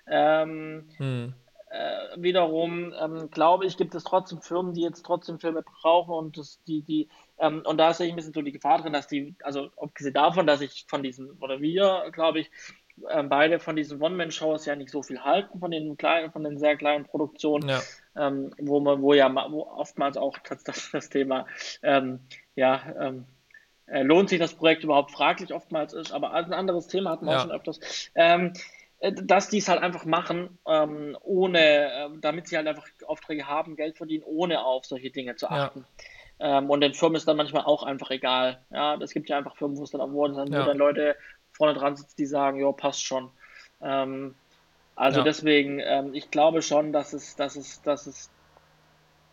Ähm, 0.07 0.89
hm. 0.97 1.35
Äh, 1.71 2.17
wiederum 2.17 2.93
ähm, 3.01 3.31
glaube 3.31 3.65
ich, 3.65 3.77
gibt 3.77 3.95
es 3.95 4.05
trotzdem 4.05 4.43
Firmen, 4.43 4.75
die 4.75 4.83
jetzt 4.83 5.07
trotzdem 5.07 5.39
Filme 5.39 5.63
brauchen 5.63 6.13
und 6.13 6.37
das, 6.37 6.63
die, 6.65 6.83
die, 6.83 7.09
ähm, 7.39 7.63
und 7.65 7.79
da 7.79 7.95
sehe 7.95 8.07
ich 8.07 8.13
ein 8.13 8.17
bisschen 8.17 8.35
so 8.35 8.43
die 8.43 8.53
Gefahr 8.53 8.83
drin, 8.83 8.93
dass 8.93 9.07
die, 9.07 9.35
also 9.43 9.71
abgesehen 9.77 10.15
davon, 10.15 10.47
dass 10.47 10.61
ich 10.61 10.85
von 10.89 11.03
diesen, 11.03 11.31
oder 11.41 11.61
wir, 11.61 12.11
glaube 12.13 12.41
ich, 12.41 12.51
ähm, 13.09 13.29
beide 13.29 13.61
von 13.61 13.77
diesen 13.77 14.03
One-Man-Shows 14.03 14.67
ja 14.67 14.75
nicht 14.75 14.91
so 14.91 15.03
viel 15.03 15.21
halten, 15.21 15.61
von 15.61 15.71
den 15.71 15.97
kleinen, 15.97 16.33
von 16.33 16.43
den 16.43 16.59
sehr 16.59 16.77
kleinen 16.77 17.05
Produktionen, 17.05 17.69
ja. 17.69 17.81
ähm, 18.17 18.53
wo 18.59 18.81
man, 18.81 19.01
wo 19.01 19.15
ja 19.15 19.33
wo 19.51 19.63
oftmals 19.63 20.17
auch 20.17 20.37
das, 20.39 20.65
das, 20.65 20.91
das 20.91 21.09
Thema 21.09 21.47
ähm, 21.83 22.21
ja, 22.57 22.83
ähm, 23.01 23.27
äh, 23.87 24.03
lohnt 24.03 24.29
sich 24.29 24.39
das 24.39 24.55
Projekt 24.55 24.85
überhaupt 24.85 25.13
fraglich 25.13 25.53
oftmals 25.53 25.93
ist, 25.93 26.13
aber 26.13 26.33
ein 26.33 26.53
anderes 26.53 26.89
Thema 26.89 27.11
hatten 27.11 27.27
wir 27.27 27.33
ja. 27.33 27.39
auch 27.39 27.43
schon 27.43 27.53
öfters. 27.53 28.11
Ähm, 29.01 29.15
äh, 29.17 29.23
dass 29.25 29.49
die 29.49 29.59
es 29.59 29.69
halt 29.69 29.83
einfach 29.83 30.05
machen, 30.05 30.59
ähm, 30.67 31.17
ohne, 31.23 31.59
äh, 31.59 32.09
damit 32.21 32.49
sie 32.49 32.57
halt 32.57 32.67
einfach 32.67 32.87
Aufträge 33.07 33.47
haben, 33.47 33.77
Geld 33.77 33.97
verdienen, 33.97 34.25
ohne 34.25 34.65
auf 34.65 34.85
solche 34.85 35.11
Dinge 35.11 35.37
zu 35.37 35.51
achten. 35.51 35.85
Ja. 36.39 36.59
Ähm, 36.59 36.71
und 36.71 36.81
den 36.81 36.95
Firmen 36.95 37.17
ist 37.17 37.29
dann 37.29 37.37
manchmal 37.37 37.65
auch 37.65 37.83
einfach 37.83 38.11
egal. 38.11 38.63
Ja, 38.71 38.97
es 38.97 39.13
gibt 39.13 39.29
ja 39.29 39.37
einfach 39.37 39.57
Firmen, 39.57 39.77
wo 39.77 39.85
es 39.85 39.91
dann, 39.91 40.13
wo 40.13 40.27
dann, 40.27 40.53
ja. 40.53 40.65
dann 40.65 40.79
Leute 40.79 41.17
vorne 41.53 41.75
dran 41.75 41.97
sitzen, 41.97 42.17
die 42.17 42.27
sagen, 42.27 42.61
ja, 42.61 42.73
passt 42.73 43.05
schon. 43.05 43.31
Ähm, 43.83 44.35
also 44.97 45.21
ja. 45.21 45.25
deswegen, 45.25 45.81
ähm, 45.81 46.15
ich 46.15 46.31
glaube 46.31 46.63
schon, 46.63 46.93
dass 46.93 47.13
es, 47.13 47.37
dass 47.37 47.57
es, 47.57 47.83
dass 47.83 48.07
es 48.07 48.31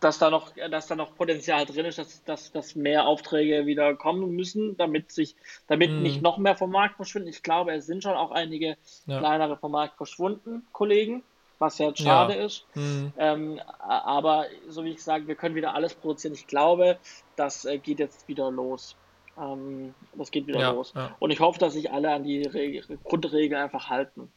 dass 0.00 0.18
da 0.18 0.30
noch, 0.30 0.52
dass 0.70 0.86
da 0.86 0.94
noch 0.94 1.14
Potenzial 1.14 1.66
drin 1.66 1.86
ist, 1.86 1.98
dass, 1.98 2.24
dass, 2.24 2.52
dass 2.52 2.74
mehr 2.74 3.06
Aufträge 3.06 3.66
wieder 3.66 3.94
kommen 3.94 4.34
müssen, 4.34 4.76
damit 4.76 5.10
sich, 5.10 5.34
damit 5.66 5.90
mhm. 5.90 6.02
nicht 6.02 6.22
noch 6.22 6.38
mehr 6.38 6.56
vom 6.56 6.70
Markt 6.70 6.96
verschwinden. 6.96 7.28
Ich 7.28 7.42
glaube, 7.42 7.72
es 7.72 7.86
sind 7.86 8.02
schon 8.02 8.14
auch 8.14 8.30
einige 8.30 8.76
ja. 9.06 9.18
kleinere 9.18 9.56
vom 9.56 9.72
Markt 9.72 9.96
verschwunden, 9.96 10.66
Kollegen, 10.72 11.22
was 11.58 11.78
ja 11.78 11.94
schade 11.94 12.36
ja. 12.36 12.44
ist. 12.44 12.66
Mhm. 12.74 13.12
Ähm, 13.18 13.60
aber 13.80 14.46
so 14.68 14.84
wie 14.84 14.90
ich 14.90 15.02
sage, 15.02 15.26
wir 15.26 15.34
können 15.34 15.56
wieder 15.56 15.74
alles 15.74 15.94
produzieren. 15.94 16.34
Ich 16.34 16.46
glaube, 16.46 16.98
das 17.36 17.64
äh, 17.64 17.78
geht 17.78 17.98
jetzt 17.98 18.28
wieder 18.28 18.50
los. 18.50 18.94
Ähm, 19.36 19.94
das 20.14 20.30
geht 20.30 20.46
wieder 20.46 20.60
ja, 20.60 20.70
los. 20.70 20.94
Und 21.18 21.30
ich 21.32 21.40
hoffe, 21.40 21.58
dass 21.58 21.72
sich 21.72 21.90
alle 21.90 22.12
an 22.12 22.22
die 22.22 22.42
Re 22.42 22.82
Grundregeln 23.02 23.60
einfach 23.60 23.88
halten. 23.88 24.32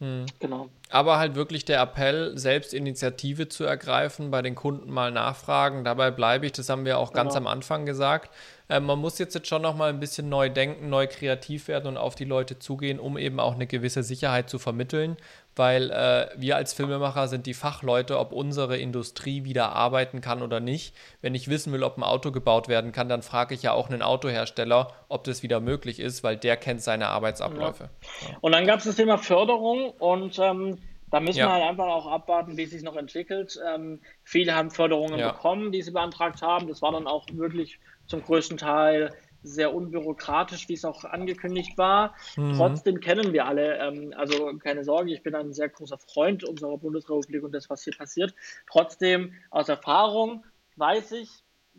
Mhm. 0.00 0.26
Genau. 0.38 0.68
Aber 0.90 1.18
halt 1.18 1.34
wirklich 1.34 1.64
der 1.64 1.80
Appell, 1.80 2.38
selbst 2.38 2.72
Initiative 2.72 3.48
zu 3.48 3.64
ergreifen, 3.64 4.30
bei 4.30 4.42
den 4.42 4.54
Kunden 4.54 4.90
mal 4.90 5.10
nachfragen. 5.10 5.84
Dabei 5.84 6.10
bleibe 6.10 6.46
ich, 6.46 6.52
das 6.52 6.68
haben 6.68 6.84
wir 6.84 6.98
auch 6.98 7.10
genau. 7.10 7.24
ganz 7.24 7.36
am 7.36 7.46
Anfang 7.46 7.84
gesagt. 7.84 8.34
Äh, 8.68 8.80
man 8.80 8.98
muss 8.98 9.18
jetzt, 9.18 9.34
jetzt 9.34 9.48
schon 9.48 9.62
noch 9.62 9.74
mal 9.74 9.90
ein 9.90 10.00
bisschen 10.00 10.28
neu 10.28 10.50
denken, 10.50 10.88
neu 10.88 11.06
kreativ 11.06 11.68
werden 11.68 11.88
und 11.88 11.96
auf 11.96 12.14
die 12.14 12.24
Leute 12.24 12.58
zugehen, 12.58 13.00
um 13.00 13.18
eben 13.18 13.40
auch 13.40 13.54
eine 13.54 13.66
gewisse 13.66 14.02
Sicherheit 14.02 14.48
zu 14.48 14.58
vermitteln 14.58 15.16
weil 15.58 15.90
äh, 15.90 16.28
wir 16.36 16.56
als 16.56 16.72
Filmemacher 16.72 17.28
sind 17.28 17.46
die 17.46 17.54
Fachleute, 17.54 18.18
ob 18.18 18.32
unsere 18.32 18.78
Industrie 18.78 19.44
wieder 19.44 19.72
arbeiten 19.72 20.20
kann 20.20 20.42
oder 20.42 20.60
nicht. 20.60 20.94
Wenn 21.20 21.34
ich 21.34 21.48
wissen 21.48 21.72
will, 21.72 21.82
ob 21.82 21.96
ein 21.98 22.02
Auto 22.02 22.30
gebaut 22.30 22.68
werden 22.68 22.92
kann, 22.92 23.08
dann 23.08 23.22
frage 23.22 23.54
ich 23.54 23.62
ja 23.62 23.72
auch 23.72 23.88
einen 23.88 24.02
Autohersteller, 24.02 24.92
ob 25.08 25.24
das 25.24 25.42
wieder 25.42 25.60
möglich 25.60 26.00
ist, 26.00 26.22
weil 26.22 26.36
der 26.36 26.56
kennt 26.56 26.82
seine 26.82 27.08
Arbeitsabläufe. 27.08 27.90
Ja. 28.22 28.36
Und 28.40 28.52
dann 28.52 28.66
gab 28.66 28.78
es 28.78 28.84
das 28.84 28.96
Thema 28.96 29.18
Förderung 29.18 29.90
und 29.90 30.38
ähm, 30.38 30.78
da 31.10 31.20
müssen 31.20 31.38
ja. 31.38 31.46
wir 31.46 31.52
halt 31.52 31.64
einfach 31.64 31.86
auch 31.86 32.06
abwarten, 32.06 32.56
wie 32.56 32.64
es 32.64 32.70
sich 32.70 32.82
noch 32.82 32.96
entwickelt. 32.96 33.58
Ähm, 33.74 34.00
viele 34.24 34.54
haben 34.54 34.70
Förderungen 34.70 35.18
ja. 35.18 35.32
bekommen, 35.32 35.72
die 35.72 35.82
sie 35.82 35.90
beantragt 35.90 36.42
haben. 36.42 36.68
Das 36.68 36.82
war 36.82 36.92
dann 36.92 37.06
auch 37.06 37.26
wirklich 37.32 37.80
zum 38.06 38.22
größten 38.22 38.58
Teil 38.58 39.12
sehr 39.42 39.74
unbürokratisch, 39.74 40.68
wie 40.68 40.74
es 40.74 40.84
auch 40.84 41.04
angekündigt 41.04 41.78
war. 41.78 42.14
Mhm. 42.36 42.54
Trotzdem 42.56 43.00
kennen 43.00 43.32
wir 43.32 43.46
alle, 43.46 43.78
ähm, 43.78 44.12
also 44.16 44.56
keine 44.58 44.84
Sorge, 44.84 45.12
ich 45.12 45.22
bin 45.22 45.34
ein 45.34 45.52
sehr 45.52 45.68
großer 45.68 45.98
Freund 45.98 46.44
unserer 46.44 46.76
Bundesrepublik 46.78 47.42
und 47.42 47.52
das, 47.52 47.70
was 47.70 47.84
hier 47.84 47.96
passiert. 47.96 48.34
Trotzdem 48.70 49.34
aus 49.50 49.68
Erfahrung 49.68 50.44
weiß 50.76 51.12
ich, 51.12 51.30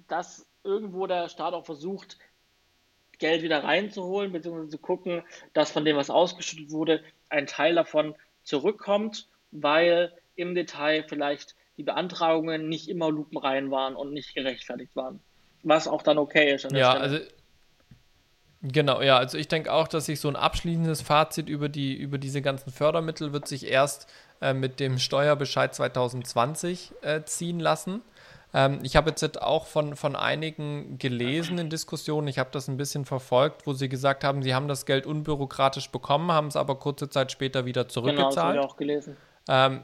dass 0.07 0.47
irgendwo 0.64 1.07
der 1.07 1.30
Staat 1.30 1.53
auch 1.53 1.66
versucht, 1.66 2.18
Geld 3.18 3.43
wieder 3.43 3.64
reinzuholen, 3.64 4.32
beziehungsweise 4.32 4.70
zu 4.70 4.78
gucken, 4.78 5.24
dass 5.53 5.72
von 5.72 5.84
dem, 5.84 5.97
was 5.97 6.10
ausgeschüttet 6.10 6.72
wurde, 6.72 7.03
ein 7.30 7.47
Teil 7.47 7.76
davon 7.76 8.16
zurückkommt, 8.43 9.28
weil 9.51 10.14
im 10.36 10.55
Detail 10.55 11.03
vielleicht 11.07 11.55
die 11.78 11.84
Beantragungen 11.84 12.70
nicht 12.70 12.89
immer 12.89 13.12
lupenrein 13.12 13.72
waren 13.72 13.95
und 13.95 14.14
nicht 14.14 14.34
gerechtfertigt 14.34 14.95
waren. 14.95 15.20
Was 15.64 15.88
auch 15.88 16.01
dann 16.01 16.18
okay 16.18 16.53
ist. 16.53 16.64
ja, 16.72 16.91
Stelle. 16.91 16.99
also 17.01 17.20
Genau, 18.62 19.01
ja, 19.01 19.18
also 19.18 19.38
ich 19.38 19.47
denke 19.47 19.72
auch, 19.72 19.88
dass 19.88 20.07
sich 20.07 20.20
so 20.20 20.28
ein 20.28 20.36
abschließendes 20.36 21.01
Fazit 21.01 21.47
über, 21.47 21.70
die, 21.70 21.95
über 21.95 22.18
diese 22.18 22.41
ganzen 22.41 22.72
Fördermittel 22.72 23.32
wird 23.32 23.47
sich 23.47 23.66
erst 23.68 24.07
äh, 24.41 24.53
mit 24.53 24.82
dem 24.82 24.99
Steuerbescheid 24.99 25.74
2020 25.74 26.91
äh, 27.01 27.24
ziehen 27.24 27.62
lassen. 27.62 28.01
Ähm, 28.53 28.80
ich 28.84 28.97
habe 28.97 29.12
jetzt 29.12 29.41
auch 29.41 29.66
von, 29.66 29.95
von 29.95 30.18
einigen 30.18 30.97
gelesen 30.97 31.57
in 31.57 31.70
Diskussionen, 31.70 32.28
ich 32.28 32.38
habe 32.38 32.49
das 32.51 32.68
ein 32.68 32.76
bisschen 32.76 33.05
verfolgt, 33.05 33.66
wo 33.66 33.74
sie 33.74 33.88
gesagt 33.88 34.26
haben, 34.26 34.43
sie 34.43 34.53
haben 34.53 34.68
das 34.68 34.86
Geld 34.86 35.05
unbürokratisch 35.05 35.89
bekommen, 35.89 36.32
haben 36.32 36.47
es 36.47 36.57
aber 36.57 36.76
kurze 36.76 37.10
Zeit 37.10 37.32
später 37.32 37.66
wieder 37.66 37.88
zurückgezahlt. 37.88 38.30
Genau, 38.30 38.36
das 38.36 38.43
habe 38.43 38.57
ich 38.57 38.64
auch 38.66 38.76
gelesen. 38.76 39.18
Ähm, 39.47 39.82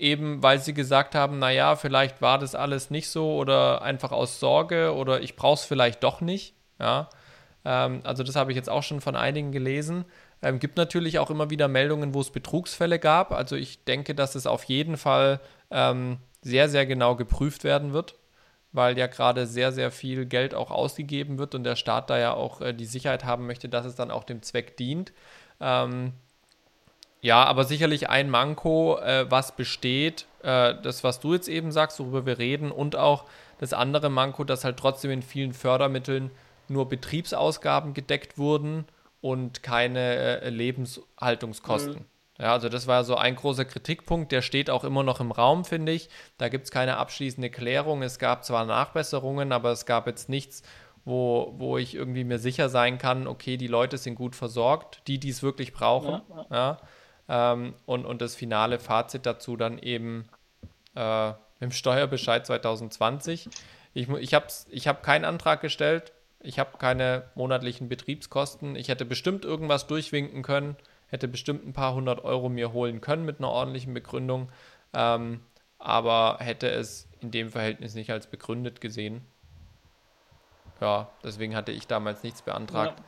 eben 0.00 0.42
weil 0.42 0.58
sie 0.58 0.74
gesagt 0.74 1.14
haben, 1.14 1.38
naja, 1.38 1.76
vielleicht 1.76 2.20
war 2.20 2.38
das 2.38 2.54
alles 2.56 2.90
nicht 2.90 3.08
so 3.08 3.36
oder 3.36 3.82
einfach 3.82 4.10
aus 4.10 4.40
Sorge 4.40 4.94
oder 4.94 5.20
ich 5.20 5.36
brauche 5.36 5.54
es 5.54 5.64
vielleicht 5.64 6.02
doch 6.02 6.20
nicht. 6.20 6.54
Ja. 6.80 7.08
Ähm, 7.66 8.00
also 8.04 8.22
das 8.22 8.36
habe 8.36 8.52
ich 8.52 8.56
jetzt 8.56 8.70
auch 8.70 8.84
schon 8.84 9.00
von 9.00 9.16
einigen 9.16 9.50
gelesen. 9.50 10.04
Ähm, 10.40 10.60
gibt 10.60 10.76
natürlich 10.76 11.18
auch 11.18 11.30
immer 11.30 11.50
wieder 11.50 11.66
Meldungen, 11.66 12.14
wo 12.14 12.20
es 12.20 12.30
Betrugsfälle 12.30 13.00
gab. 13.00 13.32
Also 13.32 13.56
ich 13.56 13.84
denke, 13.84 14.14
dass 14.14 14.36
es 14.36 14.46
auf 14.46 14.64
jeden 14.64 14.96
Fall 14.96 15.40
ähm, 15.72 16.18
sehr, 16.42 16.68
sehr 16.68 16.86
genau 16.86 17.16
geprüft 17.16 17.64
werden 17.64 17.92
wird, 17.92 18.14
weil 18.72 18.96
ja 18.96 19.08
gerade 19.08 19.46
sehr, 19.46 19.72
sehr 19.72 19.90
viel 19.90 20.26
Geld 20.26 20.54
auch 20.54 20.70
ausgegeben 20.70 21.38
wird 21.38 21.56
und 21.56 21.64
der 21.64 21.74
Staat 21.74 22.08
da 22.08 22.18
ja 22.18 22.34
auch 22.34 22.60
äh, 22.60 22.72
die 22.72 22.84
Sicherheit 22.86 23.24
haben 23.24 23.46
möchte, 23.46 23.68
dass 23.68 23.84
es 23.84 23.96
dann 23.96 24.12
auch 24.12 24.22
dem 24.22 24.42
Zweck 24.42 24.76
dient. 24.76 25.12
Ähm, 25.60 26.12
ja, 27.20 27.42
aber 27.42 27.64
sicherlich 27.64 28.08
ein 28.08 28.30
Manko, 28.30 28.98
äh, 28.98 29.28
was 29.28 29.56
besteht, 29.56 30.26
äh, 30.44 30.74
das, 30.80 31.02
was 31.02 31.18
du 31.18 31.34
jetzt 31.34 31.48
eben 31.48 31.72
sagst, 31.72 31.98
worüber 31.98 32.26
wir 32.26 32.38
reden, 32.38 32.70
und 32.70 32.94
auch 32.94 33.24
das 33.58 33.72
andere 33.72 34.10
Manko, 34.10 34.44
dass 34.44 34.64
halt 34.64 34.76
trotzdem 34.76 35.10
in 35.10 35.22
vielen 35.22 35.52
Fördermitteln 35.52 36.30
nur 36.70 36.88
Betriebsausgaben 36.88 37.94
gedeckt 37.94 38.38
wurden 38.38 38.86
und 39.20 39.62
keine 39.62 40.40
äh, 40.42 40.50
Lebenshaltungskosten. 40.50 41.94
Mhm. 41.94 42.06
Ja, 42.38 42.52
also 42.52 42.68
das 42.68 42.86
war 42.86 43.04
so 43.04 43.16
ein 43.16 43.34
großer 43.34 43.64
Kritikpunkt, 43.64 44.30
der 44.30 44.42
steht 44.42 44.68
auch 44.68 44.84
immer 44.84 45.02
noch 45.02 45.20
im 45.20 45.32
Raum, 45.32 45.64
finde 45.64 45.92
ich. 45.92 46.10
Da 46.36 46.48
gibt 46.48 46.66
es 46.66 46.70
keine 46.70 46.98
abschließende 46.98 47.48
Klärung. 47.48 48.02
Es 48.02 48.18
gab 48.18 48.44
zwar 48.44 48.66
Nachbesserungen, 48.66 49.52
aber 49.52 49.72
es 49.72 49.86
gab 49.86 50.06
jetzt 50.06 50.28
nichts, 50.28 50.62
wo, 51.06 51.54
wo 51.56 51.78
ich 51.78 51.94
irgendwie 51.94 52.24
mir 52.24 52.38
sicher 52.38 52.68
sein 52.68 52.98
kann, 52.98 53.26
okay, 53.26 53.56
die 53.56 53.68
Leute 53.68 53.96
sind 53.96 54.16
gut 54.16 54.36
versorgt, 54.36 55.02
die, 55.06 55.18
die 55.18 55.30
es 55.30 55.42
wirklich 55.42 55.72
brauchen. 55.72 56.20
Ja, 56.50 56.78
ja. 57.28 57.52
ähm, 57.52 57.74
und, 57.86 58.04
und 58.04 58.20
das 58.20 58.34
finale 58.34 58.78
Fazit 58.78 59.24
dazu 59.24 59.56
dann 59.56 59.78
eben 59.78 60.28
äh, 60.94 61.32
im 61.60 61.70
Steuerbescheid 61.70 62.44
2020. 62.44 63.48
Ich, 63.94 64.08
ich 64.08 64.34
habe 64.34 64.46
ich 64.68 64.88
hab 64.88 65.02
keinen 65.02 65.24
Antrag 65.24 65.62
gestellt, 65.62 66.12
ich 66.46 66.60
habe 66.60 66.78
keine 66.78 67.24
monatlichen 67.34 67.88
Betriebskosten. 67.88 68.76
Ich 68.76 68.88
hätte 68.88 69.04
bestimmt 69.04 69.44
irgendwas 69.44 69.88
durchwinken 69.88 70.42
können, 70.42 70.76
hätte 71.08 71.26
bestimmt 71.26 71.66
ein 71.66 71.72
paar 71.72 71.94
hundert 71.94 72.24
Euro 72.24 72.48
mir 72.48 72.72
holen 72.72 73.00
können 73.00 73.24
mit 73.24 73.40
einer 73.40 73.50
ordentlichen 73.50 73.92
Begründung, 73.94 74.50
ähm, 74.94 75.40
aber 75.78 76.36
hätte 76.38 76.70
es 76.70 77.08
in 77.20 77.32
dem 77.32 77.50
Verhältnis 77.50 77.94
nicht 77.94 78.10
als 78.10 78.28
begründet 78.28 78.80
gesehen. 78.80 79.22
Ja, 80.80 81.08
deswegen 81.24 81.56
hatte 81.56 81.72
ich 81.72 81.88
damals 81.88 82.22
nichts 82.22 82.42
beantragt. 82.42 83.02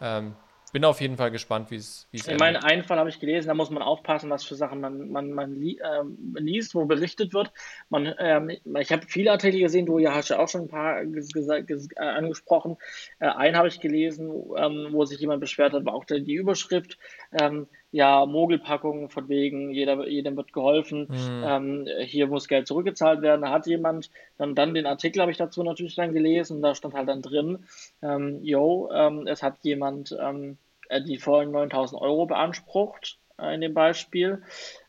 Ja. 0.00 0.18
Ähm, 0.18 0.34
bin 0.72 0.84
auf 0.84 1.00
jeden 1.00 1.16
Fall 1.16 1.30
gespannt, 1.30 1.70
wie 1.70 1.76
es 1.76 2.06
wie 2.10 2.18
In 2.30 2.36
meinem 2.36 2.62
einen 2.62 2.84
Fall 2.84 2.98
habe 2.98 3.08
ich 3.08 3.20
gelesen, 3.20 3.48
da 3.48 3.54
muss 3.54 3.70
man 3.70 3.82
aufpassen, 3.82 4.30
was 4.30 4.44
für 4.44 4.54
Sachen 4.54 4.80
man, 4.80 5.10
man, 5.10 5.32
man 5.32 5.54
li 5.54 5.80
ähm, 5.82 6.36
liest, 6.38 6.74
wo 6.74 6.84
berichtet 6.84 7.32
wird. 7.32 7.52
Man, 7.88 8.14
ähm, 8.18 8.50
ich 8.78 8.92
habe 8.92 9.06
viele 9.06 9.32
Artikel 9.32 9.60
gesehen, 9.60 9.86
du 9.86 9.98
ja, 9.98 10.14
hast 10.14 10.28
ja 10.28 10.38
auch 10.38 10.48
schon 10.48 10.62
ein 10.62 10.68
paar 10.68 11.00
äh, 11.02 12.00
angesprochen. 12.00 12.76
Äh, 13.18 13.28
einen 13.28 13.56
habe 13.56 13.68
ich 13.68 13.80
gelesen, 13.80 14.30
ähm, 14.56 14.88
wo 14.90 15.04
sich 15.04 15.20
jemand 15.20 15.40
beschwert 15.40 15.72
hat, 15.72 15.84
war 15.84 15.94
auch 15.94 16.04
die 16.04 16.34
Überschrift. 16.34 16.98
Ähm, 17.40 17.66
ja, 17.92 18.24
Mogelpackungen 18.24 19.08
von 19.08 19.28
wegen, 19.28 19.70
jeder, 19.70 20.06
jedem 20.06 20.36
wird 20.36 20.52
geholfen, 20.52 21.08
mhm. 21.10 21.44
ähm, 21.44 21.88
hier 22.00 22.28
muss 22.28 22.48
Geld 22.48 22.66
zurückgezahlt 22.66 23.20
werden. 23.22 23.42
Da 23.42 23.50
hat 23.50 23.66
jemand, 23.66 24.10
dann, 24.38 24.54
dann 24.54 24.74
den 24.74 24.86
Artikel 24.86 25.20
habe 25.20 25.32
ich 25.32 25.38
dazu 25.38 25.62
natürlich 25.62 25.96
dann 25.96 26.12
gelesen, 26.12 26.62
da 26.62 26.74
stand 26.74 26.94
halt 26.94 27.08
dann 27.08 27.22
drin, 27.22 27.66
ähm, 28.02 28.38
yo, 28.42 28.90
ähm, 28.92 29.26
es 29.26 29.42
hat 29.42 29.56
jemand 29.62 30.16
ähm, 30.20 30.56
äh, 30.88 31.02
die 31.02 31.18
vollen 31.18 31.50
9000 31.50 32.00
Euro 32.00 32.26
beansprucht 32.26 33.18
äh, 33.38 33.54
in 33.54 33.60
dem 33.60 33.74
Beispiel. 33.74 34.42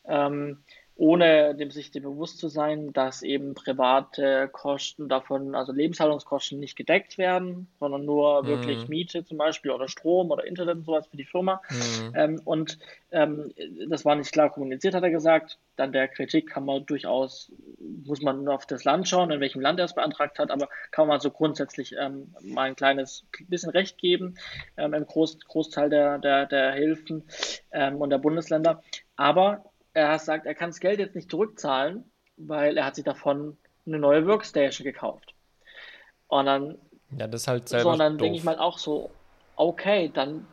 Ähm, 0.05 0.59
ohne 0.95 1.55
dem 1.55 1.71
sich 1.71 1.91
dem 1.91 2.03
bewusst 2.03 2.37
zu 2.37 2.47
sein, 2.47 2.93
dass 2.93 3.23
eben 3.23 3.53
private 3.55 4.49
Kosten 4.51 5.09
davon, 5.09 5.55
also 5.55 5.71
Lebenshaltungskosten 5.71 6.59
nicht 6.59 6.75
gedeckt 6.75 7.17
werden, 7.17 7.67
sondern 7.79 8.05
nur 8.05 8.43
mhm. 8.43 8.47
wirklich 8.47 8.87
Miete 8.87 9.25
zum 9.25 9.37
Beispiel 9.37 9.71
oder 9.71 9.87
Strom 9.87 10.31
oder 10.31 10.45
Internet 10.45 10.77
und 10.77 10.85
sowas 10.85 11.07
für 11.07 11.17
die 11.17 11.25
Firma. 11.25 11.61
Mhm. 11.69 12.13
Ähm, 12.15 12.41
und 12.45 12.77
ähm, 13.11 13.53
das 13.89 14.05
war 14.05 14.15
nicht 14.15 14.31
klar 14.31 14.51
kommuniziert, 14.51 14.93
hat 14.93 15.03
er 15.03 15.09
gesagt. 15.09 15.57
Dann 15.75 15.91
der 15.91 16.07
Kritik 16.07 16.49
kann 16.49 16.65
man 16.65 16.85
durchaus, 16.85 17.51
muss 18.05 18.21
man 18.21 18.43
nur 18.43 18.53
auf 18.53 18.65
das 18.65 18.83
Land 18.83 19.07
schauen, 19.07 19.31
in 19.31 19.39
welchem 19.39 19.61
Land 19.61 19.79
er 19.79 19.85
es 19.85 19.95
beantragt 19.95 20.37
hat, 20.39 20.51
aber 20.51 20.69
kann 20.91 21.07
man 21.07 21.19
so 21.19 21.31
grundsätzlich 21.31 21.95
ähm, 21.97 22.35
mal 22.41 22.63
ein 22.63 22.75
kleines 22.75 23.25
bisschen 23.47 23.71
Recht 23.71 23.97
geben 23.97 24.35
ähm, 24.77 24.93
im 24.93 25.05
Groß, 25.05 25.39
Großteil 25.47 25.89
der, 25.89 26.19
der, 26.19 26.45
der 26.45 26.73
Hilfen 26.73 27.23
ähm, 27.71 27.95
und 27.95 28.09
der 28.09 28.19
Bundesländer. 28.19 28.83
Aber 29.15 29.70
er 29.93 30.19
sagt, 30.19 30.45
er 30.45 30.55
kann 30.55 30.69
das 30.69 30.79
Geld 30.79 30.99
jetzt 30.99 31.15
nicht 31.15 31.29
zurückzahlen, 31.29 32.09
weil 32.37 32.77
er 32.77 32.85
hat 32.85 32.95
sich 32.95 33.05
davon 33.05 33.57
eine 33.85 33.99
neue 33.99 34.25
Workstation 34.27 34.85
gekauft. 34.85 35.33
Und 36.27 36.45
dann, 36.45 36.77
ja, 37.17 37.27
das 37.27 37.41
ist 37.41 37.47
halt 37.47 37.69
selber 37.69 37.93
so, 37.93 37.97
dann 37.97 38.17
denke 38.17 38.37
ich 38.37 38.43
mal 38.43 38.57
auch 38.57 38.77
so, 38.77 39.11
okay, 39.55 40.09
dann 40.13 40.47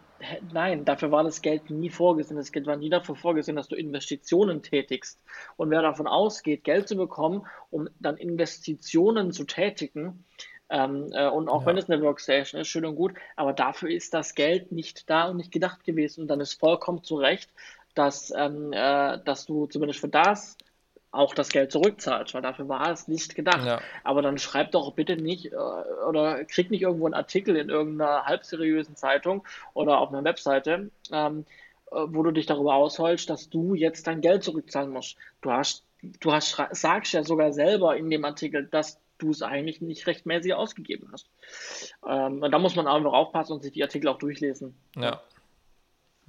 nein, 0.53 0.85
dafür 0.85 1.11
war 1.11 1.25
das 1.25 1.43
Geld 1.43 1.71
nie 1.71 1.91
vorgesehen. 1.91 2.37
Das 2.37 2.53
Geld 2.53 2.67
war 2.67 2.77
nie 2.77 2.91
dafür 2.91 3.15
vorgesehen, 3.15 3.57
dass 3.57 3.69
du 3.69 3.77
Investitionen 3.77 4.63
tätigst. 4.63 5.21
Und 5.57 5.71
wer 5.71 5.83
davon 5.83 6.07
ausgeht, 6.07 6.65
Geld 6.65 6.89
zu 6.89 6.97
bekommen, 6.97 7.47
um 7.71 7.89
dann 8.01 8.17
Investitionen 8.17 9.33
zu 9.33 9.45
tätigen, 9.45 10.25
ähm, 10.71 11.11
äh, 11.13 11.29
und 11.29 11.49
auch 11.49 11.63
ja. 11.63 11.67
wenn 11.69 11.79
es 11.79 11.89
eine 11.89 12.03
Workstation 12.03 12.61
ist, 12.61 12.69
schön 12.69 12.85
und 12.85 12.95
gut, 12.95 13.15
aber 13.37 13.55
dafür 13.55 13.89
ist 13.89 14.13
das 14.13 14.35
Geld 14.35 14.71
nicht 14.71 15.09
da 15.09 15.29
und 15.29 15.39
nicht 15.39 15.51
gedacht 15.51 15.83
gewesen. 15.85 16.23
Und 16.23 16.29
dann 16.29 16.41
ist 16.41 16.61
vollkommen 16.61 17.03
zu 17.03 17.17
Recht, 17.17 17.51
dass, 17.95 18.33
ähm, 18.37 18.73
äh, 18.73 19.19
dass 19.25 19.47
du 19.47 19.67
zumindest 19.67 20.01
für 20.01 20.09
das 20.09 20.57
auch 21.11 21.35
das 21.35 21.49
Geld 21.49 21.73
zurückzahlst, 21.73 22.35
weil 22.35 22.43
dafür 22.43 22.69
war 22.69 22.91
es 22.91 23.09
nicht 23.09 23.35
gedacht. 23.35 23.65
Ja. 23.65 23.81
Aber 24.05 24.23
dann 24.23 24.39
schreib 24.39 24.73
doch 24.73 24.93
bitte 24.93 25.17
nicht 25.17 25.47
äh, 25.47 25.57
oder 26.07 26.45
krieg 26.45 26.71
nicht 26.71 26.83
irgendwo 26.83 27.07
einen 27.07 27.15
Artikel 27.15 27.57
in 27.57 27.71
irgendeiner 27.71 28.27
halbseriösen 28.27 28.95
Zeitung 28.95 29.45
oder 29.75 29.99
auf 29.99 30.11
einer 30.11 30.25
Webseite, 30.25 30.91
ähm, 31.11 31.47
äh, 31.91 31.97
wo 32.07 32.23
du 32.23 32.31
dich 32.31 32.47
darüber 32.47 32.75
ausholst, 32.75 33.31
dass 33.31 33.49
du 33.49 33.75
jetzt 33.75 34.07
dein 34.07 34.21
Geld 34.21 34.45
zurückzahlen 34.45 34.91
musst. 34.91 35.17
Du 35.41 35.51
hast, 35.51 35.83
du 36.21 36.33
hast, 36.33 36.61
sagst 36.73 37.13
ja 37.15 37.25
sogar 37.25 37.53
selber 37.53 37.97
in 37.97 38.11
dem 38.11 38.25
Artikel, 38.25 38.67
dass 38.67 39.01
du 39.17 39.31
es 39.31 39.43
eigentlich 39.43 39.81
nicht 39.81 40.07
rechtmäßig 40.07 40.55
ausgegeben 40.55 41.09
hast. 41.13 41.29
Ähm, 42.07 42.43
und 42.43 42.51
da 42.51 42.59
muss 42.59 42.77
man 42.77 42.87
einfach 42.87 43.13
aufpassen 43.13 43.55
und 43.55 43.63
sich 43.63 43.73
die 43.73 43.83
Artikel 43.83 44.09
auch 44.09 44.19
durchlesen. 44.19 44.77
Ja. 44.95 45.21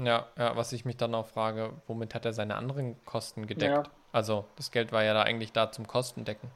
Ja, 0.01 0.27
ja, 0.37 0.55
was 0.55 0.71
ich 0.71 0.85
mich 0.85 0.97
dann 0.97 1.13
auch 1.13 1.27
frage, 1.27 1.73
womit 1.87 2.15
hat 2.15 2.25
er 2.25 2.33
seine 2.33 2.55
anderen 2.55 3.03
Kosten 3.05 3.47
gedeckt? 3.47 3.87
Ja. 3.87 3.91
Also 4.11 4.45
das 4.55 4.71
Geld 4.71 4.91
war 4.91 5.03
ja 5.03 5.13
da 5.13 5.23
eigentlich 5.23 5.51
da 5.51 5.71
zum 5.71 5.87
Kostendecken. 5.87 6.49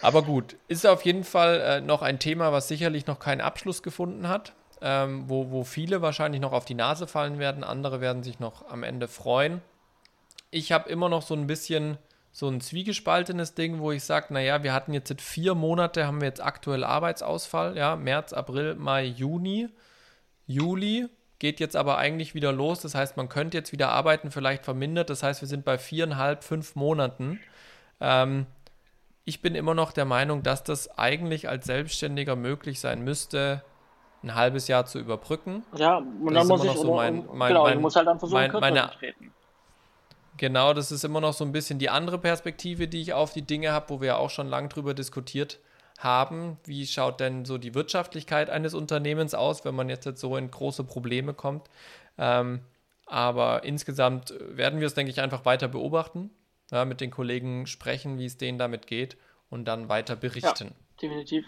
Aber 0.00 0.22
gut, 0.22 0.56
ist 0.68 0.86
auf 0.86 1.02
jeden 1.02 1.24
Fall 1.24 1.60
äh, 1.60 1.80
noch 1.80 2.02
ein 2.02 2.20
Thema, 2.20 2.52
was 2.52 2.68
sicherlich 2.68 3.06
noch 3.06 3.18
keinen 3.18 3.40
Abschluss 3.40 3.82
gefunden 3.82 4.28
hat, 4.28 4.52
ähm, 4.80 5.28
wo, 5.28 5.50
wo 5.50 5.64
viele 5.64 6.02
wahrscheinlich 6.02 6.40
noch 6.40 6.52
auf 6.52 6.64
die 6.64 6.74
Nase 6.74 7.08
fallen 7.08 7.40
werden, 7.40 7.64
andere 7.64 8.00
werden 8.00 8.22
sich 8.22 8.38
noch 8.38 8.68
am 8.70 8.84
Ende 8.84 9.08
freuen. 9.08 9.60
Ich 10.50 10.70
habe 10.70 10.88
immer 10.88 11.08
noch 11.08 11.22
so 11.22 11.34
ein 11.34 11.48
bisschen 11.48 11.98
so 12.30 12.48
ein 12.48 12.60
zwiegespaltenes 12.60 13.54
Ding, 13.54 13.80
wo 13.80 13.90
ich 13.90 14.04
sage, 14.04 14.32
naja, 14.32 14.62
wir 14.62 14.72
hatten 14.72 14.94
jetzt 14.94 15.20
vier 15.20 15.56
Monate, 15.56 16.06
haben 16.06 16.20
wir 16.20 16.28
jetzt 16.28 16.42
aktuell 16.42 16.84
Arbeitsausfall, 16.84 17.76
ja, 17.76 17.96
März, 17.96 18.32
April, 18.32 18.76
Mai, 18.76 19.04
Juni, 19.04 19.68
Juli, 20.46 21.08
geht 21.38 21.60
jetzt 21.60 21.76
aber 21.76 21.98
eigentlich 21.98 22.34
wieder 22.34 22.52
los. 22.52 22.80
Das 22.80 22.94
heißt, 22.94 23.16
man 23.16 23.28
könnte 23.28 23.56
jetzt 23.56 23.72
wieder 23.72 23.90
arbeiten, 23.90 24.30
vielleicht 24.30 24.64
vermindert. 24.64 25.10
Das 25.10 25.22
heißt, 25.22 25.40
wir 25.40 25.48
sind 25.48 25.64
bei 25.64 25.78
viereinhalb, 25.78 26.42
fünf 26.42 26.74
Monaten. 26.74 27.40
Ähm, 28.00 28.46
ich 29.24 29.42
bin 29.42 29.54
immer 29.54 29.74
noch 29.74 29.92
der 29.92 30.04
Meinung, 30.04 30.42
dass 30.42 30.64
das 30.64 30.98
eigentlich 30.98 31.48
als 31.48 31.66
Selbstständiger 31.66 32.34
möglich 32.34 32.80
sein 32.80 33.02
müsste, 33.02 33.62
ein 34.22 34.34
halbes 34.34 34.68
Jahr 34.68 34.86
zu 34.86 34.98
überbrücken. 34.98 35.62
Ja, 35.76 35.98
und 35.98 36.34
dann 36.34 36.46
muss 36.46 36.64
ich 36.64 36.72
so 36.72 36.94
mein, 36.94 37.24
mein, 37.32 37.48
genau, 37.48 37.64
mein, 37.64 37.80
muss 37.80 37.94
halt 37.94 38.08
dann 38.08 38.18
versuchen, 38.18 38.50
mein, 38.50 38.52
meine, 38.52 38.90
treten. 38.90 39.32
Genau, 40.38 40.72
das 40.72 40.92
ist 40.92 41.04
immer 41.04 41.20
noch 41.20 41.34
so 41.34 41.44
ein 41.44 41.52
bisschen 41.52 41.78
die 41.78 41.90
andere 41.90 42.18
Perspektive, 42.18 42.88
die 42.88 43.00
ich 43.00 43.12
auf 43.12 43.32
die 43.32 43.42
Dinge 43.42 43.72
habe, 43.72 43.90
wo 43.90 44.00
wir 44.00 44.18
auch 44.18 44.30
schon 44.30 44.48
lange 44.48 44.68
drüber 44.68 44.94
diskutiert 44.94 45.58
haben. 45.98 46.56
Wie 46.64 46.86
schaut 46.86 47.20
denn 47.20 47.44
so 47.44 47.58
die 47.58 47.74
Wirtschaftlichkeit 47.74 48.48
eines 48.50 48.72
Unternehmens 48.72 49.34
aus, 49.34 49.64
wenn 49.64 49.74
man 49.74 49.88
jetzt, 49.88 50.06
jetzt 50.06 50.20
so 50.20 50.36
in 50.36 50.50
große 50.50 50.84
Probleme 50.84 51.34
kommt? 51.34 51.68
Ähm, 52.16 52.60
aber 53.06 53.64
insgesamt 53.64 54.34
werden 54.40 54.80
wir 54.80 54.86
es, 54.86 54.94
denke 54.94 55.10
ich, 55.10 55.20
einfach 55.20 55.44
weiter 55.44 55.68
beobachten. 55.68 56.30
ja, 56.70 56.84
mit 56.84 57.00
den 57.00 57.10
Kollegen 57.10 57.66
sprechen, 57.66 58.18
wie 58.18 58.26
es 58.26 58.36
denen 58.38 58.58
damit 58.58 58.86
geht 58.86 59.16
und 59.50 59.66
dann 59.66 59.88
weiter 59.88 60.16
berichten. 60.16 60.68
Ja, 60.68 61.00
definitiv. 61.02 61.44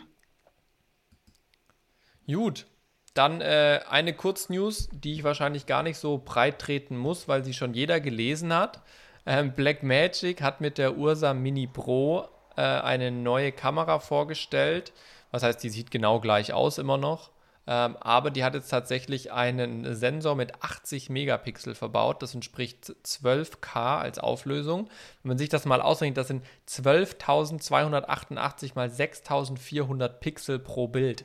Gut, 2.27 2.67
dann 3.15 3.41
äh, 3.41 3.81
eine 3.89 4.15
Kurznews, 4.15 4.89
die 4.93 5.15
ich 5.15 5.25
wahrscheinlich 5.25 5.67
gar 5.67 5.83
nicht 5.83 5.99
so 5.99 6.19
breit 6.19 6.61
treten 6.61 6.97
muss, 6.97 7.29
weil 7.29 7.45
sie 7.45 7.55
schon 7.55 7.75
jeder 7.75 8.01
gelesen 8.01 8.55
hat. 8.55 8.83
Ähm, 9.27 9.53
Blackmagic 9.53 10.41
hat 10.41 10.61
mit 10.61 10.79
der 10.79 10.97
Ursa 10.97 11.35
Mini 11.35 11.67
Pro 11.67 12.29
äh, 12.61 12.81
eine 12.83 13.11
neue 13.11 13.53
Kamera 13.53 14.01
vorgestellt. 14.01 14.93
Was 15.31 15.43
heißt, 15.43 15.63
die 15.63 15.71
sieht 15.71 15.91
genau 15.91 16.21
gleich 16.21 16.53
aus 16.53 16.77
immer 16.77 16.99
noch. 16.99 17.31
Ähm, 17.67 17.97
aber 18.01 18.31
die 18.31 18.45
hat 18.45 18.53
jetzt 18.55 18.69
tatsächlich 18.69 19.33
einen 19.33 19.95
Sensor 19.95 20.35
mit 20.35 20.63
80 20.63 21.09
Megapixel 21.09 21.75
verbaut. 21.75 22.23
Das 22.23 22.35
entspricht 22.35 22.95
12K 23.05 24.01
als 24.01 24.19
Auflösung. 24.19 24.91
Wenn 25.23 25.31
man 25.31 25.39
sich 25.39 25.49
das 25.49 25.65
mal 25.65 25.81
ausrechnet, 25.81 26.19
das 26.19 26.29
sind 26.29 26.45
12.288 26.69 28.73
mal 28.75 28.89
6.400 28.89 30.09
Pixel 30.09 30.59
pro 30.59 30.89
Bild. 30.89 31.25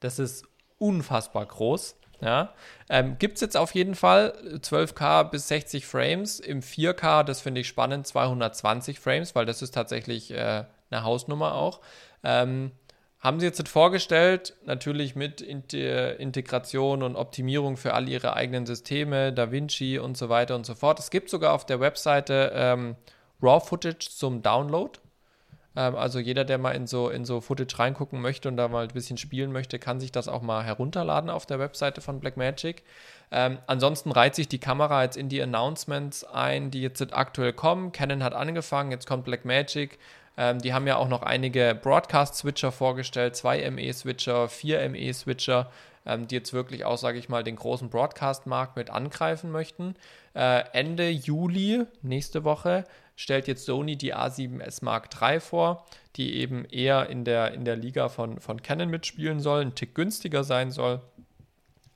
Das 0.00 0.18
ist 0.18 0.48
unfassbar 0.78 1.46
groß. 1.46 1.94
Ja. 2.24 2.54
Ähm, 2.88 3.16
Gibt 3.18 3.34
es 3.34 3.42
jetzt 3.42 3.56
auf 3.56 3.74
jeden 3.74 3.94
Fall 3.94 4.32
12K 4.60 5.24
bis 5.24 5.46
60 5.48 5.86
Frames. 5.86 6.40
Im 6.40 6.62
4K, 6.62 7.22
das 7.22 7.42
finde 7.42 7.60
ich 7.60 7.68
spannend, 7.68 8.06
220 8.06 8.98
Frames, 8.98 9.34
weil 9.34 9.44
das 9.44 9.60
ist 9.60 9.74
tatsächlich 9.74 10.30
äh, 10.30 10.64
eine 10.90 11.04
Hausnummer 11.04 11.54
auch. 11.54 11.80
Ähm, 12.22 12.72
haben 13.20 13.40
sie 13.40 13.46
jetzt 13.46 13.68
vorgestellt, 13.68 14.54
natürlich 14.64 15.16
mit 15.16 15.40
Integration 15.40 17.02
und 17.02 17.16
Optimierung 17.16 17.76
für 17.76 17.94
all 17.94 18.08
ihre 18.08 18.36
eigenen 18.36 18.66
Systeme, 18.66 19.32
DaVinci 19.32 19.98
und 19.98 20.16
so 20.16 20.28
weiter 20.28 20.54
und 20.54 20.66
so 20.66 20.74
fort. 20.74 20.98
Es 20.98 21.10
gibt 21.10 21.30
sogar 21.30 21.54
auf 21.54 21.64
der 21.64 21.80
Webseite 21.80 22.52
ähm, 22.54 22.96
RAW-Footage 23.42 24.10
zum 24.10 24.42
Download. 24.42 24.98
Ähm, 25.76 25.96
also 25.96 26.18
jeder, 26.18 26.44
der 26.44 26.58
mal 26.58 26.72
in 26.72 26.86
so, 26.86 27.08
in 27.08 27.24
so 27.24 27.40
Footage 27.40 27.78
reingucken 27.78 28.20
möchte 28.20 28.48
und 28.48 28.56
da 28.56 28.68
mal 28.68 28.84
ein 28.84 28.94
bisschen 28.94 29.18
spielen 29.18 29.52
möchte, 29.52 29.78
kann 29.78 30.00
sich 30.00 30.12
das 30.12 30.28
auch 30.28 30.42
mal 30.42 30.62
herunterladen 30.64 31.30
auf 31.30 31.46
der 31.46 31.58
Webseite 31.58 32.00
von 32.00 32.20
Blackmagic. 32.20 32.82
Ähm, 33.30 33.58
ansonsten 33.66 34.12
reiht 34.12 34.34
sich 34.34 34.48
die 34.48 34.58
Kamera 34.58 35.02
jetzt 35.02 35.16
in 35.16 35.28
die 35.28 35.42
Announcements 35.42 36.24
ein, 36.24 36.70
die 36.70 36.82
jetzt 36.82 37.02
aktuell 37.12 37.52
kommen. 37.52 37.92
Canon 37.92 38.22
hat 38.22 38.34
angefangen, 38.34 38.90
jetzt 38.90 39.06
kommt 39.06 39.24
Blackmagic. 39.24 39.98
Ähm, 40.36 40.60
die 40.60 40.72
haben 40.72 40.86
ja 40.86 40.96
auch 40.96 41.08
noch 41.08 41.22
einige 41.22 41.78
Broadcast-Switcher 41.80 42.72
vorgestellt, 42.72 43.36
zwei 43.36 43.68
ME-Switcher, 43.70 44.48
vier 44.48 44.88
ME-Switcher, 44.88 45.70
ähm, 46.06 46.26
die 46.26 46.34
jetzt 46.34 46.52
wirklich 46.52 46.84
auch, 46.84 46.98
sage 46.98 47.18
ich 47.18 47.28
mal, 47.28 47.44
den 47.44 47.56
großen 47.56 47.88
Broadcast-Markt 47.88 48.76
mit 48.76 48.90
angreifen 48.90 49.50
möchten. 49.52 49.94
Äh, 50.34 50.64
Ende 50.72 51.08
Juli, 51.08 51.84
nächste 52.02 52.44
Woche, 52.44 52.84
stellt 53.16 53.46
jetzt 53.48 53.64
Sony 53.64 53.96
die 53.96 54.14
A7S 54.14 54.84
Mark 54.84 55.08
III 55.20 55.40
vor, 55.40 55.86
die 56.16 56.34
eben 56.34 56.64
eher 56.64 57.08
in 57.08 57.24
der, 57.24 57.52
in 57.52 57.64
der 57.64 57.76
Liga 57.76 58.08
von, 58.08 58.40
von 58.40 58.62
Canon 58.62 58.90
mitspielen 58.90 59.40
soll, 59.40 59.62
ein 59.62 59.74
Tick 59.74 59.94
günstiger 59.94 60.44
sein 60.44 60.70
soll. 60.70 61.00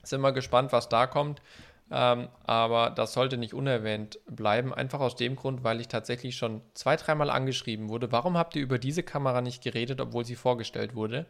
Sind 0.03 0.21
wir 0.21 0.33
gespannt, 0.33 0.73
was 0.73 0.89
da 0.89 1.07
kommt. 1.07 1.43
Ähm, 1.91 2.29
aber 2.45 2.91
das 2.91 3.15
sollte 3.15 3.39
nicht 3.39 3.55
unerwähnt 3.55 4.19
bleiben, 4.27 4.75
einfach 4.75 5.01
aus 5.01 5.17
dem 5.17 5.37
Grund, 5.37 5.65
weil 5.65 5.81
ich 5.81 5.89
tatsächlich 5.89 6.37
schon 6.37 6.61
zwei, 6.75 6.97
dreimal 6.97 7.31
angeschrieben 7.31 7.89
wurde. 7.89 8.13
Warum 8.13 8.37
habt 8.37 8.57
ihr 8.57 8.63
über 8.63 8.79
diese 8.79 9.03
Kamera 9.03 9.41
nicht 9.41 9.63
geredet, 9.63 10.01
obwohl 10.01 10.25
sie 10.25 10.37
vorgestellt 10.37 10.95
wurde? 10.95 11.27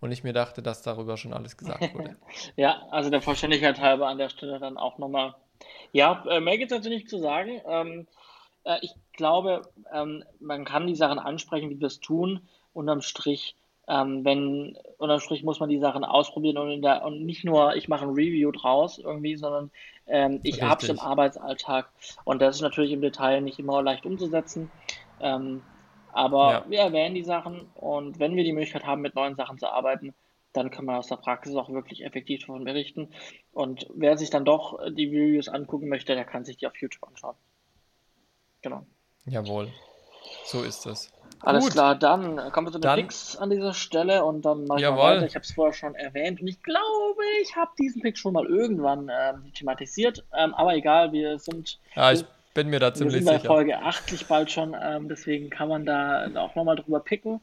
Und 0.00 0.10
ich 0.10 0.24
mir 0.24 0.32
dachte, 0.32 0.62
dass 0.62 0.82
darüber 0.82 1.16
schon 1.16 1.32
alles 1.32 1.56
gesagt 1.56 1.94
wurde. 1.94 2.16
ja, 2.56 2.82
also 2.90 3.10
der 3.10 3.20
Vollständigkeit 3.20 3.80
halber 3.80 4.08
an 4.08 4.18
der 4.18 4.30
Stelle 4.30 4.58
dann 4.58 4.78
auch 4.78 4.98
nochmal. 4.98 5.34
Ja, 5.92 6.24
äh, 6.28 6.40
mehr 6.40 6.58
gibt 6.58 6.72
es 6.72 6.78
natürlich 6.78 7.02
nicht 7.02 7.10
zu 7.10 7.18
sagen. 7.18 7.60
Ähm, 7.66 8.06
äh, 8.64 8.78
ich 8.82 8.94
glaube, 9.12 9.62
ähm, 9.92 10.24
man 10.40 10.64
kann 10.64 10.86
die 10.86 10.96
Sachen 10.96 11.18
ansprechen, 11.18 11.70
wie 11.70 11.80
wir 11.80 11.86
es 11.86 12.00
tun. 12.00 12.40
Unterm 12.72 13.02
Strich 13.02 13.56
ähm, 13.88 14.24
wenn, 14.24 14.78
unterm 14.98 15.20
Strich 15.20 15.42
muss 15.42 15.58
man 15.60 15.68
die 15.68 15.78
Sachen 15.78 16.04
ausprobieren 16.04 16.56
und, 16.56 16.82
der, 16.82 17.04
und 17.04 17.24
nicht 17.24 17.44
nur, 17.44 17.74
ich 17.74 17.88
mache 17.88 18.04
ein 18.04 18.14
Review 18.14 18.52
draus 18.52 18.98
irgendwie, 18.98 19.36
sondern 19.36 19.70
ähm, 20.06 20.40
ich 20.44 20.62
habe 20.62 20.82
es 20.82 20.88
im 20.88 21.00
Arbeitsalltag. 21.00 21.90
Und 22.24 22.40
das 22.40 22.56
ist 22.56 22.62
natürlich 22.62 22.92
im 22.92 23.00
Detail 23.00 23.40
nicht 23.40 23.58
immer 23.58 23.82
leicht 23.82 24.06
umzusetzen. 24.06 24.70
Ähm, 25.20 25.62
aber 26.12 26.50
ja. 26.52 26.64
wir 26.68 26.78
erwähnen 26.80 27.14
die 27.14 27.24
Sachen 27.24 27.66
und 27.74 28.18
wenn 28.18 28.36
wir 28.36 28.44
die 28.44 28.52
Möglichkeit 28.52 28.86
haben, 28.86 29.02
mit 29.02 29.14
neuen 29.14 29.34
Sachen 29.34 29.58
zu 29.58 29.66
arbeiten, 29.66 30.14
dann 30.52 30.70
kann 30.70 30.84
man 30.84 30.96
aus 30.96 31.08
der 31.08 31.16
Praxis 31.16 31.54
auch 31.56 31.70
wirklich 31.70 32.04
effektiv 32.04 32.40
davon 32.40 32.64
berichten. 32.64 33.08
Und 33.52 33.86
wer 33.94 34.16
sich 34.16 34.30
dann 34.30 34.44
doch 34.44 34.78
die 34.90 35.06
Reviews 35.06 35.48
angucken 35.48 35.88
möchte, 35.88 36.14
der 36.14 36.24
kann 36.24 36.44
sich 36.44 36.58
die 36.58 36.66
auf 36.66 36.76
YouTube 36.76 37.02
anschauen. 37.08 37.36
Genau. 38.62 38.86
Jawohl. 39.26 39.68
So 40.44 40.62
ist 40.62 40.86
es. 40.86 41.12
Alles 41.40 41.64
Gut. 41.64 41.72
klar, 41.72 41.96
dann 41.96 42.36
kommen 42.52 42.68
wir 42.68 42.72
zu 42.72 42.78
den 42.78 42.82
dann, 42.82 43.00
Picks 43.00 43.36
an 43.36 43.50
dieser 43.50 43.74
Stelle 43.74 44.24
und 44.24 44.44
dann 44.44 44.64
mache 44.64 44.80
ich 44.80 44.88
mal 44.88 44.96
weiter. 44.96 45.26
Ich 45.26 45.34
habe 45.34 45.42
es 45.42 45.52
vorher 45.52 45.72
schon 45.72 45.94
erwähnt 45.96 46.40
und 46.40 46.46
ich 46.46 46.62
glaube, 46.62 47.22
ich 47.42 47.56
habe 47.56 47.72
diesen 47.78 48.00
Pick 48.00 48.16
schon 48.16 48.34
mal 48.34 48.46
irgendwann 48.46 49.10
ähm, 49.12 49.52
thematisiert. 49.52 50.24
Ähm, 50.36 50.54
aber 50.54 50.76
egal, 50.76 51.12
wir 51.12 51.38
sind. 51.40 51.80
Ja, 51.96 52.12
ich 52.12 52.24
bin 52.54 52.68
mir 52.68 52.78
da 52.78 52.94
ziemlich 52.94 53.14
sicher. 53.14 53.32
Wir 53.32 53.38
sind 53.40 53.48
bei 53.48 53.54
Folge 53.54 53.78
80 53.78 54.26
bald 54.26 54.52
schon, 54.52 54.76
ähm, 54.80 55.08
deswegen 55.08 55.50
kann 55.50 55.68
man 55.68 55.84
da 55.84 56.28
auch 56.36 56.54
nochmal 56.54 56.76
drüber 56.76 57.00
picken. 57.00 57.40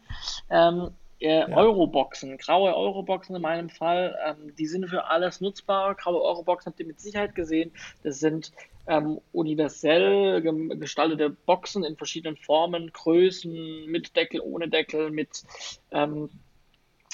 Ähm, 0.49 0.91
äh, 1.19 1.39
ja. 1.39 1.49
Euroboxen, 1.49 2.37
graue 2.37 2.73
Euroboxen 2.73 3.35
in 3.35 3.41
meinem 3.41 3.69
Fall, 3.69 4.17
ähm, 4.25 4.55
die 4.55 4.67
sind 4.67 4.87
für 4.87 5.09
alles 5.09 5.41
nutzbar. 5.41 5.95
Graue 5.95 6.21
Euroboxen 6.21 6.71
habt 6.71 6.79
ihr 6.79 6.85
mit 6.85 7.01
Sicherheit 7.01 7.35
gesehen. 7.35 7.73
Das 8.03 8.19
sind 8.19 8.53
ähm, 8.89 9.21
universell 9.31 10.41
gestaltete 10.77 11.29
Boxen 11.29 11.83
in 11.83 11.95
verschiedenen 11.95 12.35
Formen, 12.37 12.91
Größen, 12.91 13.85
mit 13.85 14.15
Deckel, 14.15 14.41
ohne 14.41 14.67
Deckel, 14.67 15.11
mit 15.11 15.43
ähm, 15.91 16.29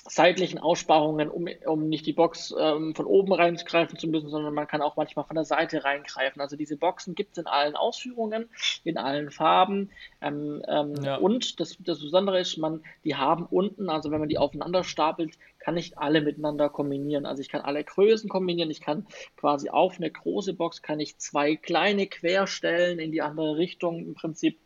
seitlichen 0.08 0.60
Aussparungen, 0.60 1.30
um, 1.30 1.48
um 1.66 1.90
nicht 1.90 2.06
die 2.06 2.14
Box 2.14 2.54
ähm, 2.58 2.94
von 2.94 3.06
oben 3.08 3.34
reingreifen 3.34 3.98
zu 3.98 4.08
müssen, 4.08 4.30
sondern 4.30 4.54
man 4.54 4.68
kann 4.68 4.84
auch 4.84 4.98
manchmal 4.98 5.26
von 5.26 5.36
der 5.36 5.46
Seite 5.46 5.84
reingreifen. 5.84 6.42
Also 6.42 6.56
diese 6.56 6.78
Boxen 6.78 7.16
gibt 7.16 7.32
es 7.32 7.40
in 7.40 7.48
allen 7.48 7.76
Ausführungen, 7.76 8.48
in 8.84 9.00
allen 9.00 9.32
Farben. 9.32 9.90
Ähm, 10.22 10.62
ähm, 10.68 10.94
ja. 11.04 11.16
Und 11.16 11.60
das, 11.60 11.78
das 11.80 12.00
Besondere 12.00 12.40
ist, 12.40 12.58
man, 12.58 12.84
die 13.04 13.16
haben 13.16 13.48
unten, 13.50 13.90
also 13.90 14.12
wenn 14.12 14.20
man 14.20 14.30
die 14.30 14.38
aufeinander 14.38 14.84
stapelt, 14.84 15.40
kann 15.58 15.76
ich 15.76 15.98
alle 15.98 16.22
miteinander 16.22 16.70
kombinieren. 16.70 17.26
Also 17.26 17.42
ich 17.42 17.50
kann 17.50 17.62
alle 17.62 17.84
Größen 17.84 18.30
kombinieren. 18.30 18.70
Ich 18.70 18.82
kann 18.82 19.08
quasi 19.38 19.70
auf 19.70 19.98
eine 19.98 20.12
große 20.12 20.54
Box 20.54 20.84
kann 20.84 21.00
ich 21.00 21.18
zwei 21.18 21.56
kleine 21.56 22.06
querstellen 22.06 23.00
in 23.00 23.12
die 23.12 23.24
andere 23.24 23.58
Richtung 23.58 24.06
im 24.06 24.14
Prinzip. 24.14 24.60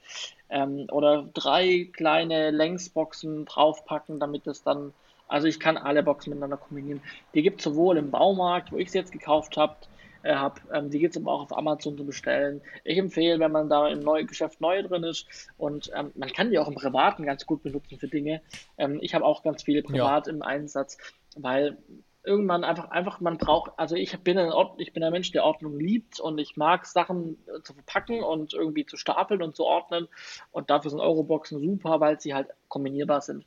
Ähm, 0.50 0.88
oder 0.92 1.30
drei 1.34 1.90
kleine 1.94 2.52
Längsboxen 2.52 3.46
draufpacken, 3.46 4.20
damit 4.20 4.46
es 4.46 4.64
dann 4.64 4.94
also 5.30 5.48
ich 5.48 5.60
kann 5.60 5.78
alle 5.78 6.04
Boxen 6.04 6.32
miteinander 6.32 6.58
kombinieren. 6.58 7.02
Die 7.34 7.42
gibt 7.42 7.60
es 7.60 7.64
sowohl 7.64 7.98
im 7.98 8.12
Baumarkt, 8.12 8.72
wo 8.72 8.78
ich 8.78 8.92
sie 8.92 8.98
jetzt 8.98 9.12
gekauft 9.12 9.56
habe, 9.56 9.76
äh, 10.24 10.36
hab, 10.36 10.62
ähm, 10.74 10.90
die 10.90 11.00
gibt 11.00 11.16
es 11.16 11.22
aber 11.22 11.32
auch 11.32 11.44
auf 11.44 11.58
Amazon 11.58 11.98
zu 11.98 12.06
bestellen. 12.06 12.62
Ich 12.84 12.98
empfehle, 12.98 13.40
wenn 13.40 13.52
man 13.52 13.70
da 13.70 13.88
im 13.88 14.00
neuen 14.00 14.28
Geschäft 14.28 14.60
neu 14.60 14.84
drin 14.84 15.04
ist 15.04 15.26
und 15.58 15.92
ähm, 15.96 16.12
man 16.16 16.30
kann 16.34 16.50
die 16.50 16.60
auch 16.60 16.68
im 16.68 16.76
Privaten 16.76 17.26
ganz 17.26 17.46
gut 17.46 17.64
benutzen 17.64 18.00
für 18.00 18.08
Dinge. 18.08 18.42
Ähm, 18.78 19.00
ich 19.02 19.16
habe 19.16 19.24
auch 19.24 19.44
ganz 19.44 19.64
viele 19.64 19.82
privat 19.82 20.28
ja. 20.28 20.34
im 20.34 20.42
Einsatz, 20.42 20.98
weil 21.38 21.78
irgendwann 22.24 22.66
einfach, 22.66 22.92
einfach 22.92 23.22
man 23.22 23.38
braucht, 23.38 23.72
also 23.78 23.96
ich 23.96 24.18
bin 24.20 24.38
ein, 24.38 24.52
Ort, 24.52 24.82
ich 24.82 24.92
bin 24.92 25.04
ein 25.04 25.12
Mensch, 25.12 25.32
der 25.32 25.46
Ordnung 25.46 25.80
liebt 25.80 26.20
und 26.20 26.38
ich 26.38 26.58
mag 26.58 26.86
Sachen 26.86 27.38
äh, 27.48 27.62
zu 27.64 27.74
verpacken 27.74 28.22
und 28.22 28.54
irgendwie 28.54 28.86
zu 28.86 28.98
stapeln 28.98 29.42
und 29.42 29.56
zu 29.56 29.64
ordnen 29.64 30.08
und 30.52 30.70
dafür 30.70 30.92
sind 30.92 31.00
Euroboxen 31.00 31.62
super, 31.62 32.02
weil 32.02 32.20
sie 32.20 32.34
halt 32.34 32.50
kombinierbar 32.68 33.22
sind. 33.22 33.46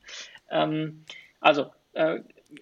Ähm, 0.51 1.05
also, 1.43 1.67
äh, 1.93 2.21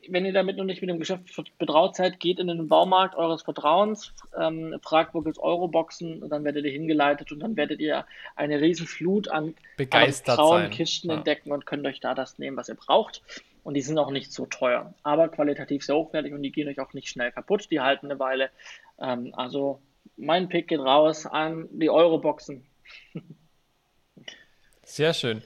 wenn 0.09 0.24
ihr 0.24 0.33
damit 0.33 0.57
noch 0.57 0.64
nicht 0.64 0.81
mit 0.81 0.91
dem 0.91 0.99
Geschäft 0.99 1.24
betraut 1.59 1.97
seid, 1.97 2.20
geht 2.20 2.39
in 2.39 2.47
den 2.47 2.68
Baumarkt 2.68 3.16
eures 3.16 3.43
Vertrauens, 3.43 4.14
ähm, 4.39 4.78
fragt, 4.83 5.14
wo 5.14 5.20
gibt 5.20 5.37
es 5.37 5.43
Euroboxen 5.43 6.22
und 6.22 6.31
dann 6.31 6.45
werdet 6.45 6.64
ihr 6.64 6.70
hingeleitet 6.70 7.33
und 7.33 7.41
dann 7.41 7.57
werdet 7.57 7.81
ihr 7.81 8.07
eine 8.37 8.61
riesen 8.61 8.87
Flut 8.87 9.28
an, 9.28 9.55
grauen 10.24 10.70
Kisten 10.70 11.11
ja. 11.11 11.16
entdecken 11.16 11.53
und 11.53 11.66
könnt 11.66 11.87
euch 11.87 12.01
da 12.01 12.14
das 12.14 12.39
nehmen, 12.39 12.57
was 12.57 12.68
ihr 12.68 12.76
braucht. 12.76 13.22
Und 13.62 13.74
die 13.74 13.83
sind 13.83 13.99
auch 13.99 14.11
nicht 14.11 14.33
so 14.33 14.47
teuer, 14.47 14.95
aber 15.03 15.28
qualitativ 15.28 15.85
sehr 15.85 15.97
hochwertig 15.97 16.33
und 16.33 16.43
die 16.43 16.53
gehen 16.53 16.68
euch 16.68 16.81
auch 16.81 16.95
nicht 16.95 17.09
schnell 17.09 17.31
kaputt, 17.31 17.68
die 17.70 17.81
halten 17.81 18.07
eine 18.07 18.18
Weile. 18.18 18.51
Ähm, 18.99 19.35
also 19.35 19.83
mein 20.16 20.49
Pick 20.49 20.68
geht 20.68 20.81
raus 20.81 21.26
an 21.26 21.68
die 21.72 21.91
Euroboxen. 21.91 22.66
Sehr 24.85 25.14
schön. 25.14 25.43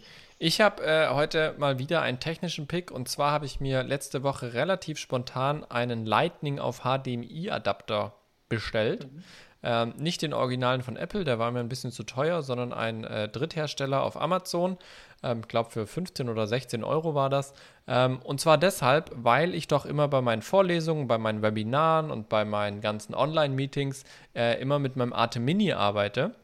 Ich 0.47 0.61
habe 0.61 0.85
äh, 0.85 1.09
heute 1.09 1.55
mal 1.57 1.79
wieder 1.79 2.03
einen 2.03 2.21
technischen 2.21 2.67
Pick 2.67 2.91
und 2.91 3.09
zwar 3.09 3.33
habe 3.33 3.47
ich 3.47 3.61
mir 3.61 3.83
letzte 3.83 4.23
Woche 4.23 4.53
relativ 4.53 4.99
spontan 4.99 5.65
einen 5.65 6.05
Lightning 6.05 6.59
auf 6.59 6.81
HDMI-Adapter 6.81 8.13
bestellt. 8.51 9.11
Mhm. 9.11 9.25
Ähm, 9.63 9.95
nicht 9.97 10.21
den 10.21 10.35
Originalen 10.35 10.83
von 10.83 10.99
Apple, 10.99 11.25
der 11.25 11.39
war 11.39 11.51
mir 11.51 11.61
ein 11.61 11.71
bisschen 11.71 11.93
zu 11.93 12.03
teuer, 12.03 12.43
sondern 12.43 12.75
ein 12.75 13.05
äh, 13.05 13.27
Dritthersteller 13.27 14.03
auf 14.03 14.21
Amazon. 14.21 14.77
Ich 15.23 15.31
ähm, 15.31 15.49
glaube, 15.49 15.71
für 15.71 15.87
15 15.87 16.29
oder 16.29 16.47
16 16.47 16.85
Euro 16.85 17.15
war 17.15 17.31
das. 17.31 17.55
Ähm, 17.89 18.19
und 18.23 18.39
zwar 18.39 18.59
deshalb, 18.59 19.13
weil 19.15 19.55
ich 19.55 19.67
doch 19.67 19.87
immer 19.87 20.09
bei 20.09 20.21
meinen 20.21 20.43
Vorlesungen, 20.43 21.09
bei 21.09 21.17
meinen 21.17 21.41
Webinaren 21.41 22.11
und 22.11 22.29
bei 22.29 22.45
meinen 22.45 22.83
ganzen 22.83 23.15
Online-Meetings 23.15 24.05
äh, 24.35 24.61
immer 24.61 24.79
mit 24.79 24.97
meinem 24.97 25.15
Arte 25.15 25.41
Mini 25.41 25.73
arbeite. 25.73 26.35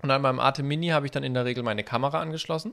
Und 0.00 0.12
an 0.12 0.22
meinem 0.22 0.38
Arte 0.38 0.62
Mini 0.62 0.90
habe 0.90 1.06
ich 1.06 1.10
dann 1.10 1.24
in 1.24 1.34
der 1.34 1.44
Regel 1.44 1.64
meine 1.64 1.82
Kamera 1.82 2.20
angeschlossen. 2.20 2.72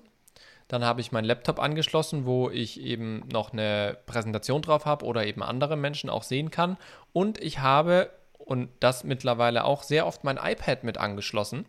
Dann 0.74 0.84
habe 0.84 1.02
ich 1.02 1.12
meinen 1.12 1.26
Laptop 1.26 1.60
angeschlossen, 1.60 2.26
wo 2.26 2.50
ich 2.50 2.82
eben 2.82 3.28
noch 3.32 3.54
eine 3.54 3.96
Präsentation 4.08 4.64
drauf 4.64 4.88
habe 4.88 5.06
oder 5.06 5.24
eben 5.24 5.44
andere 5.44 5.78
Menschen 5.78 6.10
auch 6.10 6.24
sehen 6.24 6.50
kann. 6.50 6.78
Und 7.12 7.40
ich 7.40 7.60
habe, 7.60 8.10
und 8.40 8.70
das 8.80 9.04
mittlerweile 9.04 9.66
auch, 9.66 9.84
sehr 9.84 10.08
oft 10.08 10.24
mein 10.24 10.38
iPad 10.38 10.84
mit 10.84 10.98
angeschlossen. 10.98 11.68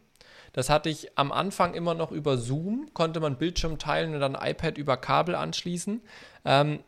Das 0.54 0.70
hatte 0.70 0.88
ich 0.88 1.18
am 1.18 1.32
Anfang 1.32 1.74
immer 1.74 1.92
noch 1.92 2.12
über 2.12 2.38
Zoom, 2.38 2.88
konnte 2.94 3.20
man 3.20 3.36
Bildschirm 3.36 3.78
teilen 3.78 4.14
und 4.14 4.20
dann 4.20 4.38
iPad 4.40 4.78
über 4.78 4.96
Kabel 4.96 5.34
anschließen. 5.34 6.00
Ähm, 6.46 6.78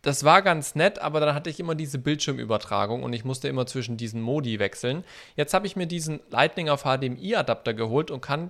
das 0.00 0.24
war 0.24 0.40
ganz 0.40 0.76
nett, 0.76 0.98
aber 0.98 1.20
dann 1.20 1.34
hatte 1.34 1.50
ich 1.50 1.60
immer 1.60 1.74
diese 1.74 1.98
Bildschirmübertragung 1.98 3.02
und 3.02 3.12
ich 3.12 3.26
musste 3.26 3.48
immer 3.48 3.66
zwischen 3.66 3.98
diesen 3.98 4.22
Modi 4.22 4.58
wechseln. 4.60 5.04
Jetzt 5.36 5.52
habe 5.52 5.66
ich 5.66 5.76
mir 5.76 5.84
diesen 5.84 6.20
Lightning 6.30 6.70
auf 6.70 6.84
HDMI-Adapter 6.84 7.74
geholt 7.74 8.10
und 8.10 8.22
kann 8.22 8.48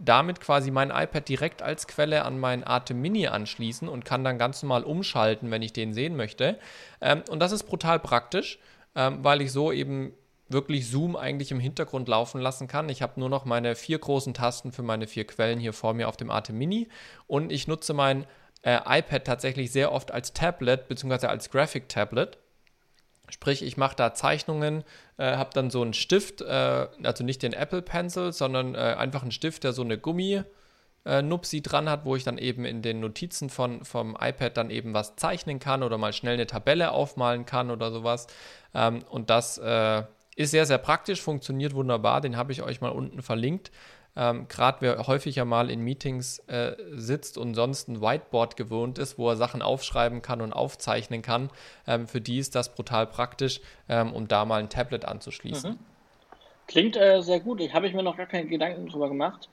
damit 0.00 0.40
quasi 0.40 0.70
mein 0.70 0.90
iPad 0.90 1.28
direkt 1.28 1.62
als 1.62 1.86
Quelle 1.86 2.24
an 2.24 2.40
mein 2.40 2.66
Atem 2.66 3.00
Mini 3.00 3.26
anschließen 3.26 3.86
und 3.86 4.04
kann 4.04 4.24
dann 4.24 4.38
ganz 4.38 4.62
normal 4.62 4.82
umschalten, 4.82 5.50
wenn 5.50 5.60
ich 5.60 5.74
den 5.74 5.92
sehen 5.92 6.16
möchte. 6.16 6.58
Ähm, 7.00 7.22
und 7.28 7.38
das 7.38 7.52
ist 7.52 7.64
brutal 7.64 8.00
praktisch, 8.00 8.58
ähm, 8.96 9.22
weil 9.22 9.42
ich 9.42 9.52
so 9.52 9.70
eben 9.70 10.14
wirklich 10.48 10.90
Zoom 10.90 11.16
eigentlich 11.16 11.52
im 11.52 11.60
Hintergrund 11.60 12.08
laufen 12.08 12.40
lassen 12.40 12.66
kann. 12.66 12.88
Ich 12.88 13.02
habe 13.02 13.20
nur 13.20 13.28
noch 13.28 13.44
meine 13.44 13.76
vier 13.76 13.98
großen 13.98 14.34
Tasten 14.34 14.72
für 14.72 14.82
meine 14.82 15.06
vier 15.06 15.26
Quellen 15.26 15.60
hier 15.60 15.74
vor 15.74 15.92
mir 15.92 16.08
auf 16.08 16.16
dem 16.16 16.30
Atem 16.30 16.56
Mini 16.56 16.88
und 17.26 17.52
ich 17.52 17.68
nutze 17.68 17.92
mein 17.92 18.26
äh, 18.62 18.78
iPad 18.86 19.24
tatsächlich 19.24 19.70
sehr 19.70 19.92
oft 19.92 20.10
als 20.10 20.32
Tablet 20.32 20.88
bzw. 20.88 21.26
als 21.26 21.50
Graphic 21.50 21.88
Tablet. 21.88 22.38
Sprich, 23.30 23.62
ich 23.62 23.76
mache 23.76 23.96
da 23.96 24.14
Zeichnungen, 24.14 24.84
äh, 25.16 25.36
habe 25.36 25.50
dann 25.54 25.70
so 25.70 25.82
einen 25.82 25.94
Stift, 25.94 26.40
äh, 26.40 26.88
also 27.02 27.24
nicht 27.24 27.42
den 27.42 27.52
Apple 27.52 27.82
Pencil, 27.82 28.32
sondern 28.32 28.74
äh, 28.74 28.78
einfach 28.78 29.22
einen 29.22 29.32
Stift, 29.32 29.64
der 29.64 29.72
so 29.72 29.82
eine 29.82 29.98
Gummi 29.98 30.42
äh, 31.04 31.22
Nupsi 31.22 31.62
dran 31.62 31.88
hat, 31.88 32.04
wo 32.04 32.16
ich 32.16 32.24
dann 32.24 32.38
eben 32.38 32.64
in 32.64 32.82
den 32.82 33.00
Notizen 33.00 33.50
von, 33.50 33.84
vom 33.84 34.16
iPad 34.20 34.56
dann 34.56 34.70
eben 34.70 34.94
was 34.94 35.16
zeichnen 35.16 35.58
kann 35.58 35.82
oder 35.82 35.98
mal 35.98 36.12
schnell 36.12 36.34
eine 36.34 36.46
Tabelle 36.46 36.92
aufmalen 36.92 37.46
kann 37.46 37.70
oder 37.70 37.90
sowas. 37.90 38.26
Ähm, 38.74 39.02
und 39.08 39.30
das 39.30 39.58
äh, 39.58 40.02
ist 40.36 40.50
sehr, 40.50 40.66
sehr 40.66 40.78
praktisch, 40.78 41.20
funktioniert 41.22 41.74
wunderbar. 41.74 42.20
Den 42.20 42.36
habe 42.36 42.52
ich 42.52 42.62
euch 42.62 42.80
mal 42.80 42.90
unten 42.90 43.22
verlinkt 43.22 43.70
ähm, 44.16 44.48
gerade 44.48 44.78
wer 44.80 45.06
häufiger 45.06 45.44
mal 45.44 45.70
in 45.70 45.80
Meetings 45.80 46.40
äh, 46.48 46.74
sitzt 46.92 47.38
und 47.38 47.54
sonst 47.54 47.88
ein 47.88 48.00
Whiteboard 48.00 48.56
gewohnt 48.56 48.98
ist, 48.98 49.18
wo 49.18 49.28
er 49.28 49.36
Sachen 49.36 49.62
aufschreiben 49.62 50.22
kann 50.22 50.40
und 50.40 50.52
aufzeichnen 50.52 51.22
kann, 51.22 51.50
ähm, 51.86 52.06
für 52.06 52.20
die 52.20 52.38
ist 52.38 52.54
das 52.54 52.74
brutal 52.74 53.06
praktisch, 53.06 53.60
ähm, 53.88 54.12
um 54.12 54.28
da 54.28 54.44
mal 54.44 54.60
ein 54.60 54.68
Tablet 54.68 55.04
anzuschließen. 55.04 55.72
Mhm. 55.72 55.78
Klingt 56.66 56.96
äh, 56.96 57.20
sehr 57.20 57.40
gut. 57.40 57.60
Ich 57.60 57.74
habe 57.74 57.88
ich 57.88 57.94
mir 57.94 58.02
noch 58.02 58.16
gar 58.16 58.26
keine 58.26 58.46
Gedanken 58.46 58.86
drüber 58.86 59.08
gemacht. 59.08 59.48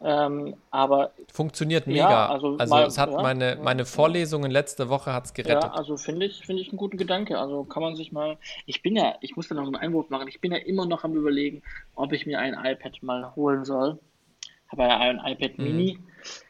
Ähm, 0.00 0.54
aber 0.70 1.10
funktioniert 1.32 1.86
mega. 1.88 2.10
Ja, 2.10 2.28
also, 2.28 2.56
also 2.56 2.74
mal, 2.74 2.86
es 2.86 2.98
hat 2.98 3.10
ja, 3.10 3.20
meine, 3.20 3.58
meine 3.60 3.84
Vorlesungen 3.84 4.50
letzte 4.50 4.88
Woche 4.88 5.12
hat's 5.12 5.34
gerettet. 5.34 5.64
Ja, 5.64 5.70
also 5.72 5.96
finde 5.96 6.26
ich, 6.26 6.46
finde 6.46 6.62
ich 6.62 6.68
einen 6.68 6.78
guten 6.78 6.96
Gedanke. 6.96 7.38
Also 7.38 7.64
kann 7.64 7.82
man 7.82 7.96
sich 7.96 8.12
mal. 8.12 8.38
Ich 8.66 8.82
bin 8.82 8.94
ja, 8.96 9.16
ich 9.20 9.34
muss 9.34 9.48
da 9.48 9.56
noch 9.56 9.64
einen 9.64 9.76
Einwurf 9.76 10.08
machen. 10.08 10.28
Ich 10.28 10.40
bin 10.40 10.52
ja 10.52 10.58
immer 10.58 10.86
noch 10.86 11.02
am 11.02 11.14
überlegen, 11.14 11.62
ob 11.96 12.12
ich 12.12 12.26
mir 12.26 12.38
ein 12.38 12.54
iPad 12.54 13.02
mal 13.02 13.34
holen 13.34 13.64
soll. 13.64 13.98
Habe 14.68 14.82
ja 14.82 14.98
ein 14.98 15.20
iPad 15.24 15.58
mhm. 15.58 15.64
Mini, 15.64 15.98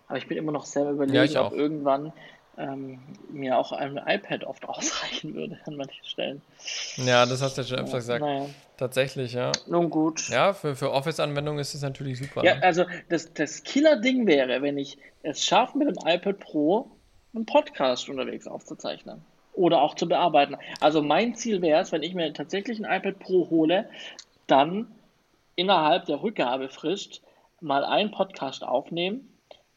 aber 0.08 0.18
ich 0.18 0.26
bin 0.26 0.36
immer 0.36 0.52
noch 0.52 0.66
selber 0.66 0.90
überlegen, 0.90 1.32
ja, 1.32 1.46
ob 1.46 1.52
irgendwann 1.52 2.12
ähm, 2.58 2.98
mir 3.30 3.58
auch 3.58 3.72
ein 3.72 3.96
iPad 3.96 4.44
oft 4.44 4.64
ausreichen 4.68 5.34
würde 5.34 5.58
an 5.66 5.76
manchen 5.76 6.04
Stellen. 6.04 6.42
Ja, 6.96 7.24
das 7.26 7.40
hast 7.40 7.56
du 7.56 7.62
ja 7.62 7.68
schon 7.68 7.78
öfter 7.78 7.98
gesagt. 7.98 8.20
Naja. 8.20 8.46
Tatsächlich, 8.76 9.32
ja. 9.32 9.52
Nun 9.66 9.90
gut. 9.90 10.28
Ja, 10.28 10.52
für, 10.52 10.76
für 10.76 10.92
Office-Anwendungen 10.92 11.60
ist 11.60 11.74
es 11.74 11.82
natürlich 11.82 12.18
super. 12.18 12.44
Ja, 12.44 12.56
ne? 12.56 12.62
also 12.62 12.84
das, 13.08 13.32
das 13.34 13.64
Killer-Ding 13.64 14.26
wäre, 14.26 14.62
wenn 14.62 14.78
ich 14.78 14.98
es 15.22 15.44
schaffe, 15.44 15.78
mit 15.78 15.88
dem 15.88 15.96
iPad 16.06 16.38
Pro 16.38 16.90
einen 17.34 17.46
Podcast 17.46 18.08
unterwegs 18.08 18.46
aufzuzeichnen 18.46 19.22
oder 19.52 19.82
auch 19.82 19.94
zu 19.94 20.08
bearbeiten. 20.08 20.56
Also 20.80 21.02
mein 21.02 21.34
Ziel 21.34 21.60
wäre 21.60 21.82
es, 21.82 21.90
wenn 21.92 22.02
ich 22.02 22.14
mir 22.14 22.32
tatsächlich 22.32 22.78
ein 22.78 22.84
iPad 22.84 23.18
Pro 23.18 23.50
hole, 23.50 23.88
dann 24.46 24.86
innerhalb 25.56 26.06
der 26.06 26.22
Rückgabefrist 26.22 27.22
mal 27.60 27.84
einen 27.84 28.12
Podcast 28.12 28.62
aufnehmen 28.62 29.28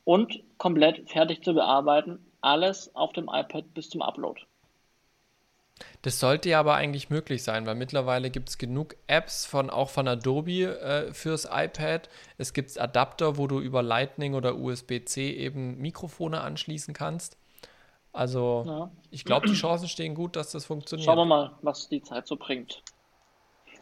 und 0.04 0.44
komplett 0.60 1.10
fertig 1.10 1.44
zu 1.44 1.54
bearbeiten, 1.56 2.20
alles 2.42 2.94
auf 2.96 3.14
dem 3.14 3.30
iPad 3.32 3.74
bis 3.74 3.90
zum 3.90 4.02
Upload. 4.02 4.42
Das 6.04 6.20
sollte 6.20 6.50
ja 6.50 6.60
aber 6.60 6.76
eigentlich 6.76 7.10
möglich 7.10 7.44
sein, 7.44 7.66
weil 7.66 7.76
mittlerweile 7.76 8.30
gibt 8.30 8.50
es 8.50 8.58
genug 8.58 8.96
Apps 9.08 9.46
von 9.46 9.70
auch 9.70 9.90
von 9.90 10.08
Adobe 10.08 10.80
äh, 10.80 11.14
fürs 11.14 11.46
iPad. 11.52 12.10
Es 12.38 12.54
gibt 12.54 12.80
Adapter, 12.80 13.38
wo 13.38 13.48
du 13.48 13.60
über 13.60 13.82
Lightning 13.82 14.34
oder 14.34 14.56
USB-C 14.56 15.32
eben 15.32 15.78
Mikrofone 15.80 16.42
anschließen 16.42 16.94
kannst. 16.94 17.38
Also 18.14 18.64
ja. 18.68 18.92
ich 19.10 19.24
glaube, 19.26 19.48
die 19.48 19.54
Chancen 19.54 19.88
stehen 19.88 20.16
gut, 20.16 20.36
dass 20.36 20.52
das 20.52 20.66
funktioniert. 20.66 21.06
Schauen 21.06 21.18
wir 21.18 21.26
mal, 21.26 21.58
was 21.62 21.88
die 21.88 22.02
Zeit 22.02 22.28
so 22.28 22.36
bringt. 22.36 22.84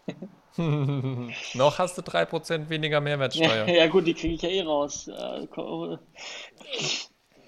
Noch 0.58 1.80
hast 1.80 1.98
du 1.98 2.02
3% 2.02 2.70
weniger 2.70 3.02
Mehrwertsteuer. 3.02 3.68
Ja, 3.68 3.74
ja 3.74 3.88
gut, 3.88 4.06
die 4.06 4.14
kriege 4.14 4.36
ich 4.36 4.42
ja 4.42 4.50
eh 4.50 4.62
raus. 4.62 5.10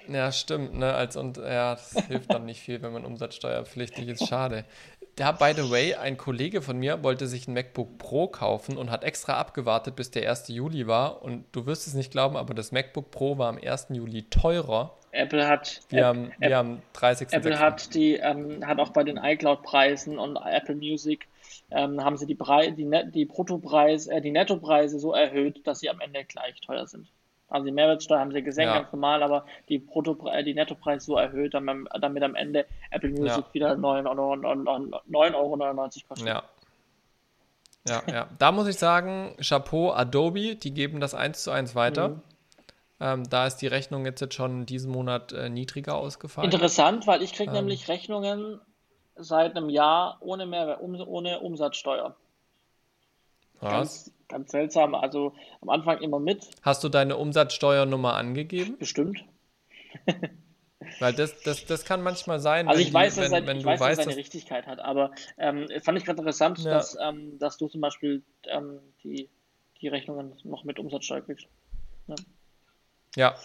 Ja, 0.07 0.31
stimmt, 0.31 0.73
ne? 0.75 0.93
Als 0.93 1.15
und 1.15 1.37
ja, 1.37 1.75
das 1.75 1.93
hilft 2.07 2.33
dann 2.33 2.45
nicht 2.45 2.61
viel, 2.61 2.81
wenn 2.81 2.93
man 2.93 3.05
umsatzsteuerpflichtig 3.05 4.07
ist. 4.07 4.27
Schade. 4.27 4.65
Da, 5.15 5.31
by 5.31 5.53
the 5.55 5.69
way, 5.69 5.95
ein 5.95 6.17
Kollege 6.17 6.61
von 6.61 6.77
mir 6.77 7.03
wollte 7.03 7.27
sich 7.27 7.47
ein 7.47 7.53
MacBook 7.53 7.97
Pro 7.97 8.27
kaufen 8.27 8.77
und 8.77 8.89
hat 8.89 9.03
extra 9.03 9.37
abgewartet, 9.37 9.95
bis 9.95 10.09
der 10.11 10.29
1. 10.29 10.47
Juli 10.47 10.87
war. 10.87 11.21
Und 11.21 11.45
du 11.51 11.65
wirst 11.65 11.85
es 11.87 11.93
nicht 11.93 12.11
glauben, 12.11 12.37
aber 12.37 12.53
das 12.53 12.71
MacBook 12.71 13.11
Pro 13.11 13.37
war 13.37 13.49
am 13.49 13.57
1. 13.57 13.87
Juli 13.89 14.23
teurer. 14.29 14.97
Apple 15.11 15.47
hat. 15.47 15.81
Wir, 15.89 15.99
App, 15.99 16.05
haben, 16.05 16.31
wir 16.39 16.47
App, 16.47 16.53
haben 16.53 16.81
30. 16.93 17.27
Apple 17.33 17.59
hat 17.59 17.93
die, 17.93 18.15
ähm, 18.15 18.65
hat 18.65 18.79
auch 18.79 18.89
bei 18.89 19.03
den 19.03 19.17
iCloud-Preisen 19.17 20.17
und 20.17 20.37
Apple 20.37 20.75
Music 20.75 21.27
ähm, 21.69 22.03
haben 22.03 22.17
sie 22.17 22.25
die, 22.25 22.35
Preise, 22.35 22.73
die, 22.73 22.85
Net, 22.85 23.13
die 23.13 23.25
Bruttopreis, 23.25 24.07
äh, 24.07 24.21
die 24.21 24.31
Nettopreise 24.31 24.99
so 24.99 25.13
erhöht, 25.13 25.65
dass 25.67 25.79
sie 25.79 25.89
am 25.89 25.99
Ende 25.99 26.23
gleich 26.25 26.59
teuer 26.61 26.87
sind. 26.87 27.07
Also 27.51 27.65
die 27.65 27.71
Mehrwertsteuer 27.71 28.19
haben 28.19 28.31
sie 28.31 28.41
gesenkt, 28.41 28.73
ja. 28.73 28.79
ganz 28.79 28.93
normal, 28.93 29.21
aber 29.21 29.45
die, 29.67 29.77
Brutto, 29.77 30.17
äh, 30.31 30.43
die 30.43 30.53
Nettopreis 30.53 31.05
so 31.05 31.17
erhöht, 31.17 31.53
damit, 31.53 31.87
damit 31.99 32.23
am 32.23 32.35
Ende 32.35 32.65
Apple 32.89 33.09
Music 33.09 33.45
ja. 33.45 33.53
wieder 33.53 33.71
9,99 33.73 35.35
Euro 35.35 35.57
kostet. 36.07 36.27
Ja. 36.27 36.43
Ja, 37.87 38.03
ja. 38.07 38.27
Da 38.37 38.51
muss 38.51 38.67
ich 38.67 38.77
sagen, 38.77 39.35
Chapeau, 39.41 39.91
Adobe, 39.91 40.55
die 40.55 40.73
geben 40.73 40.99
das 40.99 41.13
eins 41.13 41.43
zu 41.43 41.51
eins 41.51 41.75
weiter. 41.75 42.09
Mhm. 42.09 42.21
Ähm, 42.99 43.29
da 43.29 43.47
ist 43.47 43.57
die 43.57 43.67
Rechnung 43.67 44.05
jetzt, 44.05 44.21
jetzt 44.21 44.35
schon 44.35 44.67
diesen 44.67 44.91
Monat 44.91 45.33
äh, 45.33 45.49
niedriger 45.49 45.95
ausgefallen. 45.95 46.45
Interessant, 46.49 47.07
weil 47.07 47.23
ich 47.23 47.33
kriege 47.33 47.49
ähm. 47.49 47.57
nämlich 47.57 47.87
Rechnungen 47.87 48.61
seit 49.15 49.57
einem 49.57 49.69
Jahr 49.69 50.17
ohne 50.21 50.45
Mehrwert, 50.45 50.79
um, 50.81 50.95
ohne 50.95 51.39
Umsatzsteuer. 51.39 52.15
Was? 53.59 53.71
Ganz, 53.71 54.11
ganz 54.31 54.51
seltsam. 54.51 54.95
Also 54.95 55.33
am 55.61 55.69
Anfang 55.69 55.99
immer 56.01 56.19
mit. 56.19 56.49
Hast 56.61 56.83
du 56.83 56.89
deine 56.89 57.17
Umsatzsteuernummer 57.17 58.15
angegeben? 58.15 58.77
Bestimmt. 58.79 59.23
Weil 60.99 61.13
das, 61.13 61.41
das, 61.43 61.65
das 61.65 61.85
kann 61.85 62.01
manchmal 62.01 62.39
sein, 62.39 62.67
also 62.67 62.81
ich 62.81 62.91
weiß, 62.91 63.15
die, 63.15 63.21
wenn, 63.31 63.45
wenn 63.45 63.57
ich 63.57 63.63
du 63.63 63.69
weiß, 63.69 63.79
weißt, 63.79 63.99
dass 63.99 64.05
seine 64.05 64.17
Richtigkeit 64.17 64.65
hat, 64.65 64.79
aber 64.79 65.11
ähm, 65.37 65.67
fand 65.83 65.97
ich 65.97 66.05
gerade 66.05 66.19
interessant, 66.19 66.57
ja. 66.59 66.73
dass, 66.73 66.97
ähm, 66.99 67.37
dass 67.37 67.57
du 67.57 67.67
zum 67.67 67.81
Beispiel 67.81 68.23
ähm, 68.47 68.79
die, 69.03 69.29
die 69.79 69.87
Rechnungen 69.87 70.33
noch 70.43 70.63
mit 70.63 70.79
Umsatzsteuer 70.79 71.21
kriegst. 71.21 71.45
Ja, 72.07 72.15
ja 73.15 73.35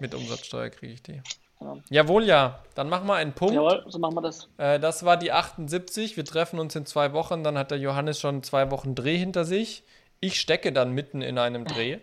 mit 0.00 0.14
Umsatzsteuer 0.14 0.68
kriege 0.68 0.92
ich 0.92 1.02
die. 1.02 1.22
Ja. 1.60 1.78
Jawohl, 1.90 2.24
ja. 2.24 2.60
Dann 2.74 2.88
machen 2.88 3.06
wir 3.06 3.14
einen 3.14 3.32
Punkt. 3.32 3.54
Jawohl, 3.54 3.84
so 3.88 3.98
machen 3.98 4.14
wir 4.14 4.22
das. 4.22 4.48
Äh, 4.58 4.80
das 4.80 5.04
war 5.04 5.16
die 5.16 5.32
78. 5.32 6.16
Wir 6.16 6.24
treffen 6.24 6.58
uns 6.58 6.74
in 6.74 6.86
zwei 6.86 7.12
Wochen. 7.12 7.44
Dann 7.44 7.56
hat 7.56 7.70
der 7.70 7.78
Johannes 7.78 8.18
schon 8.18 8.42
zwei 8.42 8.70
Wochen 8.70 8.94
Dreh 8.94 9.16
hinter 9.16 9.44
sich. 9.44 9.84
Ich 10.24 10.38
stecke 10.38 10.72
dann 10.72 10.92
mitten 10.92 11.20
in 11.20 11.36
einem 11.36 11.64
Dreh. 11.64 11.98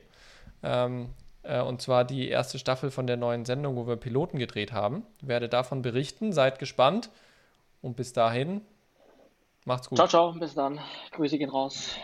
ähm, 0.62 1.10
äh, 1.42 1.62
und 1.62 1.82
zwar 1.82 2.04
die 2.04 2.28
erste 2.28 2.60
Staffel 2.60 2.92
von 2.92 3.08
der 3.08 3.16
neuen 3.16 3.46
Sendung, 3.46 3.78
wo 3.78 3.88
wir 3.88 3.96
Piloten 3.96 4.38
gedreht 4.38 4.74
haben. 4.74 5.06
Werde 5.22 5.48
davon 5.48 5.82
berichten. 5.82 6.34
Seid 6.34 6.60
gespannt. 6.60 7.10
Und 7.82 7.96
bis 7.96 8.12
dahin, 8.12 8.60
macht's 9.64 9.88
gut. 9.88 9.98
Ciao, 9.98 10.10
ciao. 10.10 10.34
Bis 10.34 10.54
dann. 10.54 10.82
Grüße 11.12 11.38
gehen 11.38 11.50
raus. 11.50 11.96